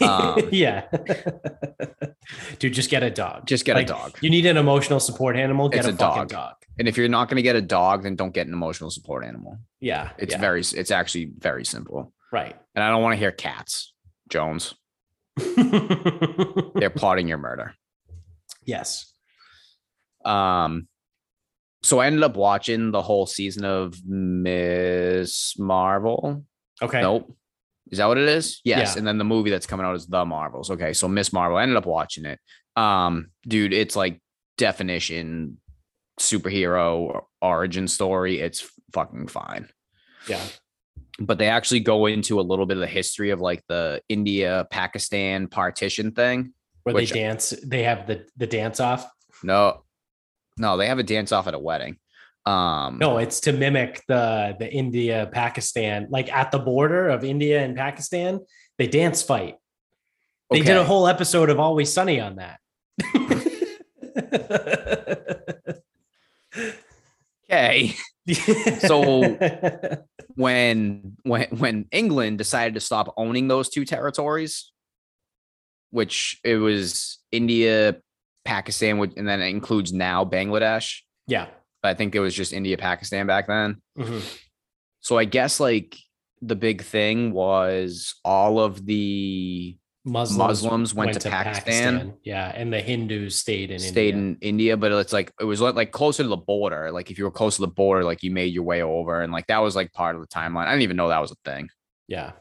Um, 0.00 0.48
yeah 0.52 0.84
Dude, 2.60 2.74
just 2.74 2.90
get 2.90 3.02
a 3.02 3.10
dog. 3.10 3.46
Just 3.46 3.64
get 3.64 3.74
Like, 3.74 3.86
a 3.86 3.88
dog. 3.88 4.18
You 4.20 4.30
need 4.30 4.46
an 4.46 4.56
emotional 4.56 5.00
support 5.00 5.34
animal. 5.36 5.68
Get 5.68 5.78
It's 5.80 5.88
a, 5.88 5.92
a 5.92 5.96
fucking 5.96 6.20
dog. 6.22 6.28
dog. 6.28 6.54
And 6.78 6.86
if 6.86 6.96
you're 6.96 7.08
not 7.08 7.28
going 7.28 7.36
to 7.36 7.42
get 7.42 7.56
a 7.56 7.62
dog, 7.62 8.02
then 8.04 8.14
don't 8.14 8.32
get 8.32 8.46
an 8.46 8.52
emotional 8.52 8.90
support 8.90 9.24
animal. 9.24 9.58
Yeah. 9.80 10.10
It's 10.18 10.34
yeah, 10.34 10.40
very, 10.40 10.60
it's 10.60 10.90
actually 10.92 11.32
very 11.38 11.64
simple. 11.64 12.12
right. 12.30 12.54
And 12.74 12.84
I 12.84 12.90
don't 12.90 13.02
want 13.02 13.14
to 13.14 13.18
hear 13.18 13.32
cats, 13.32 13.92
Jones. 14.28 14.74
They're 15.36 16.90
plotting 16.94 17.26
your 17.28 17.38
murder. 17.38 17.74
yes. 18.64 19.12
Um, 20.24 20.86
so 21.88 22.00
I 22.00 22.06
ended 22.06 22.22
up 22.22 22.36
watching 22.36 22.90
the 22.90 23.00
whole 23.00 23.24
season 23.26 23.64
of 23.64 23.96
Miss 24.06 25.58
Marvel. 25.58 26.44
Okay. 26.82 27.00
Nope. 27.00 27.34
Is 27.90 27.96
that 27.96 28.06
what 28.06 28.18
it 28.18 28.28
is? 28.28 28.60
Yes. 28.62 28.92
Yeah. 28.92 28.98
And 28.98 29.06
then 29.06 29.16
the 29.16 29.24
movie 29.24 29.48
that's 29.48 29.66
coming 29.66 29.86
out 29.86 29.96
is 29.96 30.06
The 30.06 30.24
Marvels. 30.26 30.70
Okay. 30.70 30.92
So 30.92 31.08
Miss 31.08 31.32
Marvel. 31.32 31.56
I 31.56 31.62
ended 31.62 31.78
up 31.78 31.86
watching 31.86 32.26
it. 32.26 32.38
Um, 32.76 33.30
dude, 33.46 33.72
it's 33.72 33.96
like 33.96 34.20
definition 34.58 35.58
superhero 36.20 37.22
origin 37.40 37.88
story. 37.88 38.40
It's 38.40 38.70
fucking 38.92 39.28
fine. 39.28 39.70
Yeah. 40.28 40.44
But 41.18 41.38
they 41.38 41.48
actually 41.48 41.80
go 41.80 42.04
into 42.04 42.38
a 42.38 42.42
little 42.42 42.66
bit 42.66 42.76
of 42.76 42.82
the 42.82 42.86
history 42.86 43.30
of 43.30 43.40
like 43.40 43.64
the 43.68 44.02
India 44.10 44.66
Pakistan 44.70 45.48
partition 45.48 46.12
thing. 46.12 46.52
Where 46.82 46.94
Which- 46.94 47.12
they 47.12 47.20
dance, 47.20 47.54
they 47.64 47.82
have 47.84 48.06
the 48.06 48.26
the 48.36 48.46
dance 48.46 48.78
off. 48.78 49.08
No, 49.42 49.84
no, 50.58 50.76
they 50.76 50.86
have 50.86 50.98
a 50.98 51.02
dance 51.02 51.32
off 51.32 51.46
at 51.46 51.54
a 51.54 51.58
wedding. 51.58 51.96
Um, 52.46 52.98
No, 52.98 53.18
it's 53.18 53.40
to 53.40 53.52
mimic 53.52 54.02
the 54.08 54.56
the 54.58 54.70
India 54.72 55.28
Pakistan, 55.32 56.06
like 56.10 56.32
at 56.32 56.50
the 56.50 56.58
border 56.58 57.08
of 57.08 57.24
India 57.24 57.62
and 57.62 57.76
Pakistan, 57.76 58.40
they 58.78 58.86
dance 58.86 59.22
fight. 59.22 59.56
They 60.50 60.60
did 60.62 60.76
a 60.78 60.84
whole 60.84 61.06
episode 61.08 61.50
of 61.50 61.60
Always 61.60 61.92
Sunny 61.92 62.20
on 62.20 62.36
that. 62.36 62.58
Okay. 67.50 67.94
So- 68.80 69.38
when 70.34 71.16
when 71.24 71.48
when 71.50 71.86
England 71.90 72.38
decided 72.38 72.74
to 72.74 72.80
stop 72.80 73.12
owning 73.16 73.48
those 73.48 73.68
two 73.68 73.84
territories, 73.84 74.70
which 75.90 76.38
it 76.44 76.56
was 76.56 77.18
India, 77.32 77.96
Pakistan, 78.48 78.98
would- 78.98 79.16
and 79.18 79.28
then 79.28 79.40
it 79.40 79.48
includes 79.48 79.92
now 79.92 80.24
Bangladesh. 80.24 81.00
yeah. 81.26 81.46
But 81.82 81.90
I 81.90 81.94
think 81.94 82.14
it 82.16 82.20
was 82.20 82.34
just 82.34 82.52
India, 82.52 82.76
Pakistan 82.76 83.26
back 83.28 83.46
then. 83.46 83.80
Mhm. 83.96 84.20
So 85.00 85.16
I 85.16 85.24
guess 85.26 85.60
like 85.60 85.96
the 86.42 86.56
big 86.56 86.82
thing 86.82 87.32
was 87.32 88.14
all 88.24 88.58
of 88.58 88.84
the 88.84 89.76
Muslims, 90.04 90.38
Muslims 90.38 90.94
went 90.94 91.20
to 91.20 91.30
Pakistan. 91.30 92.14
Yeah, 92.24 92.46
and 92.60 92.72
the 92.72 92.80
Hindus 92.80 93.36
stayed 93.38 93.70
in 93.70 93.78
stayed 93.78 94.14
India. 94.14 94.30
in 94.32 94.38
India, 94.40 94.76
but 94.76 94.90
it's 94.90 95.12
like 95.12 95.30
it 95.40 95.44
was 95.44 95.60
like 95.60 95.92
closer 95.92 96.22
to 96.24 96.28
the 96.28 96.36
border. 96.52 96.90
Like 96.90 97.10
if 97.12 97.18
you 97.18 97.24
were 97.24 97.30
close 97.40 97.56
to 97.56 97.62
the 97.62 97.74
border, 97.82 98.02
like 98.04 98.22
you 98.24 98.30
made 98.32 98.52
your 98.54 98.64
way 98.64 98.82
over, 98.82 99.20
and 99.22 99.32
like 99.32 99.46
that 99.46 99.58
was 99.58 99.76
like 99.76 99.92
part 99.92 100.16
of 100.16 100.20
the 100.22 100.28
timeline. 100.28 100.66
I 100.66 100.70
didn't 100.72 100.82
even 100.88 100.96
know 100.96 101.08
that 101.10 101.20
was 101.20 101.30
a 101.32 101.36
thing. 101.44 101.68
Yeah, 102.08 102.32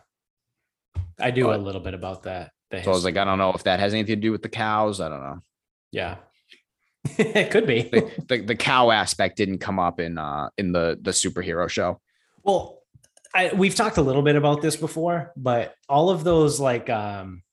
I 1.19 1.29
do 1.31 1.43
But- 1.45 1.59
a 1.59 1.61
little 1.61 1.81
bit 1.81 1.93
about 1.93 2.23
that. 2.23 2.51
So 2.83 2.91
I 2.91 2.93
was 2.93 3.05
like. 3.05 3.17
I 3.17 3.23
don't 3.23 3.37
know 3.37 3.53
if 3.53 3.63
that 3.63 3.79
has 3.79 3.93
anything 3.93 4.15
to 4.15 4.21
do 4.27 4.31
with 4.31 4.41
the 4.41 4.49
cows. 4.49 4.99
I 4.99 5.09
don't 5.09 5.21
know. 5.21 5.39
Yeah, 5.91 6.17
it 7.17 7.51
could 7.51 7.67
be. 7.67 7.83
The, 7.83 8.11
the, 8.27 8.41
the 8.41 8.55
cow 8.55 8.91
aspect 8.91 9.37
didn't 9.37 9.59
come 9.59 9.79
up 9.79 9.99
in 9.99 10.17
uh 10.17 10.49
in 10.57 10.71
the 10.71 10.97
the 11.01 11.11
superhero 11.11 11.69
show. 11.69 11.99
Well, 12.43 12.81
I, 13.33 13.51
we've 13.53 13.75
talked 13.75 13.97
a 13.97 14.01
little 14.01 14.21
bit 14.21 14.35
about 14.35 14.61
this 14.61 14.75
before, 14.75 15.31
but 15.35 15.75
all 15.89 16.09
of 16.09 16.23
those 16.23 16.59
like 16.59 16.89
um 16.89 17.43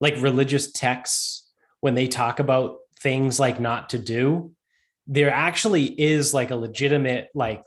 like 0.00 0.14
religious 0.20 0.70
texts 0.72 1.48
when 1.80 1.94
they 1.94 2.08
talk 2.08 2.40
about 2.40 2.78
things 3.00 3.38
like 3.38 3.60
not 3.60 3.90
to 3.90 3.98
do, 3.98 4.52
there 5.06 5.30
actually 5.30 5.84
is 5.84 6.34
like 6.34 6.50
a 6.50 6.56
legitimate 6.56 7.28
like 7.34 7.62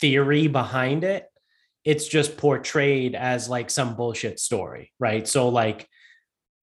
theory 0.00 0.46
behind 0.46 1.04
it. 1.04 1.26
It's 1.84 2.06
just 2.06 2.36
portrayed 2.36 3.14
as 3.14 3.48
like 3.48 3.70
some 3.70 3.96
bullshit 3.96 4.38
story, 4.38 4.92
right? 4.98 5.26
So 5.26 5.48
like 5.48 5.88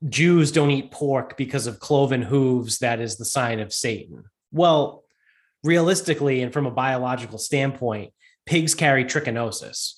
Jews 0.08 0.52
don't 0.52 0.72
eat 0.72 0.92
pork 0.92 1.38
because 1.38 1.68
of 1.68 1.80
cloven 1.80 2.22
hooves 2.22 2.80
that 2.80 3.00
is 3.00 3.18
the 3.18 3.26
sign 3.26 3.60
of 3.60 3.74
Satan. 3.74 4.24
Well, 4.52 5.04
realistically 5.64 6.42
and 6.42 6.54
from 6.54 6.66
a 6.66 6.72
biological 6.72 7.38
standpoint, 7.38 8.14
pigs 8.46 8.76
carry 8.76 9.06
trichinosis, 9.06 9.94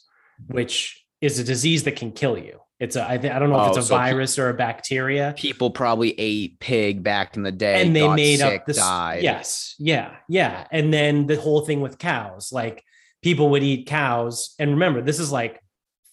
which 0.48 1.04
is 1.22 1.38
a 1.40 1.44
disease 1.44 1.84
that 1.84 1.96
can 1.98 2.12
kill 2.12 2.38
you. 2.38 2.60
It's 2.80 2.96
a 2.96 3.08
I, 3.10 3.18
th- 3.18 3.34
I 3.34 3.40
don't 3.40 3.50
know 3.50 3.60
if 3.60 3.68
Oh, 3.68 3.70
it's 3.72 3.78
a 3.78 3.82
so 3.84 3.96
pe- 3.98 4.00
virus 4.12 4.40
or 4.40 4.50
a 4.50 4.54
bacteria. 4.54 5.34
People 5.38 5.70
probably 5.70 6.18
ate 6.18 6.60
pig 6.62 7.04
back 7.04 7.36
in 7.36 7.44
the 7.44 7.52
day, 7.52 7.82
and 7.82 7.94
they 7.94 8.08
made 8.08 8.40
sick, 8.40 8.62
up 8.62 8.66
this 8.66 8.78
died. 8.78 9.22
yes 9.22 9.76
yeah 9.80 10.16
yeah 10.30 10.66
and 10.72 10.94
then 10.94 11.28
the 11.28 11.36
whole 11.36 11.62
thing 11.66 11.82
with 11.82 11.98
cows 11.98 12.52
like 12.54 12.82
people 13.22 13.50
would 13.50 13.64
eat 13.64 13.86
cows 13.86 14.56
and 14.60 14.72
remember 14.72 15.02
this 15.02 15.20
is 15.20 15.30
like 15.30 15.62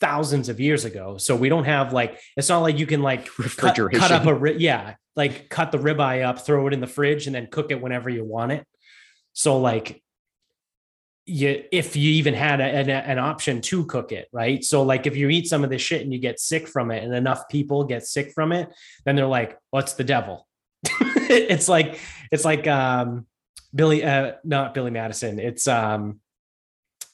thousands 0.01 0.49
of 0.49 0.61
years 0.61 0.85
ago. 0.85 1.17
So 1.17 1.35
we 1.37 1.49
don't 1.49 1.65
have 1.65 1.93
like 1.93 2.21
it's 2.37 2.49
not 2.49 2.61
like 2.61 2.79
you 2.79 2.87
can 2.87 3.03
like 3.03 3.27
cut, 3.57 3.77
cut 3.77 4.13
up 4.13 4.27
a 4.27 4.35
ri- 4.35 4.59
yeah 4.59 4.95
like 5.15 5.49
cut 5.49 5.73
the 5.73 5.79
ribeye 5.79 6.25
up 6.25 6.41
throw 6.41 6.67
it 6.67 6.75
in 6.75 6.81
the 6.81 6.87
fridge 6.87 7.27
and 7.27 7.35
then 7.35 7.49
cook 7.51 7.71
it 7.71 7.81
whenever 7.81 8.11
you 8.11 8.25
want 8.25 8.53
it. 8.53 8.67
So 9.33 9.59
like 9.59 10.03
you 11.25 11.65
if 11.73 11.97
you 11.97 12.11
even 12.13 12.35
had 12.35 12.61
a, 12.61 12.65
an, 12.65 12.91
an 12.91 13.19
option 13.19 13.61
to 13.63 13.85
cook 13.87 14.13
it 14.13 14.29
right? 14.33 14.63
So 14.63 14.83
like 14.83 15.07
if 15.07 15.17
you 15.17 15.29
eat 15.29 15.49
some 15.49 15.65
of 15.65 15.71
this 15.71 15.83
shit 15.83 16.03
and 16.03 16.13
you 16.13 16.19
get 16.19 16.39
sick 16.39 16.69
from 16.69 16.91
it 16.91 17.03
and 17.03 17.15
enough 17.15 17.49
people 17.49 17.85
get 17.85 18.07
sick 18.07 18.33
from 18.33 18.53
it 18.53 18.73
then 19.05 19.17
they're 19.17 19.27
like 19.27 19.59
what's 19.71 19.95
the 19.95 20.05
devil? 20.05 20.47
It's 21.29 21.69
like 21.69 21.99
it's 22.31 22.45
like 22.45 22.69
um 22.69 23.27
billy 23.75 24.05
uh 24.05 24.35
not 24.45 24.75
billy 24.75 24.93
madison. 24.93 25.41
It's 25.41 25.67
um 25.67 26.21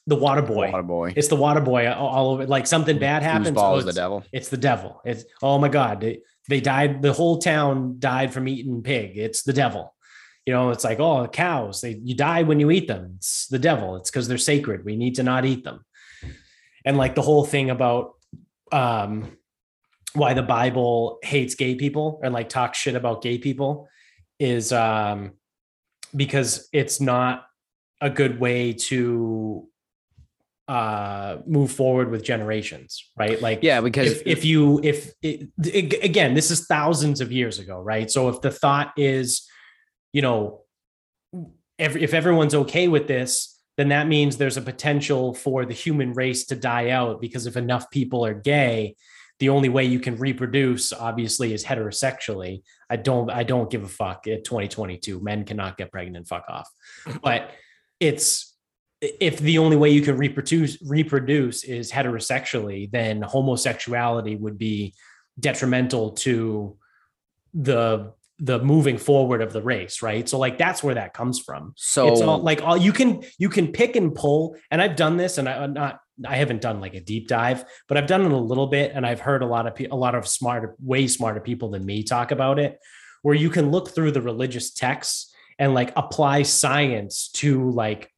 the 0.07 0.17
water 0.17 0.43
boy 0.43 0.71
Water 0.71 0.83
boy. 0.83 1.13
it's 1.17 1.29
the 1.29 1.37
water 1.37 1.61
boy 1.61 1.91
all, 1.91 2.35
over 2.35 2.47
like 2.47 2.67
something 2.67 2.99
bad 2.99 3.23
happens 3.23 3.57
oh, 3.57 3.77
is 3.77 3.85
the 3.85 3.93
devil. 3.93 4.25
it's 4.33 4.49
the 4.49 4.57
devil. 4.57 5.01
It's 5.05 5.25
oh 5.43 5.59
my 5.59 5.69
god, 5.69 6.01
they, 6.01 6.21
they 6.49 6.61
died. 6.61 7.03
The 7.03 7.13
whole 7.13 7.39
town 7.39 7.97
died 7.99 8.33
from 8.33 8.49
eating 8.49 8.83
pig. 8.83 9.17
It's 9.17 9.43
the 9.43 9.53
devil. 9.53 9.95
You 10.45 10.53
know, 10.53 10.71
it's 10.71 10.83
like 10.83 10.99
oh 10.99 11.27
cows. 11.29 11.81
They 11.81 12.01
you 12.03 12.17
die 12.17 12.43
when 12.43 12.59
you 12.59 12.71
eat 12.71 12.89
them. 12.89 13.15
It's 13.17 13.47
the 13.47 13.61
devil. 13.61 13.97
It's 13.97 14.11
because 14.11 14.27
they're 14.27 14.39
sacred. 14.39 14.85
We 14.85 14.97
need 14.97 15.15
to 15.17 15.23
not 15.23 15.45
eat 15.45 15.63
them. 15.63 15.85
And 16.85 16.97
like 16.97 17.15
the 17.15 17.23
whole 17.23 17.45
thing 17.45 17.71
about 17.71 18.15
um 18.73 19.37
why 20.15 20.35
the 20.35 20.43
Bible 20.43 21.19
hates 21.23 21.55
gay 21.55 21.77
people 21.77 22.21
and 22.25 22.35
like 22.35 22.49
talks 22.49 22.79
shit 22.79 22.97
about 22.97 23.23
gay 23.23 23.39
people 23.39 23.89
is 24.41 24.73
um 24.73 25.33
because 26.15 26.69
it's 26.73 27.01
not 27.01 27.47
a 28.01 28.11
good 28.11 28.41
way 28.41 28.73
to 28.73 29.69
uh 30.73 31.39
move 31.47 31.71
forward 31.71 32.11
with 32.11 32.23
generations 32.25 33.11
right? 33.19 33.41
Like 33.43 33.61
Yeah, 33.63 33.81
because 33.81 34.13
if, 34.13 34.27
if 34.27 34.45
you 34.45 34.81
if 34.83 35.13
it, 35.21 35.49
ag- 35.67 36.01
again 36.03 36.35
this 36.35 36.51
is 36.51 36.67
thousands 36.67 37.21
of 37.21 37.31
years 37.31 37.59
ago 37.59 37.79
right? 37.79 38.11
So 38.11 38.29
if 38.29 38.41
the 38.41 38.51
thought 38.51 38.93
is 38.97 39.47
you 40.13 40.23
know 40.23 40.63
every, 41.79 42.03
if 42.03 42.15
everyone's 42.15 42.55
okay 42.55 42.89
with 42.89 43.07
this 43.07 43.61
then 43.77 43.89
that 43.89 44.07
means 44.07 44.37
there's 44.37 44.57
a 44.57 44.63
potential 44.63 45.35
for 45.35 45.65
the 45.65 45.75
human 45.75 46.13
race 46.13 46.47
to 46.47 46.57
die 46.57 46.91
out 46.91 47.21
because 47.21 47.47
if 47.47 47.57
enough 47.57 47.91
people 47.91 48.25
are 48.25 48.35
gay 48.35 48.97
the 49.43 49.49
only 49.49 49.69
way 49.69 49.85
you 49.85 49.99
can 49.99 50.17
reproduce 50.17 50.93
obviously 50.93 51.53
is 51.53 51.65
heterosexually. 51.65 52.63
I 52.89 52.97
don't 52.97 53.29
i 53.29 53.43
don't 53.43 53.69
give 53.71 53.83
a 53.83 53.89
fuck. 53.89 54.29
At 54.29 54.45
2022 54.45 55.21
men 55.21 55.45
cannot 55.45 55.77
get 55.77 55.91
pregnant. 55.91 56.29
Fuck 56.29 56.45
off. 56.49 56.71
But 57.23 57.51
it's 57.99 58.52
if 59.03 59.41
the 59.41 59.59
only 59.59 59.77
way 59.77 59.91
you 59.91 60.01
can 60.01 60.17
reproduce 60.17 60.81
reproduce 60.83 61.65
is 61.65 61.91
heterosexually, 61.91 62.91
then 62.91 63.21
homosexuality 63.21 64.37
would 64.37 64.57
be 64.57 64.95
detrimental 65.39 66.13
to 66.13 66.77
the 67.53 68.13
the 68.39 68.61
moving 68.61 68.99
forward 68.99 69.43
of 69.43 69.53
the 69.53 69.63
race, 69.63 70.03
right? 70.03 70.29
So 70.29 70.39
like 70.39 70.57
that's 70.57 70.83
where 70.83 70.95
that 70.95 71.15
comes 71.15 71.41
from. 71.41 71.75
so 71.77 72.09
it's 72.09 72.21
all 72.21 72.39
like 72.39 72.63
all 72.63 72.77
you 72.77 72.93
can 72.93 73.25
you 73.39 73.49
can 73.49 73.73
pick 73.73 73.97
and 73.97 74.15
pull, 74.15 74.57
and 74.71 74.81
I've 74.81 74.97
done 74.97 75.17
this, 75.17 75.39
and 75.39 75.49
I 75.49 75.65
I'm 75.65 75.73
not 75.73 76.01
I 76.25 76.37
haven't 76.37 76.61
done 76.61 76.81
like 76.81 76.95
a 76.95 77.01
deep 77.01 77.27
dive, 77.27 77.65
but 77.89 77.97
I've 77.97 78.07
done 78.07 78.23
it 78.23 78.31
a 78.31 78.37
little 78.37 78.69
bit, 78.69 78.93
and 78.95 79.05
I've 79.05 79.21
heard 79.21 79.43
a 79.43 79.47
lot 79.47 79.67
of 79.67 79.75
pe- 79.75 79.87
a 79.87 79.97
lot 79.97 80.15
of 80.15 80.29
smarter, 80.29 80.77
way 80.79 81.09
smarter 81.09 81.41
people 81.41 81.71
than 81.71 81.85
me 81.85 82.05
talk 82.05 82.31
about 82.31 82.61
it, 82.61 82.79
where 83.23 83.35
you 83.35 83.51
can 83.51 83.73
look 83.73 83.91
through 83.91 84.13
the 84.13 84.23
religious 84.23 84.71
texts 84.73 85.35
and 85.59 85.75
like 85.75 85.93
apply 85.97 86.43
science 86.43 87.31
to 87.35 87.69
like 87.71 88.13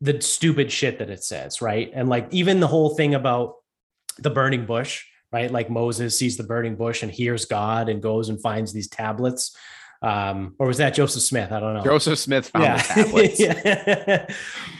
the 0.00 0.20
stupid 0.20 0.72
shit 0.72 0.98
that 0.98 1.10
it 1.10 1.22
says, 1.22 1.60
right? 1.60 1.90
And 1.94 2.08
like 2.08 2.28
even 2.30 2.60
the 2.60 2.66
whole 2.66 2.94
thing 2.94 3.14
about 3.14 3.56
the 4.18 4.30
burning 4.30 4.66
bush, 4.66 5.04
right? 5.32 5.50
Like 5.50 5.70
Moses 5.70 6.18
sees 6.18 6.36
the 6.36 6.42
burning 6.42 6.76
bush 6.76 7.02
and 7.02 7.12
hears 7.12 7.44
God 7.44 7.88
and 7.88 8.02
goes 8.02 8.28
and 8.28 8.40
finds 8.40 8.72
these 8.72 8.88
tablets. 8.88 9.56
Um, 10.02 10.54
or 10.58 10.66
was 10.68 10.78
that 10.78 10.94
Joseph 10.94 11.22
Smith? 11.22 11.52
I 11.52 11.60
don't 11.60 11.74
know. 11.74 11.82
Joseph 11.84 12.18
Smith 12.18 12.48
found 12.48 12.64
yeah. 12.64 12.76
the 12.76 13.04
tablets. 13.04 13.40
yeah. 13.40 14.26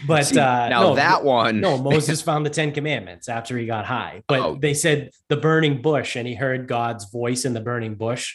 But 0.07 0.25
See, 0.25 0.39
uh, 0.39 0.69
now 0.71 0.81
no, 0.83 0.95
that 0.95 1.23
one, 1.23 1.61
no, 1.61 1.77
Moses 1.77 2.23
found 2.23 2.47
the 2.47 2.51
Ten 2.51 2.73
Commandments 2.73 3.29
after 3.29 3.59
he 3.59 3.67
got 3.67 3.85
high. 3.85 4.23
But 4.29 4.41
Oh. 4.41 4.55
they 4.59 4.73
said 4.73 5.11
the 5.29 5.37
burning 5.37 5.83
bush 5.83 6.17
and 6.17 6.27
he 6.27 6.35
heard 6.35 6.67
God's 6.67 7.11
voice 7.11 7.45
in 7.45 7.53
the 7.53 7.61
burning 7.61 7.97
bush 7.97 8.35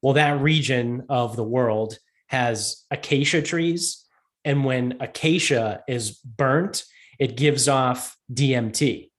Well, 0.00 0.14
that 0.14 0.40
region 0.40 1.04
of 1.10 1.36
the 1.36 1.44
world 1.44 1.98
has 2.28 2.84
acacia 2.90 3.42
trees. 3.42 4.03
And 4.44 4.64
when 4.64 4.98
acacia 5.00 5.82
is 5.88 6.12
burnt, 6.12 6.84
it 7.18 7.36
gives 7.36 7.68
off 7.68 8.16
DMT. 8.32 9.10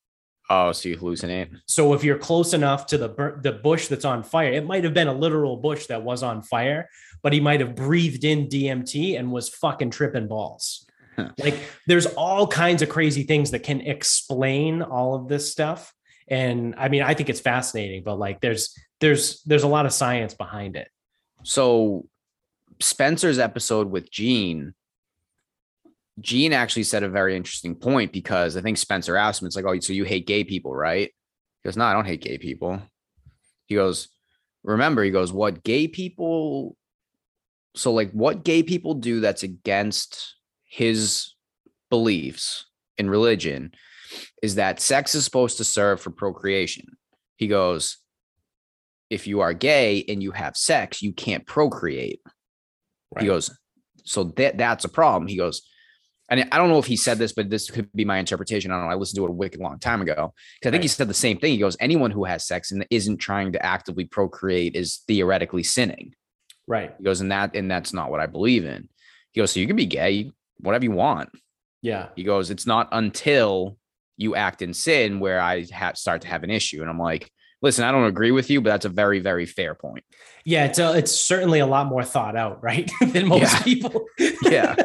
Oh, 0.49 0.71
so 0.71 0.89
you 0.89 0.97
hallucinate. 0.97 1.59
So 1.65 1.93
if 1.93 2.03
you're 2.03 2.19
close 2.19 2.53
enough 2.53 2.85
to 2.87 2.97
the 2.97 3.09
bur- 3.09 3.39
the 3.41 3.51
bush 3.51 3.87
that's 3.87 4.05
on 4.05 4.21
fire, 4.23 4.51
it 4.51 4.65
might 4.65 4.83
have 4.83 4.93
been 4.93 5.07
a 5.07 5.13
literal 5.13 5.57
bush 5.57 5.87
that 5.87 6.03
was 6.03 6.21
on 6.21 6.43
fire, 6.43 6.87
but 7.23 7.33
he 7.33 7.39
might 7.39 7.61
have 7.61 7.75
breathed 7.75 8.23
in 8.23 8.47
DMT 8.47 9.17
and 9.17 9.31
was 9.31 9.49
fucking 9.49 9.89
tripping 9.89 10.27
balls. 10.27 10.85
like 11.39 11.57
there's 11.87 12.05
all 12.05 12.45
kinds 12.45 12.81
of 12.81 12.89
crazy 12.89 13.23
things 13.23 13.51
that 13.51 13.63
can 13.63 13.81
explain 13.81 14.81
all 14.81 15.15
of 15.15 15.27
this 15.27 15.51
stuff. 15.51 15.93
And 16.27 16.75
I 16.77 16.89
mean, 16.89 17.01
I 17.01 17.13
think 17.15 17.29
it's 17.29 17.39
fascinating, 17.39 18.03
but 18.03 18.19
like 18.19 18.41
there's 18.41 18.77
there's 18.99 19.41
there's 19.43 19.63
a 19.63 19.67
lot 19.67 19.87
of 19.87 19.93
science 19.93 20.35
behind 20.35 20.75
it. 20.75 20.89
So 21.43 22.07
Spencer's 22.79 23.39
episode 23.39 23.89
with 23.89 24.11
Gene 24.11 24.73
Gene 26.19 26.53
actually 26.53 26.83
said 26.83 27.03
a 27.03 27.09
very 27.09 27.35
interesting 27.35 27.75
point 27.75 28.11
because 28.11 28.55
I 28.55 28.61
think 28.61 28.77
Spencer 28.77 29.17
asked 29.17 29.41
him, 29.41 29.47
it's 29.47 29.55
like, 29.55 29.65
oh, 29.65 29.79
so 29.79 29.93
you 29.93 30.05
hate 30.05 30.27
gay 30.27 30.43
people, 30.43 30.73
right? 30.73 31.09
He 31.61 31.67
goes, 31.67 31.75
no, 31.75 31.85
I 31.85 31.93
don't 31.93 32.05
hate 32.05 32.21
gay 32.21 32.37
people. 32.37 32.81
He 33.65 33.75
goes, 33.75 34.07
remember, 34.63 35.03
he 35.03 35.11
goes, 35.11 35.33
what 35.33 35.63
gay 35.63 35.87
people, 35.87 36.77
so 37.75 37.91
like 37.91 38.11
what 38.11 38.45
gay 38.45 38.63
people 38.63 38.93
do 38.93 39.19
that's 39.19 39.43
against 39.43 40.35
his 40.63 41.33
beliefs 41.89 42.65
in 42.97 43.09
religion 43.09 43.73
is 44.41 44.55
that 44.55 44.79
sex 44.79 45.15
is 45.15 45.25
supposed 45.25 45.57
to 45.57 45.63
serve 45.63 45.99
for 45.99 46.11
procreation. 46.11 46.85
He 47.35 47.47
goes, 47.47 47.97
if 49.09 49.27
you 49.27 49.41
are 49.41 49.53
gay 49.53 50.05
and 50.07 50.23
you 50.23 50.31
have 50.31 50.55
sex, 50.55 51.01
you 51.01 51.13
can't 51.13 51.45
procreate. 51.45 52.21
Right. 53.13 53.23
He 53.23 53.27
goes, 53.27 53.55
so 54.03 54.25
that 54.37 54.57
that's 54.57 54.85
a 54.85 54.89
problem. 54.89 55.27
He 55.27 55.37
goes, 55.37 55.61
and 56.29 56.47
I 56.51 56.57
don't 56.57 56.69
know 56.69 56.79
if 56.79 56.85
he 56.85 56.97
said 56.97 57.17
this, 57.17 57.33
but 57.33 57.49
this 57.49 57.69
could 57.69 57.91
be 57.93 58.05
my 58.05 58.17
interpretation. 58.17 58.71
I 58.71 58.75
don't 58.75 58.85
know. 58.85 58.91
I 58.91 58.95
listened 58.95 59.17
to 59.17 59.25
it 59.25 59.29
a 59.29 59.33
wicked 59.33 59.59
long 59.59 59.79
time 59.79 60.01
ago 60.01 60.33
because 60.59 60.69
I 60.69 60.71
think 60.71 60.73
right. 60.73 60.81
he 60.83 60.87
said 60.87 61.07
the 61.07 61.13
same 61.13 61.37
thing. 61.37 61.51
He 61.51 61.59
goes, 61.59 61.77
anyone 61.79 62.11
who 62.11 62.23
has 62.25 62.47
sex 62.47 62.71
and 62.71 62.85
isn't 62.89 63.17
trying 63.17 63.51
to 63.51 63.63
actively 63.63 64.05
procreate 64.05 64.75
is 64.75 65.03
theoretically 65.07 65.63
sinning. 65.63 66.13
Right. 66.67 66.93
He 66.97 67.03
goes, 67.03 67.21
and 67.21 67.31
that 67.31 67.55
and 67.55 67.69
that's 67.69 67.93
not 67.93 68.09
what 68.09 68.19
I 68.19 68.25
believe 68.25 68.65
in. 68.65 68.89
He 69.31 69.41
goes, 69.41 69.51
so 69.51 69.59
you 69.59 69.67
can 69.67 69.75
be 69.75 69.85
gay, 69.85 70.31
whatever 70.57 70.85
you 70.85 70.91
want. 70.91 71.29
Yeah. 71.81 72.07
He 72.15 72.23
goes, 72.23 72.49
it's 72.49 72.65
not 72.65 72.89
until 72.91 73.77
you 74.17 74.35
act 74.35 74.61
in 74.61 74.73
sin 74.73 75.19
where 75.19 75.39
I 75.39 75.65
ha- 75.71 75.93
start 75.93 76.21
to 76.21 76.27
have 76.27 76.43
an 76.43 76.49
issue. 76.49 76.81
And 76.81 76.89
I'm 76.89 76.97
like, 76.97 77.29
listen, 77.61 77.83
I 77.83 77.91
don't 77.91 78.05
agree 78.05 78.31
with 78.31 78.49
you, 78.49 78.61
but 78.61 78.69
that's 78.69 78.85
a 78.85 78.89
very, 78.89 79.19
very 79.19 79.45
fair 79.45 79.75
point. 79.75 80.03
Yeah, 80.45 80.65
it's 80.65 80.79
a, 80.79 80.93
it's 80.93 81.11
certainly 81.11 81.59
a 81.59 81.65
lot 81.65 81.87
more 81.87 82.03
thought 82.03 82.35
out, 82.35 82.63
right, 82.63 82.89
than 83.01 83.27
most 83.27 83.41
yeah. 83.41 83.61
people. 83.63 84.05
Yeah. 84.43 84.75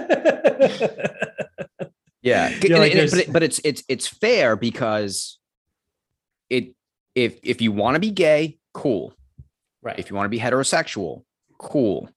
yeah, 2.23 2.49
like 2.63 2.95
it, 2.95 3.11
but, 3.11 3.21
it, 3.21 3.33
but 3.33 3.43
it's 3.43 3.61
it's 3.65 3.83
it's 3.89 4.07
fair 4.07 4.57
because 4.57 5.39
it 6.49 6.75
if 7.15 7.39
if 7.43 7.61
you 7.61 7.73
want 7.73 7.97
to 7.97 8.01
be 8.01 8.11
gay, 8.11 8.59
cool. 8.75 9.15
Right. 9.83 9.99
If 9.99 10.11
you 10.11 10.17
want 10.17 10.27
to 10.27 10.31
be 10.31 10.39
heterosexual, 10.39 11.25
cool. 11.59 12.09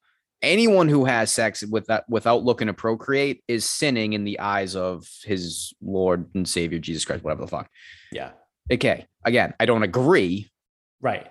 Anyone 0.41 0.89
who 0.89 1.05
has 1.05 1.31
sex 1.31 1.63
with 1.65 1.85
that 1.85 2.03
without 2.09 2.43
looking 2.43 2.67
to 2.67 2.73
procreate 2.73 3.41
is 3.47 3.63
sinning 3.63 4.11
in 4.11 4.25
the 4.25 4.39
eyes 4.39 4.75
of 4.75 5.07
his 5.23 5.73
Lord 5.81 6.29
and 6.35 6.47
Savior 6.47 6.79
Jesus 6.79 7.05
Christ, 7.05 7.23
whatever 7.23 7.43
the 7.43 7.47
fuck. 7.47 7.69
Yeah. 8.11 8.31
Okay. 8.69 9.07
Again, 9.23 9.53
I 9.59 9.65
don't 9.65 9.83
agree. 9.83 10.51
Right. 10.99 11.27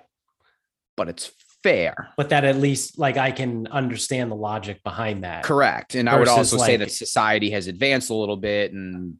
But 0.96 1.10
it's 1.10 1.30
fair. 1.62 2.12
But 2.16 2.30
that 2.30 2.44
at 2.44 2.56
least 2.56 2.98
like 2.98 3.16
I 3.16 3.30
can 3.30 3.66
understand 3.68 4.30
the 4.30 4.36
logic 4.36 4.82
behind 4.82 5.24
that. 5.24 5.44
Correct. 5.44 5.94
And 5.94 6.09
I 6.09 6.18
would 6.18 6.28
also 6.28 6.56
like, 6.56 6.66
say 6.66 6.76
that 6.78 6.90
society 6.90 7.51
has 7.51 7.66
advanced 7.66 8.10
a 8.10 8.14
little 8.14 8.36
bit 8.36 8.72
and 8.72 9.16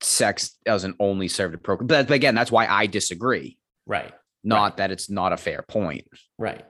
sex 0.00 0.56
doesn't 0.64 0.96
only 1.00 1.28
serve 1.28 1.52
to 1.52 1.58
procreate. 1.58 1.88
But 1.88 2.10
again, 2.10 2.34
that's 2.34 2.52
why 2.52 2.66
I 2.66 2.86
disagree. 2.86 3.58
Right. 3.86 4.12
Not 4.42 4.62
right. 4.62 4.76
that 4.78 4.90
it's 4.90 5.08
not 5.08 5.32
a 5.32 5.36
fair 5.36 5.62
point. 5.62 6.06
Right. 6.38 6.64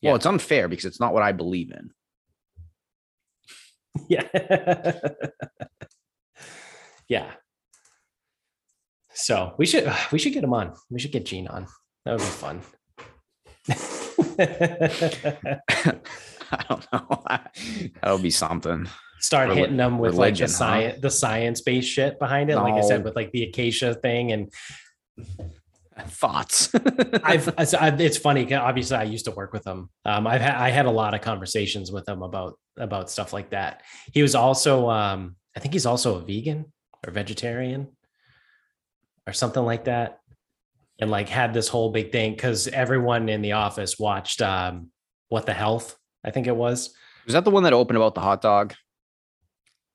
Yeah. 0.00 0.10
Well, 0.10 0.16
it's 0.16 0.26
unfair 0.26 0.68
because 0.68 0.84
it's 0.84 1.00
not 1.00 1.12
what 1.12 1.22
I 1.22 1.32
believe 1.32 1.70
in. 1.70 1.90
Yeah. 4.08 4.28
yeah. 7.08 7.32
So 9.12 9.54
we 9.58 9.66
should 9.66 9.92
we 10.12 10.18
should 10.20 10.32
get 10.32 10.44
him 10.44 10.54
on. 10.54 10.74
We 10.88 11.00
should 11.00 11.10
get 11.10 11.26
Gene 11.26 11.48
on. 11.48 11.66
That 12.04 12.12
would 12.12 12.20
be 12.20 12.24
fun. 12.24 12.62
I 16.50 16.64
don't 16.68 16.92
know. 16.92 17.22
that 17.26 18.12
would 18.12 18.22
be 18.22 18.30
something. 18.30 18.88
Start 19.20 19.50
hitting 19.50 19.76
them 19.76 19.98
with 19.98 20.12
religion, 20.12 20.44
like 20.44 20.48
the 20.48 20.54
science, 20.54 20.94
huh? 20.94 21.00
the 21.02 21.10
science 21.10 21.60
based 21.60 21.90
shit 21.90 22.18
behind 22.18 22.50
it. 22.50 22.54
No. 22.54 22.62
Like 22.62 22.74
I 22.74 22.82
said, 22.82 23.04
with 23.04 23.16
like 23.16 23.32
the 23.32 23.44
acacia 23.44 23.94
thing 23.94 24.32
and 24.32 24.52
thoughts. 26.06 26.70
I've, 27.24 27.52
it's 27.58 28.16
funny. 28.16 28.52
Obviously, 28.54 28.96
I 28.96 29.02
used 29.04 29.24
to 29.24 29.32
work 29.32 29.52
with 29.52 29.66
him. 29.66 29.90
Um, 30.04 30.26
I've 30.26 30.40
had 30.40 30.54
I 30.54 30.70
had 30.70 30.86
a 30.86 30.90
lot 30.90 31.14
of 31.14 31.20
conversations 31.20 31.90
with 31.90 32.08
him 32.08 32.22
about 32.22 32.58
about 32.76 33.10
stuff 33.10 33.32
like 33.32 33.50
that. 33.50 33.82
He 34.12 34.22
was 34.22 34.34
also, 34.34 34.88
um, 34.88 35.36
I 35.56 35.60
think 35.60 35.74
he's 35.74 35.86
also 35.86 36.16
a 36.16 36.20
vegan 36.20 36.72
or 37.06 37.12
vegetarian 37.12 37.88
or 39.26 39.32
something 39.32 39.64
like 39.64 39.84
that 39.84 40.20
and 40.98 41.10
like 41.10 41.28
had 41.28 41.54
this 41.54 41.68
whole 41.68 41.90
big 41.90 42.12
thing 42.12 42.32
because 42.32 42.68
everyone 42.68 43.28
in 43.28 43.42
the 43.42 43.52
office 43.52 43.98
watched 43.98 44.42
um 44.42 44.90
what 45.28 45.46
the 45.46 45.54
health 45.54 45.96
i 46.24 46.30
think 46.30 46.46
it 46.46 46.56
was. 46.56 46.94
Was 47.26 47.34
that 47.34 47.44
the 47.44 47.50
one 47.50 47.64
that 47.64 47.74
opened 47.74 47.98
about 47.98 48.14
the 48.14 48.20
hot 48.20 48.40
dog? 48.40 48.74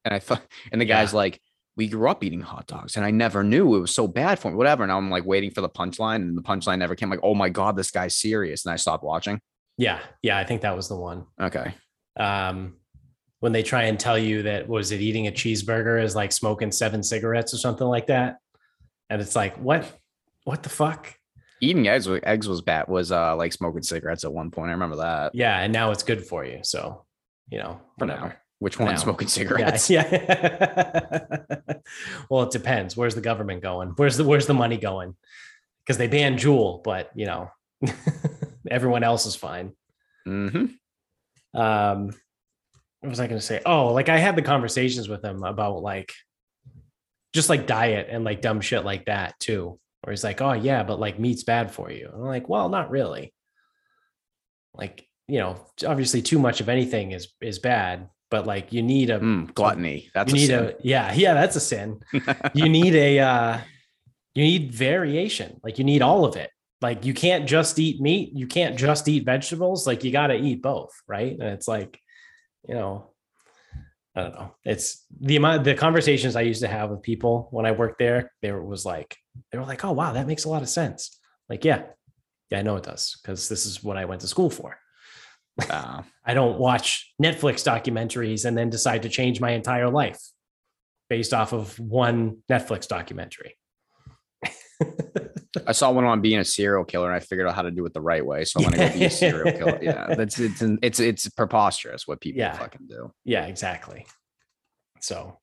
And 0.05 0.13
i 0.13 0.19
thought 0.19 0.43
and 0.71 0.80
the 0.80 0.85
guy's 0.85 1.13
yeah. 1.13 1.17
like 1.17 1.41
we 1.75 1.88
grew 1.88 2.07
up 2.07 2.23
eating 2.23 2.41
hot 2.41 2.67
dogs 2.67 2.95
and 2.95 3.05
i 3.05 3.11
never 3.11 3.43
knew 3.43 3.75
it 3.75 3.80
was 3.80 3.95
so 3.95 4.07
bad 4.07 4.38
for 4.38 4.51
me 4.51 4.57
whatever 4.57 4.84
and 4.84 4.91
i'm 4.91 5.09
like 5.09 5.25
waiting 5.25 5.49
for 5.51 5.61
the 5.61 5.69
punchline 5.69 6.17
and 6.17 6.38
the 6.38 6.41
punchline 6.41 6.80
never 6.80 6.95
came 6.95 7.09
like 7.09 7.19
oh 7.23 7.34
my 7.34 7.49
god 7.49 7.75
this 7.75 7.91
guy's 7.91 8.15
serious 8.15 8.65
and 8.65 8.73
i 8.73 8.75
stopped 8.75 9.03
watching. 9.03 9.39
Yeah 9.77 9.99
yeah 10.21 10.38
i 10.38 10.43
think 10.43 10.61
that 10.61 10.75
was 10.75 10.88
the 10.88 10.95
one. 10.97 11.25
Okay. 11.41 11.73
Um 12.17 12.75
when 13.39 13.51
they 13.51 13.63
try 13.63 13.84
and 13.84 13.99
tell 13.99 14.17
you 14.17 14.43
that 14.43 14.69
was 14.69 14.91
it 14.91 15.01
eating 15.01 15.27
a 15.27 15.31
cheeseburger 15.31 16.01
is 16.01 16.15
like 16.15 16.31
smoking 16.31 16.71
seven 16.71 17.03
cigarettes 17.03 17.53
or 17.53 17.57
something 17.57 17.88
like 17.88 18.07
that 18.07 18.38
and 19.09 19.21
it's 19.21 19.35
like 19.35 19.57
what 19.57 19.85
what 20.43 20.63
the 20.63 20.69
fuck? 20.69 21.13
Eating 21.61 21.87
eggs 21.87 22.07
eggs 22.23 22.47
was 22.47 22.61
bad 22.61 22.87
was 22.87 23.11
uh 23.11 23.35
like 23.35 23.53
smoking 23.53 23.83
cigarettes 23.83 24.23
at 24.25 24.33
one 24.33 24.51
point. 24.51 24.69
I 24.69 24.73
remember 24.73 24.97
that. 24.97 25.33
Yeah, 25.33 25.59
and 25.59 25.71
now 25.71 25.91
it's 25.91 26.03
good 26.03 26.25
for 26.25 26.43
you. 26.43 26.59
So, 26.63 27.05
you 27.49 27.59
know, 27.59 27.79
for 27.97 28.05
whatever. 28.05 28.27
Now. 28.27 28.33
Which 28.59 28.79
one? 28.79 28.97
Smoking 28.97 29.27
cigarettes. 29.27 29.89
Yeah. 29.89 30.07
yeah. 30.09 31.37
well, 32.29 32.43
it 32.43 32.51
depends. 32.51 32.95
Where's 32.95 33.15
the 33.15 33.21
government 33.21 33.61
going? 33.61 33.89
Where's 33.95 34.17
the 34.17 34.23
where's 34.23 34.47
the 34.47 34.53
money 34.53 34.77
going? 34.77 35.15
Because 35.85 35.97
they 35.97 36.07
banned 36.07 36.39
Juul, 36.39 36.81
but 36.83 37.11
you 37.13 37.25
know, 37.25 37.49
everyone 38.71 39.03
else 39.03 39.25
is 39.25 39.35
fine. 39.35 39.73
Mm-hmm. 40.25 41.59
Um, 41.59 42.05
what 43.01 43.09
was 43.09 43.19
I 43.19 43.27
going 43.27 43.39
to 43.39 43.45
say? 43.45 43.61
Oh, 43.65 43.91
like 43.91 44.07
I 44.07 44.17
had 44.17 44.37
the 44.37 44.41
conversations 44.41 45.09
with 45.09 45.23
him 45.23 45.43
about 45.43 45.81
like 45.81 46.13
just 47.33 47.49
like 47.49 47.67
diet 47.67 48.07
and 48.09 48.23
like 48.23 48.41
dumb 48.41 48.61
shit 48.61 48.85
like 48.85 49.05
that 49.05 49.37
too 49.39 49.77
where 50.03 50.11
he's 50.11 50.23
like, 50.23 50.41
oh 50.41 50.53
yeah, 50.53 50.84
but 50.84 50.99
like 50.99 51.17
meat's 51.17 51.43
bad 51.43 51.71
for 51.71 51.89
you. 51.89 52.09
I'm 52.13 52.21
like, 52.21 52.49
well, 52.49 52.67
not 52.67 52.91
really. 52.91 53.34
Like, 54.73 55.07
you 55.27 55.39
know, 55.39 55.65
obviously 55.88 56.21
too 56.21 56.39
much 56.39 56.59
of 56.59 56.67
anything 56.67 57.11
is 57.11 57.30
is 57.41 57.59
bad, 57.59 58.09
but 58.30 58.45
like 58.45 58.73
you 58.73 58.81
need 58.84 59.09
a 59.09 59.19
mm, 59.19 59.53
gluttony. 59.53 60.09
That's 60.13 60.31
you 60.34 60.39
need 60.39 60.47
sin. 60.47 60.65
a 60.65 60.73
yeah, 60.84 61.13
yeah, 61.15 61.34
that's 61.34 61.55
a 61.55 61.61
sin. 61.61 62.01
you 62.53 62.67
need 62.67 62.95
a 62.95 63.19
uh 63.19 63.59
you 64.35 64.43
need 64.43 64.73
variation. 64.73 65.59
Like 65.63 65.77
you 65.77 65.85
need 65.85 66.01
all 66.01 66.25
of 66.25 66.35
it. 66.35 66.49
Like 66.81 67.05
you 67.05 67.13
can't 67.13 67.47
just 67.47 67.80
eat 67.80 68.01
meat, 68.01 68.31
you 68.34 68.45
can't 68.45 68.77
just 68.77 69.07
eat 69.07 69.23
vegetables. 69.23 69.88
Like 69.88 70.03
you 70.03 70.11
got 70.11 70.27
to 70.27 70.35
eat 70.35 70.61
both, 70.61 70.91
right? 71.07 71.31
And 71.31 71.43
it's 71.43 71.67
like, 71.67 71.97
you 72.67 72.75
know, 72.75 73.11
I 74.15 74.23
don't 74.23 74.35
know. 74.35 74.55
It's 74.65 75.05
the 75.17 75.38
amount 75.38 75.63
the 75.63 75.75
conversations 75.75 76.35
I 76.35 76.41
used 76.41 76.61
to 76.61 76.67
have 76.67 76.89
with 76.89 77.01
people 77.01 77.47
when 77.51 77.65
I 77.65 77.71
worked 77.71 77.99
there. 77.99 78.34
There 78.41 78.61
was 78.61 78.84
like 78.84 79.15
they 79.51 79.57
were 79.57 79.65
like, 79.65 79.84
"Oh 79.84 79.91
wow, 79.91 80.14
that 80.14 80.27
makes 80.27 80.45
a 80.45 80.49
lot 80.49 80.61
of 80.61 80.69
sense." 80.69 81.19
Like, 81.49 81.65
yeah, 81.65 81.84
yeah, 82.49 82.60
I 82.60 82.61
know 82.61 82.76
it 82.76 82.84
does 82.84 83.18
because 83.22 83.49
this 83.49 83.65
is 83.65 83.84
what 83.84 83.97
I 83.97 84.05
went 84.05 84.22
to 84.22 84.27
school 84.27 84.49
for. 84.49 84.77
Uh, 85.69 86.03
I 86.26 86.34
don't 86.34 86.60
watch 86.60 87.14
Netflix 87.22 87.64
documentaries 87.64 88.45
and 88.45 88.57
then 88.57 88.69
decide 88.69 89.03
to 89.03 89.10
change 89.10 89.39
my 89.41 89.51
entire 89.51 89.89
life 89.89 90.19
based 91.10 91.34
off 91.34 91.53
of 91.53 91.80
one 91.80 92.38
Netflix 92.49 92.88
documentary. 92.88 93.57
I 95.68 95.72
saw 95.72 95.91
one 95.91 96.05
on 96.05 96.22
being 96.22 96.39
a 96.39 96.45
serial 96.45 96.84
killer, 96.84 97.07
and 97.07 97.15
I 97.15 97.19
figured 97.19 97.47
out 97.47 97.55
how 97.55 97.61
to 97.61 97.72
do 97.72 97.85
it 97.85 97.93
the 97.93 98.01
right 98.01 98.26
way. 98.26 98.43
So 98.45 98.60
I'm 98.60 98.72
gonna 98.72 98.89
go 98.89 98.93
be 98.93 99.05
a 99.05 99.10
serial 99.10 99.51
killer. 99.57 99.80
Yeah, 99.84 100.15
that's 100.15 100.39
it's 100.39 100.61
it's 100.61 100.99
it's 100.99 101.30
preposterous 101.30 102.07
what 102.07 102.22
people 102.22 102.39
yeah. 102.39 102.57
fucking 102.57 102.88
do. 102.88 103.11
Yeah, 103.23 103.45
exactly. 103.45 104.05
So, 105.01 105.39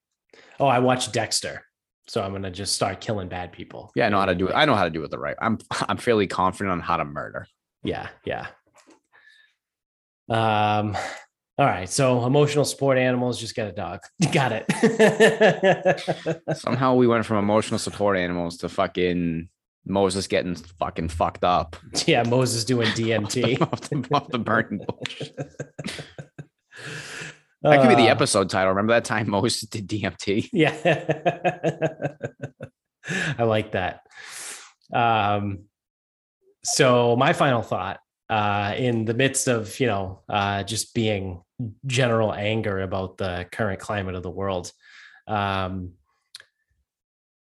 oh, 0.59 0.67
I 0.67 0.79
watched 0.79 1.13
Dexter, 1.13 1.63
so 2.11 2.21
I'm 2.25 2.33
gonna 2.33 2.51
just 2.51 2.75
start 2.75 3.01
killing 3.01 3.29
bad 3.29 3.53
people. 3.53 3.93
Yeah, 3.95 4.07
I 4.07 4.09
know 4.09 4.19
how 4.19 4.27
to 4.27 4.35
do 4.35 4.49
it. 4.49 4.53
I 4.53 4.65
know 4.65 4.75
how 4.75 4.83
to 4.83 4.91
do 4.91 5.05
it 5.05 5.13
the 5.13 5.19
right. 5.19 5.37
I'm 5.41 5.59
I'm 5.89 5.97
fairly 5.97 6.27
confident 6.27 6.73
on 6.73 6.81
how 6.81 6.97
to 6.97 7.05
murder. 7.05 7.47
Yeah, 7.85 8.09
yeah. 8.25 8.49
Um, 10.29 10.97
all 11.57 11.67
right. 11.67 11.89
So 11.89 12.27
emotional 12.27 12.65
support 12.65 12.99
animals, 12.99 13.39
just 13.39 13.55
get 13.55 13.69
a 13.69 13.73
dog. 13.73 14.01
Got 14.33 14.65
it. 14.67 16.43
Somehow 16.57 16.97
we 16.97 17.07
went 17.07 17.25
from 17.27 17.37
emotional 17.37 17.79
support 17.79 18.17
animals 18.19 18.57
to 18.59 18.69
fucking 18.69 19.49
Moses 19.85 20.27
getting 20.27 20.57
fucking 20.57 21.11
fucked 21.11 21.45
up. 21.45 21.77
Yeah, 22.07 22.25
Moses 22.25 22.65
doing 22.65 22.89
DMT. 22.89 23.61
off, 23.63 23.83
the, 23.83 24.09
off 24.13 24.29
the 24.31 24.39
burning 24.41 24.81
bush. 24.85 25.31
That 27.63 27.81
could 27.81 27.89
be 27.89 27.95
the 27.95 28.09
Uh, 28.09 28.13
episode 28.13 28.51
title. 28.51 28.71
Remember 28.71 28.95
that 28.95 29.05
time 29.05 29.31
Moses 29.37 29.61
did 29.63 29.89
DMT? 29.89 30.49
Yeah. 30.53 30.75
I 33.39 33.45
like 33.45 33.73
that. 33.73 34.03
Um, 34.93 35.65
so 36.65 37.17
my 37.17 37.33
final 37.33 37.63
thought, 37.63 38.01
uh, 38.29 38.75
in 38.77 39.05
the 39.05 39.15
midst 39.15 39.49
of, 39.49 39.79
you 39.81 39.87
know, 39.87 40.23
uh, 40.29 40.63
just 40.63 40.95
being 40.95 41.43
general 41.87 42.33
anger 42.33 42.81
about 42.81 43.19
the 43.19 43.47
current 43.51 43.81
climate 43.81 44.15
of 44.15 44.23
the 44.23 44.31
world, 44.31 44.73
um, 45.27 45.93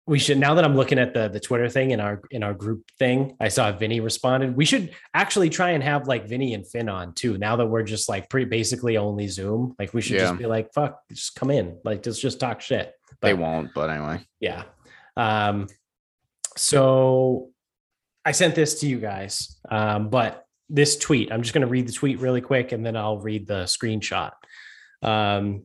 we 0.09 0.19
should 0.21 0.39
now 0.39 0.55
that 0.55 0.65
I'm 0.65 0.77
looking 0.77 0.99
at 1.01 1.15
the 1.15 1.29
the 1.29 1.41
Twitter 1.41 1.69
thing 1.69 1.91
in 1.91 2.01
our 2.01 2.23
in 2.31 2.43
our 2.43 2.55
group 2.55 2.85
thing, 2.99 3.37
I 3.41 3.49
saw 3.49 3.73
Vinny 3.73 3.99
responded. 4.01 4.57
We 4.57 4.65
should 4.65 4.93
actually 5.15 5.51
try 5.51 5.71
and 5.71 5.83
have 5.83 6.07
like 6.07 6.29
Vinny 6.29 6.55
and 6.55 6.67
Finn 6.67 6.89
on 6.89 7.13
too. 7.15 7.39
Now 7.39 7.57
that 7.57 7.67
we're 7.67 7.83
just 7.83 8.09
like 8.09 8.31
pretty 8.31 8.47
basically 8.47 8.97
only 8.97 9.27
Zoom, 9.27 9.75
like 9.79 9.93
we 9.95 10.01
should 10.01 10.17
Yeah. 10.17 10.27
just 10.29 10.39
be 10.39 10.47
like, 10.47 10.73
fuck, 10.73 11.01
just 11.11 11.35
come 11.35 11.51
in, 11.51 11.79
like 11.85 12.03
just 12.05 12.21
just 12.23 12.39
talk 12.39 12.61
shit. 12.61 12.93
They 13.21 13.35
won't, 13.35 13.71
but 13.75 13.91
anyway. 13.91 14.21
yeah. 14.41 14.65
Um, 15.17 15.67
so 16.57 17.51
I 18.25 18.33
sent 18.33 18.55
this 18.55 18.81
to 18.81 18.87
you 18.87 18.99
guys, 19.01 19.57
um, 19.71 20.09
but 20.11 20.45
this 20.69 20.97
tweet, 20.97 21.33
I'm 21.33 21.43
just 21.43 21.55
going 21.55 21.63
to 21.67 21.71
read 21.71 21.87
the 21.89 21.93
tweet 21.93 22.19
really 22.21 22.41
quick 22.41 22.73
and 22.73 22.85
then 22.85 22.97
I'll 22.97 23.19
read 23.19 23.47
the 23.47 23.65
screenshot. 23.65 24.33
Um, 25.03 25.65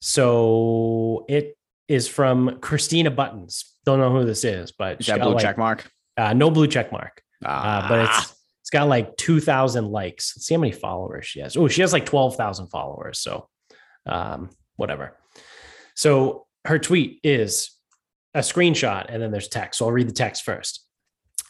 so 0.00 1.24
it 1.28 1.56
is 1.90 2.06
from 2.06 2.60
Christina 2.60 3.10
Buttons. 3.10 3.74
Don't 3.84 3.98
know 3.98 4.12
who 4.12 4.24
this 4.24 4.44
is, 4.44 4.70
but 4.70 5.00
Is 5.00 5.06
that 5.06 5.20
blue 5.20 5.34
like- 5.34 5.42
check 5.42 5.58
mark? 5.58 5.90
Uh, 6.16 6.32
no 6.32 6.50
blue 6.50 6.66
check 6.68 6.92
mark, 6.92 7.22
Ah, 7.44 7.84
uh, 7.84 7.88
but 7.88 8.00
it's 8.00 8.34
it's 8.60 8.70
got 8.70 8.88
like 8.88 9.16
2,000 9.16 9.86
likes. 9.86 10.34
Let's 10.36 10.46
see 10.46 10.54
how 10.54 10.60
many 10.60 10.72
followers 10.72 11.26
she 11.26 11.40
has. 11.40 11.56
Oh, 11.56 11.66
she 11.66 11.80
has 11.80 11.92
like 11.92 12.04
12,000 12.06 12.68
followers. 12.68 13.18
So, 13.18 13.48
um, 14.06 14.50
whatever. 14.76 15.16
So 15.96 16.46
her 16.66 16.78
tweet 16.78 17.20
is 17.24 17.70
a 18.34 18.40
screenshot 18.40 19.06
and 19.08 19.20
then 19.20 19.30
there's 19.32 19.48
text. 19.48 19.78
So 19.78 19.86
I'll 19.86 19.92
read 19.92 20.08
the 20.08 20.12
text 20.12 20.44
first. 20.44 20.84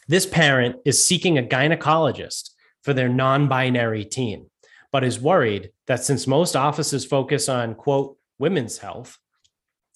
This 0.07 0.25
parent 0.25 0.77
is 0.85 1.05
seeking 1.05 1.37
a 1.37 1.43
gynecologist 1.43 2.51
for 2.83 2.93
their 2.93 3.09
non 3.09 3.47
binary 3.47 4.05
teen, 4.05 4.49
but 4.91 5.03
is 5.03 5.19
worried 5.19 5.71
that 5.87 6.03
since 6.03 6.25
most 6.25 6.55
offices 6.55 7.05
focus 7.05 7.49
on, 7.49 7.75
quote, 7.75 8.17
women's 8.39 8.77
health, 8.79 9.17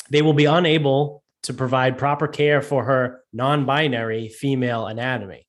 they 0.10 0.22
will 0.22 0.34
be 0.34 0.46
unable 0.46 1.24
to 1.44 1.54
provide 1.54 1.98
proper 1.98 2.28
care 2.28 2.62
for 2.62 2.86
her 2.86 3.22
non 3.34 3.66
binary 3.66 4.30
female 4.30 4.88
anatomy. 4.88 5.48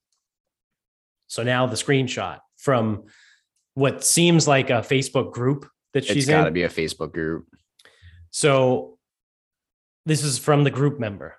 So 1.26 1.42
now 1.42 1.66
the 1.66 1.76
screenshot 1.76 2.38
from 2.56 3.04
what 3.74 4.04
seems 4.04 4.46
like 4.46 4.70
a 4.70 4.80
Facebook 4.80 5.32
group 5.32 5.68
that 5.92 6.04
it's 6.04 6.12
she's 6.12 6.26
got 6.26 6.44
to 6.44 6.50
be 6.50 6.62
a 6.62 6.68
Facebook 6.68 7.12
group. 7.12 7.46
So 8.30 8.98
this 10.04 10.22
is 10.22 10.38
from 10.38 10.64
the 10.64 10.70
group 10.70 11.00
member. 11.00 11.36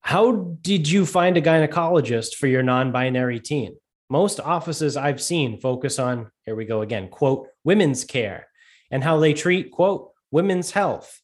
How 0.00 0.56
did 0.60 0.88
you 0.88 1.04
find 1.04 1.36
a 1.36 1.42
gynecologist 1.42 2.36
for 2.36 2.46
your 2.46 2.62
non 2.62 2.92
binary 2.92 3.40
teen? 3.40 3.76
Most 4.08 4.38
offices 4.38 4.96
I've 4.96 5.20
seen 5.20 5.60
focus 5.60 5.98
on, 5.98 6.30
here 6.44 6.54
we 6.54 6.64
go 6.64 6.82
again, 6.82 7.08
quote, 7.08 7.48
women's 7.64 8.04
care 8.04 8.46
and 8.90 9.02
how 9.02 9.18
they 9.18 9.34
treat, 9.34 9.72
quote, 9.72 10.12
women's 10.30 10.70
health. 10.70 11.20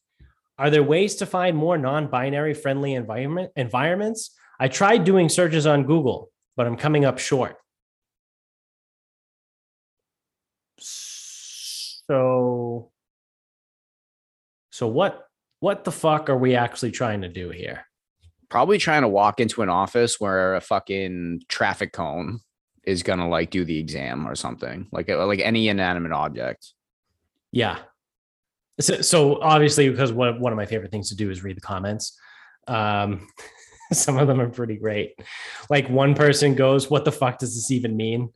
Are 0.57 0.69
there 0.69 0.83
ways 0.83 1.15
to 1.15 1.25
find 1.25 1.57
more 1.57 1.77
non 1.77 2.07
binary 2.07 2.53
friendly 2.53 2.93
environment, 2.93 3.51
environments? 3.55 4.35
I 4.59 4.67
tried 4.67 5.03
doing 5.03 5.29
searches 5.29 5.65
on 5.65 5.83
Google, 5.83 6.29
but 6.55 6.67
I'm 6.67 6.77
coming 6.77 7.05
up 7.05 7.17
short. 7.17 7.57
So, 10.77 12.91
so 14.69 14.87
what 14.87 15.27
what 15.59 15.85
the 15.85 15.91
fuck 15.91 16.29
are 16.29 16.37
we 16.37 16.55
actually 16.55 16.91
trying 16.91 17.21
to 17.21 17.29
do 17.29 17.49
here? 17.49 17.85
Probably 18.49 18.77
trying 18.77 19.01
to 19.01 19.07
walk 19.07 19.39
into 19.39 19.61
an 19.61 19.69
office 19.69 20.19
where 20.19 20.55
a 20.55 20.61
fucking 20.61 21.43
traffic 21.47 21.93
cone 21.93 22.41
is 22.85 23.01
gonna 23.01 23.29
like 23.29 23.49
do 23.49 23.65
the 23.65 23.79
exam 23.79 24.27
or 24.27 24.35
something, 24.35 24.87
like 24.91 25.07
like 25.07 25.39
any 25.39 25.69
inanimate 25.69 26.11
object. 26.11 26.73
Yeah. 27.51 27.79
So, 28.79 29.01
so 29.01 29.41
obviously, 29.41 29.89
because 29.89 30.11
one 30.11 30.39
one 30.39 30.51
of 30.51 30.57
my 30.57 30.65
favorite 30.65 30.91
things 30.91 31.09
to 31.09 31.15
do 31.15 31.29
is 31.29 31.43
read 31.43 31.57
the 31.57 31.61
comments. 31.61 32.17
Um, 32.67 33.27
some 33.93 34.17
of 34.17 34.27
them 34.27 34.41
are 34.41 34.49
pretty 34.49 34.77
great. 34.77 35.19
Like 35.69 35.89
one 35.89 36.15
person 36.15 36.55
goes, 36.55 36.89
"What 36.89 37.05
the 37.05 37.11
fuck 37.11 37.39
does 37.39 37.55
this 37.55 37.71
even 37.71 37.95
mean?" 37.95 38.29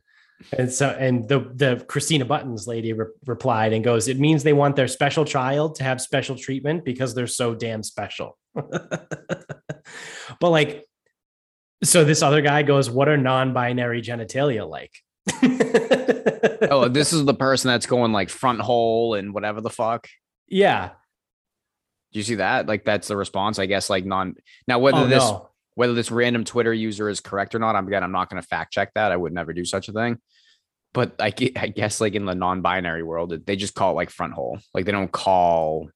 And 0.56 0.72
so, 0.72 0.90
and 0.90 1.28
the 1.28 1.50
the 1.54 1.84
Christina 1.88 2.24
Buttons 2.24 2.68
lady 2.68 2.92
re- 2.92 3.06
replied 3.26 3.72
and 3.72 3.82
goes, 3.82 4.06
"It 4.06 4.20
means 4.20 4.44
they 4.44 4.52
want 4.52 4.76
their 4.76 4.88
special 4.88 5.24
child 5.24 5.74
to 5.76 5.84
have 5.84 6.00
special 6.00 6.36
treatment 6.36 6.84
because 6.84 7.14
they're 7.14 7.26
so 7.26 7.54
damn 7.54 7.82
special." 7.82 8.38
but 8.54 9.30
like, 10.42 10.86
so 11.82 12.04
this 12.04 12.22
other 12.22 12.42
guy 12.42 12.62
goes, 12.62 12.88
"What 12.88 13.08
are 13.08 13.16
non-binary 13.16 14.02
genitalia 14.02 14.68
like?" 14.68 14.92
Oh, 16.70 16.88
this 16.88 17.12
is 17.12 17.24
the 17.24 17.34
person 17.34 17.68
that's 17.68 17.86
going 17.86 18.12
like 18.12 18.30
front 18.30 18.60
hole 18.60 19.14
and 19.14 19.32
whatever 19.32 19.60
the 19.60 19.70
fuck. 19.70 20.08
Yeah. 20.48 20.90
Do 22.12 22.18
you 22.18 22.22
see 22.22 22.36
that? 22.36 22.66
Like 22.66 22.84
that's 22.84 23.08
the 23.08 23.16
response, 23.16 23.58
I 23.58 23.66
guess. 23.66 23.90
Like 23.90 24.04
non 24.04 24.34
now 24.66 24.78
whether 24.78 24.98
Oh, 24.98 25.06
this 25.06 25.22
no. 25.22 25.50
whether 25.74 25.92
this 25.92 26.10
random 26.10 26.44
Twitter 26.44 26.72
user 26.72 27.08
is 27.08 27.20
correct 27.20 27.54
or 27.54 27.58
not, 27.58 27.76
I'm 27.76 27.86
again 27.86 28.02
I'm 28.02 28.12
not 28.12 28.30
going 28.30 28.40
to 28.40 28.48
fact 28.48 28.72
check 28.72 28.92
that. 28.94 29.12
I 29.12 29.16
would 29.16 29.32
never 29.32 29.52
do 29.52 29.64
such 29.64 29.88
a 29.88 29.92
thing. 29.92 30.18
But 30.94 31.16
I, 31.20 31.26
I 31.56 31.68
guess 31.68 32.00
like 32.00 32.14
in 32.14 32.24
the 32.24 32.34
non-binary 32.34 33.02
world, 33.02 33.44
they 33.44 33.56
just 33.56 33.74
call 33.74 33.92
it 33.92 33.94
like 33.94 34.08
front 34.08 34.32
hole. 34.32 34.58
Like 34.72 34.86
they 34.86 34.92
don't 34.92 35.12
call 35.12 35.90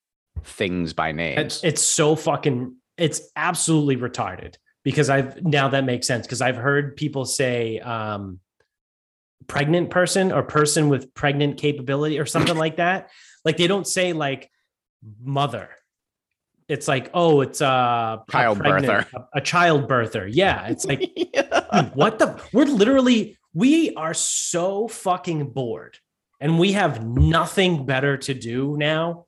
things 0.44 0.92
by 0.92 1.12
names. 1.12 1.40
It's, 1.40 1.64
it's 1.64 1.82
so 1.82 2.14
fucking 2.14 2.76
it's 2.98 3.22
absolutely 3.34 3.96
retarded 3.96 4.56
because 4.84 5.08
I've 5.08 5.42
now 5.42 5.68
that 5.68 5.84
makes 5.84 6.06
sense 6.06 6.26
because 6.26 6.42
I've 6.42 6.56
heard 6.56 6.94
people 6.96 7.24
say 7.24 7.80
um 7.80 8.38
pregnant 9.46 9.90
person 9.90 10.30
or 10.30 10.42
person 10.42 10.88
with 10.90 11.14
pregnant 11.14 11.56
capability 11.56 12.18
or 12.18 12.26
something 12.26 12.56
like 12.56 12.76
that. 12.76 13.08
Like 13.44 13.56
they 13.56 13.66
don't 13.66 13.86
say 13.86 14.12
like 14.12 14.50
mother. 15.22 15.70
It's 16.68 16.88
like, 16.88 17.10
oh, 17.12 17.40
it's 17.40 17.60
a, 17.60 18.22
Child 18.30 18.58
pregnant- 18.58 19.08
birther. 19.08 19.12
A, 19.14 19.38
a 19.38 19.40
child 19.40 19.88
birther. 19.88 20.28
Yeah. 20.30 20.68
It's 20.68 20.84
like 20.84 21.10
Yeah. 21.34 21.82
Dude, 21.82 21.94
what 21.94 22.18
the 22.18 22.40
we're 22.52 22.64
literally 22.64 23.38
we 23.54 23.94
are 23.94 24.14
so 24.14 24.88
fucking 24.88 25.50
bored 25.50 25.98
and 26.40 26.58
we 26.58 26.72
have 26.72 27.04
nothing 27.04 27.84
better 27.86 28.16
to 28.18 28.34
do 28.34 28.76
now 28.78 29.26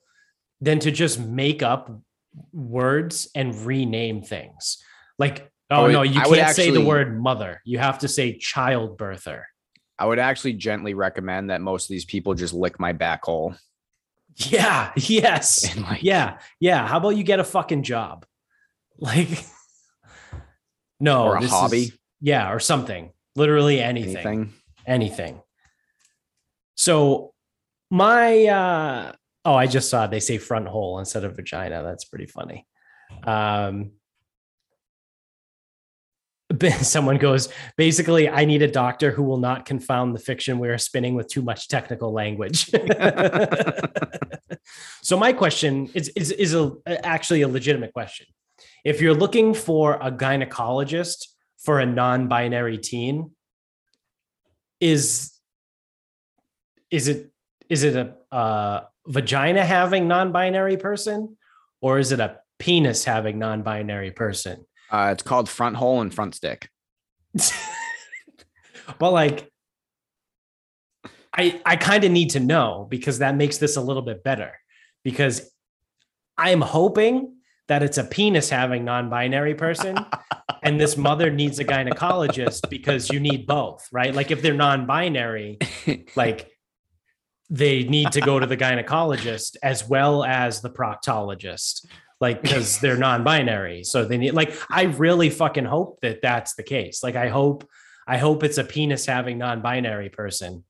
than 0.60 0.78
to 0.80 0.90
just 0.90 1.18
make 1.20 1.62
up 1.62 1.90
words 2.52 3.28
and 3.34 3.54
rename 3.64 4.20
things 4.22 4.82
like 5.18 5.48
oh 5.70 5.84
would- 5.84 5.92
no 5.92 6.02
you 6.02 6.20
I 6.20 6.24
can't 6.24 6.56
say 6.56 6.70
the 6.70 6.84
word 6.84 7.20
mother 7.20 7.60
you 7.64 7.78
have 7.78 8.00
to 8.00 8.08
say 8.08 8.36
child 8.38 8.98
birther 8.98 9.42
I 9.98 10.06
would 10.06 10.18
actually 10.18 10.54
gently 10.54 10.94
recommend 10.94 11.50
that 11.50 11.60
most 11.60 11.84
of 11.84 11.88
these 11.90 12.04
people 12.04 12.34
just 12.34 12.52
lick 12.52 12.80
my 12.80 12.92
back 12.92 13.24
hole. 13.24 13.54
Yeah 14.36 14.92
yes 14.96 15.76
like, 15.88 16.02
yeah 16.02 16.38
yeah 16.60 16.86
how 16.86 16.96
about 16.98 17.10
you 17.16 17.22
get 17.24 17.40
a 17.40 17.44
fucking 17.44 17.82
job 17.82 18.26
like 18.98 19.44
no 21.00 21.24
Or 21.24 21.36
a 21.36 21.40
this 21.40 21.50
hobby. 21.50 21.82
is- 21.84 21.98
yeah 22.20 22.50
or 22.52 22.58
something 22.60 23.12
literally 23.36 23.80
anything 23.80 24.16
anything. 24.16 24.52
anything. 24.86 25.42
So 26.76 27.32
my 27.90 28.46
uh 28.46 29.12
oh, 29.44 29.54
I 29.54 29.66
just 29.66 29.90
saw 29.90 30.06
they 30.06 30.20
say 30.20 30.38
front 30.38 30.66
hole 30.68 30.98
instead 30.98 31.24
of 31.24 31.36
vagina. 31.36 31.82
That's 31.82 32.04
pretty 32.04 32.26
funny. 32.26 32.66
Um 33.24 33.92
someone 36.80 37.18
goes, 37.18 37.48
basically, 37.76 38.28
I 38.28 38.44
need 38.44 38.62
a 38.62 38.70
doctor 38.70 39.10
who 39.10 39.22
will 39.22 39.38
not 39.38 39.64
confound 39.64 40.14
the 40.14 40.18
fiction 40.18 40.58
we 40.58 40.68
are 40.68 40.78
spinning 40.78 41.14
with 41.14 41.28
too 41.28 41.42
much 41.42 41.68
technical 41.68 42.12
language. 42.12 42.70
so 45.02 45.18
my 45.18 45.32
question 45.32 45.90
is 45.94 46.08
is 46.10 46.30
is 46.32 46.54
a 46.54 46.72
actually 46.86 47.42
a 47.42 47.48
legitimate 47.48 47.92
question. 47.92 48.26
If 48.84 49.00
you're 49.00 49.14
looking 49.14 49.54
for 49.54 49.94
a 49.94 50.12
gynecologist 50.12 51.28
for 51.58 51.80
a 51.80 51.86
non-binary 51.86 52.78
teen, 52.78 53.30
is 54.80 55.32
is 56.90 57.08
it 57.08 57.30
is 57.68 57.84
it 57.84 57.96
a 57.96 58.34
uh, 58.34 58.84
vagina 59.06 59.64
having 59.64 60.08
non-binary 60.08 60.76
person 60.76 61.36
or 61.80 61.98
is 61.98 62.12
it 62.12 62.20
a 62.20 62.38
penis 62.58 63.04
having 63.04 63.38
non-binary 63.38 64.10
person 64.10 64.64
Uh, 64.94 65.10
it's 65.10 65.24
called 65.24 65.48
front 65.48 65.74
hole 65.74 66.00
and 66.00 66.14
front 66.14 66.36
stick. 66.36 66.68
but 69.00 69.10
like 69.10 69.50
I 71.36 71.60
I 71.66 71.74
kind 71.74 72.04
of 72.04 72.12
need 72.12 72.30
to 72.30 72.40
know 72.40 72.86
because 72.88 73.18
that 73.18 73.34
makes 73.34 73.58
this 73.58 73.76
a 73.76 73.80
little 73.80 74.02
bit 74.02 74.22
better. 74.22 74.52
Because 75.02 75.50
I'm 76.38 76.60
hoping 76.60 77.38
that 77.66 77.82
it's 77.82 77.98
a 77.98 78.04
penis 78.04 78.48
having 78.50 78.84
non-binary 78.84 79.56
person 79.56 79.98
and 80.62 80.80
this 80.80 80.96
mother 80.96 81.28
needs 81.28 81.58
a 81.58 81.64
gynecologist 81.64 82.70
because 82.70 83.10
you 83.10 83.18
need 83.18 83.48
both, 83.48 83.88
right? 83.90 84.14
Like 84.14 84.30
if 84.30 84.42
they're 84.42 84.54
non-binary, 84.54 85.58
like 86.14 86.52
they 87.50 87.82
need 87.82 88.12
to 88.12 88.20
go 88.20 88.38
to 88.38 88.46
the 88.46 88.56
gynecologist 88.64 89.56
as 89.60 89.88
well 89.88 90.22
as 90.22 90.60
the 90.60 90.70
proctologist 90.70 91.84
like 92.20 92.42
because 92.42 92.78
they're 92.80 92.96
non-binary. 92.96 93.84
So 93.84 94.04
they 94.04 94.18
need 94.18 94.32
like 94.32 94.54
i 94.70 94.82
really 94.84 95.30
fucking 95.30 95.64
hope 95.64 96.00
that 96.02 96.22
that's 96.22 96.54
the 96.54 96.62
case. 96.62 97.02
Like 97.02 97.16
i 97.16 97.28
hope 97.28 97.68
i 98.06 98.18
hope 98.18 98.42
it's 98.42 98.58
a 98.58 98.64
penis 98.64 99.06
having 99.06 99.38
non-binary 99.38 100.10
person 100.10 100.64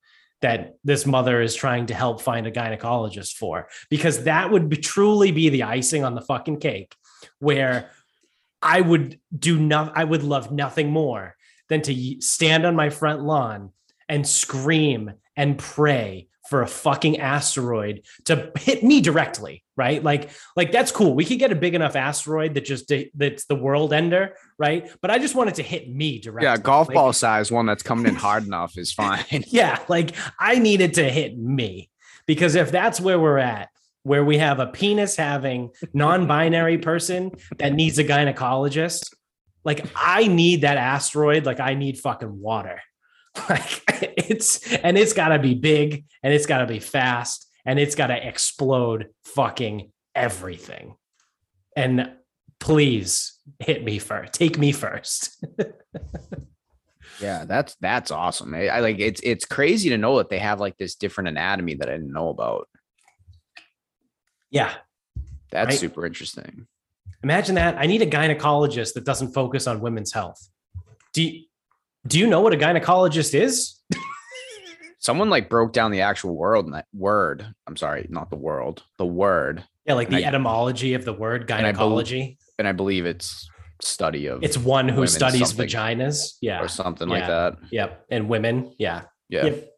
that 0.45 0.75
this 0.85 1.07
mother 1.07 1.41
is 1.41 1.55
trying 1.55 1.87
to 1.87 1.95
help 1.95 2.21
find 2.21 2.47
a 2.47 2.53
gynecologist 2.53 3.33
for 3.37 3.66
because 3.89 4.25
that 4.25 4.51
would 4.51 4.69
be, 4.69 4.77
truly 4.77 5.33
be 5.33 5.49
the 5.49 5.62
icing 5.62 6.05
on 6.05 6.15
the 6.15 6.21
fucking 6.21 6.61
cake 6.61 6.95
where 7.39 7.91
i 8.61 8.79
would 8.79 9.19
do 9.37 9.59
not 9.59 9.97
i 9.97 10.05
would 10.05 10.23
love 10.23 10.53
nothing 10.53 10.91
more 10.91 11.35
than 11.71 11.81
to 11.81 12.21
stand 12.21 12.66
on 12.66 12.77
my 12.77 12.91
front 12.91 13.23
lawn 13.23 13.71
and 14.07 14.29
scream 14.29 15.15
and 15.35 15.57
pray 15.59 16.29
for 16.49 16.62
a 16.62 16.66
fucking 16.66 17.19
asteroid 17.21 18.05
to 18.27 18.53
hit 18.57 18.85
me 18.85 19.01
directly, 19.01 19.65
right? 19.77 20.03
Like, 20.03 20.31
like 20.57 20.73
that's 20.73 20.93
cool. 20.93 21.15
We 21.15 21.25
could 21.25 21.39
get 21.39 21.53
a 21.53 21.55
big 21.55 21.75
enough 21.75 21.97
asteroid 21.97 22.55
that 22.55 22.65
just 22.65 22.93
that's 23.15 23.47
the 23.47 23.55
world 23.55 23.93
ender, 23.93 24.37
right? 24.59 24.91
But 25.01 25.11
I 25.11 25.19
just 25.19 25.35
want 25.35 25.49
it 25.49 25.55
to 25.57 25.62
hit 25.62 25.89
me 25.89 26.19
directly. 26.19 26.47
Yeah, 26.47 26.57
golf 26.59 26.89
like, 26.89 26.95
ball 26.95 27.12
size 27.12 27.51
one 27.51 27.66
that's 27.66 27.83
coming 27.83 28.07
in 28.07 28.15
hard 28.15 28.45
enough 28.45 28.77
is 28.77 28.93
fine. 28.93 29.25
yeah, 29.31 29.79
like 29.89 30.15
I 30.39 30.59
need 30.59 30.81
it 30.81 30.95
to 30.95 31.09
hit 31.09 31.39
me 31.39 31.91
because 32.27 32.55
if 32.55 32.71
that's 32.71 33.01
where 33.01 33.19
we're 33.19 33.39
at, 33.39 33.71
where 34.03 34.25
we 34.25 34.37
have 34.37 34.61
a 34.61 34.66
penis 34.66 35.16
having 35.16 35.71
non-binary 35.95 36.77
person 36.79 37.33
that 37.57 37.73
needs 37.73 37.99
a 37.99 38.05
gynecologist, 38.05 39.15
like 39.65 39.87
I 39.97 40.27
need 40.27 40.61
that 40.61 40.77
asteroid, 40.77 41.47
like 41.47 41.59
I 41.59 41.73
need 41.73 41.99
fucking 41.99 42.39
water. 42.39 42.83
Like 43.48 43.82
it's 43.89 44.73
and 44.74 44.97
it's 44.97 45.12
got 45.12 45.28
to 45.28 45.39
be 45.39 45.55
big 45.55 46.05
and 46.23 46.32
it's 46.32 46.47
got 46.47 46.59
to 46.59 46.66
be 46.66 46.78
fast 46.78 47.51
and 47.66 47.78
it's 47.78 47.94
got 47.94 48.06
to 48.06 48.27
explode 48.27 49.09
fucking 49.24 49.90
everything. 50.15 50.94
And 51.77 52.12
please 52.61 53.39
hit 53.59 53.85
me 53.85 53.98
first. 53.98 54.32
Take 54.32 54.59
me 54.59 54.73
first. 54.73 55.44
yeah, 57.20 57.44
that's 57.44 57.77
that's 57.81 58.11
awesome. 58.11 58.55
I, 58.55 58.69
I 58.69 58.81
like 58.81 58.98
it's 58.98 59.20
it's 59.24 59.44
crazy 59.44 59.90
to 59.90 59.98
know 59.98 60.19
that 60.19 60.31
they 60.31 60.39
have 60.39 60.61
like 60.61 60.77
this 60.77 60.94
different 60.94 61.28
anatomy 61.28 61.74
that 61.74 61.89
I 61.89 61.93
didn't 61.93 62.12
know 62.12 62.28
about. 62.28 62.69
Yeah. 64.51 64.73
That's 65.51 65.70
right? 65.70 65.78
super 65.78 66.06
interesting. 66.06 66.66
Imagine 67.23 67.55
that. 67.56 67.77
I 67.78 67.86
need 67.86 68.02
a 68.02 68.06
gynecologist 68.06 68.94
that 68.94 69.05
doesn't 69.05 69.32
focus 69.32 69.66
on 69.66 69.81
women's 69.81 70.12
health. 70.12 70.48
Do 71.12 71.23
you, 71.23 71.44
do 72.06 72.18
you 72.18 72.26
know 72.26 72.40
what 72.40 72.52
a 72.52 72.56
gynecologist 72.56 73.35
is? 73.35 73.81
Someone 74.98 75.28
like 75.28 75.51
broke 75.51 75.72
down 75.72 75.90
the 75.90 76.01
actual 76.01 76.35
world 76.35 76.72
word. 76.94 77.47
I'm 77.66 77.76
sorry, 77.76 78.06
not 78.09 78.31
the 78.31 78.36
world, 78.36 78.82
the 78.97 79.06
word. 79.06 79.62
Yeah, 79.86 79.94
like 79.94 80.09
and 80.09 80.16
the 80.16 80.24
I, 80.24 80.28
etymology 80.28 80.94
of 80.94 81.05
the 81.05 81.12
word 81.12 81.47
gynecology. 81.47 82.20
And 82.20 82.24
I, 82.24 82.26
be- 82.26 82.39
and 82.60 82.68
I 82.68 82.72
believe 82.72 83.05
it's 83.05 83.48
study 83.82 84.26
of 84.26 84.43
it's 84.43 84.56
one 84.56 84.89
who 84.89 85.06
studies 85.06 85.52
vaginas. 85.52 86.36
Yeah. 86.40 86.62
Or 86.62 86.68
something 86.68 87.09
yeah. 87.09 87.14
like 87.14 87.26
that. 87.26 87.59
Yep. 87.70 88.06
And 88.10 88.28
women. 88.28 88.72
Yeah. 88.78 89.02
Yeah. 89.28 89.44
Yep. 89.47 89.70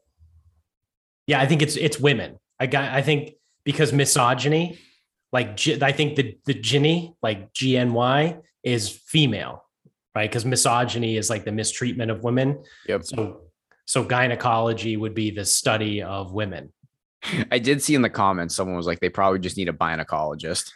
Yeah, 1.26 1.40
I 1.40 1.46
think 1.46 1.62
it's 1.62 1.76
it's 1.76 1.98
women. 1.98 2.38
I 2.60 2.66
got 2.66 2.92
I 2.92 3.02
think 3.02 3.32
because 3.64 3.92
misogyny, 3.92 4.78
like 5.32 5.58
I 5.82 5.90
think 5.90 6.14
the 6.14 6.38
the 6.46 6.54
Ginny, 6.54 7.16
like 7.20 7.52
G 7.52 7.76
N 7.76 7.92
Y, 7.92 8.38
is 8.62 8.88
female 8.88 9.65
right? 10.16 10.30
Because 10.30 10.46
misogyny 10.46 11.18
is 11.18 11.28
like 11.28 11.44
the 11.44 11.52
mistreatment 11.52 12.10
of 12.10 12.24
women. 12.24 12.64
Yep. 12.88 13.04
So, 13.04 13.42
so 13.84 14.02
gynecology 14.02 14.96
would 14.96 15.14
be 15.14 15.30
the 15.30 15.44
study 15.44 16.02
of 16.02 16.32
women. 16.32 16.72
I 17.52 17.58
did 17.58 17.82
see 17.82 17.94
in 17.94 18.00
the 18.00 18.08
comments 18.08 18.56
someone 18.56 18.78
was 18.78 18.86
like, 18.86 18.98
they 19.00 19.10
probably 19.10 19.40
just 19.40 19.58
need 19.58 19.68
a 19.68 19.74
gynecologist. 19.74 20.72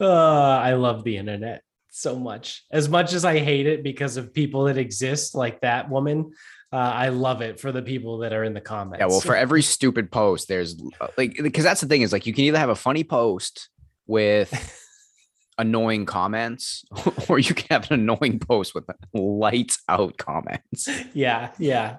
uh, 0.00 0.04
I 0.04 0.72
love 0.72 1.04
the 1.04 1.16
internet 1.16 1.62
so 1.90 2.18
much. 2.18 2.64
As 2.70 2.88
much 2.88 3.12
as 3.12 3.24
I 3.24 3.38
hate 3.38 3.66
it 3.66 3.82
because 3.82 4.16
of 4.16 4.32
people 4.32 4.64
that 4.64 4.78
exist 4.78 5.34
like 5.34 5.60
that 5.60 5.90
woman, 5.90 6.32
uh, 6.72 6.76
I 6.76 7.08
love 7.08 7.40
it 7.40 7.58
for 7.58 7.72
the 7.72 7.80
people 7.80 8.18
that 8.18 8.32
are 8.32 8.44
in 8.44 8.52
the 8.52 8.60
comments. 8.60 9.00
Yeah, 9.00 9.06
well, 9.06 9.20
for 9.20 9.34
every 9.34 9.62
stupid 9.62 10.12
post, 10.12 10.48
there's 10.48 10.80
uh, 11.00 11.08
like 11.16 11.36
because 11.42 11.64
that's 11.64 11.80
the 11.80 11.86
thing 11.86 12.02
is 12.02 12.12
like 12.12 12.26
you 12.26 12.34
can 12.34 12.44
either 12.44 12.58
have 12.58 12.68
a 12.68 12.74
funny 12.74 13.04
post 13.04 13.70
with 14.06 14.52
annoying 15.58 16.04
comments, 16.04 16.84
or 17.28 17.38
you 17.38 17.54
can 17.54 17.66
have 17.70 17.90
an 17.90 18.00
annoying 18.00 18.38
post 18.38 18.74
with 18.74 18.84
lights 19.14 19.82
out 19.88 20.18
comments. 20.18 20.88
Yeah, 21.14 21.52
yeah. 21.58 21.98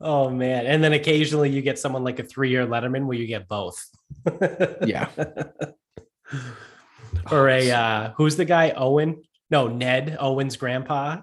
Oh 0.00 0.30
man, 0.30 0.66
and 0.66 0.82
then 0.82 0.94
occasionally 0.94 1.50
you 1.50 1.60
get 1.60 1.78
someone 1.78 2.04
like 2.04 2.18
a 2.18 2.24
three-year 2.24 2.66
Letterman 2.66 3.06
where 3.06 3.18
you 3.18 3.26
get 3.26 3.48
both. 3.48 3.82
yeah. 4.84 5.08
or 7.30 7.48
a 7.48 7.70
uh, 7.70 8.12
who's 8.16 8.36
the 8.36 8.44
guy? 8.46 8.70
Owen? 8.70 9.22
No, 9.50 9.68
Ned. 9.68 10.16
Owen's 10.18 10.56
grandpa. 10.56 11.20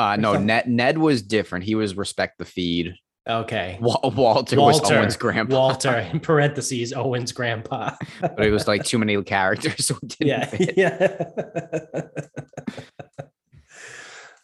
Uh, 0.00 0.16
no, 0.16 0.32
Ned 0.32 0.66
Ned 0.66 0.96
was 0.96 1.20
different. 1.20 1.66
He 1.66 1.74
was 1.74 1.94
respect 1.94 2.38
the 2.38 2.46
feed. 2.46 2.94
Okay. 3.28 3.76
Walter, 3.82 4.08
Walter 4.16 4.56
was 4.56 4.90
Owen's 4.90 5.14
grandpa. 5.14 5.54
Walter 5.54 5.98
in 6.12 6.20
parentheses 6.20 6.94
Owen's 6.94 7.32
grandpa. 7.32 7.94
but 8.22 8.40
it 8.40 8.50
was 8.50 8.66
like 8.66 8.82
too 8.82 8.98
many 8.98 9.22
characters, 9.22 9.86
so 9.86 9.98
yeah, 10.18 10.46
fit. 10.46 10.72
yeah. 10.78 11.18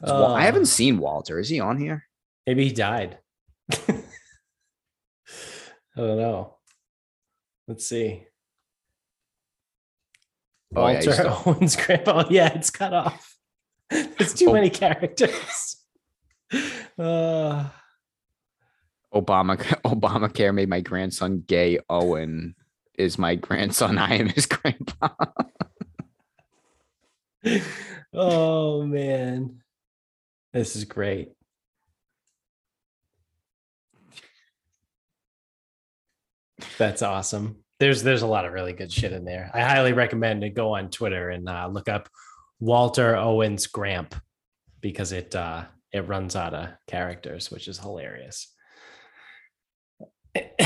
uh, 0.07 0.35
I 0.35 0.43
haven't 0.43 0.67
seen 0.67 0.99
Walter. 0.99 1.39
Is 1.39 1.49
he 1.49 1.59
on 1.59 1.79
here? 1.79 2.05
Maybe 2.47 2.65
he 2.65 2.73
died. 2.75 3.17
I 3.73 4.03
don't 5.97 6.19
know. 6.19 6.59
Let's 7.67 7.89
see. 7.89 8.27
Oh, 10.75 10.83
Walter 10.83 11.11
yeah, 11.11 11.43
Owen's 11.47 11.77
grandpa. 11.77 12.25
Yeah, 12.29 12.53
it's 12.55 12.69
cut 12.69 12.93
off. 12.93 13.36
It's 14.19 14.35
too 14.35 14.51
oh. 14.51 14.53
many 14.55 14.71
characters. 14.71 15.77
Uh, 16.99 17.69
Obama 19.13 19.59
Obamacare 19.85 20.55
made 20.55 20.69
my 20.69 20.81
grandson 20.81 21.43
gay. 21.47 21.79
Owen 21.91 22.55
is 22.97 23.19
my 23.19 23.35
grandson. 23.35 23.99
I 23.99 24.15
am 24.15 24.29
his 24.29 24.47
grandpa. 24.47 25.09
oh 28.15 28.83
man, 28.85 29.63
this 30.53 30.77
is 30.77 30.85
great. 30.85 31.33
That's 36.79 37.03
awesome. 37.03 37.57
There's 37.79 38.03
there's 38.03 38.23
a 38.23 38.27
lot 38.27 38.47
of 38.47 38.53
really 38.53 38.73
good 38.73 38.93
shit 38.93 39.13
in 39.13 39.25
there. 39.25 39.51
I 39.53 39.61
highly 39.61 39.93
recommend 39.93 40.43
to 40.43 40.49
go 40.49 40.75
on 40.75 40.91
Twitter 40.91 41.31
and 41.31 41.49
uh, 41.49 41.69
look 41.71 41.89
up 41.89 42.09
Walter 42.61 43.17
Owens 43.17 43.67
Gramp 43.67 44.15
because 44.81 45.13
it 45.13 45.35
uh, 45.35 45.65
it 45.93 46.07
runs 46.09 46.37
out 46.37 46.55
of 46.55 46.69
characters, 46.87 47.51
which 47.51 47.69
is 47.69 47.79
hilarious. 47.79 48.53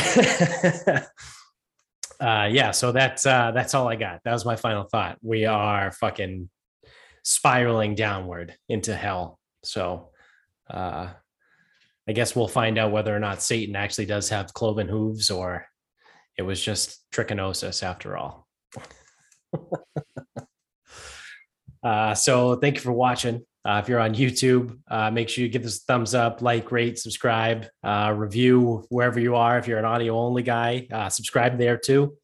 uh, 2.21 2.49
yeah, 2.51 2.71
so 2.73 2.93
that's 2.93 3.27
uh, 3.27 3.53
that's 3.53 3.75
all 3.75 3.89
I 3.89 3.97
got. 3.97 4.21
That 4.25 4.33
was 4.33 4.45
my 4.45 4.57
final 4.57 4.85
thought. 4.85 5.19
We 5.23 5.47
are 5.47 5.93
fucking 5.93 6.51
spiraling 7.23 7.95
downward 7.95 8.57
into 8.69 8.95
hell. 8.95 9.39
So 9.65 10.11
uh, 10.69 11.11
I 12.09 12.13
guess 12.13 12.35
we'll 12.35 12.49
find 12.49 12.79
out 12.79 12.93
whether 12.93 13.15
or 13.15 13.21
not 13.21 13.43
Satan 13.43 13.77
actually 13.77 14.07
does 14.07 14.29
have 14.31 14.53
cloven 14.55 14.89
hooves 14.89 15.31
or 15.31 15.67
it 16.37 16.43
was 16.43 16.63
just 16.63 17.05
trichinosis 17.13 17.83
after 17.83 18.17
all. 18.17 18.49
Uh, 21.83 22.15
so 22.15 22.57
thank 22.57 22.77
you 22.77 22.81
for 22.81 22.93
watching. 22.93 23.45
Uh, 23.65 23.81
if 23.83 23.89
you're 23.89 24.01
on 24.01 24.15
YouTube, 24.15 24.79
uh, 24.89 25.11
make 25.11 25.29
sure 25.29 25.43
you 25.45 25.51
give 25.51 25.65
a 25.65 25.69
thumbs 25.69 26.15
up, 26.15 26.41
like, 26.41 26.73
rate, 26.73 26.99
subscribe, 26.99 27.67
uh, 27.85 28.13
review 28.17 28.85
wherever 28.89 29.21
you 29.21 29.37
are. 29.37 29.59
If 29.59 29.69
you're 29.69 29.79
an 29.79 29.85
audio 29.85 30.17
only 30.19 30.43
guy, 30.43 30.87
uh, 30.91 31.09
subscribe 31.11 31.59
there 31.59 31.77
too. 31.77 32.17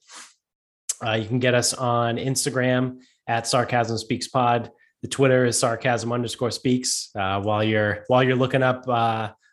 Uh, 1.05 1.13
you 1.13 1.27
can 1.27 1.39
get 1.39 1.55
us 1.55 1.75
on 1.75 2.17
Instagram 2.17 3.01
at 3.27 3.47
Sarcasm 3.47 3.99
Speaks 3.99 4.29
Pod. 4.29 4.71
The 5.03 5.09
Twitter 5.09 5.45
is 5.45 5.59
sarcasm 5.59 6.11
underscore 6.11 6.51
speaks. 6.51 7.11
while 7.13 7.63
you're 7.63 8.05
while 8.09 8.23
you're 8.23 8.35
looking 8.35 8.63
up 8.63 8.87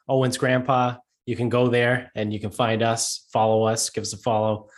Owen's 0.08 0.38
grandpa, 0.38 0.96
you 1.26 1.36
can 1.36 1.50
go 1.50 1.68
there 1.68 2.12
and 2.16 2.34
you 2.34 2.40
can 2.40 2.52
find 2.52 2.82
us, 2.82 3.28
follow 3.32 3.64
us, 3.64 3.90
give 3.90 4.02
us 4.02 4.14
a 4.14 4.18
follow. 4.18 4.70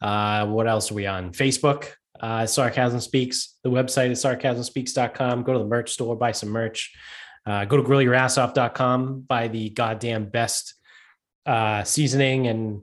Uh, 0.00 0.46
what 0.46 0.66
else 0.66 0.90
are 0.90 0.94
we 0.94 1.06
on? 1.06 1.32
Facebook, 1.32 1.92
uh, 2.22 2.46
Sarcasm 2.46 3.00
Speaks. 3.00 3.58
The 3.64 3.70
website 3.70 4.10
is 4.10 4.22
sarcasmspeaks.com. 4.22 5.42
Go 5.42 5.52
to 5.52 5.58
the 5.58 5.66
merch 5.66 5.90
store, 5.90 6.16
buy 6.16 6.32
some 6.32 6.50
merch. 6.50 6.94
Uh, 7.44 7.64
go 7.64 7.76
to 7.76 7.82
grillyourassoff.com, 7.82 9.22
buy 9.22 9.48
the 9.48 9.70
goddamn 9.70 10.26
best 10.26 10.74
uh, 11.44 11.82
seasoning 11.82 12.46
and 12.46 12.82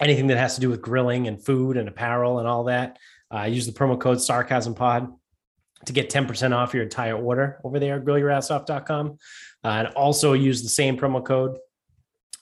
anything 0.00 0.26
that 0.26 0.38
has 0.38 0.56
to 0.56 0.60
do 0.60 0.68
with 0.68 0.82
grilling 0.82 1.28
and 1.28 1.42
food 1.44 1.76
and 1.76 1.88
apparel 1.88 2.40
and 2.40 2.48
all 2.48 2.64
that. 2.64 2.98
Uh, 3.32 3.44
use 3.44 3.64
the 3.64 3.72
promo 3.72 3.98
code 3.98 4.20
Sarcasm 4.20 4.74
Pod 4.74 5.12
to 5.84 5.92
get 5.92 6.10
10% 6.10 6.52
off 6.52 6.74
your 6.74 6.82
entire 6.82 7.16
order 7.16 7.60
over 7.62 7.78
there 7.78 7.96
at 7.96 8.04
grillyourassoff.com. 8.04 9.18
Uh, 9.64 9.68
and 9.68 9.88
also 9.88 10.32
use 10.32 10.62
the 10.64 10.68
same 10.68 10.96
promo 10.96 11.24
code 11.24 11.58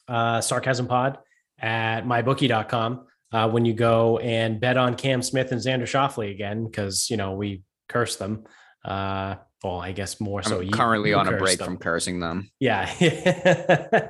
uh, 0.09 0.41
Sarcasm 0.41 0.87
Pod 0.87 1.19
at 1.59 2.05
mybookie.com 2.05 3.07
uh, 3.35 3.49
when 3.49 3.65
you 3.65 3.75
go 3.75 4.19
and 4.19 4.61
bet 4.61 4.77
on 4.77 4.95
Cam 4.95 5.21
Smith 5.21 5.51
and 5.51 5.61
Xander 5.61 5.83
Schauffele 5.83 6.31
again, 6.31 6.65
because, 6.65 7.11
you 7.11 7.17
know, 7.17 7.33
we 7.33 7.63
curse 7.89 8.15
them. 8.15 8.45
Uh, 8.85 9.35
well, 9.65 9.81
I 9.81 9.91
guess 9.91 10.21
more 10.21 10.43
so. 10.45 10.61
I'm 10.61 10.71
currently 10.71 11.11
you 11.11 11.17
on 11.17 11.27
a 11.27 11.37
break 11.37 11.59
them. 11.59 11.67
from 11.67 11.79
cursing 11.79 12.21
them. 12.21 12.53
Yeah. 12.61 12.89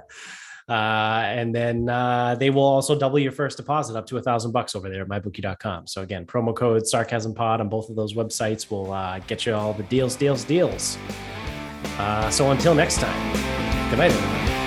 uh, 0.68 0.72
and 0.72 1.54
then 1.54 1.88
uh, 1.88 2.34
they 2.34 2.50
will 2.50 2.64
also 2.64 2.98
double 2.98 3.18
your 3.18 3.32
first 3.32 3.56
deposit 3.56 3.96
up 3.96 4.06
to 4.08 4.18
a 4.18 4.22
thousand 4.22 4.52
bucks 4.52 4.74
over 4.74 4.90
there 4.90 5.00
at 5.00 5.08
mybookie.com. 5.08 5.86
So 5.86 6.02
again, 6.02 6.26
promo 6.26 6.54
code 6.54 6.86
sarcasm 6.86 7.34
pod 7.34 7.62
on 7.62 7.70
both 7.70 7.88
of 7.88 7.96
those 7.96 8.12
websites 8.12 8.70
will 8.70 8.92
uh, 8.92 9.20
get 9.20 9.46
you 9.46 9.54
all 9.54 9.72
the 9.72 9.84
deals, 9.84 10.16
deals, 10.16 10.44
deals. 10.44 10.98
Uh, 11.96 12.28
so 12.28 12.50
until 12.50 12.74
next 12.74 12.98
time, 12.98 13.32
good 13.88 13.98
night, 13.98 14.10
everybody. 14.10 14.63